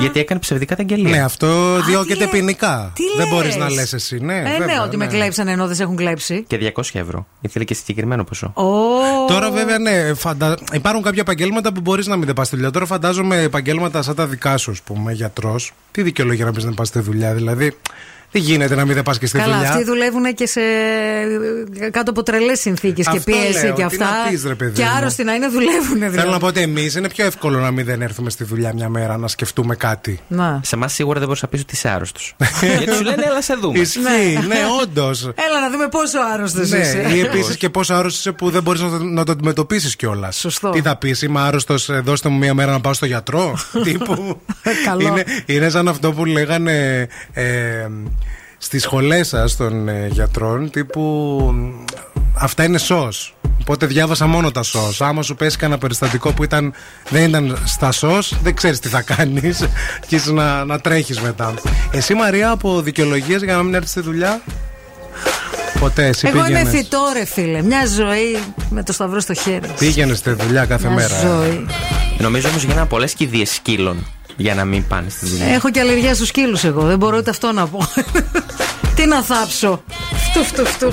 Γιατί 0.00 0.20
έκανε 0.20 0.40
ψευδικά 0.40 0.74
καταγγελία. 0.74 1.10
Ναι, 1.10 1.22
αυτό 1.22 1.80
διώκεται 1.82 2.26
ποινικά. 2.26 2.92
τι 2.94 3.02
Δεν 3.16 3.28
μπορείς 3.28 3.56
λες; 3.56 3.56
να 3.56 3.70
λες 3.70 3.92
εσύ, 3.92 4.18
ναι. 4.18 4.34
ε, 4.34 4.40
ναι, 4.42 4.56
βέβαια, 4.58 4.82
ότι 4.82 4.96
με 4.96 5.04
ναι. 5.04 5.10
κλέψανε 5.10 5.52
ενώ 5.52 5.66
δεν 5.66 5.76
σε 5.76 5.82
έχουν 5.82 5.96
κλέψει. 5.96 6.44
Και 6.46 6.72
200 6.76 6.82
ευρώ. 6.92 7.26
Ήθελε 7.40 7.64
και 7.64 7.74
συγκεκριμένο 7.74 8.24
ποσό. 8.24 8.52
Ω. 8.54 8.64
Τώρα 9.26 9.50
βέβαια 9.50 9.78
ναι, 9.78 10.14
φαντα... 10.14 10.58
υπάρχουν 10.72 11.02
κάποια 11.02 11.20
επαγγέλματα 11.20 11.72
που 11.72 11.80
μπορείς 11.80 12.06
να 12.06 12.16
μην 12.16 12.34
πας 12.34 12.46
στη 12.46 12.56
δουλειά. 12.56 12.70
Τώρα 12.70 12.86
φαντάζομαι 12.86 13.42
επαγγέλματα 13.42 14.02
σαν 14.02 14.14
τα 14.14 14.26
δικά 14.26 14.56
σου, 14.56 14.70
ας 14.70 14.82
πούμε, 14.82 15.12
γιατρός. 15.12 15.72
Τι 15.90 16.02
δικαιολογία 16.02 16.44
να 16.44 16.52
πεις 16.52 16.64
να 16.64 16.72
πας 16.72 16.88
στη 16.88 16.98
δουλειά, 16.98 17.34
δηλαδή. 17.34 17.76
Δεν 18.36 18.42
γίνεται 18.44 18.74
να 18.74 18.84
μην 18.84 18.94
δεν 18.94 19.02
πας 19.02 19.18
και 19.18 19.26
στη 19.26 19.38
Καλά, 19.38 19.54
δουλειά; 19.56 19.70
αυτοί 19.70 19.84
δουλεύουν 19.84 20.34
και 20.34 20.46
σε 20.46 20.60
κάτω 21.90 22.10
από 22.10 22.22
τρελές 22.22 22.60
συνθήκες 22.60 23.06
και 23.08 23.16
Αυτό 23.16 23.30
πίεση 23.30 23.64
λέω, 23.64 23.74
και 23.74 23.86
τι 23.88 23.98
να 23.98 24.06
αυτά. 24.06 24.28
πεις, 24.30 24.44
ρε 24.44 24.54
παιδί 24.54 24.72
και 24.72 24.82
μου. 24.82 24.88
άρρωστοι 24.96 25.24
να 25.24 25.34
είναι, 25.34 25.48
δουλεύουν 25.48 25.94
δηλαδή. 25.98 26.16
Θέλω 26.18 26.30
να 26.30 26.38
πω 26.38 26.46
ότι 26.46 26.60
εμείς 26.60 26.94
είναι 26.94 27.08
πιο 27.08 27.24
εύκολο 27.24 27.58
να 27.58 27.70
μην 27.70 27.84
δεν 27.84 28.02
έρθουμε 28.02 28.30
στη 28.30 28.44
δουλειά 28.44 28.72
μια 28.74 28.88
μέρα 28.88 29.16
να 29.16 29.28
σκεφτούμε 29.28 29.76
κάτι. 29.76 30.20
Να. 30.28 30.60
Σε 30.64 30.74
εμάς 30.74 30.92
σίγουρα 30.92 31.18
δεν 31.18 31.26
μπορείς 31.28 31.42
να 31.42 31.48
πεις 31.48 31.60
ότι 31.60 31.74
είσαι 31.74 31.88
άρρωστος. 31.88 32.34
Γιατί 32.78 32.94
σου 32.94 33.02
λένε, 33.02 33.22
έλα 33.26 33.42
σε 33.42 33.54
δούμε. 33.54 33.78
Ισχύει, 33.78 34.38
ναι, 34.46 34.56
όντως. 34.82 35.22
Έλα 35.46 35.60
να 35.60 35.70
δούμε 35.70 35.88
πόσο 35.88 36.18
άρρωστος 36.34 36.70
Ναι, 36.70 36.78
είσαι. 36.78 37.06
ή 37.14 37.20
επίσης 37.20 37.56
και 37.56 37.68
πόσο 37.70 37.94
άρρωστος 37.94 38.20
είσαι 38.20 38.32
που 38.32 38.50
δεν 38.50 38.62
μπορείς 38.62 38.80
να, 38.80 38.88
το- 38.90 39.04
να 39.04 39.24
το 39.24 39.32
αντιμετωπίσεις 39.32 39.96
κιόλας. 39.96 40.36
Σωστό. 40.36 40.70
Τι 40.70 40.80
θα 40.80 40.96
πεις, 40.96 41.22
Είμαι 41.22 41.40
άρρωστος, 41.40 41.90
δώστε 42.02 42.28
μου 42.28 42.38
μία 42.38 42.54
μέρα 42.54 42.72
να 42.72 42.80
πάω 42.80 42.92
στο 42.92 43.06
γιατρό. 43.06 43.58
Τύπου. 43.84 44.40
Καλό. 44.84 45.06
είναι, 45.06 45.24
είναι 45.46 45.68
σαν 45.68 45.88
αυτό 45.88 46.12
που 46.12 46.24
λέγανε 46.24 47.06
ε, 47.32 47.86
στις 48.58 48.82
σχολές 48.82 49.28
σας 49.28 49.56
των 49.56 49.88
ε, 49.88 50.08
γιατρών. 50.10 50.70
Τύπου. 50.70 51.54
Αυτά 52.38 52.64
είναι 52.64 52.78
σως 52.78 53.34
Οπότε 53.60 53.86
διάβασα 53.86 54.26
μόνο 54.26 54.50
τα 54.50 54.62
σως 54.62 55.00
Άμα 55.00 55.22
σου 55.22 55.34
πέσει 55.34 55.56
κανένα 55.56 55.78
περιστατικό 55.78 56.32
που 56.32 56.44
ήταν, 56.44 56.72
δεν 57.08 57.28
ήταν 57.28 57.58
στα 57.64 57.92
σως 57.92 58.34
δεν 58.42 58.54
ξέρεις 58.54 58.78
τι 58.78 58.88
θα 58.88 59.00
κάνεις 59.02 59.64
και 60.06 60.16
είσαι 60.16 60.32
να, 60.32 60.64
να 60.64 60.80
τρέχεις 60.80 61.20
μετά. 61.20 61.54
Εσύ, 61.90 62.14
Μαρία, 62.14 62.50
από 62.50 62.80
δικαιολογίες 62.80 63.42
για 63.42 63.56
να 63.56 63.62
μην 63.62 63.74
έρθεις 63.74 63.90
στη 63.90 64.00
δουλειά; 64.00 64.40
Ποτέ, 65.78 66.06
εσύ 66.06 66.26
Εγώ 66.28 66.36
είμαι 66.38 66.46
πήγαινες; 66.46 66.74
φυτό, 66.74 66.98
ρε 67.12 67.24
φίλε. 67.24 67.62
Μια 67.62 67.86
ζωή 67.86 68.38
με 68.70 68.82
το 68.82 68.92
σταυρό 68.92 69.20
στο 69.20 69.34
χέρι. 69.34 69.68
Πήγαινες 69.78 70.18
στη 70.18 70.30
δουλειά 70.30 70.64
κάθε 70.64 70.86
Μια 70.86 70.96
μέρα. 70.96 71.16
ε. 71.16 71.20
ζωή. 71.26 71.66
Νομίζω 72.18 72.48
όμως 72.48 72.62
γίνανε 72.62 72.86
πολλές 72.86 73.12
κηδείες 73.14 73.50
σκύλων 73.50 74.06
για 74.36 74.54
να 74.54 74.64
μην 74.64 74.86
πάνε 74.86 75.10
στη 75.10 75.26
δουλειά. 75.26 75.46
Έχω 75.46 75.70
και 75.70 75.80
αλλεργία 75.80 76.14
στους 76.14 76.28
σκύλους 76.28 76.64
εγώ. 76.64 76.82
Δεν 76.82 76.98
μπορώ 76.98 77.16
ούτε 77.16 77.30
αυτό 77.30 77.52
να 77.52 77.66
πω. 77.66 77.86
Τι 78.96 79.06
να 79.06 79.22
θάψω. 79.22 79.82
Φτου, 80.30 80.44
φτου, 80.44 80.66
φτου. 80.66 80.92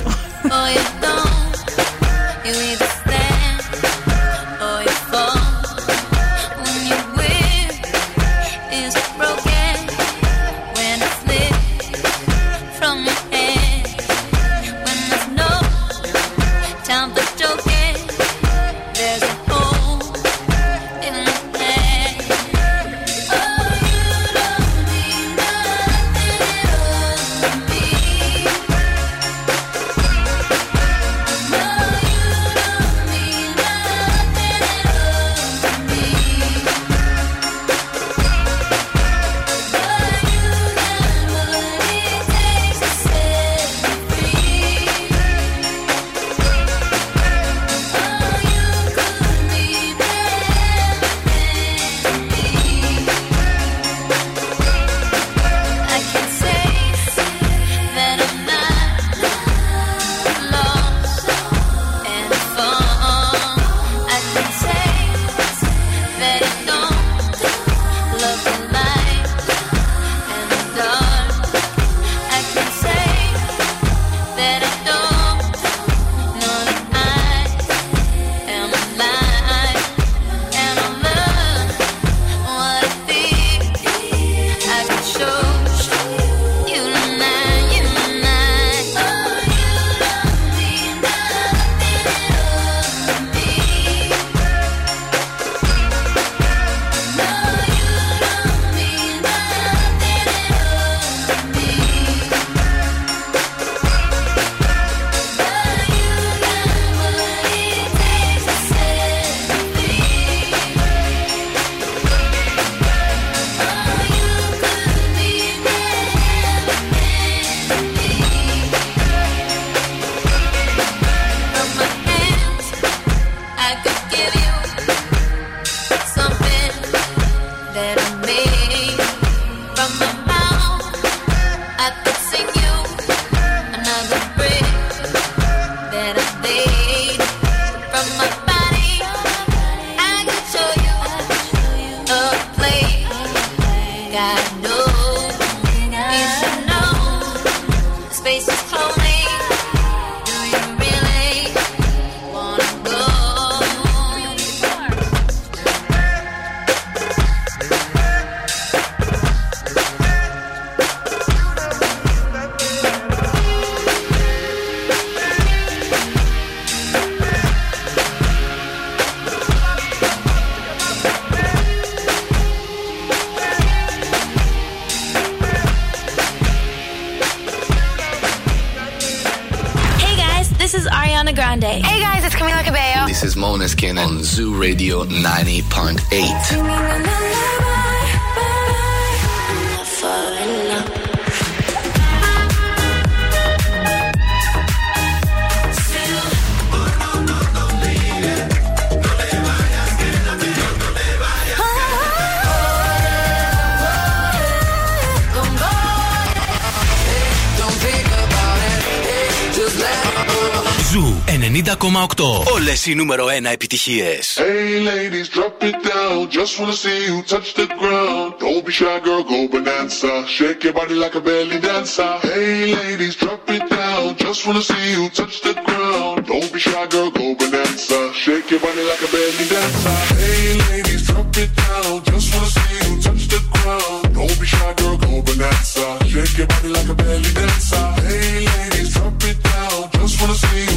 Όλες 212.54 212.86
οι 212.86 212.94
νούμερο 212.94 213.26
1 213.26 213.52
επιτυχίες. 213.52 214.38
Hey 214.38 214.72
ladies, 214.90 215.28
drop 215.36 215.62
it 215.68 215.78
down. 215.92 216.16
Just 216.38 216.52
wanna 216.58 216.76
see 216.84 217.00
you 217.08 217.18
touch 217.32 217.48
the 217.60 217.66
ground. 217.80 218.28
Don't 218.42 218.62
be 218.66 218.72
shy, 218.78 218.98
girl, 219.06 219.22
go 219.30 219.38
bonanza. 219.52 220.12
Shake 220.36 220.60
your 220.66 220.74
body 220.78 220.96
like 221.02 221.14
a 221.20 221.22
belly 221.28 221.58
dancer. 221.66 222.12
Hey 222.28 222.74
ladies, 222.78 223.14
drop 223.22 223.48
it 223.56 223.64
down. 223.78 224.04
Just 224.24 224.40
wanna 224.46 224.64
see 224.70 224.86
you 224.96 225.04
touch 225.18 225.36
the 225.46 225.54
ground. 225.66 226.16
Don't 226.30 226.50
be 226.54 226.60
shy, 226.66 226.84
girl, 226.92 227.10
go 227.18 227.26
bonanza. 227.40 227.98
Shake 228.22 228.48
your 228.52 228.60
body 228.66 228.82
like 228.90 229.02
a 229.06 229.10
belly 229.14 229.46
dancer. 229.52 229.98
Hey 230.20 230.46
ladies, 230.64 231.02
drop 231.08 231.36
it 231.42 231.52
down. 231.64 231.92
Just 232.10 232.28
wanna 232.32 232.50
see 232.56 232.74
you 232.84 232.92
touch 233.06 233.24
the 233.34 233.40
ground. 233.54 234.02
Don't 234.18 234.36
be 234.40 234.46
shy, 234.54 234.70
girl, 234.80 234.96
go 235.04 235.12
bonanza. 235.26 235.86
Shake 236.12 236.36
your 236.40 236.48
body 236.52 236.70
like 236.76 236.88
a 236.94 236.96
belly 237.02 237.32
dancer. 237.38 237.86
Hey 238.06 238.34
ladies, 238.54 238.90
drop 238.96 239.22
it 239.30 239.38
down. 239.50 239.80
Just 239.98 240.14
wanna 240.20 240.38
see 240.44 240.64
you 240.72 240.73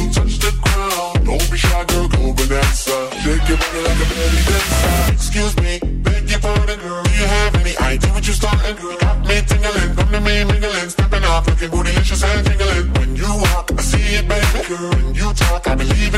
bonanza. 2.86 3.16
Shake 3.22 3.48
your 3.48 3.58
body 3.58 3.80
like 3.82 3.98
a 3.98 4.08
belly 4.14 4.42
dancer. 4.46 5.12
Excuse 5.12 5.56
me, 5.56 5.78
beg 6.02 6.30
your 6.30 6.40
pardon, 6.40 6.78
girl. 6.80 7.02
Do 7.02 7.10
you 7.10 7.26
have 7.26 7.54
any 7.56 7.76
idea 7.78 8.10
what 8.12 8.26
you're 8.26 8.34
starting? 8.34 8.76
Girl, 8.76 8.96
got 8.98 9.26
me 9.26 9.40
tingling, 9.46 9.94
come 9.96 10.10
to 10.12 10.20
me 10.20 10.44
mingling, 10.44 10.90
stepping 10.90 11.24
off, 11.24 11.46
looking 11.46 11.70
bootylicious 11.70 12.22
and 12.24 12.46
jingling. 12.46 12.92
When 12.94 13.16
you 13.16 13.28
walk, 13.28 13.70
I 13.76 13.82
see 13.82 14.16
it, 14.16 14.28
baby. 14.28 14.68
Girl, 14.68 14.90
when 14.90 15.14
you 15.14 15.32
talk, 15.34 15.66
I 15.68 15.74
believe 15.74 16.14
it, 16.14 16.17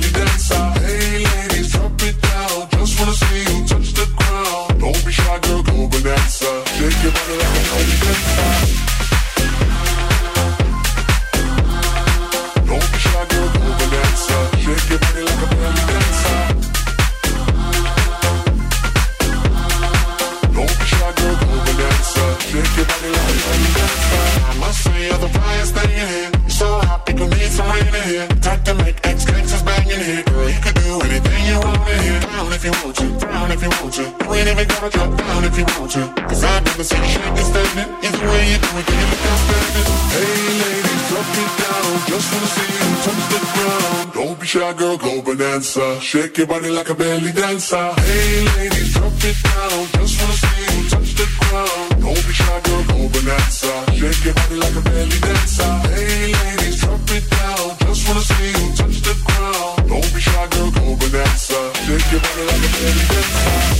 shy, 44.51 44.73
girl, 44.79 44.97
go 44.97 45.21
bonanza. 45.21 45.85
Shake 46.01 46.37
your 46.39 46.47
body 46.47 46.69
like 46.77 46.89
a 46.89 46.95
belly 47.01 47.31
dancer. 47.31 47.87
Hey 48.07 48.43
ladies, 48.55 48.89
drop 48.95 49.23
it 49.29 49.37
down. 49.47 49.79
Just 49.95 50.13
wanna 50.19 50.37
see 50.43 50.63
you 50.71 50.81
touch 50.91 51.11
the 51.19 51.27
ground. 51.39 51.89
Don't 52.03 52.23
be 52.27 52.33
shy, 52.39 52.57
girl, 52.65 52.83
go 52.89 52.97
bonanza. 53.13 53.73
Shake 53.99 54.23
your 54.27 54.35
body 54.39 54.57
like 54.63 54.75
a 54.81 54.83
belly 54.87 55.19
dancer. 55.25 55.73
Hey 55.93 56.23
ladies, 56.41 56.75
drop 56.81 57.11
it 57.17 57.25
down. 57.37 57.67
Just 57.85 58.01
wanna 58.07 58.23
see 58.29 58.51
you 58.59 58.67
touch 58.79 58.97
the 59.07 59.15
ground. 59.27 59.75
Don't 59.91 60.09
be 60.15 60.21
shy, 60.27 60.45
girl, 60.53 60.69
go 60.77 60.85
bonanza. 61.01 61.59
Shake 61.85 62.09
your 62.13 62.21
body 62.25 62.43
like 62.49 62.63
a 62.67 62.71
belly 62.75 63.05
dancer. 63.11 63.71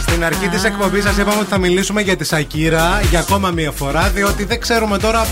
Στην 0.00 0.24
αρχή 0.24 0.48
τη 0.48 0.66
εκπομπή 0.66 1.00
σα 1.00 1.10
είπαμε 1.10 1.40
ότι 1.40 1.48
θα 1.48 1.58
μιλήσουμε 1.58 2.00
για 2.00 2.16
τη 2.16 2.24
Σακύρα 2.24 3.00
για 3.10 3.20
ακόμα 3.20 3.50
μία 3.50 3.70
φορά, 3.70 4.08
διότι 4.08 4.44
δεν 4.44 4.60
ξέρουμε 4.60 4.98
τώρα. 4.98 5.26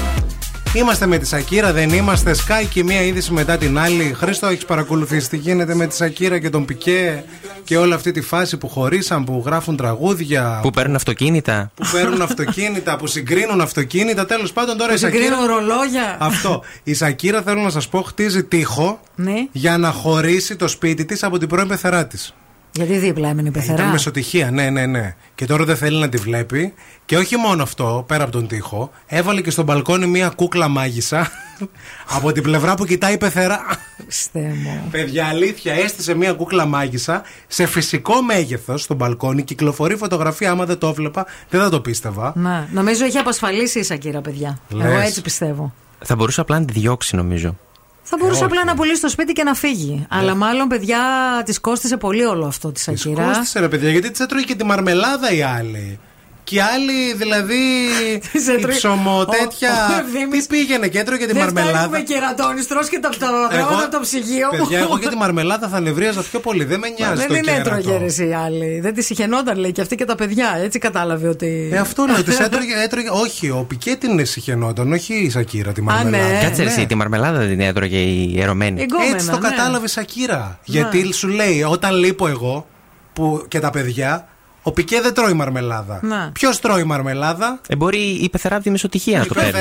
Είμαστε 0.74 1.06
με 1.06 1.18
τη 1.18 1.26
Σακύρα, 1.26 1.72
δεν 1.72 1.90
είμαστε. 1.90 2.34
Σκάει 2.34 2.64
και 2.66 2.84
μία 2.84 3.02
είδηση 3.02 3.32
μετά 3.32 3.56
την 3.59 3.78
άλλη. 3.78 4.12
Χρήστο, 4.16 4.47
έχεις 4.47 4.64
παρακολουθήσει 4.64 5.28
τι 5.28 5.36
γίνεται 5.36 5.74
με 5.74 5.86
τη 5.86 5.94
Σακύρα 5.94 6.38
και 6.38 6.51
τον 6.51 6.64
Πικέ 6.64 7.24
και 7.64 7.76
όλη 7.76 7.92
αυτή 7.94 8.10
τη 8.10 8.20
φάση 8.20 8.56
που 8.56 8.68
χωρίσαν, 8.68 9.24
που 9.24 9.42
γράφουν 9.47 9.76
τραγούδια. 9.76 10.59
Που 10.62 10.70
παίρνουν 10.70 10.94
αυτοκίνητα. 10.97 11.70
Που 11.74 11.88
παίρνουν 11.92 12.22
αυτοκίνητα, 12.22 12.97
που 12.97 13.06
συγκρίνουν 13.06 13.60
αυτοκίνητα. 13.60 14.26
Τέλος 14.26 14.52
πάντων 14.52 14.76
τώρα 14.76 14.88
Που 14.90 14.94
η 14.97 14.98
Σακύρα. 14.98 15.22
συγκρίνουν 15.22 15.47
ρολόγια. 15.47 16.16
Αυτό. 16.20 16.62
Η 16.82 16.94
Σακύρα 16.94 17.42
θέλω 17.42 17.60
να 17.60 17.70
σας 17.70 17.88
πω 17.88 18.02
χτίζει 18.02 18.44
τείχο 18.44 19.01
Ναι. 19.14 19.34
για 19.52 19.78
να 19.78 19.90
χωρίσει 19.90 20.56
το 20.56 20.68
σπίτι 20.68 21.05
της 21.05 21.22
από 21.22 21.38
την 21.38 21.48
πρώην 21.48 21.68
πεθερά 21.68 22.06
της. 22.06 22.34
Γιατί 22.72 22.98
δίπλα 22.98 23.28
έμενε 23.28 23.48
η 23.48 23.51
πεθερά. 23.51 23.74
Ήταν 23.74 23.90
μεσοτυχία, 23.90 24.51
ναι, 24.51 24.70
ναι, 24.70 24.86
ναι. 24.86 25.14
Και 25.34 25.47
τώρα 25.47 25.64
δεν 25.64 25.76
θέλει 25.76 25.98
να 25.98 26.09
τη 26.09 26.16
βλέπει. 26.16 26.74
Και 27.05 27.16
όχι 27.16 27.36
μόνο 27.36 27.62
αυτό, 27.62 28.05
πέρα 28.09 28.22
από 28.22 28.32
τον 28.32 28.47
τοίχο, 28.47 28.90
έβαλε 29.06 29.40
και 29.40 29.51
στο 29.51 29.62
μπαλκόνι 29.62 30.06
μία 30.06 30.28
κούκλα 30.28 30.68
μάγισσα 30.68 31.30
από 32.16 32.32
την 32.32 32.42
πλευρά 32.42 32.74
που 32.74 32.84
κοιτάει 32.84 33.12
η 33.14 33.18
πεθερά. 33.18 33.60
Χριστέ 34.02 34.55
μου. 34.62 34.88
Παιδιά, 34.90 35.26
αλήθεια, 35.26 35.74
έστησε 35.74 36.14
μία 36.14 36.32
κούκλα 36.32 36.66
μάγισσα 36.66 37.22
σε 37.47 37.66
φυσικό 37.66 38.22
μέγεθος 38.22 38.82
στο 38.82 38.94
μπαλκόνι. 38.94 39.42
Κυκλοφορεί 39.42 39.97
φωτογραφία. 39.97 40.51
Άμα 40.51 40.64
δεν 40.64 40.78
το 40.78 40.88
έβλεπα, 40.88 41.26
δεν 41.48 41.60
θα 41.60 41.68
το 41.68 41.80
πίστευα. 41.80 42.32
Να, 42.36 42.68
νομίζω 42.72 43.05
έχει 43.05 43.18
απασφαλίσει 43.18 43.78
η 43.78 43.82
Σακύρα, 43.82 44.20
παιδιά. 44.20 44.59
Λες. 44.68 44.86
Εγώ 44.86 44.98
έτσι 44.98 45.22
πιστεύω. 45.22 45.72
Θα 46.05 46.16
μπορούσε 46.16 46.40
απλά 46.40 46.59
να 46.59 46.64
τη 46.64 46.72
διώξει, 46.72 47.16
νομίζω. 47.16 47.56
Θα 48.12 48.16
μπορούσε 48.20 48.43
Ε, 48.43 48.45
απλά 48.47 48.57
όχι. 48.59 48.66
να 48.66 48.74
πουλήσει 48.74 49.01
το 49.01 49.09
σπίτι 49.09 49.32
και 49.32 49.43
να 49.43 49.55
φύγει. 49.55 50.07
Αλλά 50.11 50.35
μάλλον, 50.35 50.69
παιδιά, 50.69 50.99
της 51.45 51.61
κόστησε 51.61 51.97
πολύ 51.97 52.24
όλο 52.24 52.47
αυτό 52.47 52.73
της 52.73 52.82
Σακύρα. 52.82 53.24
Κόστησε 53.27 53.61
ρε 53.61 53.69
παιδιά, 53.69 53.91
γιατί 53.91 54.11
της 54.11 54.20
έτρωγε 54.20 54.45
και 54.45 54.55
τη 54.55 54.65
μαρμελάδα 54.65 55.31
η 55.32 55.43
άλλη. 55.43 55.99
Και 56.51 56.56
οι 56.56 56.60
άλλοι 56.60 57.14
δηλαδή. 57.22 57.62
Της 58.32 58.47
η 58.47 58.52
έτρωγε- 58.52 58.77
ψωμο 58.78 59.18
Ο- 59.20 59.24
τέτοια. 59.24 59.70
ο 59.90 59.98
Ευθύμης- 60.06 60.47
Τι 60.48 60.56
πήγαινε 60.56 60.89
και 60.89 60.98
έτρωγε 60.98 61.27
τη 61.27 61.32
Δεν 61.32 61.43
μαρμελάδα; 61.43 61.78
φτάνουμε 61.78 62.01
κερατώνει, 62.01 62.62
τρως 62.64 62.89
και 62.89 62.98
τα, 62.98 63.09
τα 63.18 63.27
γράμματα 63.52 63.85
από 63.85 63.90
το 63.90 64.01
ψυγείο 64.01 64.48
μου. 64.52 64.59
Παιδιά, 64.59 64.78
εγώ 64.78 64.98
και 64.98 65.09
τη 65.09 65.16
μαρμελάδα 65.16 65.68
θα 65.68 65.81
νευρίαζα 65.81 66.22
πιο 66.22 66.40
πολύ. 66.40 66.64
Δεν 66.64 66.78
με 66.78 66.89
νοιάζει. 66.89 67.14
Δεν 67.16 67.28
το 67.28 67.35
την 67.35 67.43
κέρατο. 67.43 67.68
έτρωγε 67.70 67.98
ρε, 67.98 68.05
εσύ 68.05 68.27
η 68.28 68.32
άλλη. 68.35 68.81
Δεν 68.81 68.94
τη 68.94 69.02
συχαινόταν, 69.02 69.59
λέει, 69.59 69.72
και 69.72 69.81
αυτή 69.81 69.94
και 69.97 70.05
τα 70.05 70.14
παιδιά. 70.14 70.48
Έτσι 70.62 70.78
κατάλαβε 70.78 71.28
ότι. 71.28 71.68
Ε, 71.72 71.78
αυτό 71.78 72.05
λέω, 72.06 72.22
τη 72.22 72.32
έτρωγε, 72.44 72.72
έτρωγε. 72.85 73.09
Όχι, 73.10 73.51
ο 73.51 73.64
Πικέ 73.68 73.97
την 73.97 74.27
συχαινόταν, 74.27 74.93
όχι 74.93 75.14
η 75.14 75.31
Σακύρα 75.31 75.72
τη 75.72 75.82
μαρμελάδα. 75.82 76.28
ναι. 76.32 76.40
Κάτσε 76.43 76.62
ρε, 76.62 76.68
εσύ, 76.68 76.86
τη 76.86 76.94
μαρμελάδα 76.94 77.39
δεν 77.39 77.48
την 77.48 77.60
έτρωγε 77.60 77.98
η 77.98 78.40
ερωμένη. 78.40 78.81
Εγκόμενα, 78.82 79.10
Έτσι 79.14 79.31
το 79.31 79.39
ναι. 79.39 79.48
κατάλαβε 79.48 79.85
η 79.86 79.89
Σακύρα. 79.89 80.59
Γιατί 80.64 81.12
σου 81.12 81.28
λέει, 81.28 81.62
όταν 81.62 81.94
λείπω 81.94 82.28
εγώ 82.28 82.66
που, 83.12 83.44
και 83.48 83.60
τα 83.60 83.70
παιδιά, 83.70 84.28
ο 84.62 84.73
Πικέ 84.73 85.01
δεν 85.01 85.15
τρώει 85.15 85.32
μαρμελάδα. 85.32 85.99
Να. 86.03 86.31
Ποιος 86.32 86.61
τρώει 86.61 86.85
μαρμελάδα, 86.85 87.61
Ε, 87.69 87.77
μπορεί 87.77 87.99
η 87.99 88.28
πεθερά 88.28 88.55
από 88.55 88.65
τη 88.65 88.70
μεσοτυχία 88.70 89.19
να 89.19 89.27
το 89.27 89.35
παίρνει. 89.35 89.51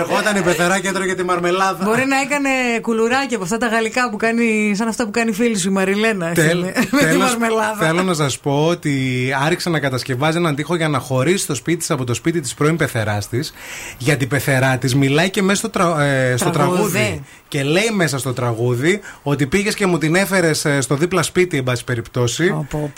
Ερχόταν 0.00 0.36
η 0.36 0.42
πεθερά 0.42 0.78
και 0.80 0.88
έτρωγε 0.88 1.14
τη 1.14 1.22
μαρμελάδα. 1.24 1.84
Μπορεί 1.84 2.04
να 2.06 2.20
έκανε 2.20 2.48
κουλουράκια 2.82 3.36
από 3.36 3.44
αυτά 3.44 3.56
τα 3.58 3.66
γαλλικά 3.66 4.10
που 4.10 4.16
κάνει, 4.16 4.72
σαν 4.76 4.88
αυτά 4.88 5.04
που 5.04 5.10
κάνει 5.10 5.30
η 5.30 5.32
φίλη 5.32 5.58
σου 5.58 5.68
η 5.68 5.72
Μαριλένα. 5.72 6.32
Τέλ- 6.32 6.48
φίλε, 6.50 6.72
Με 6.90 6.98
τη 6.98 7.04
τέλος, 7.04 7.28
μαρμελάδα. 7.36 7.76
θέλω 7.86 8.02
να 8.02 8.14
σας 8.14 8.38
πω 8.38 8.66
ότι 8.66 9.18
άρχισε 9.44 9.70
να 9.70 9.80
κατασκευάζει 9.80 10.36
έναν 10.36 10.54
τοίχο 10.54 10.74
για 10.76 10.88
να 10.88 10.98
χωρίσει 10.98 11.46
το 11.46 11.54
σπίτι 11.54 11.78
της 11.78 11.90
από 11.90 12.04
το 12.04 12.14
σπίτι 12.14 12.40
της 12.40 12.54
πρώην 12.54 12.76
πεθεράς 12.76 13.28
της. 13.28 13.52
Γιατί 13.98 14.24
η 14.24 14.26
πεθερά 14.26 14.78
της 14.78 14.94
μιλάει 14.94 15.30
και 15.30 15.42
μέσα 15.42 15.58
στο, 15.58 15.68
τρα- 15.70 16.00
ε, 16.02 16.36
στο 16.36 16.50
Τραγούδι. 16.50 17.22
Τραγούδι. 17.50 17.58
Και 17.58 17.62
λέει 17.62 17.90
μέσα 17.94 18.18
στο 18.18 18.32
τραγούδι 18.32 19.00
ότι 19.22 19.46
πήγες 19.46 19.74
και 19.74 19.86
μου 19.86 19.98
την 19.98 20.14
έφερες 20.14 20.66
στο 20.78 20.94
δίπλα 20.96 21.22
σπίτι, 21.22 21.56
εν 21.56 21.64
πάση 21.64 21.84
περιπτώσει. 21.84 22.54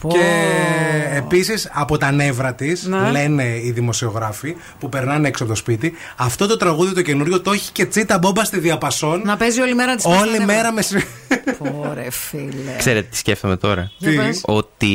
Και 0.08 0.24
επίσης 1.16 1.70
από 1.72 1.98
τα 1.98 2.10
νεύρα 2.10 2.54
της, 2.54 2.86
Ναι. 2.86 3.10
λένε 3.10 3.44
οι 3.64 3.70
δημοσιογράφοι 3.70 4.56
που 4.78 4.88
περνάνε 4.88 5.28
έξω 5.28 5.42
από 5.42 5.52
το 5.52 5.58
σπίτι, 5.58 5.92
αυτό 6.16 6.46
το 6.46 6.56
τραγούδι 6.56 6.94
το 6.94 7.02
καινούριο 7.02 7.40
το 7.40 7.52
έχει 7.52 7.72
και 7.72 7.86
τσίτα 7.86 8.18
μπόμπα 8.18 8.44
στη 8.44 8.58
διαπασόν. 8.58 9.22
Να 9.24 9.36
παίζει 9.36 9.60
όλη 9.60 9.74
μέρα 9.74 9.94
της 9.94 10.04
Όλη 10.04 10.44
μέρα 10.44 10.72
με. 10.72 10.82
Ωραία, 11.90 12.10
φίλε. 12.10 12.76
Ξέρετε 12.78 13.06
τι 13.10 13.16
σκέφτομαι 13.16 13.56
τώρα; 13.56 13.90
Για 13.98 14.10
Τι; 14.10 14.16
πες. 14.16 14.40
Ότι 14.44 14.88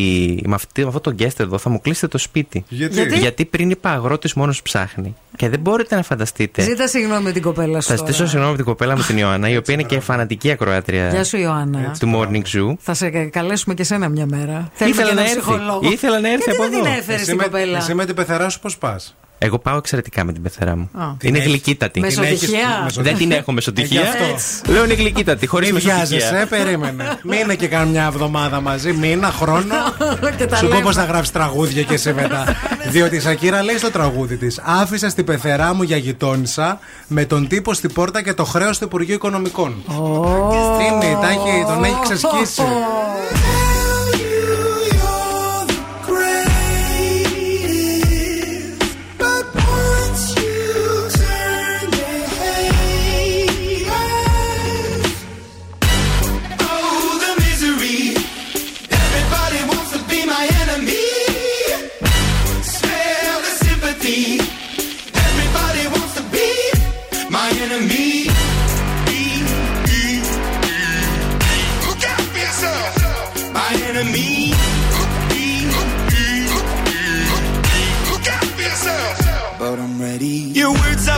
με, 0.46 0.56
αυτή, 0.56 0.82
με 0.82 0.88
αυτό 0.88 1.00
το 1.02 1.16
guest 1.20 1.40
εδώ 1.40 1.58
θα 1.58 1.70
μου 1.70 1.82
κλείσετε 1.82 2.08
το 2.08 2.18
σπίτι. 2.18 2.66
Γιατί; 2.70 3.18
Γιατί; 3.18 3.46
πριν 3.46 3.70
είπα 3.70 3.90
αγρότης 3.90 4.34
μόνος 4.34 4.62
ψάχνει. 4.62 5.16
Και 5.36 5.50
δεν 5.50 5.60
μπορείτε 5.60 5.96
να 5.96 6.04
φανταστείτε. 6.04 6.62
Ζήτα 6.62 6.88
συγγνώμη 6.88 7.24
με 7.24 7.32
την 7.32 7.42
κοπέλα 7.42 7.82
σου. 7.82 7.88
Θα 7.88 7.96
ζητήσω 7.96 8.18
τώρα. 8.18 8.30
συγγνώμη 8.30 8.48
από 8.54 8.64
την 8.64 8.66
κοπέλα 8.66 8.96
μου 8.98 9.04
την 9.04 9.18
Ιωάννα, 9.18 9.47
η 9.50 9.58
οποία 9.58 9.74
είναι 9.74 9.84
και 9.84 10.00
φανατική 10.00 10.52
ακροάτρια 10.52 11.10
Γεια 11.10 11.24
σου, 11.24 11.38
Ιωάννα. 11.38 11.96
του 12.00 12.12
Morning 12.16 12.42
Zoo. 12.56 12.74
Θα 12.80 12.94
σε 12.94 13.10
καλέσουμε 13.10 13.74
και 13.74 13.84
σένα 13.84 14.10
μια 14.10 14.26
μέρα. 14.26 14.70
Θέλουμε 14.74 14.96
Ήθελα 14.96 15.10
και 15.10 15.16
να 15.16 15.22
έναν 15.22 15.36
έρθει. 15.36 15.40
ψυχολόγο. 15.52 15.80
Ήθελα 15.92 16.20
να 16.20 16.30
έρθει 16.32 16.44
Γιατί 16.44 16.62
από 16.62 16.70
δεν 16.70 16.80
την 16.82 16.90
εδώ. 16.90 16.98
έφερες 17.00 17.20
Εσύ 17.22 17.30
την 17.30 17.38
με, 17.38 17.44
κοπέλα; 17.44 17.78
εσύ 17.78 17.94
με 17.94 18.06
την 18.06 18.16
πεθερά 18.16 18.50
σου 18.50 18.60
πώς 18.60 18.78
πας; 18.78 19.16
Εγώ 19.40 19.60
πάω 19.60 19.78
εξαιρετικά 19.78 20.24
με 20.24 20.34
την 20.34 20.42
πεθερά 20.42 20.76
μου. 20.76 20.90
Α. 20.94 21.06
Είναι 21.22 21.38
έχεις- 21.38 21.50
γλυκύτατη. 21.50 22.00
Μεσοτυχία. 22.00 22.88
Δεν 22.98 23.16
την 23.18 23.32
έχω 23.32 23.52
μεσοτυχία. 23.52 24.02
Ε, 24.02 24.04
γι' 24.04 24.10
αυτό. 24.34 24.72
Λέω 24.72 24.84
είναι 24.86 24.94
γλυκύτατη, 24.94 25.48
χωρίς 25.48 25.72
Μην 25.72 25.84
μεσοτυχία. 25.84 26.18
βιάζεσαι, 26.20 26.46
περίμενε. 26.50 27.20
Μείνε 27.24 27.56
και 27.56 27.68
κάνε 27.68 27.92
μια 27.92 28.04
εβδομάδα 28.04 28.62
μαζί, 28.62 28.94
μήνα, 28.94 29.32
χρόνο. 29.32 29.76
Και 30.38 30.46
τα 30.46 30.56
Σου 30.56 30.64
πω 30.66 30.70
λέμε. 30.72 30.82
πώς 30.84 30.96
θα 30.96 31.04
γράψεις 31.04 31.32
τραγούδια 31.34 31.82
και 31.84 31.94
εσύ 31.94 32.14
μετά. 32.14 32.46
Διότι 32.94 33.16
η 33.16 33.20
Σακύρα 33.20 33.64
λέει 33.64 33.78
στο 33.78 33.92
τραγούδι 33.92 34.38
της: 34.38 34.62
Άφησα 34.64 35.10
στην 35.10 35.26
πεθερά 35.26 35.74
μου 35.74 35.84
για 35.84 35.98
γειτόνισσα 35.98 36.80
με 37.08 37.26
τον 37.26 37.48
τύπο 37.48 37.74
στην 37.74 37.94
πόρτα 37.94 38.24
και 38.24 38.34
το 38.34 38.44
χρέος 38.46 38.78
του 38.78 38.84
Υπουργείου 38.86 39.16
Οικονομικών. 39.16 39.76
Είναι, 40.92 41.18
τα 41.22 41.28
έχει- 41.30 41.66
τον 41.68 41.84
έχει 41.84 42.00
ξεσκίσει. 42.04 42.62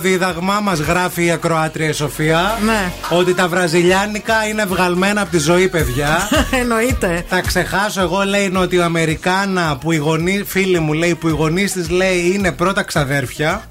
Το 0.00 0.08
ηθικό 0.08 0.26
δίδαγμα, 0.26 0.60
μας 0.60 0.78
γράφει 0.78 1.24
η 1.24 1.30
ακροάτρια 1.30 1.88
η 1.88 1.92
Σοφία. 1.92 2.58
Ναι. 2.64 2.92
Ότι 3.18 3.34
τα 3.34 3.48
βραζιλιάνικα 3.48 4.46
είναι 4.48 4.64
βγαλμένα 4.64 5.20
από 5.20 5.30
τη 5.30 5.38
ζωή, 5.38 5.68
παιδιά. 5.68 6.28
Εννοείται. 6.60 7.24
Θα 7.28 7.40
ξεχάσω 7.40 8.00
εγώ, 8.00 8.22
λέει, 8.24 8.48
Νοτιοαμερικάνα 8.48 9.76
που 9.76 9.92
οι 9.92 9.96
γονεί, 9.96 10.42
φίλοι 10.46 10.78
μου 10.78 10.92
λέει, 10.92 11.14
που 11.14 11.28
οι 11.28 11.32
γονείς 11.32 11.72
της 11.72 11.90
λέει 11.90 12.32
είναι 12.34 12.52
πρώτα 12.52 12.82
ξαδέρφια. 12.82 13.62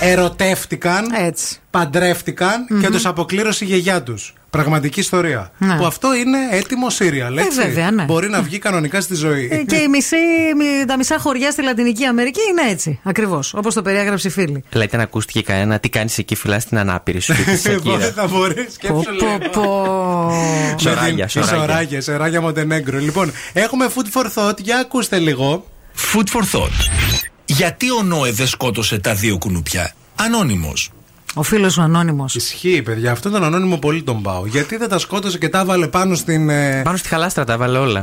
Ερωτεύτηκαν. 0.00 1.04
Έτσι. 1.26 1.58
Παντρεύτηκαν 1.70 2.66
και 2.80 2.88
τους 2.88 3.06
αποκλήρωσε 3.06 3.64
η 3.64 3.68
γιαγιά 3.68 4.02
τους. 4.02 4.34
Πραγματική 4.50 5.00
ιστορία. 5.00 5.50
Ναι. 5.58 5.76
Που 5.76 5.86
αυτό 5.86 6.14
είναι 6.14 6.38
έτοιμο 6.50 6.90
σύριαλ, 6.90 7.36
έτσι. 7.36 7.60
βέβαια, 7.60 7.90
ναι. 7.90 8.04
Μπορεί 8.04 8.28
να 8.28 8.42
βγει 8.42 8.58
κανονικά 8.58 9.00
στη 9.00 9.14
ζωή. 9.14 9.48
Ε, 9.52 9.56
Και 9.56 9.76
η 9.76 9.88
μισή, 9.88 10.16
μη- 10.56 10.84
τα 10.86 10.96
μισά 10.96 11.18
χωριά 11.18 11.50
στη 11.50 11.62
Λατινική 11.62 12.04
Αμερική 12.04 12.40
είναι 12.50 12.70
έτσι. 12.70 13.00
Ακριβώς. 13.02 13.54
Όπως 13.54 13.74
το 13.74 13.82
περιέγραψε 13.82 14.28
η 14.28 14.30
φίλη. 14.30 14.64
Λέει, 14.72 14.86
δεν 14.90 15.00
ακούστηκε 15.00 15.42
κανένα. 15.42 15.78
Τι 15.78 15.88
κάνεις 15.88 16.18
εκεί, 16.18 16.34
φιλάς 16.34 16.64
την 16.64 16.78
ανάπηρη 16.78 17.20
σου. 17.20 17.34
τη 17.44 17.56
Σακύρα. 17.56 17.96
Δεν 17.96 18.12
θα 18.12 18.26
μπορεί. 18.26 18.66
Πω, 18.88 19.04
πω, 19.18 19.38
πω. 19.60 20.30
Σοράγια, 20.80 21.28
σοράγια. 21.28 21.58
Σοράγια, 21.58 22.00
σοράγια 22.00 22.40
Μοντενέγκρο. 22.40 22.98
Λοιπόν, 22.98 23.32
έχουμε 23.52 23.88
food 23.94 24.20
for 24.20 24.26
thought. 24.34 24.58
Για 24.60 24.78
ακούστε 24.78 25.18
λίγο. 25.18 25.64
Food 26.12 26.24
for 26.38 26.42
thought. 26.58 26.70
Γιατί 27.44 27.90
ο 27.90 28.02
Νώε 28.02 28.30
δεν 28.32 28.46
σκότωσε 28.46 28.98
τα 28.98 29.14
δύο 29.14 29.38
κουνούπια. 29.38 29.92
Ανώνυμος. 30.16 30.90
Ο 31.38 31.42
φίλος 31.42 31.78
ο 31.78 31.82
ανώνυμος. 31.82 32.34
Ισχύει, 32.34 32.82
παιδιά. 32.82 33.12
Αυτό 33.12 33.30
τον 33.30 33.44
ανώνυμο 33.44 33.76
πολύ 33.78 34.02
τον 34.02 34.22
πάω. 34.22 34.46
Γιατί 34.46 34.76
δεν 34.76 34.88
τα 34.88 34.98
σκότωσε 34.98 35.38
και 35.38 35.48
τα 35.48 35.64
βάλε 35.64 35.86
πάνω 35.86 36.14
στην. 36.14 36.48
ε, 36.50 36.80
Πάνω 36.84 36.96
στη 36.96 37.08
χαλάστρα 37.08 37.44
τα 37.44 37.56
βάλε 37.56 37.78
όλα. 37.78 38.02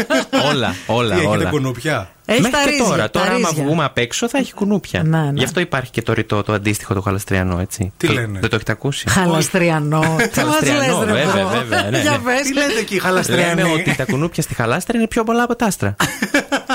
όλα, 0.50 0.74
όλα, 0.86 1.14
Τι 1.14 1.20
έχετε 1.20 1.36
όλα. 1.36 1.50
κουνούπια. 1.50 2.08
Έχει 2.26 2.40
Μέχρι 2.40 2.56
τα 2.56 2.64
και 2.64 2.70
ρύζια, 2.70 2.84
τώρα. 2.84 3.02
τα 3.02 3.10
Τώρα, 3.20 3.32
άμα 3.34 3.48
ρύζια. 3.48 3.64
βγούμε 3.64 3.84
απ' 3.84 3.98
έξω, 3.98 4.28
θα 4.28 4.38
έχει 4.38 4.52
κουνούπια. 4.54 5.02
Ναι, 5.02 5.18
ναι. 5.18 5.30
Γι' 5.34 5.44
αυτό 5.44 5.60
υπάρχει 5.60 5.90
και 5.90 6.02
το 6.02 6.12
ρητό, 6.12 6.42
το 6.42 6.52
αντίστοιχο 6.52 6.94
του 6.94 7.02
χαλαστριανό, 7.02 7.58
έτσι. 7.60 7.92
Τι 7.96 8.06
Το- 8.06 8.12
λένε; 8.12 8.38
Δεν 8.40 8.50
το 8.50 8.56
έχετε 8.56 8.72
ακούσει; 8.72 9.08
Χαλαστριανό. 9.08 10.00
Τι 10.00 10.06
μας 10.06 10.18
λες, 10.18 10.30
Χαλαστριανό, 10.34 11.04
ρε 11.04 11.12
βέβαια, 11.12 11.44
bro; 11.44 11.48
βέβαια, 11.48 11.90
ναι, 11.90 12.00
Για 12.00 12.10
ναι. 12.10 12.18
πες. 12.18 12.40
Τι 12.42 12.54
λέτε 12.54 12.78
εκεί, 12.80 12.94
Λέμε 12.94 13.06
χαλαστριανή. 13.06 13.62
ότι 13.62 13.94
τα 13.96 14.04
κουνούπια 14.04 14.42
στη 14.42 14.54
χαλάστρα 14.54 14.98
είναι 14.98 15.06
πιο 15.08 15.24
πολλά 15.24 15.42
από 15.42 15.56
τα 15.56 15.66
άστρα. 15.66 15.96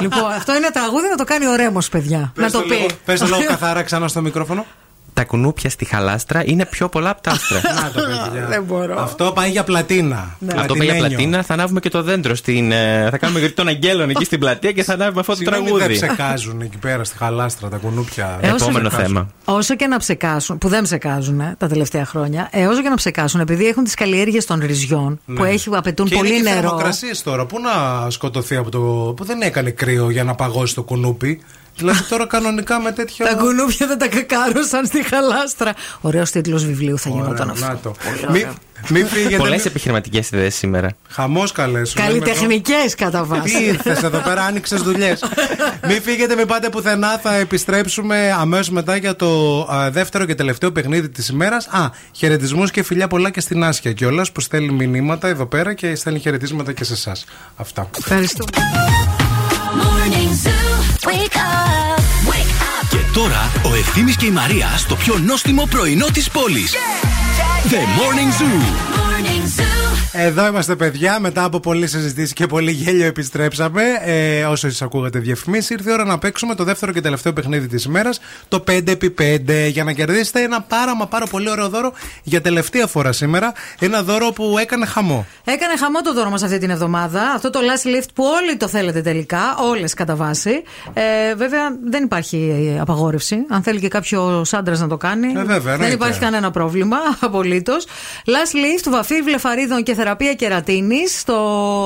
Λοιπόν, 0.02 0.32
αυτό 0.32 0.56
είναι 0.56 0.70
τραγούδι 0.74 1.08
να 1.10 1.16
το 1.16 1.24
κάνει 1.24 1.48
ο 1.48 1.56
Ρέμος, 1.56 1.90
παιδιά. 1.90 2.18
Να 2.36 2.44
Πες 2.44 2.52
το 2.52 2.60
το 2.62 2.66
λίγο- 2.68 2.86
πει. 2.86 2.94
Πες 3.06 3.20
το 3.20 3.28
λόγο 3.28 3.44
καθαρά 3.48 3.82
ξανά 3.84 4.08
στο 4.08 4.22
μικρόφωνο. 4.22 4.66
Τα 5.20 5.26
κουνούπια 5.26 5.70
στη 5.70 5.86
χαλάστρα 5.86 6.42
είναι 6.46 6.66
πιο 6.66 6.90
πολλά 6.90 7.10
από 7.10 7.22
τα 7.22 7.32
άστρα. 7.32 7.62
Να 7.84 7.92
το 7.92 8.00
παιδιά. 8.02 8.48
Δεν 8.48 8.64
μπορώ. 8.64 9.02
Αυτό 9.02 9.32
πάει 9.36 9.50
για 9.50 9.64
πλατίνα. 9.64 10.38
Αυτό 10.56 10.74
πάει 10.76 10.88
για 10.88 10.96
πλατίνα, 11.08 11.44
θα 11.44 11.54
ανάβουμε 11.54 11.80
και 11.80 11.90
το 11.90 12.02
δέντρο 12.04 12.36
στην. 12.36 12.72
ε, 12.72 13.08
θα 13.12 13.18
κάνουμε 13.18 13.40
γιατί 13.40 13.54
των 13.54 13.68
αγγέλων 13.68 14.10
εκεί 14.10 14.24
στην 14.24 14.40
πλατεία 14.40 14.72
και 14.72 14.84
θα 14.84 14.94
ανάβουμε 14.94 15.20
αυτό 15.20 15.32
το 15.32 15.38
Συγγνώμη, 15.38 15.64
δεν 15.70 15.78
τραγούδι. 15.78 16.00
ψεκάζουν 16.06 16.62
εκεί 16.62 16.78
πέρα 16.78 17.04
στη 17.04 17.18
χαλάστρα 17.18 17.70
τα 17.70 17.78
κουνούπια. 17.78 18.38
Ε, 18.42 18.48
όσο 18.52 18.56
Επόμενο 18.66 18.88
ψεκάζουν. 18.90 19.14
θέμα. 19.14 19.30
Όσο 19.58 19.76
και 19.76 19.88
να 19.88 19.98
ψεκάσουν, 19.98 20.58
που 20.58 20.68
δεν 20.68 20.84
ψεκάζουν 20.84 21.40
ε, 21.40 21.56
τα 21.58 21.68
τελευταία 21.68 22.06
χρόνια, 22.06 22.48
ε, 22.52 22.66
όσο 22.66 22.82
και 22.82 22.90
να 22.90 22.96
ψεκάσουν, 22.96 23.40
επειδή 23.40 23.66
έχουν 23.68 23.84
τις 23.84 23.94
καλλιέργειες 23.94 24.46
των 24.46 24.60
ρυζιών 24.60 25.20
που 25.26 25.44
Ναι. 25.44 25.50
έχει, 25.50 25.70
απαιτούν 25.74 26.08
και 26.08 26.16
πολύ 26.16 26.30
είναι 26.30 26.38
και 26.38 26.44
νερό. 26.44 26.62
θερμοκρασίες 26.62 27.24
τώρα. 27.24 27.46
Πού 27.46 27.58
να 27.60 28.10
σκοτωθεί 28.10 28.56
από 28.56 28.70
το. 28.70 28.80
που 29.18 29.24
δεν 29.24 29.42
έκανε 29.42 29.70
κρύο 29.70 30.10
για 30.10 30.24
να 30.24 30.36
παγώσει 30.36 30.76
το 30.76 30.84
κουνούπι; 30.84 31.42
Δηλαδή 31.80 32.04
τώρα 32.04 32.28
κανονικά 32.28 32.80
με 32.80 32.92
τέτοιο. 32.92 33.26
Τα 33.26 33.34
κουνούπια 33.34 33.88
δεν 33.88 33.98
τα 33.98 34.08
κακάρωσαν 34.08 34.86
στη 34.86 35.04
χαλάστρα. 35.04 35.74
Ωραίος 36.02 36.32
τίτλος 36.32 36.66
βιβλίου 36.66 36.98
θα 37.00 37.10
γινόταν 37.10 37.50
Ωραία, 37.50 37.52
αυτό. 37.52 37.66
να 37.68 37.78
το. 37.78 37.94
Πολύ 38.04 38.32
Μη, 38.32 38.40
ωραίο. 38.40 38.54
μην 38.90 39.08
φύγετε. 39.08 39.36
Πολλές 39.38 39.58
μη- 39.58 39.66
επιχειρηματικές 39.66 40.32
ιδέες 40.32 40.56
σήμερα. 40.56 40.90
Χαμός 41.10 41.52
καλέ. 41.52 41.86
σου 41.86 41.98
λέμε 41.98 42.10
εδώ. 42.10 42.20
Καλλιτεχνικέ 42.20 42.74
κατά 42.98 43.22
Τι 43.22 43.28
βάση. 43.28 43.64
ήρθες 43.64 44.04
εδώ 44.04 44.18
πέρα, 44.20 44.44
άνοιξες 44.44 44.82
δουλειές. 44.82 45.24
μην 45.88 46.02
φύγετε, 46.02 46.36
μην 46.36 46.48
πάτε 46.48 46.70
πουθενά. 46.70 47.18
Θα 47.24 47.36
επιστρέψουμε 47.36 48.36
αμέσως 48.40 48.70
μετά 48.70 48.96
για 48.96 49.16
το 49.16 49.60
α, 49.74 49.92
δεύτερο 49.92 50.26
και 50.26 50.36
τελευταίο 50.36 50.72
παιχνίδι 50.72 51.10
της 51.10 51.28
ημέρας. 51.28 51.68
Α, 51.68 51.90
χαιρετισμούς 52.12 52.72
και 52.72 52.84
φιλιά 52.84 53.08
πολλά 53.08 53.30
και 53.30 53.40
στην 53.42 53.64
Άσια 53.64 53.94
κιόλας 53.94 54.32
που 54.32 54.42
στέλνει 54.42 54.88
μηνύματα 54.88 55.28
εδώ 55.28 55.46
πέρα 55.46 55.74
και 55.74 55.96
στέλνει 55.96 56.20
χαιρετίσματα 56.20 56.74
και 56.74 56.84
σε 56.84 56.94
εσάς. 56.94 57.26
Αυτά. 57.56 57.90
Ευχαριστούμε. 57.98 58.50
Morning 59.82 60.32
Zoo. 60.44 61.08
Wake 61.08 61.36
up. 61.38 61.69
Wake 63.10 63.18
up. 63.18 63.20
Και 63.20 63.20
τώρα 63.20 63.52
ο 63.64 63.76
Ευθύμης 63.76 64.16
και 64.16 64.26
η 64.26 64.32
Μαρία 64.32 64.78
στο 64.78 64.96
πιο 64.96 65.18
νόστιμο 65.18 65.68
πρωινό 65.70 66.06
της 66.06 66.30
πόλης. 66.30 66.74
The 67.70 67.76
Morning 67.76 68.32
Zoo. 68.42 68.62
Morning 68.98 69.62
Zoo. 69.62 69.79
Εδώ 70.14 70.48
είμαστε, 70.48 70.76
παιδιά. 70.76 71.20
Μετά 71.20 71.44
από 71.44 71.60
πολλέ 71.60 71.86
συζητήσει 71.88 72.34
και 72.34 72.46
πολύ 72.46 72.72
γέλιο, 72.72 73.06
επιστρέψαμε. 73.06 73.82
Ε, 74.06 74.44
όσο 74.44 74.68
εσεί 74.68 74.84
ακούγατε 74.84 75.20
διαφημίσει, 75.20 75.74
ήρθε 75.74 75.90
η 75.90 75.94
ώρα 75.94 76.04
να 76.06 76.18
παίξουμε 76.18 76.56
το 76.56 76.64
δεύτερο 76.64 76.92
και 76.92 77.02
τελευταίο 77.02 77.34
παιχνίδι 77.34 77.68
της 77.68 77.84
ημέρας, 77.84 78.20
το 78.48 78.64
5x5. 78.68 79.68
Για 79.70 79.84
να 79.84 79.92
κερδίσετε 79.94 80.42
ένα 80.42 80.62
πάρα 80.62 80.96
μα 80.96 81.08
πάρα 81.08 81.26
πολύ 81.26 81.50
ωραίο 81.50 81.70
δώρο 81.70 81.94
για 82.24 82.42
τελευταία 82.42 82.88
φορά 82.88 83.12
σήμερα. 83.12 83.54
Ένα 83.80 84.04
δώρο 84.04 84.32
που 84.32 84.58
έκανε 84.60 84.86
χαμό. 84.86 85.26
Έκανε 85.46 85.78
χαμό 85.78 86.02
το 86.02 86.14
δώρο 86.14 86.30
μας 86.30 86.44
αυτή 86.44 86.58
την 86.58 86.70
εβδομάδα. 86.70 87.22
Αυτό 87.36 87.50
το 87.50 87.60
last 87.60 87.88
lift 87.88 88.08
που 88.14 88.24
όλοι 88.24 88.58
το 88.58 88.68
θέλετε 88.68 89.02
τελικά, 89.02 89.40
όλες 89.70 89.94
κατά 89.94 90.16
βάση. 90.16 90.64
Ε, 90.94 91.36
βέβαια 91.36 91.62
δεν 91.90 92.04
υπάρχει 92.04 92.72
ε, 92.76 92.80
απαγόρευση. 92.80 93.36
Αν 93.50 93.64
θέλει 93.64 93.80
και 93.80 93.88
κάποιο 93.88 94.46
άντρας 94.52 94.80
να 94.80 94.88
το 94.88 94.98
κάνει, 94.98 95.28
Ε, 95.28 95.32
βέβαια, 95.34 95.60
δεν 95.60 95.72
εννοείται. 95.74 95.94
υπάρχει 95.94 96.20
κανένα 96.20 96.52
πρόβλημα 96.52 96.98
απολύτως. 97.20 97.86
Last 98.26 98.56
lift, 98.56 98.90
βαφή 98.92 99.22
βλεφαρίδων 99.22 99.84
και 99.84 99.94
θεραπεία 100.00 100.34
κερατίνης 100.34 101.20
στο 101.20 101.38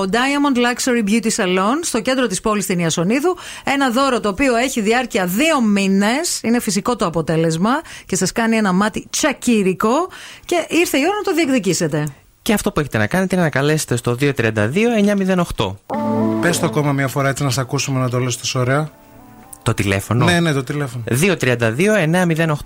Diamond 0.01 0.57
Luxury 0.57 1.09
Beauty 1.09 1.43
Salon 1.43 1.77
στο 1.81 2.01
κέντρο 2.01 2.27
της 2.27 2.41
πόλης 2.41 2.63
στην 2.63 2.79
Ιασονίδου. 2.79 3.37
Ένα 3.63 3.89
δώρο 3.91 4.19
το 4.19 4.29
οποίο 4.29 4.55
έχει 4.55 4.81
διάρκεια 4.81 5.25
δύο 5.25 5.61
μήνες. 5.61 6.39
Είναι 6.43 6.59
φυσικό 6.59 6.95
το 6.95 7.05
αποτέλεσμα 7.05 7.81
και 8.05 8.15
σας 8.15 8.31
κάνει 8.31 8.55
ένα 8.55 8.71
μάτι 8.73 9.07
τσακύρικο. 9.09 10.09
Και 10.45 10.65
ήρθε 10.69 10.97
η 10.97 11.01
ώρα 11.01 11.15
να 11.15 11.21
το 11.21 11.33
διεκδικήσετε. 11.33 12.07
Και 12.41 12.53
αυτό 12.53 12.71
που 12.71 12.79
έχετε 12.79 12.97
να 12.97 13.07
κάνετε 13.07 13.35
είναι 13.35 13.43
να 13.43 13.49
καλέσετε 13.49 13.95
στο 13.95 14.15
232-908. 14.19 15.75
Πες 16.41 16.59
το 16.59 16.65
ακόμα 16.65 16.91
μια 16.91 17.07
φορά 17.07 17.29
έτσι 17.29 17.43
να 17.43 17.49
σε 17.49 17.61
ακούσουμε 17.61 17.99
να 17.99 18.09
το 18.09 18.19
λες 18.19 18.37
τόσο 18.37 18.59
ωραία. 18.59 18.89
Το 19.63 19.73
τηλέφωνο; 19.73 20.25
Ναι, 20.25 20.39
ναι, 20.39 20.53
το 20.53 20.63
τηλέφωνο. 20.63 21.03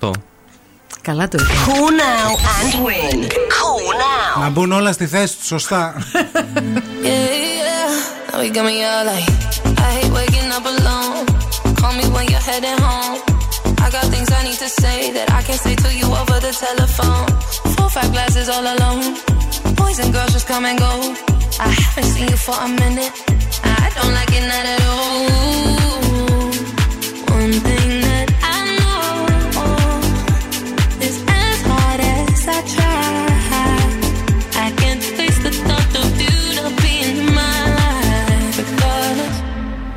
232-908. 0.01 0.11
Καλά 1.01 1.27
το 1.27 1.37
είπε. 1.41 1.53
Call 1.65 1.91
now 2.03 2.29
and 2.59 2.73
win. 2.85 3.19
Call 3.57 3.83
now. 4.03 4.26
Να 4.39 4.49
μπουν 4.49 4.71
όλα 4.71 4.91
στη 4.91 5.07
θέση 5.07 5.37
του, 5.37 5.45
σωστά. 5.45 5.93
Yeah, 6.13 7.29
yeah. 7.61 8.31
Now 8.31 8.41
you 8.41 8.51
got 8.53 8.65
me 8.69 8.75
all 8.89 9.05
like, 9.09 9.27
I 9.85 9.89
hate 9.95 10.11
waking 10.17 10.49
up 10.57 10.65
alone. 10.73 11.25
Call 11.79 11.93
me 11.99 12.05
when 12.15 12.25
you're 12.31 12.45
heading 12.49 12.79
home. 12.87 13.17
I 13.85 13.87
got 13.95 14.05
things 14.13 14.29
I 14.39 14.41
need 14.47 14.59
to 14.65 14.69
say 14.81 14.97
that 15.15 15.27
I 15.37 15.41
can't 15.47 15.61
say 15.65 15.75
to 15.83 15.89
you 15.99 16.07
over 16.19 16.37
the 16.45 16.53
telephone. 16.65 17.25
Four, 17.73 17.89
five 17.95 18.11
glasses 18.15 18.47
all 18.53 18.65
alone. 18.75 19.05
Boys 19.79 19.97
and 20.03 20.09
girls 20.15 20.31
just 20.35 20.47
come 20.51 20.65
and 20.69 20.77
go. 20.85 20.93
I 21.67 21.69
haven't 21.81 22.09
seen 22.13 22.27
you 22.33 22.39
for 22.47 22.57
a 22.67 22.69
minute. 22.83 23.13
I 23.85 23.87
don't 23.95 24.13
like 24.19 24.31
it 24.39 24.45
not 24.51 24.65
at 24.73 24.81
all. 24.91 25.76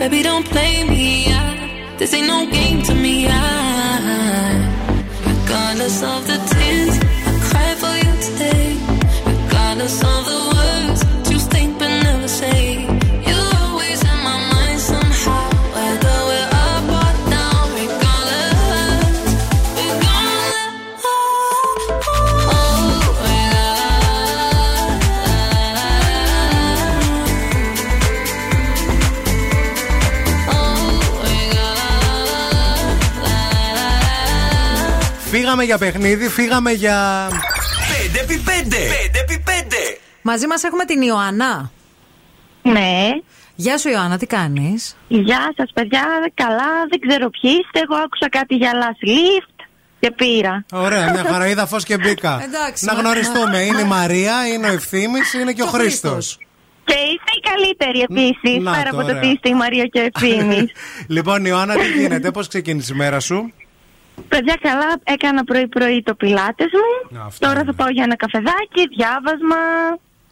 baby, 0.00 0.22
don't 0.22 0.46
play 0.46 0.82
me. 0.82 1.26
I, 1.28 1.94
this 1.98 2.14
ain't 2.14 2.26
no 2.26 2.50
game 2.50 2.82
to 2.84 2.94
me. 2.94 3.26
I, 3.28 3.36
regardless 5.26 6.02
of 6.02 6.26
the 6.26 6.38
tears 6.52 6.96
I 7.28 7.32
cry 7.48 7.70
for 7.82 7.94
you 8.02 8.12
today. 8.28 8.68
Regardless 9.26 10.02
of 10.02 10.19
Φύγαμε 35.60 35.78
για 35.78 35.78
παιχνίδι, 35.92 36.28
φύγαμε 36.28 36.70
για. 36.72 37.28
5x5. 37.30 38.72
5x5. 38.72 39.72
Μαζί 40.22 40.46
μας 40.46 40.62
έχουμε 40.62 40.84
την 40.84 41.02
Ιωάννα. 41.02 41.70
Ναι. 42.62 43.08
Γεια 43.54 43.78
σου, 43.78 43.88
Ιωάννα, 43.88 44.18
τι 44.18 44.26
κάνεις; 44.26 44.96
Γεια 45.08 45.52
σας, 45.56 45.70
παιδιά. 45.74 46.04
Καλά, 46.34 46.70
δεν 46.90 47.00
ξέρω 47.08 47.30
ποιοι 47.30 47.50
είστε. 47.50 47.80
Εγώ 47.80 47.94
άκουσα 48.04 48.28
κάτι 48.28 48.54
για 48.54 48.70
last 48.72 49.06
lift 49.08 49.64
και 50.00 50.10
πήρα. 50.10 50.64
Ωραία, 50.72 51.10
μια 51.10 51.24
χαρά 51.24 51.48
είδα 51.48 51.66
φως 51.66 51.84
και 51.84 51.96
μπήκα. 51.98 52.40
Εντάξει, 52.44 52.84
να 52.84 52.94
μα- 52.94 53.00
γνωριστούμε. 53.00 53.58
Είναι 53.60 53.80
η 53.80 53.84
Μαρία, 53.84 54.46
είναι 54.54 54.66
ο 54.68 54.72
Ευθύνη, 54.72 55.18
είναι 55.40 55.52
και 55.52 55.62
ο 55.62 55.66
Χρήστος. 55.66 56.38
Και 56.84 56.94
είστε 56.94 57.30
οι 57.36 57.40
καλύτεροι 57.50 58.00
επίσης. 58.00 58.62
Να 58.64 58.70
Πέρα 58.70 58.88
από 58.90 58.96
το 59.00 59.06
τώρα. 59.06 59.18
ότι 59.18 59.26
είστε 59.26 59.48
η 59.48 59.54
Μαρία 59.54 59.84
και 59.86 59.98
ο 60.00 60.08
Ευθύνη. 60.12 60.66
λοιπόν, 61.16 61.44
Ιωάννα, 61.44 61.74
τι 61.74 61.86
γίνεται, 62.00 62.30
πώς 62.30 62.48
ξεκίνησε 62.48 62.92
η 62.92 62.96
μέρα 62.96 63.20
σου; 63.20 63.52
Παιδιά, 64.28 64.56
καλά, 64.62 64.96
έκανα 65.04 65.44
πρωί-πρωί 65.44 66.02
το 66.02 66.14
πιλάτες 66.14 66.66
μου. 66.72 67.18
Τώρα 67.38 67.62
θα 67.64 67.74
πάω 67.74 67.88
για 67.88 68.02
ένα 68.04 68.16
καφεδάκι, 68.16 68.88
διάβασμα, 68.96 69.56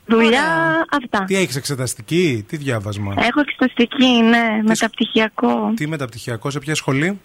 δουλειά, 0.06 0.46
αυτά. 1.02 1.24
Τι 1.24 1.36
έχεις 1.36 1.56
εξεταστική, 1.56 2.44
τι 2.48 2.56
διάβασμα; 2.56 3.14
Έχω 3.18 3.40
εξεταστική, 3.40 4.06
ναι, 4.22 4.60
μεταπτυχιακό. 4.62 5.72
Τι 5.76 5.86
μεταπτυχιακό, 5.88 6.50
σε 6.50 6.58
ποια 6.58 6.74
σχολή; 6.74 7.20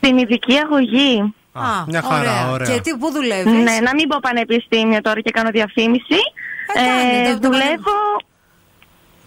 Την 0.00 0.18
ειδική 0.18 0.56
αγωγή. 0.56 1.34
Α, 1.52 1.62
μια 1.86 2.02
χαρά, 2.02 2.50
ωραία. 2.50 2.74
Και 2.74 2.80
τι, 2.80 2.96
πού 2.96 3.10
δουλεύεις; 3.12 3.52
Ναι, 3.52 3.78
να 3.82 3.94
μην 3.94 4.08
πω 4.08 4.18
πανεπιστήμιο 4.22 5.00
τώρα 5.00 5.20
και 5.20 5.30
κάνω 5.30 5.50
διαφήμιση. 5.50 6.16
κάνε, 6.74 7.28
Ε, 7.28 7.32
το- 7.34 7.38
το 7.40 7.48
δουλεύω. 7.48 7.96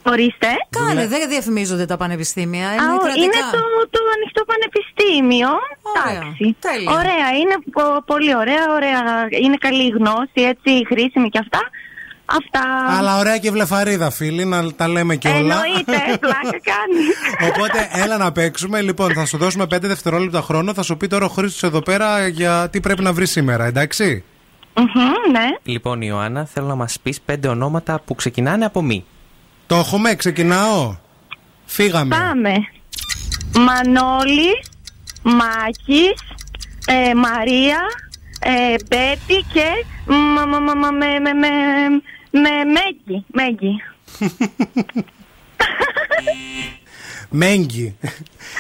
Ορίστε. 0.04 0.48
Κάνε, 0.70 1.08
δεν 1.08 1.30
διαφημίζονται 1.30 1.86
τα 1.86 1.98
πανεπιστήμια. 1.98 2.68
Α, 2.70 2.74
Είναι, 2.74 2.94
ο- 2.94 2.98
κρατικά. 2.98 3.24
είναι 3.24 3.40
το, 3.52 3.60
το 3.90 4.00
ανοιχτό 4.16 4.42
πανεπιστήμιο. 4.52 5.50
Ωραία, 5.96 6.18
Εντάξει. 6.22 6.56
τέλεια. 6.60 6.92
Ωραία, 6.92 7.28
είναι 7.42 7.56
πο- 7.72 8.04
πολύ 8.06 8.36
ωραία, 8.36 8.64
ωραία. 8.76 9.02
Είναι 9.44 9.58
καλή 9.60 9.84
η 9.86 9.90
γνώση, 9.90 10.40
έτσι, 10.52 10.72
χρήσιμη 10.88 11.30
και 11.30 11.38
αυτά. 11.38 11.60
Αυτά. 12.26 12.96
Αλλά 12.98 13.18
ωραία 13.18 13.38
και 13.38 13.52
βλεφαρίδα, 13.52 14.10
φίλοι, 14.12 14.46
να 14.46 14.74
τα 14.74 14.88
λέμε 14.88 15.16
και 15.16 15.28
όλα. 15.28 15.38
Εννοείται, 15.38 16.18
πλάκα 16.20 16.60
κάνει. 16.72 17.04
Οπότε 17.52 17.90
έλα 18.04 18.18
να 18.18 18.32
παίξουμε. 18.32 18.82
Λοιπόν, 18.82 19.14
θα 19.14 19.26
σου 19.26 19.38
δώσουμε 19.38 19.64
5 19.64 19.78
δευτερόλεπτα 19.82 20.42
χρόνο. 20.42 20.74
Θα 20.74 20.84
σου 20.84 20.98
πει 20.98 21.08
τώρα 21.08 21.26
ο 21.26 21.30
Χρήστος 21.30 21.64
εδώ 21.64 21.82
πέρα 21.82 22.28
για 22.28 22.70
τι 22.72 22.80
πρέπει 22.80 23.02
να 23.04 23.14
βρει 23.14 23.26
σήμερα, 23.28 23.66
εντάξει; 23.66 24.24
ναι. 25.32 25.46
Λοιπόν, 25.64 26.02
Ιωάννα, 26.02 26.46
θέλω 26.46 26.68
να 26.68 26.76
μας 26.76 26.98
πεις 27.04 27.22
πέντε 27.22 27.48
ονόματα 27.48 28.02
που 28.06 28.16
ξεκινάνε 28.16 28.66
από 28.66 28.82
μη. 28.82 29.06
Το 29.72 29.78
έχουμε, 29.78 30.16
ξεκινάω. 30.16 30.96
Φύγαμε. 31.66 32.16
Πάμε. 32.16 32.54
Μανώλη, 33.54 34.64
Μάκης, 35.24 36.22
ε, 36.86 37.14
Μαρία, 37.14 37.80
ε, 38.40 38.76
Μπέτη 38.90 39.46
και 39.54 39.86
μα, 40.06 40.46
μα, 40.46 40.60
μα, 40.60 40.74
μα, 40.74 40.92
με, 40.92 41.20
με, 41.20 41.34
με, 41.34 41.48
με 42.32 42.50
Μέγκη. 42.64 43.26
Μέγκη. 43.28 43.82
Μέγκη. 47.30 47.98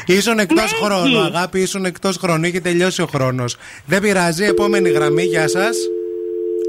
ήσουν 0.05 0.39
εκτός 0.39 0.73
χρόνου, 0.83 1.19
αγάπη, 1.19 1.59
ήσουν 1.59 1.85
εκτός 1.85 2.17
χρόνου. 2.17 2.45
Είχε 2.45 2.59
τελειώσει 2.59 3.01
ο 3.01 3.05
χρόνος. 3.05 3.57
Δεν 3.85 4.01
πειράζει, 4.01 4.43
επόμενη 4.43 4.89
γραμμή, 4.89 5.23
γεια 5.23 5.47
σας. 5.47 5.77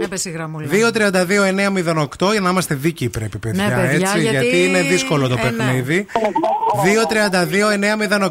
Έπεσε 0.05 0.28
η 0.28 0.32
γραμμούλα. 0.32 0.66
232-908 0.70 2.31
για 2.31 2.40
να 2.40 2.50
είμαστε 2.50 2.74
δίκαιοι 2.74 3.08
πρέπει, 3.08 3.39
παιδιά. 3.39 3.64
Ναι, 3.66 3.74
παιδιά, 3.74 3.90
έτσι, 3.90 4.20
γιατί- 4.20 4.47
γιατί... 4.47 4.64
είναι 4.64 4.82
δύσκολο 4.82 5.28
το 5.28 5.36
Ε, 5.39 5.50
ναι. 5.50 5.50
παιχνίδι. 5.50 6.06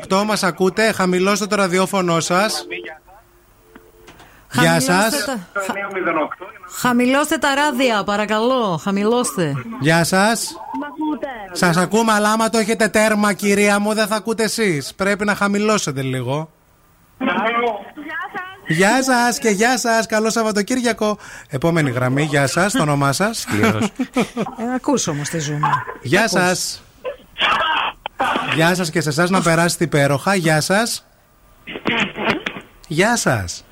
232-908 0.10 0.24
μας 0.26 0.44
ακούτε, 0.44 0.92
χαμηλώστε 0.92 1.46
το 1.48 1.56
ραδιόφωνο 1.56 2.20
σας. 2.20 2.66
Γεια 4.54 4.70
Χαμηλώστε 4.70 4.92
σας. 5.18 5.26
τα- 5.26 5.48
Χαμηλώστε 6.80 7.38
τα 7.38 7.56
ράδια, 7.56 8.04
παρακαλώ. 8.04 8.80
Χαμηλώστε. 8.84 9.54
Γεια 9.80 10.04
σας. 10.04 10.56
Σας 11.52 11.78
ακούμε, 11.78 12.12
αλλά 12.12 12.32
άμα 12.32 12.50
το 12.50 12.58
έχετε 12.58 12.88
τέρμα, 12.88 13.34
κυρία 13.34 13.80
μου, 13.80 13.94
δεν 13.94 14.08
θα 14.08 14.16
ακούτε 14.16 14.44
εσείς. 14.44 14.94
Πρέπει 14.96 15.26
να 15.26 15.36
χαμηλώσετε 15.36 16.02
λίγο. 16.02 16.50
Γεια 18.72 19.04
σας 19.04 19.40
και 19.40 19.50
γεια 19.50 19.78
σας. 19.78 20.06
Καλό 20.06 20.30
Σαββατοκύριακο. 20.30 21.18
Επόμενη 21.50 21.90
γραμμή, 21.90 22.24
γεια 22.24 22.48
σας. 22.48 22.74
Το 22.74 22.82
όνομά 22.82 23.12
σας. 23.12 23.46
Ε, 23.46 24.74
ακούς 24.76 25.08
όμως 25.08 25.30
τι 25.30 25.40
ζούμε. 25.40 25.68
Γεια 26.02 26.28
σας. 26.28 26.84
Γεια 28.56 28.76
σας 28.76 28.90
και 28.90 29.02
σε 29.02 29.10
εσάς 29.10 29.30
να 29.30 29.42
περάσετε 29.42 29.84
υπέροχα. 29.84 30.36
Γεια 30.36 30.62
σας. 30.62 31.06
Γεια 32.88 33.18
σας. 33.18 33.66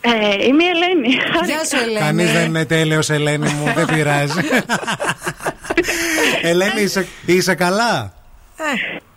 Ε, 0.00 0.46
είμαι 0.46 0.64
η 0.64 0.66
Ελένη. 0.66 1.08
Γεια 1.44 1.64
σου, 1.64 1.76
Ελένη. 1.82 1.98
Κανείς 1.98 2.32
δεν 2.32 2.44
είναι 2.44 2.64
τέλειος, 2.64 3.10
Ελένη 3.10 3.48
μου. 3.48 3.72
Δεν 3.74 3.86
πειράζει. 3.86 4.40
Ελένη, 6.42 6.80
είσαι, 6.80 7.06
είσαι 7.26 7.54
καλά; 7.54 8.12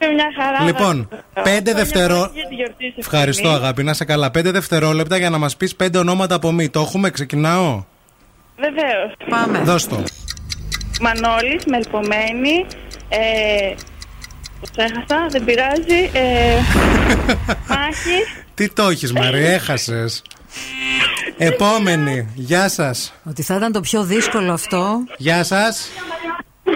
Ε, 0.10 0.14
μια 0.14 0.32
χαρά. 0.44 0.64
Λοιπόν, 0.64 1.10
πέντε 1.44 1.74
δευτερό... 1.74 2.30
Για 2.34 2.48
τη 2.48 2.56
γιορτή 2.56 2.86
σου, 2.86 2.94
Ευχαριστώ, 2.98 3.48
Ευθύμη. 3.48 3.64
αγάπη. 3.64 3.84
Να 3.84 3.92
είσαι 3.92 4.06
καλά. 4.06 4.32
Πέντε 4.32 4.52
δευτερόλεπτα 4.52 5.18
για 5.18 5.30
να 5.30 5.38
μας 5.38 5.58
πεις 5.58 5.76
πέντε 5.76 5.98
ονόματα 5.98 6.36
από 6.36 6.52
μη. 6.52 6.70
Το 6.70 6.80
έχουμε, 6.80 7.10
ξεκινάω; 7.10 7.84
Βεβαίως. 8.58 9.14
Πάμε. 9.30 9.60
Δώσ' 9.60 9.88
το. 9.88 10.04
Μανώλης, 11.02 11.66
Μελπομένη. 11.66 12.66
Ε, 13.10 13.74
το 14.62 14.68
ξέχασα, 14.72 15.28
δεν 15.30 15.44
πειράζει. 15.44 16.10
Ε, 16.14 16.56
Μάχης. 17.76 18.44
Τι 18.54 18.70
το 18.70 18.88
έχεις, 18.88 19.14
Μαρή, 19.14 19.46
έχασες. 19.46 20.22
Επόμενη. 21.38 22.28
Γεια 22.36 22.70
σας. 22.70 23.14
Ότι 23.30 23.42
θα 23.44 23.56
ήταν 23.56 23.72
το 23.72 23.80
πιο 23.80 24.04
δύσκολο 24.04 24.54
αυτό. 24.54 24.98
Γεια 25.18 25.44
σας. 25.44 25.90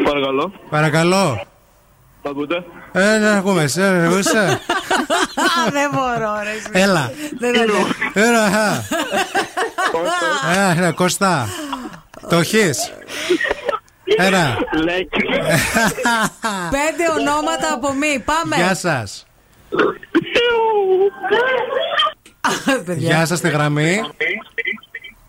Παρακαλώ. 0.03 0.51
Παρακαλώ. 0.69 1.41
Τα 2.27 2.33
ακούτε. 2.33 2.64
Ε, 2.91 3.17
να 3.17 3.31
ακούμε. 3.33 3.64
εσύ, 3.64 3.81
ε, 3.81 4.03
εγώ 4.03 4.17
είσαι. 4.17 4.38
Α, 5.47 5.72
δεν 5.72 5.89
μπορώ, 5.93 6.39
ρε. 6.43 6.49
εσύ. 6.49 6.69
Έλα. 6.72 7.11
Δεν 7.39 7.53
δεν- 7.53 7.69
Έλα. 8.14 8.43
α. 8.43 8.81
Ε, 10.69 10.73
ναι, 10.73 10.91
Κώστα. 10.91 11.47
Το 12.30 12.35
έχεις. 12.38 12.91
Ένα. 14.17 14.57
Πέντε 16.69 17.11
ονόματα 17.19 17.73
από 17.73 17.93
μη. 17.93 18.23
Πάμε. 18.25 18.56
Γεια 18.56 18.75
σας. 18.75 19.25
Παιδιά. 22.85 23.07
Γεια 23.15 23.25
σας 23.25 23.38
στη 23.38 23.49
γραμμή. 23.49 23.99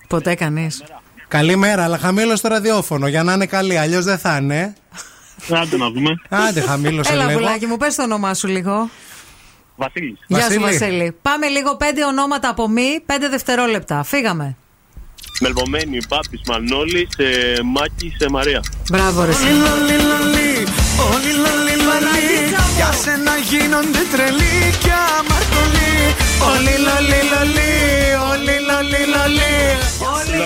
Ποτέ 0.08 0.34
κανείς. 0.34 0.82
Καλημέρα, 1.28 1.84
αλλά 1.84 1.98
χαμήλωσε 1.98 2.42
το 2.42 2.48
ραδιόφωνο 2.48 3.06
για 3.08 3.22
να 3.22 3.32
είναι 3.32 3.46
καλή. 3.46 3.78
Αλλιώς 3.78 4.04
δεν 4.04 4.18
θα 4.18 4.36
είναι. 4.36 4.74
Άντε 5.50 5.76
να 5.76 5.90
δούμε. 5.90 6.10
Άντε, 6.28 6.60
χαμήλωσε 6.60 7.12
Έλα, 7.12 7.24
λίγο. 7.24 7.38
πουλάκι 7.38 7.66
μου, 7.66 7.76
πες 7.76 7.94
το 7.94 8.02
όνομά 8.02 8.34
σου 8.34 8.46
λίγο. 8.48 8.90
Βασίλης. 9.76 10.18
Γεια 10.26 10.50
σου, 10.50 10.60
Βασίλη. 10.60 10.78
Βασίλη. 10.78 11.16
Πάμε 11.22 11.46
λίγο 11.48 11.76
πέντε 11.76 12.04
ονόματα 12.04 12.48
από 12.48 12.68
μη, 12.68 13.02
πέντε 13.06 13.28
δευτερόλεπτα. 13.28 14.02
Φύγαμε. 14.02 14.56
Μελβωμένη, 15.40 15.98
Πάπης, 16.08 16.40
Μανώλης, 16.48 17.08
ε, 17.16 17.60
Μάκης, 17.64 18.16
ε, 18.20 18.28
Μαρία. 18.30 18.62
Μπράβο, 18.90 19.24
ρε. 19.24 19.30
εσύ. 19.30 19.44
Όλοι 21.12 21.30
λολί 21.42 21.74
λολί 21.86 22.28
Για 22.76 22.92
σένα 23.02 23.36
γίνονται 23.50 24.02
τρελοί 24.12 24.56
και 24.82 24.94
αμαρτωλοί 25.18 25.92
Όλοι 26.50 26.74
λολί 26.86 27.20
λολί 27.32 27.72
Όλοι 28.30 28.56
λολί 28.68 29.02
λολί 29.14 29.56
Όλοι 30.14 30.38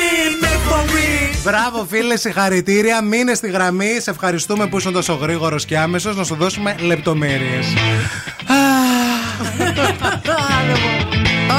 την 0.00 0.44
εκπομπή 0.54 1.25
Μπράβο, 1.46 1.86
φίλε, 1.90 2.16
συγχαρητήρια. 2.16 3.02
Μείνε 3.02 3.34
στη 3.34 3.50
γραμμή. 3.50 4.00
Σε 4.00 4.10
ευχαριστούμε 4.10 4.66
που 4.66 4.76
ήσουν 4.76 4.92
τόσο 4.92 5.12
γρήγορο 5.12 5.56
και 5.56 5.78
άμεσο. 5.78 6.12
Να 6.12 6.24
σου 6.24 6.34
δώσουμε 6.34 6.76
λεπτομέρειε. 6.80 7.60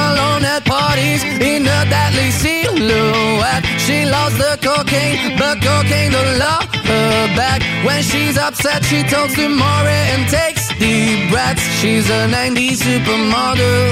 Alone 0.04 0.44
at 0.54 0.62
parties 0.74 1.22
in 1.50 1.62
a 1.76 1.80
deadly 1.92 2.30
silhouette. 2.42 3.64
She 3.84 3.98
loves 4.14 4.36
the 4.44 4.52
cocaine, 4.68 5.18
but 5.40 5.56
cocaine 5.66 6.10
don't 6.16 6.34
love 6.46 6.66
her 6.90 7.26
back. 7.38 7.60
When 7.86 8.00
she's 8.10 8.36
upset, 8.46 8.80
she 8.90 9.00
talks 9.12 9.34
to 9.40 9.46
Maury 9.60 10.00
and 10.12 10.22
takes 10.38 10.64
deep 10.82 11.18
breaths. 11.32 11.64
She's 11.80 12.06
a 12.18 12.20
90s 12.36 12.78
supermodel. 12.86 13.82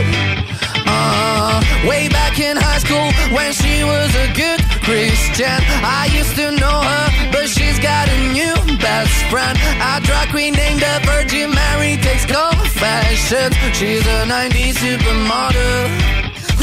Uh, 0.95 1.55
way 1.91 2.05
back 2.19 2.35
in 2.49 2.55
high 2.69 2.83
school 2.85 3.09
when 3.37 3.51
she 3.61 3.75
was 3.93 4.11
a 4.25 4.29
good 4.43 4.66
Christian. 4.87 5.59
I 5.83 6.09
used 6.15 6.37
to 6.37 6.53
know 6.53 6.79
her, 6.91 7.07
but 7.33 7.49
she's 7.49 7.79
got 7.81 8.09
a 8.09 8.19
new 8.33 8.55
best 8.79 9.19
friend. 9.27 9.59
A 9.83 10.01
drag 10.07 10.29
queen 10.31 10.55
named 10.55 10.79
the 10.79 11.01
Virgin 11.03 11.51
Mary 11.51 11.97
takes 11.97 12.25
confessions. 12.25 13.57
She's 13.77 14.07
a 14.07 14.19
90s 14.31 14.79
supermodel. 14.79 15.91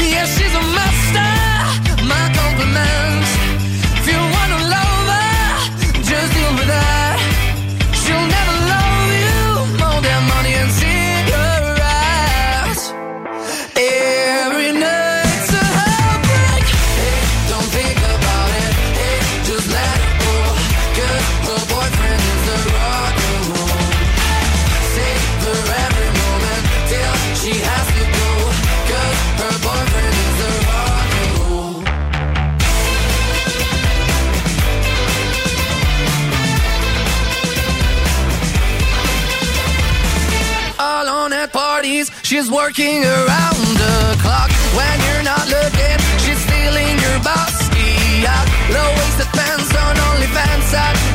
Yeah, 0.00 0.24
she's 0.24 0.54
a 0.56 0.64
master. 0.72 1.32
My 2.08 2.24
compliments. 2.32 3.30
If 4.00 4.06
you 4.08 4.20
wanna 4.34 4.58
just 6.00 6.32
deal 6.32 6.52
with 6.56 6.70
her. 6.72 6.93
She's 42.34 42.50
working 42.50 43.04
around 43.04 43.62
the 43.78 44.18
clock 44.18 44.50
when 44.74 44.96
you're 45.06 45.22
not 45.22 45.46
looking. 45.46 45.98
She's 46.18 46.42
stealing 46.42 46.98
your 46.98 47.18
bossy 47.22 48.26
out. 48.26 48.48
Low 48.74 48.90
waisted 48.98 49.30
pants 49.38 49.70
on 49.70 49.94
OnlyFans. 49.94 50.74
I'd 50.74 51.13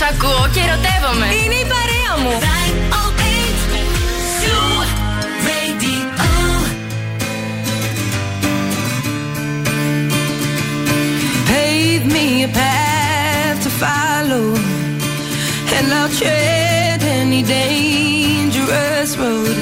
ακούω 0.00 0.48
και 0.52 0.60
ερωτεύομαι. 0.60 1.26
Είναι 1.26 1.54
η 1.54 1.66
παρέα 1.72 2.12
μου. 2.22 2.32
Pave 11.50 12.04
me 12.14 12.26
a 12.48 12.50
path 12.60 13.58
to 13.64 13.70
follow, 13.82 14.46
and 15.76 15.86
I'll 15.98 16.12
tread 16.20 17.00
any 17.20 17.42
dangerous 17.58 19.10
road. 19.22 19.56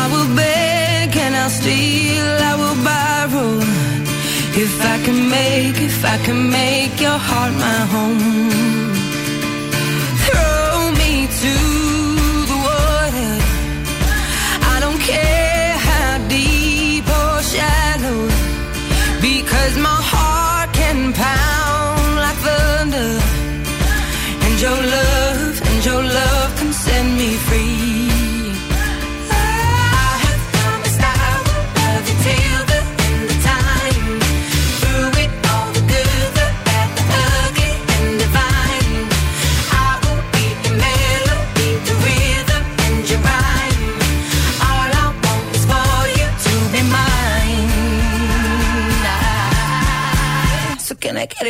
I 0.00 0.02
will 0.12 0.30
beg 0.40 1.08
and 1.24 1.34
I'll 1.42 1.54
steal, 1.60 2.28
I 2.50 2.54
will 2.60 2.78
borrow. 2.90 3.52
If 4.64 4.74
I 4.94 4.96
can 5.04 5.18
make, 5.36 5.76
if 5.90 5.98
I 6.14 6.16
can 6.26 6.40
make 6.60 6.94
your 7.06 7.18
heart 7.28 7.54
my 7.66 7.80
home, 7.94 8.75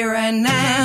right 0.04 0.34
now. 0.34 0.77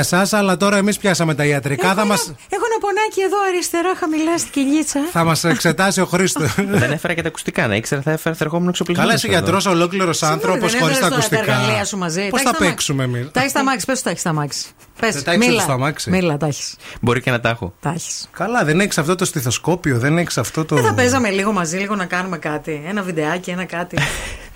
Για 0.00 0.18
εσά, 0.20 0.36
αλλά 0.38 0.56
τώρα 0.56 0.76
εμείς 0.76 0.98
πιάσαμε 0.98 1.34
τα 1.34 1.44
ιατρικά. 1.44 1.94
Θα 1.94 2.04
μα 2.04 2.14
Έχω 2.14 2.64
ένα 2.70 2.78
πονάκι 2.80 3.20
εδώ 3.20 3.36
αριστερά, 3.48 3.94
χαμηλά 3.98 4.38
στην 4.38 4.50
κοιλίτσα. 4.52 5.00
θα 5.12 5.24
μας 5.24 5.44
εξετάσει 5.44 6.00
ο 6.00 6.06
Χρήστος. 6.06 6.54
Δεν 6.68 6.92
έφερα 6.92 7.14
και 7.14 7.22
τα 7.22 7.28
ακουστικά. 7.28 7.66
Να 7.66 7.74
ήξερα 7.74 8.02
θα 8.02 8.10
έφερα 8.10 8.34
θα 8.34 8.44
ερχόμουν 8.44 8.68
εξοπλισμένος. 8.68 9.12
Καλά, 9.12 9.24
είσαι 9.32 9.38
γιατρός 9.38 9.66
ολόκληρος 9.66 10.22
άνθρωπος 10.22 10.70
δεν 10.72 10.80
χωρίς 10.80 10.96
έφερες 10.98 11.10
τα 11.10 11.16
τώρα 11.16 11.28
τα 11.28 11.36
ακουστικά. 11.36 11.60
εργαλεία 11.60 11.84
σου 11.84 11.96
μαζί. 11.98 12.28
Πώς 12.28 12.42
Τα 12.42 12.42
θα 12.42 12.48
έχεις 12.48 12.58
στα 12.58 12.64
παίξουμε 12.64 13.04
εμεί. 13.04 13.28
Τα 13.32 13.40
έχεις 13.40 13.50
στα 13.50 13.62
μάξι, 13.64 13.86
πες 13.86 14.02
τα 14.02 14.10
έχεις 14.10 14.20
στα 14.20 14.32
μάξι. 14.32 14.66
Πες, 15.00 15.14
Δεν 15.14 15.24
τα 15.24 15.32
έχεις 15.32 15.46
μίλα. 15.46 15.60
στο 15.60 15.72
αμάξι. 15.72 16.10
Μίλα, 16.10 16.36
τα 16.36 16.46
έχεις. 16.46 16.76
Μπορεί 17.00 17.20
και 17.20 17.30
να 17.30 17.40
τα 17.40 17.48
έχω. 17.48 17.74
Τα 17.80 17.90
έχεις. 17.90 18.28
Καλά, 18.32 18.64
δεν 18.64 18.80
έχεις 18.80 18.98
αυτό 18.98 19.14
το 19.14 19.24
στιθοσκόπιο, 19.24 19.98
δεν 19.98 20.18
έχεις 20.18 20.38
αυτό 20.38 20.64
το. 20.64 20.74
Δεν 20.74 20.84
θα 20.84 20.94
παίζαμε 20.94 21.30
λίγο 21.30 21.52
μαζί, 21.52 21.76
λίγο 21.76 21.94
να 21.94 22.04
κάνουμε 22.06 22.38
κάτι. 22.38 22.82
Ένα 22.88 23.02
βιντεάκι, 23.02 23.50
ένα 23.50 23.64
κάτι. 23.64 23.96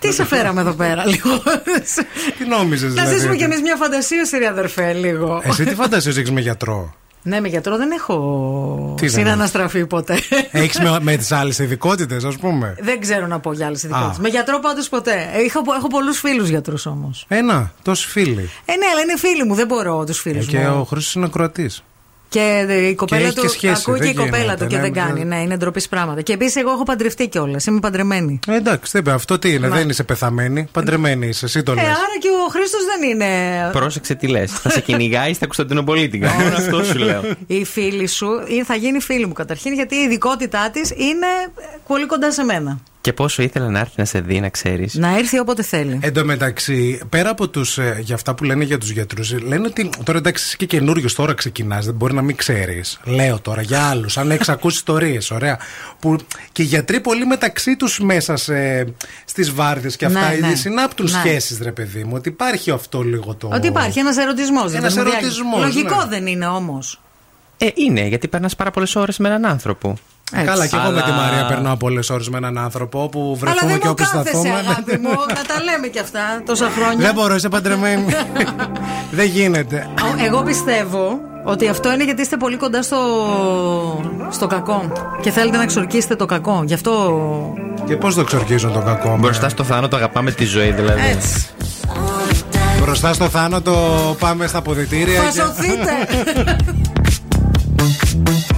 Τι 0.02 0.12
σε 0.12 0.24
φέραμε 0.24 0.60
εδώ 0.60 0.72
πέρα, 0.72 1.06
λίγο. 1.06 1.42
Τι 2.38 2.44
νόμιζες, 2.48 2.94
Να 2.94 3.02
δηλαδή; 3.02 3.16
ζήσουμε 3.16 3.36
κι 3.36 3.42
εμείς 3.42 3.60
μια 3.60 3.76
φαντασίωση, 3.76 4.38
ρε 4.38 4.46
αδερφέ, 4.48 4.92
λίγο. 4.92 5.40
Εσύ 5.44 5.64
τι 5.64 5.74
φαντασίες 5.74 6.16
έχεις 6.16 6.30
με 6.30 6.40
γιατρό; 6.40 6.94
Ναι, 7.22 7.40
με 7.40 7.48
γιατρό 7.48 7.76
δεν 7.76 7.90
έχω 7.90 8.94
Τι 8.96 9.06
δεν 9.08 9.18
συναναστραφεί 9.18 9.86
ποτέ. 9.86 10.18
Έχεις 10.50 10.78
με, 10.80 10.98
με 11.00 11.16
τις 11.16 11.32
άλλες 11.32 11.58
ειδικότητες, 11.58 12.24
ας 12.24 12.36
πούμε; 12.36 12.76
Δεν 12.80 13.00
ξέρω 13.00 13.26
να 13.26 13.40
πω 13.40 13.52
για 13.52 13.66
άλλες 13.66 13.82
ειδικότητες. 13.82 14.16
Α. 14.16 14.20
Με 14.20 14.28
γιατρό 14.28 14.58
πάντως 14.58 14.88
ποτέ. 14.88 15.28
Έχω, 15.32 15.60
έχω 15.76 15.86
πολλούς 15.88 16.18
φίλους 16.18 16.48
γιατρούς 16.48 16.86
όμως. 16.86 17.24
Ένα, 17.28 17.72
τόσοι 17.82 18.08
φίλοι. 18.08 18.50
Ε, 18.64 18.72
ναι, 18.76 18.86
αλλά 18.92 19.00
είναι 19.00 19.18
φίλοι 19.18 19.44
μου, 19.44 19.54
δεν 19.54 19.66
μπορώ 19.66 20.04
τους 20.04 20.20
φίλους 20.20 20.46
Ε, 20.46 20.56
μου. 20.56 20.62
και 20.62 20.68
ο 20.68 20.84
Χρήστος 20.84 21.14
είναι 21.14 21.24
ακροατής. 21.24 21.82
Και 22.32 22.64
ε, 22.68 22.86
η 22.88 22.94
κοπέλα 22.94 23.26
έχει 23.26 23.34
του. 23.34 23.40
και 23.42 23.48
σχέση, 23.48 23.72
ακούει 23.86 23.98
και 23.98 24.04
δεν 24.04 24.10
η 24.12 24.14
κοπέλα 24.14 24.38
γίνεται, 24.42 24.64
του 24.64 24.70
και 24.70 24.76
ναι, 24.76 24.82
δεν 24.82 24.90
ναι. 24.92 25.00
κάνει. 25.00 25.24
Ναι, 25.24 25.36
είναι 25.42 25.56
ντροπή 25.56 25.82
πράγματα. 25.88 26.20
Και 26.20 26.32
επίσης 26.32 26.56
εγώ 26.56 26.70
έχω 26.70 26.82
παντρευτεί 26.82 27.28
κιόλας. 27.28 27.66
Είμαι 27.66 27.80
παντρεμένη. 27.80 28.38
Ε, 28.48 28.54
εντάξει, 28.56 28.90
δεν 28.92 29.00
είπε 29.00 29.10
αυτό 29.12 29.38
τι 29.38 29.52
είναι, 29.52 29.68
Μα- 29.68 29.76
δεν 29.76 29.88
είσαι 29.88 30.04
πεθαμένη. 30.04 30.68
Παντρεμένη 30.72 31.26
είσαι, 31.26 31.44
εσύ 31.44 31.62
το 31.62 31.72
Ε, 31.72 31.74
λες. 31.74 31.84
άρα 31.84 32.16
και 32.20 32.28
ο 32.46 32.50
Χρήστος 32.50 32.80
δεν 32.84 33.10
είναι. 33.10 33.26
Πρόσεξε 33.72 34.14
τι 34.14 34.26
λες. 34.26 34.52
θα 34.52 34.70
σε 34.70 34.80
κυνηγάει 34.80 35.34
στα 35.34 35.44
Κωνσταντινοπολίτικα. 35.44 36.32
Μόνο 36.32 36.56
αυτό 36.56 36.84
σου 36.84 36.98
λέω. 36.98 37.22
Η 37.46 37.64
φίλη 37.64 38.06
σου 38.06 38.26
ή 38.46 38.64
θα 38.64 38.74
γίνει 38.74 39.00
φίλη 39.00 39.26
μου 39.26 39.32
καταρχήν 39.32 39.72
γιατί 39.72 39.94
η 39.96 39.98
ειδικότητά 39.98 40.70
της 40.72 40.90
είναι 40.90 41.26
πολύ 41.86 42.06
κοντά 42.06 42.32
σε 42.32 42.44
μένα. 42.44 42.78
Και 43.02 43.12
πόσο 43.12 43.42
ήθελα 43.42 43.68
να 43.68 43.78
έρθει 43.78 43.92
να 43.96 44.04
σε 44.04 44.20
δει, 44.20 44.40
να 44.40 44.48
ξέρεις. 44.48 44.94
Να 44.94 45.16
έρθει 45.18 45.38
όποτε 45.38 45.62
θέλει. 45.62 45.98
Εν 46.02 46.12
τω 46.12 46.24
μεταξύ, 46.24 47.00
πέρα 47.08 47.30
από 47.30 47.48
τους. 47.48 47.78
Ε, 47.78 47.98
για 48.00 48.14
αυτά 48.14 48.34
που 48.34 48.44
λένε 48.44 48.64
για 48.64 48.78
τους 48.78 48.90
γιατρούς, 48.90 49.32
λένε 49.42 49.66
ότι. 49.66 49.90
Τώρα 50.04 50.18
εντάξει, 50.18 50.44
είσαι 50.44 50.56
και 50.56 50.66
καινούριος, 50.66 51.14
τώρα 51.14 51.34
ξεκινάς, 51.34 51.84
δεν 51.84 51.94
μπορεί 51.94 52.14
να 52.14 52.22
μην 52.22 52.36
ξέρεις. 52.36 53.00
Λέω 53.04 53.40
τώρα 53.40 53.62
για 53.62 53.88
άλλους, 53.88 54.18
αν 54.18 54.30
έχεις 54.30 54.48
ακούσει 54.48 54.76
ιστορίες, 54.76 55.30
ωραία. 55.30 55.58
Που 56.00 56.16
και 56.52 56.62
οι 56.62 56.64
γιατροί 56.64 57.00
πολύ 57.00 57.26
μεταξύ 57.26 57.76
τους 57.76 58.00
μέσα 58.00 58.36
στις 59.24 59.52
βάρδιε 59.52 59.90
και 59.90 60.04
αυτά 60.04 60.28
Ναι, 60.28 60.34
ήδη 60.34 60.46
ναι. 60.46 60.54
συνάπτουν 60.54 61.06
Ναι. 61.06 61.18
σχέσεις, 61.18 61.58
ρε 61.62 61.72
παιδί 61.72 62.04
μου. 62.04 62.12
Ότι 62.14 62.28
υπάρχει 62.28 62.70
αυτό 62.70 63.02
λίγο 63.02 63.34
το. 63.34 63.48
Ότι 63.52 63.66
υπάρχει 63.66 63.98
ένας 63.98 64.16
ερωτισμός. 64.16 64.72
Ένας 64.72 64.96
ερωτισμός, 64.96 65.60
Λογικό 65.60 65.96
ναι. 65.96 66.08
δεν 66.08 66.26
είναι 66.26 66.46
όμως. 66.46 67.00
Ε, 67.58 67.68
είναι, 67.74 68.06
γιατί 68.06 68.28
περνάς 68.28 68.56
πάρα 68.56 68.70
πολλές 68.70 68.96
ώρες 68.96 69.18
με 69.18 69.28
έναν 69.28 69.46
άνθρωπο. 69.46 69.98
Έτσι. 70.34 70.46
Καλά, 70.46 70.66
και 70.66 70.76
εγώ 70.76 70.86
Αλλά... 70.86 70.94
με 70.94 71.02
τη 71.02 71.10
Μαρία 71.10 71.46
περνάω 71.46 71.76
πολλές 71.76 72.10
ώρες 72.10 72.28
με 72.28 72.36
έναν 72.36 72.58
άνθρωπο 72.58 73.08
που 73.08 73.36
βρεθούμε 73.40 73.78
και 73.78 73.88
όπου 73.88 74.04
σταθούμε. 74.04 74.48
αγάπη 74.48 74.98
μου, 74.98 75.10
να 75.28 75.44
τα 75.44 75.62
λέμε 75.64 75.86
και 75.86 76.00
αυτά 76.00 76.20
τόσα 76.46 76.70
χρόνια. 76.76 77.06
Δεν 77.06 77.14
μπορώ, 77.14 77.34
είσαι 77.34 77.48
παντρεμένη. 77.48 78.04
Δεν 79.18 79.26
γίνεται. 79.26 79.86
Εγώ 80.26 80.42
πιστεύω 80.42 81.20
ότι 81.44 81.68
αυτό 81.68 81.92
είναι 81.92 82.04
γιατί 82.04 82.22
είστε 82.22 82.36
πολύ 82.36 82.56
κοντά 82.56 82.82
στο, 82.82 82.98
στο 84.30 84.46
κακό. 84.46 84.92
Και 85.20 85.30
θέλετε 85.30 85.56
να 85.56 85.62
εξορκίσετε 85.62 86.16
το 86.16 86.26
κακό. 86.26 86.62
Γι' 86.66 86.74
αυτό. 86.74 87.22
Και 87.86 87.96
πώς 87.96 88.14
το 88.14 88.20
εξορκίζω 88.20 88.68
το 88.68 88.80
κακό, 88.80 89.16
Μπροστά 89.20 89.48
στο 89.48 89.64
θάνατο 89.64 89.96
αγαπάμε 89.96 90.30
τη 90.30 90.44
ζωή, 90.44 90.70
δηλαδή. 90.70 91.00
Έτσι. 91.10 91.46
Μπροστά 92.80 93.12
στο 93.12 93.28
θάνατο 93.28 93.76
πάμε 94.18 94.46
στα 94.46 94.62
ποδητήρια. 94.62 95.20
Φασωθείτε! 95.20 95.92
και... 98.14 98.46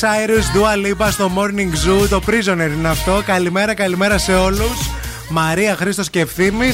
Cyrus, 0.00 0.56
Dua 0.56 0.86
Lipa 0.86 1.08
στο 1.10 1.30
Morning 1.36 1.70
Zoo. 2.04 2.08
Το 2.08 2.20
Prisoner 2.26 2.70
είναι 2.76 2.88
αυτό. 2.88 3.22
Καλημέρα, 3.26 3.74
καλημέρα 3.74 4.18
σε 4.18 4.34
όλους. 4.34 4.90
Μαρία, 5.28 5.76
Χρήστος 5.76 6.10
και 6.10 6.20
ευθύνη. 6.20 6.70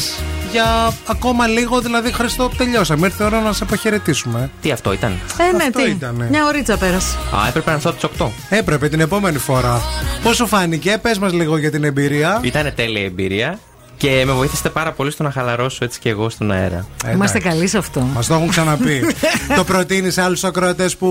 Για 0.50 0.92
ακόμα 1.06 1.46
λίγο, 1.46 1.80
δηλαδή, 1.80 2.12
Χριστό, 2.12 2.50
τελειώσαμε. 2.56 3.06
Ήρθε 3.06 3.22
η 3.22 3.26
ώρα 3.26 3.40
να 3.40 3.52
σε 3.52 3.64
αποχαιρετήσουμε. 3.64 4.50
Τι 4.60 4.70
αυτό 4.70 4.92
ήταν; 4.92 5.18
Ε, 5.38 5.56
ναι, 5.56 5.64
Αυτό 5.64 5.82
τι; 5.82 5.90
ήτανε. 5.90 6.26
Μια 6.30 6.46
ωρίτσα 6.46 6.76
πέρασε. 6.76 7.16
Α, 7.44 7.48
έπρεπε 7.48 7.70
να 7.70 7.76
έρθω 7.76 7.90
από 7.90 8.08
τις 8.08 8.26
8. 8.26 8.30
Έπρεπε 8.48 8.88
την 8.88 9.00
επόμενη 9.00 9.38
φορά. 9.38 9.80
Πώς 10.22 10.36
σου 10.36 10.46
φάνηκε, 10.46 10.98
πες 11.02 11.18
μας 11.18 11.32
λίγο 11.32 11.56
για 11.56 11.70
την 11.70 11.84
εμπειρία. 11.84 12.40
Ήταν 12.42 12.72
τέλεια 12.74 13.04
εμπειρία 13.04 13.58
και 14.02 14.24
με 14.26 14.32
βοήθησατε 14.32 14.68
πάρα 14.68 14.92
πολύ 14.92 15.10
στο 15.10 15.22
να 15.22 15.30
χαλαρώσω 15.30 15.84
έτσι 15.84 16.00
και 16.00 16.08
εγώ 16.08 16.30
στον 16.30 16.50
αέρα. 16.50 16.86
Είμαστε 17.12 17.38
καλοί 17.38 17.66
σε 17.66 17.78
αυτό. 17.78 18.00
Μας 18.00 18.26
το 18.26 18.34
έχουν 18.34 18.48
ξαναπεί. 18.48 19.02
το 19.56 19.64
προτείνει 19.64 20.10
σε 20.10 20.22
άλλους 20.22 20.44
ακροατές 20.44 20.96
που 20.96 21.08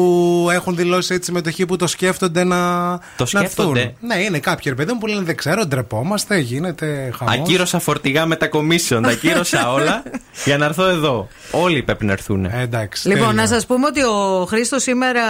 έχουν 0.52 0.76
δηλώσει 0.76 1.14
έτσι 1.14 1.26
συμμετοχή 1.26 1.66
που 1.66 1.76
το 1.76 1.88
σκέφτονται 1.88 2.44
να. 2.44 2.58
Το 2.98 3.04
να 3.18 3.26
σκέφτονται. 3.26 3.80
έρθουν. 3.80 3.96
Ναι, 4.08 4.16
είναι 4.16 4.40
κάποιοι 4.40 4.64
ρε 4.68 4.76
παιδί 4.76 4.94
μου 4.94 5.00
που 5.00 5.08
λένε 5.08 5.22
Δεν 5.22 5.36
ξέρω, 5.36 5.66
ντρεπόμαστε, 5.66 6.38
γίνεται 6.38 7.14
χαμός. 7.18 7.36
Ακύρωσα 7.36 7.80
φορτηγά 7.80 8.26
με 8.26 8.36
τα 8.36 8.50
commission, 8.52 9.00
τα 9.04 9.10
ακύρωσα 9.10 9.72
όλα 9.72 10.04
για 10.46 10.58
να 10.58 10.66
έρθω 10.66 10.86
εδώ. 10.86 11.28
Όλοι 11.52 11.84
πρέπει 11.84 12.06
να 12.06 12.12
έρθουν. 12.12 12.46
εντάξει. 12.46 13.08
Λοιπόν, 13.08 13.36
να 13.36 13.48
σας 13.48 13.66
πούμε 13.66 13.86
ότι 13.86 14.02
ο 14.02 14.46
Χρήστος 14.46 14.82
σήμερα 14.82 15.22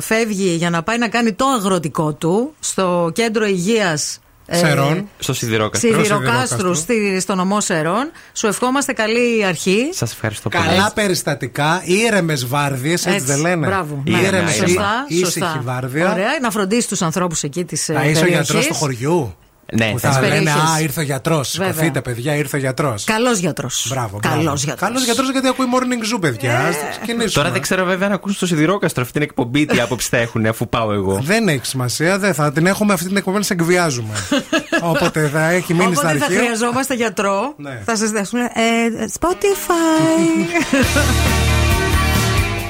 φεύγει 0.00 0.50
για 0.50 0.70
να 0.70 0.82
πάει 0.82 0.98
να 0.98 1.08
κάνει 1.08 1.32
το 1.32 1.44
αγροτικό 1.46 2.12
του 2.12 2.54
στο 2.60 3.10
κέντρο 3.14 3.46
υγείας. 3.46 4.20
Σερών. 4.52 5.08
Στο 5.18 5.32
Σιδηρόκαστρο. 5.34 5.90
Σιδηροκάστρου 5.90 6.74
στη- 6.74 7.20
στο 7.20 7.34
νομό 7.34 7.60
Σερών. 7.60 8.10
Σου 8.32 8.46
ευχόμαστε 8.46 8.92
καλή 8.92 9.44
αρχή. 9.44 9.88
Σας 9.92 10.12
ευχαριστώ 10.12 10.48
πολύ. 10.48 10.64
Καλά 10.64 10.92
περιστατικά, 10.94 11.82
ήρεμες 11.84 12.46
βάρδιες, 12.46 13.06
έτσι, 13.06 13.16
Έτσι, 13.16 13.26
δεν 13.26 13.40
λένε; 13.40 13.66
Μπράβο. 13.66 14.02
Ήρεμες, 14.06 14.60
Ναι, 14.60 14.66
σωστά, 14.66 15.04
ήσυχη 15.08 15.24
σωστά. 15.24 15.60
βάρδια. 15.64 16.12
Ωραία, 16.12 16.28
να 16.42 16.50
φροντίσεις 16.50 16.86
τους 16.86 17.02
ανθρώπους 17.02 17.42
εκεί 17.42 17.64
της 17.64 17.84
Θα 17.84 18.04
είσαι 18.04 18.24
ο 18.24 18.26
γιατρός 18.26 18.66
του 18.66 18.74
χωριού. 18.74 19.34
Ναι, 19.72 19.90
που 19.90 19.98
της 19.98 20.10
θα 20.10 20.20
λένε 20.20 20.32
περιοχής. 20.34 20.70
Α, 20.76 20.80
ήρθε 20.80 21.00
ο 21.00 21.02
γιατρός. 21.02 21.54
Βέβαια. 21.56 21.72
Σηκωθείτε, 21.72 22.00
παιδιά, 22.00 22.34
ήρθε 22.36 22.56
ο 22.56 22.60
γιατρός. 22.60 23.04
Καλός 23.04 23.38
γιατρός. 23.38 23.86
Μπράβο. 23.90 24.18
Καλός 24.22 24.64
γιατρός. 24.64 24.88
Καλός 24.88 25.04
γιατρός 25.04 25.30
γιατί 25.30 25.48
ακούει 25.48 25.66
morning 25.74 26.14
zoo, 26.16 26.20
παιδιά. 26.20 26.58
Ας 26.58 26.76
ξεκινήσουμε. 26.90 27.30
Τώρα 27.32 27.50
δεν 27.50 27.60
ξέρω 27.60 27.84
βέβαια 27.84 28.06
αν 28.06 28.12
ακούσουν 28.12 28.36
στο 28.36 28.46
Σιδηρόκαστρο 28.46 29.02
αυτή 29.02 29.12
την 29.14 29.22
εκπομπή 29.22 29.66
τι 29.66 29.80
άποψη 29.80 30.08
θα 30.08 30.16
έχουν 30.16 30.46
αφού 30.46 30.68
πάω 30.68 30.92
εγώ. 30.92 31.20
Δεν 31.22 31.48
έχει 31.48 31.66
σημασία, 31.66 32.18
δεν 32.18 32.34
θα 32.34 32.52
την 32.52 32.66
έχουμε 32.66 32.92
αυτή 32.92 33.06
την 33.06 33.16
εκπομπή 33.16 33.36
να 33.36 33.42
σε 33.42 33.52
εκβιάζουμε. 33.52 34.14
Όποτε 34.92 35.28
θα 35.32 35.50
έχει 35.50 35.74
μείνει 35.74 35.94
στα 35.94 36.02
Όποτε 36.08 36.18
θα 36.18 36.24
αρχεία. 36.24 36.40
χρειαζόμαστε 36.40 36.94
γιατρό, 36.94 37.54
Ναι. 37.56 37.82
θα 37.84 37.96
σας 37.96 38.10
δέσουμε. 38.10 38.40
Ε, 38.42 39.06
Spotify. 39.20 40.46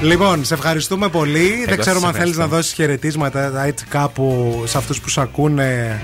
Λοιπόν, 0.01 0.45
σε 0.45 0.53
ευχαριστούμε 0.53 1.09
πολύ. 1.09 1.49
δεν 1.65 1.75
σας 1.75 1.77
ξέρουμε 1.77 2.07
αν 2.07 2.13
θέλεις 2.13 2.29
ευχαριστώ. 2.29 2.41
να 2.41 2.47
δώσεις 2.47 2.73
χαιρετίσματα 2.73 3.63
έτσι 3.65 3.85
κάπου 3.89 4.53
σε 4.65 4.77
αυτούς 4.77 4.99
που 5.01 5.09
σε 5.09 5.21
ακούνε. 5.21 6.01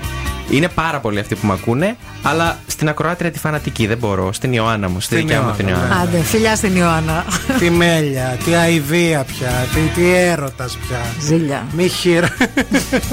Είναι 0.50 0.68
πάρα 0.68 1.00
πολλοί 1.00 1.18
αυτοί 1.18 1.34
που 1.34 1.46
με 1.46 1.52
ακούνε, 1.52 1.96
αλλά 2.22 2.58
στην 2.66 2.88
ακροάτρια 2.88 3.30
τη 3.30 3.38
φανατική 3.38 3.86
δεν 3.86 3.98
μπορώ. 3.98 4.32
Στην 4.32 4.52
Ιωάννα 4.52 4.88
μου, 4.88 5.00
στη 5.00 5.14
Στην 5.14 5.26
δικιά 5.26 5.42
μου 5.42 5.52
την 5.56 5.68
Ιωάννα, 5.68 5.86
Ιωάννα. 5.86 6.02
Άντε, 6.02 6.22
φιλιά 6.22 6.56
στην 6.56 6.76
Ιωάννα. 6.76 7.24
τι 7.58 7.70
μέλια, 7.70 8.36
τι 8.44 8.54
αηδία 8.54 9.24
πια, 9.24 9.66
τι, 9.74 9.80
τι 10.00 10.14
έρωτας 10.14 10.76
πια. 10.86 10.98
Ζήλια. 11.20 11.66
Μη 11.76 11.88
χείρα. 11.88 12.28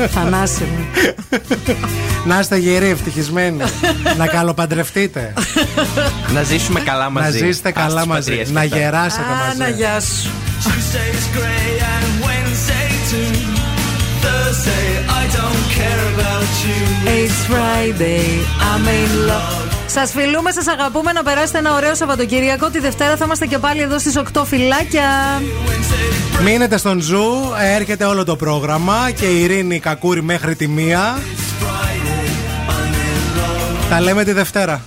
Θανάσιμη. 0.10 0.88
να 2.26 2.40
είστε 2.40 2.58
γεροί, 2.58 2.88
ευτυχισμένοι. 2.90 3.64
να 4.18 4.28
καλοπαντρευτείτε. 4.28 5.34
Να 6.34 6.44
ζήσουμε 6.44 6.80
καλά 6.80 7.10
μαζί. 7.10 7.40
Να 7.42 7.46
ζήσετε 7.48 7.70
Ας 7.70 7.76
καλά 7.76 8.00
τις 8.02 8.10
μαζί. 8.10 8.30
πατρίες 8.30 8.52
Να 8.52 8.60
και 8.66 8.66
αυτά. 8.68 8.78
γεράσετε 8.78 9.24
Άνα, 9.24 9.56
μαζί. 9.66 9.72
γεια 9.72 10.00
σου. 10.00 10.30
Thursday, 14.26 14.88
I 15.22 15.24
don't 15.38 15.66
care 15.80 16.04
about 16.14 16.52
you. 16.66 16.82
It's 17.18 17.40
Friday, 17.52 18.26
I'm 18.70 18.86
in 19.00 19.12
love. 19.30 19.66
Σας 19.86 20.12
φιλούμε, 20.12 20.52
σας 20.52 20.68
αγαπούμε 20.68 21.12
να 21.12 21.24
περάσετε 21.24 21.58
ένα 21.58 21.76
ωραίο 21.76 21.96
Σαββατοκύριακο. 21.96 22.70
Τη 22.70 22.80
Δευτέρα 22.80 23.16
θα 23.18 23.26
είμαστε 23.26 23.46
και 23.46 23.58
πάλι 23.58 23.82
εδώ 23.82 24.00
στις 24.00 24.18
8 24.18 24.44
φιλάκια. 24.46 25.42
Μείνετε 26.44 26.78
στον 26.78 27.02
Zoo, 27.02 27.26
έρχεται 27.76 28.06
όλο 28.06 28.24
το 28.24 28.36
πρόγραμμα 28.36 29.12
και 29.12 29.26
η 29.26 29.42
Ειρήνη 29.42 29.80
Κακούρη 29.80 30.22
μέχρι 30.24 30.56
τη 30.56 30.68
μία. 30.68 31.20
Τα 33.90 34.02
λέμε 34.02 34.24
τη 34.24 34.32
Δευτέρα. 34.32 34.82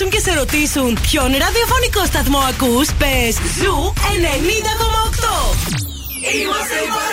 Τηλεφωνήσουν 0.00 0.10
και 0.10 0.18
σε 0.18 0.32
ρωτήσουν 0.38 0.98
ποιον 1.02 1.30
ραδιοφωνικό 1.38 2.04
σταθμό 2.04 2.38
ακούς, 2.38 2.88
πες 2.98 3.34
Zoo 3.58 3.92
90,8. 3.94 4.10
Είμαστε 6.34 6.74
η 6.74 6.88
παρέα 6.94 7.08
σου. 7.08 7.09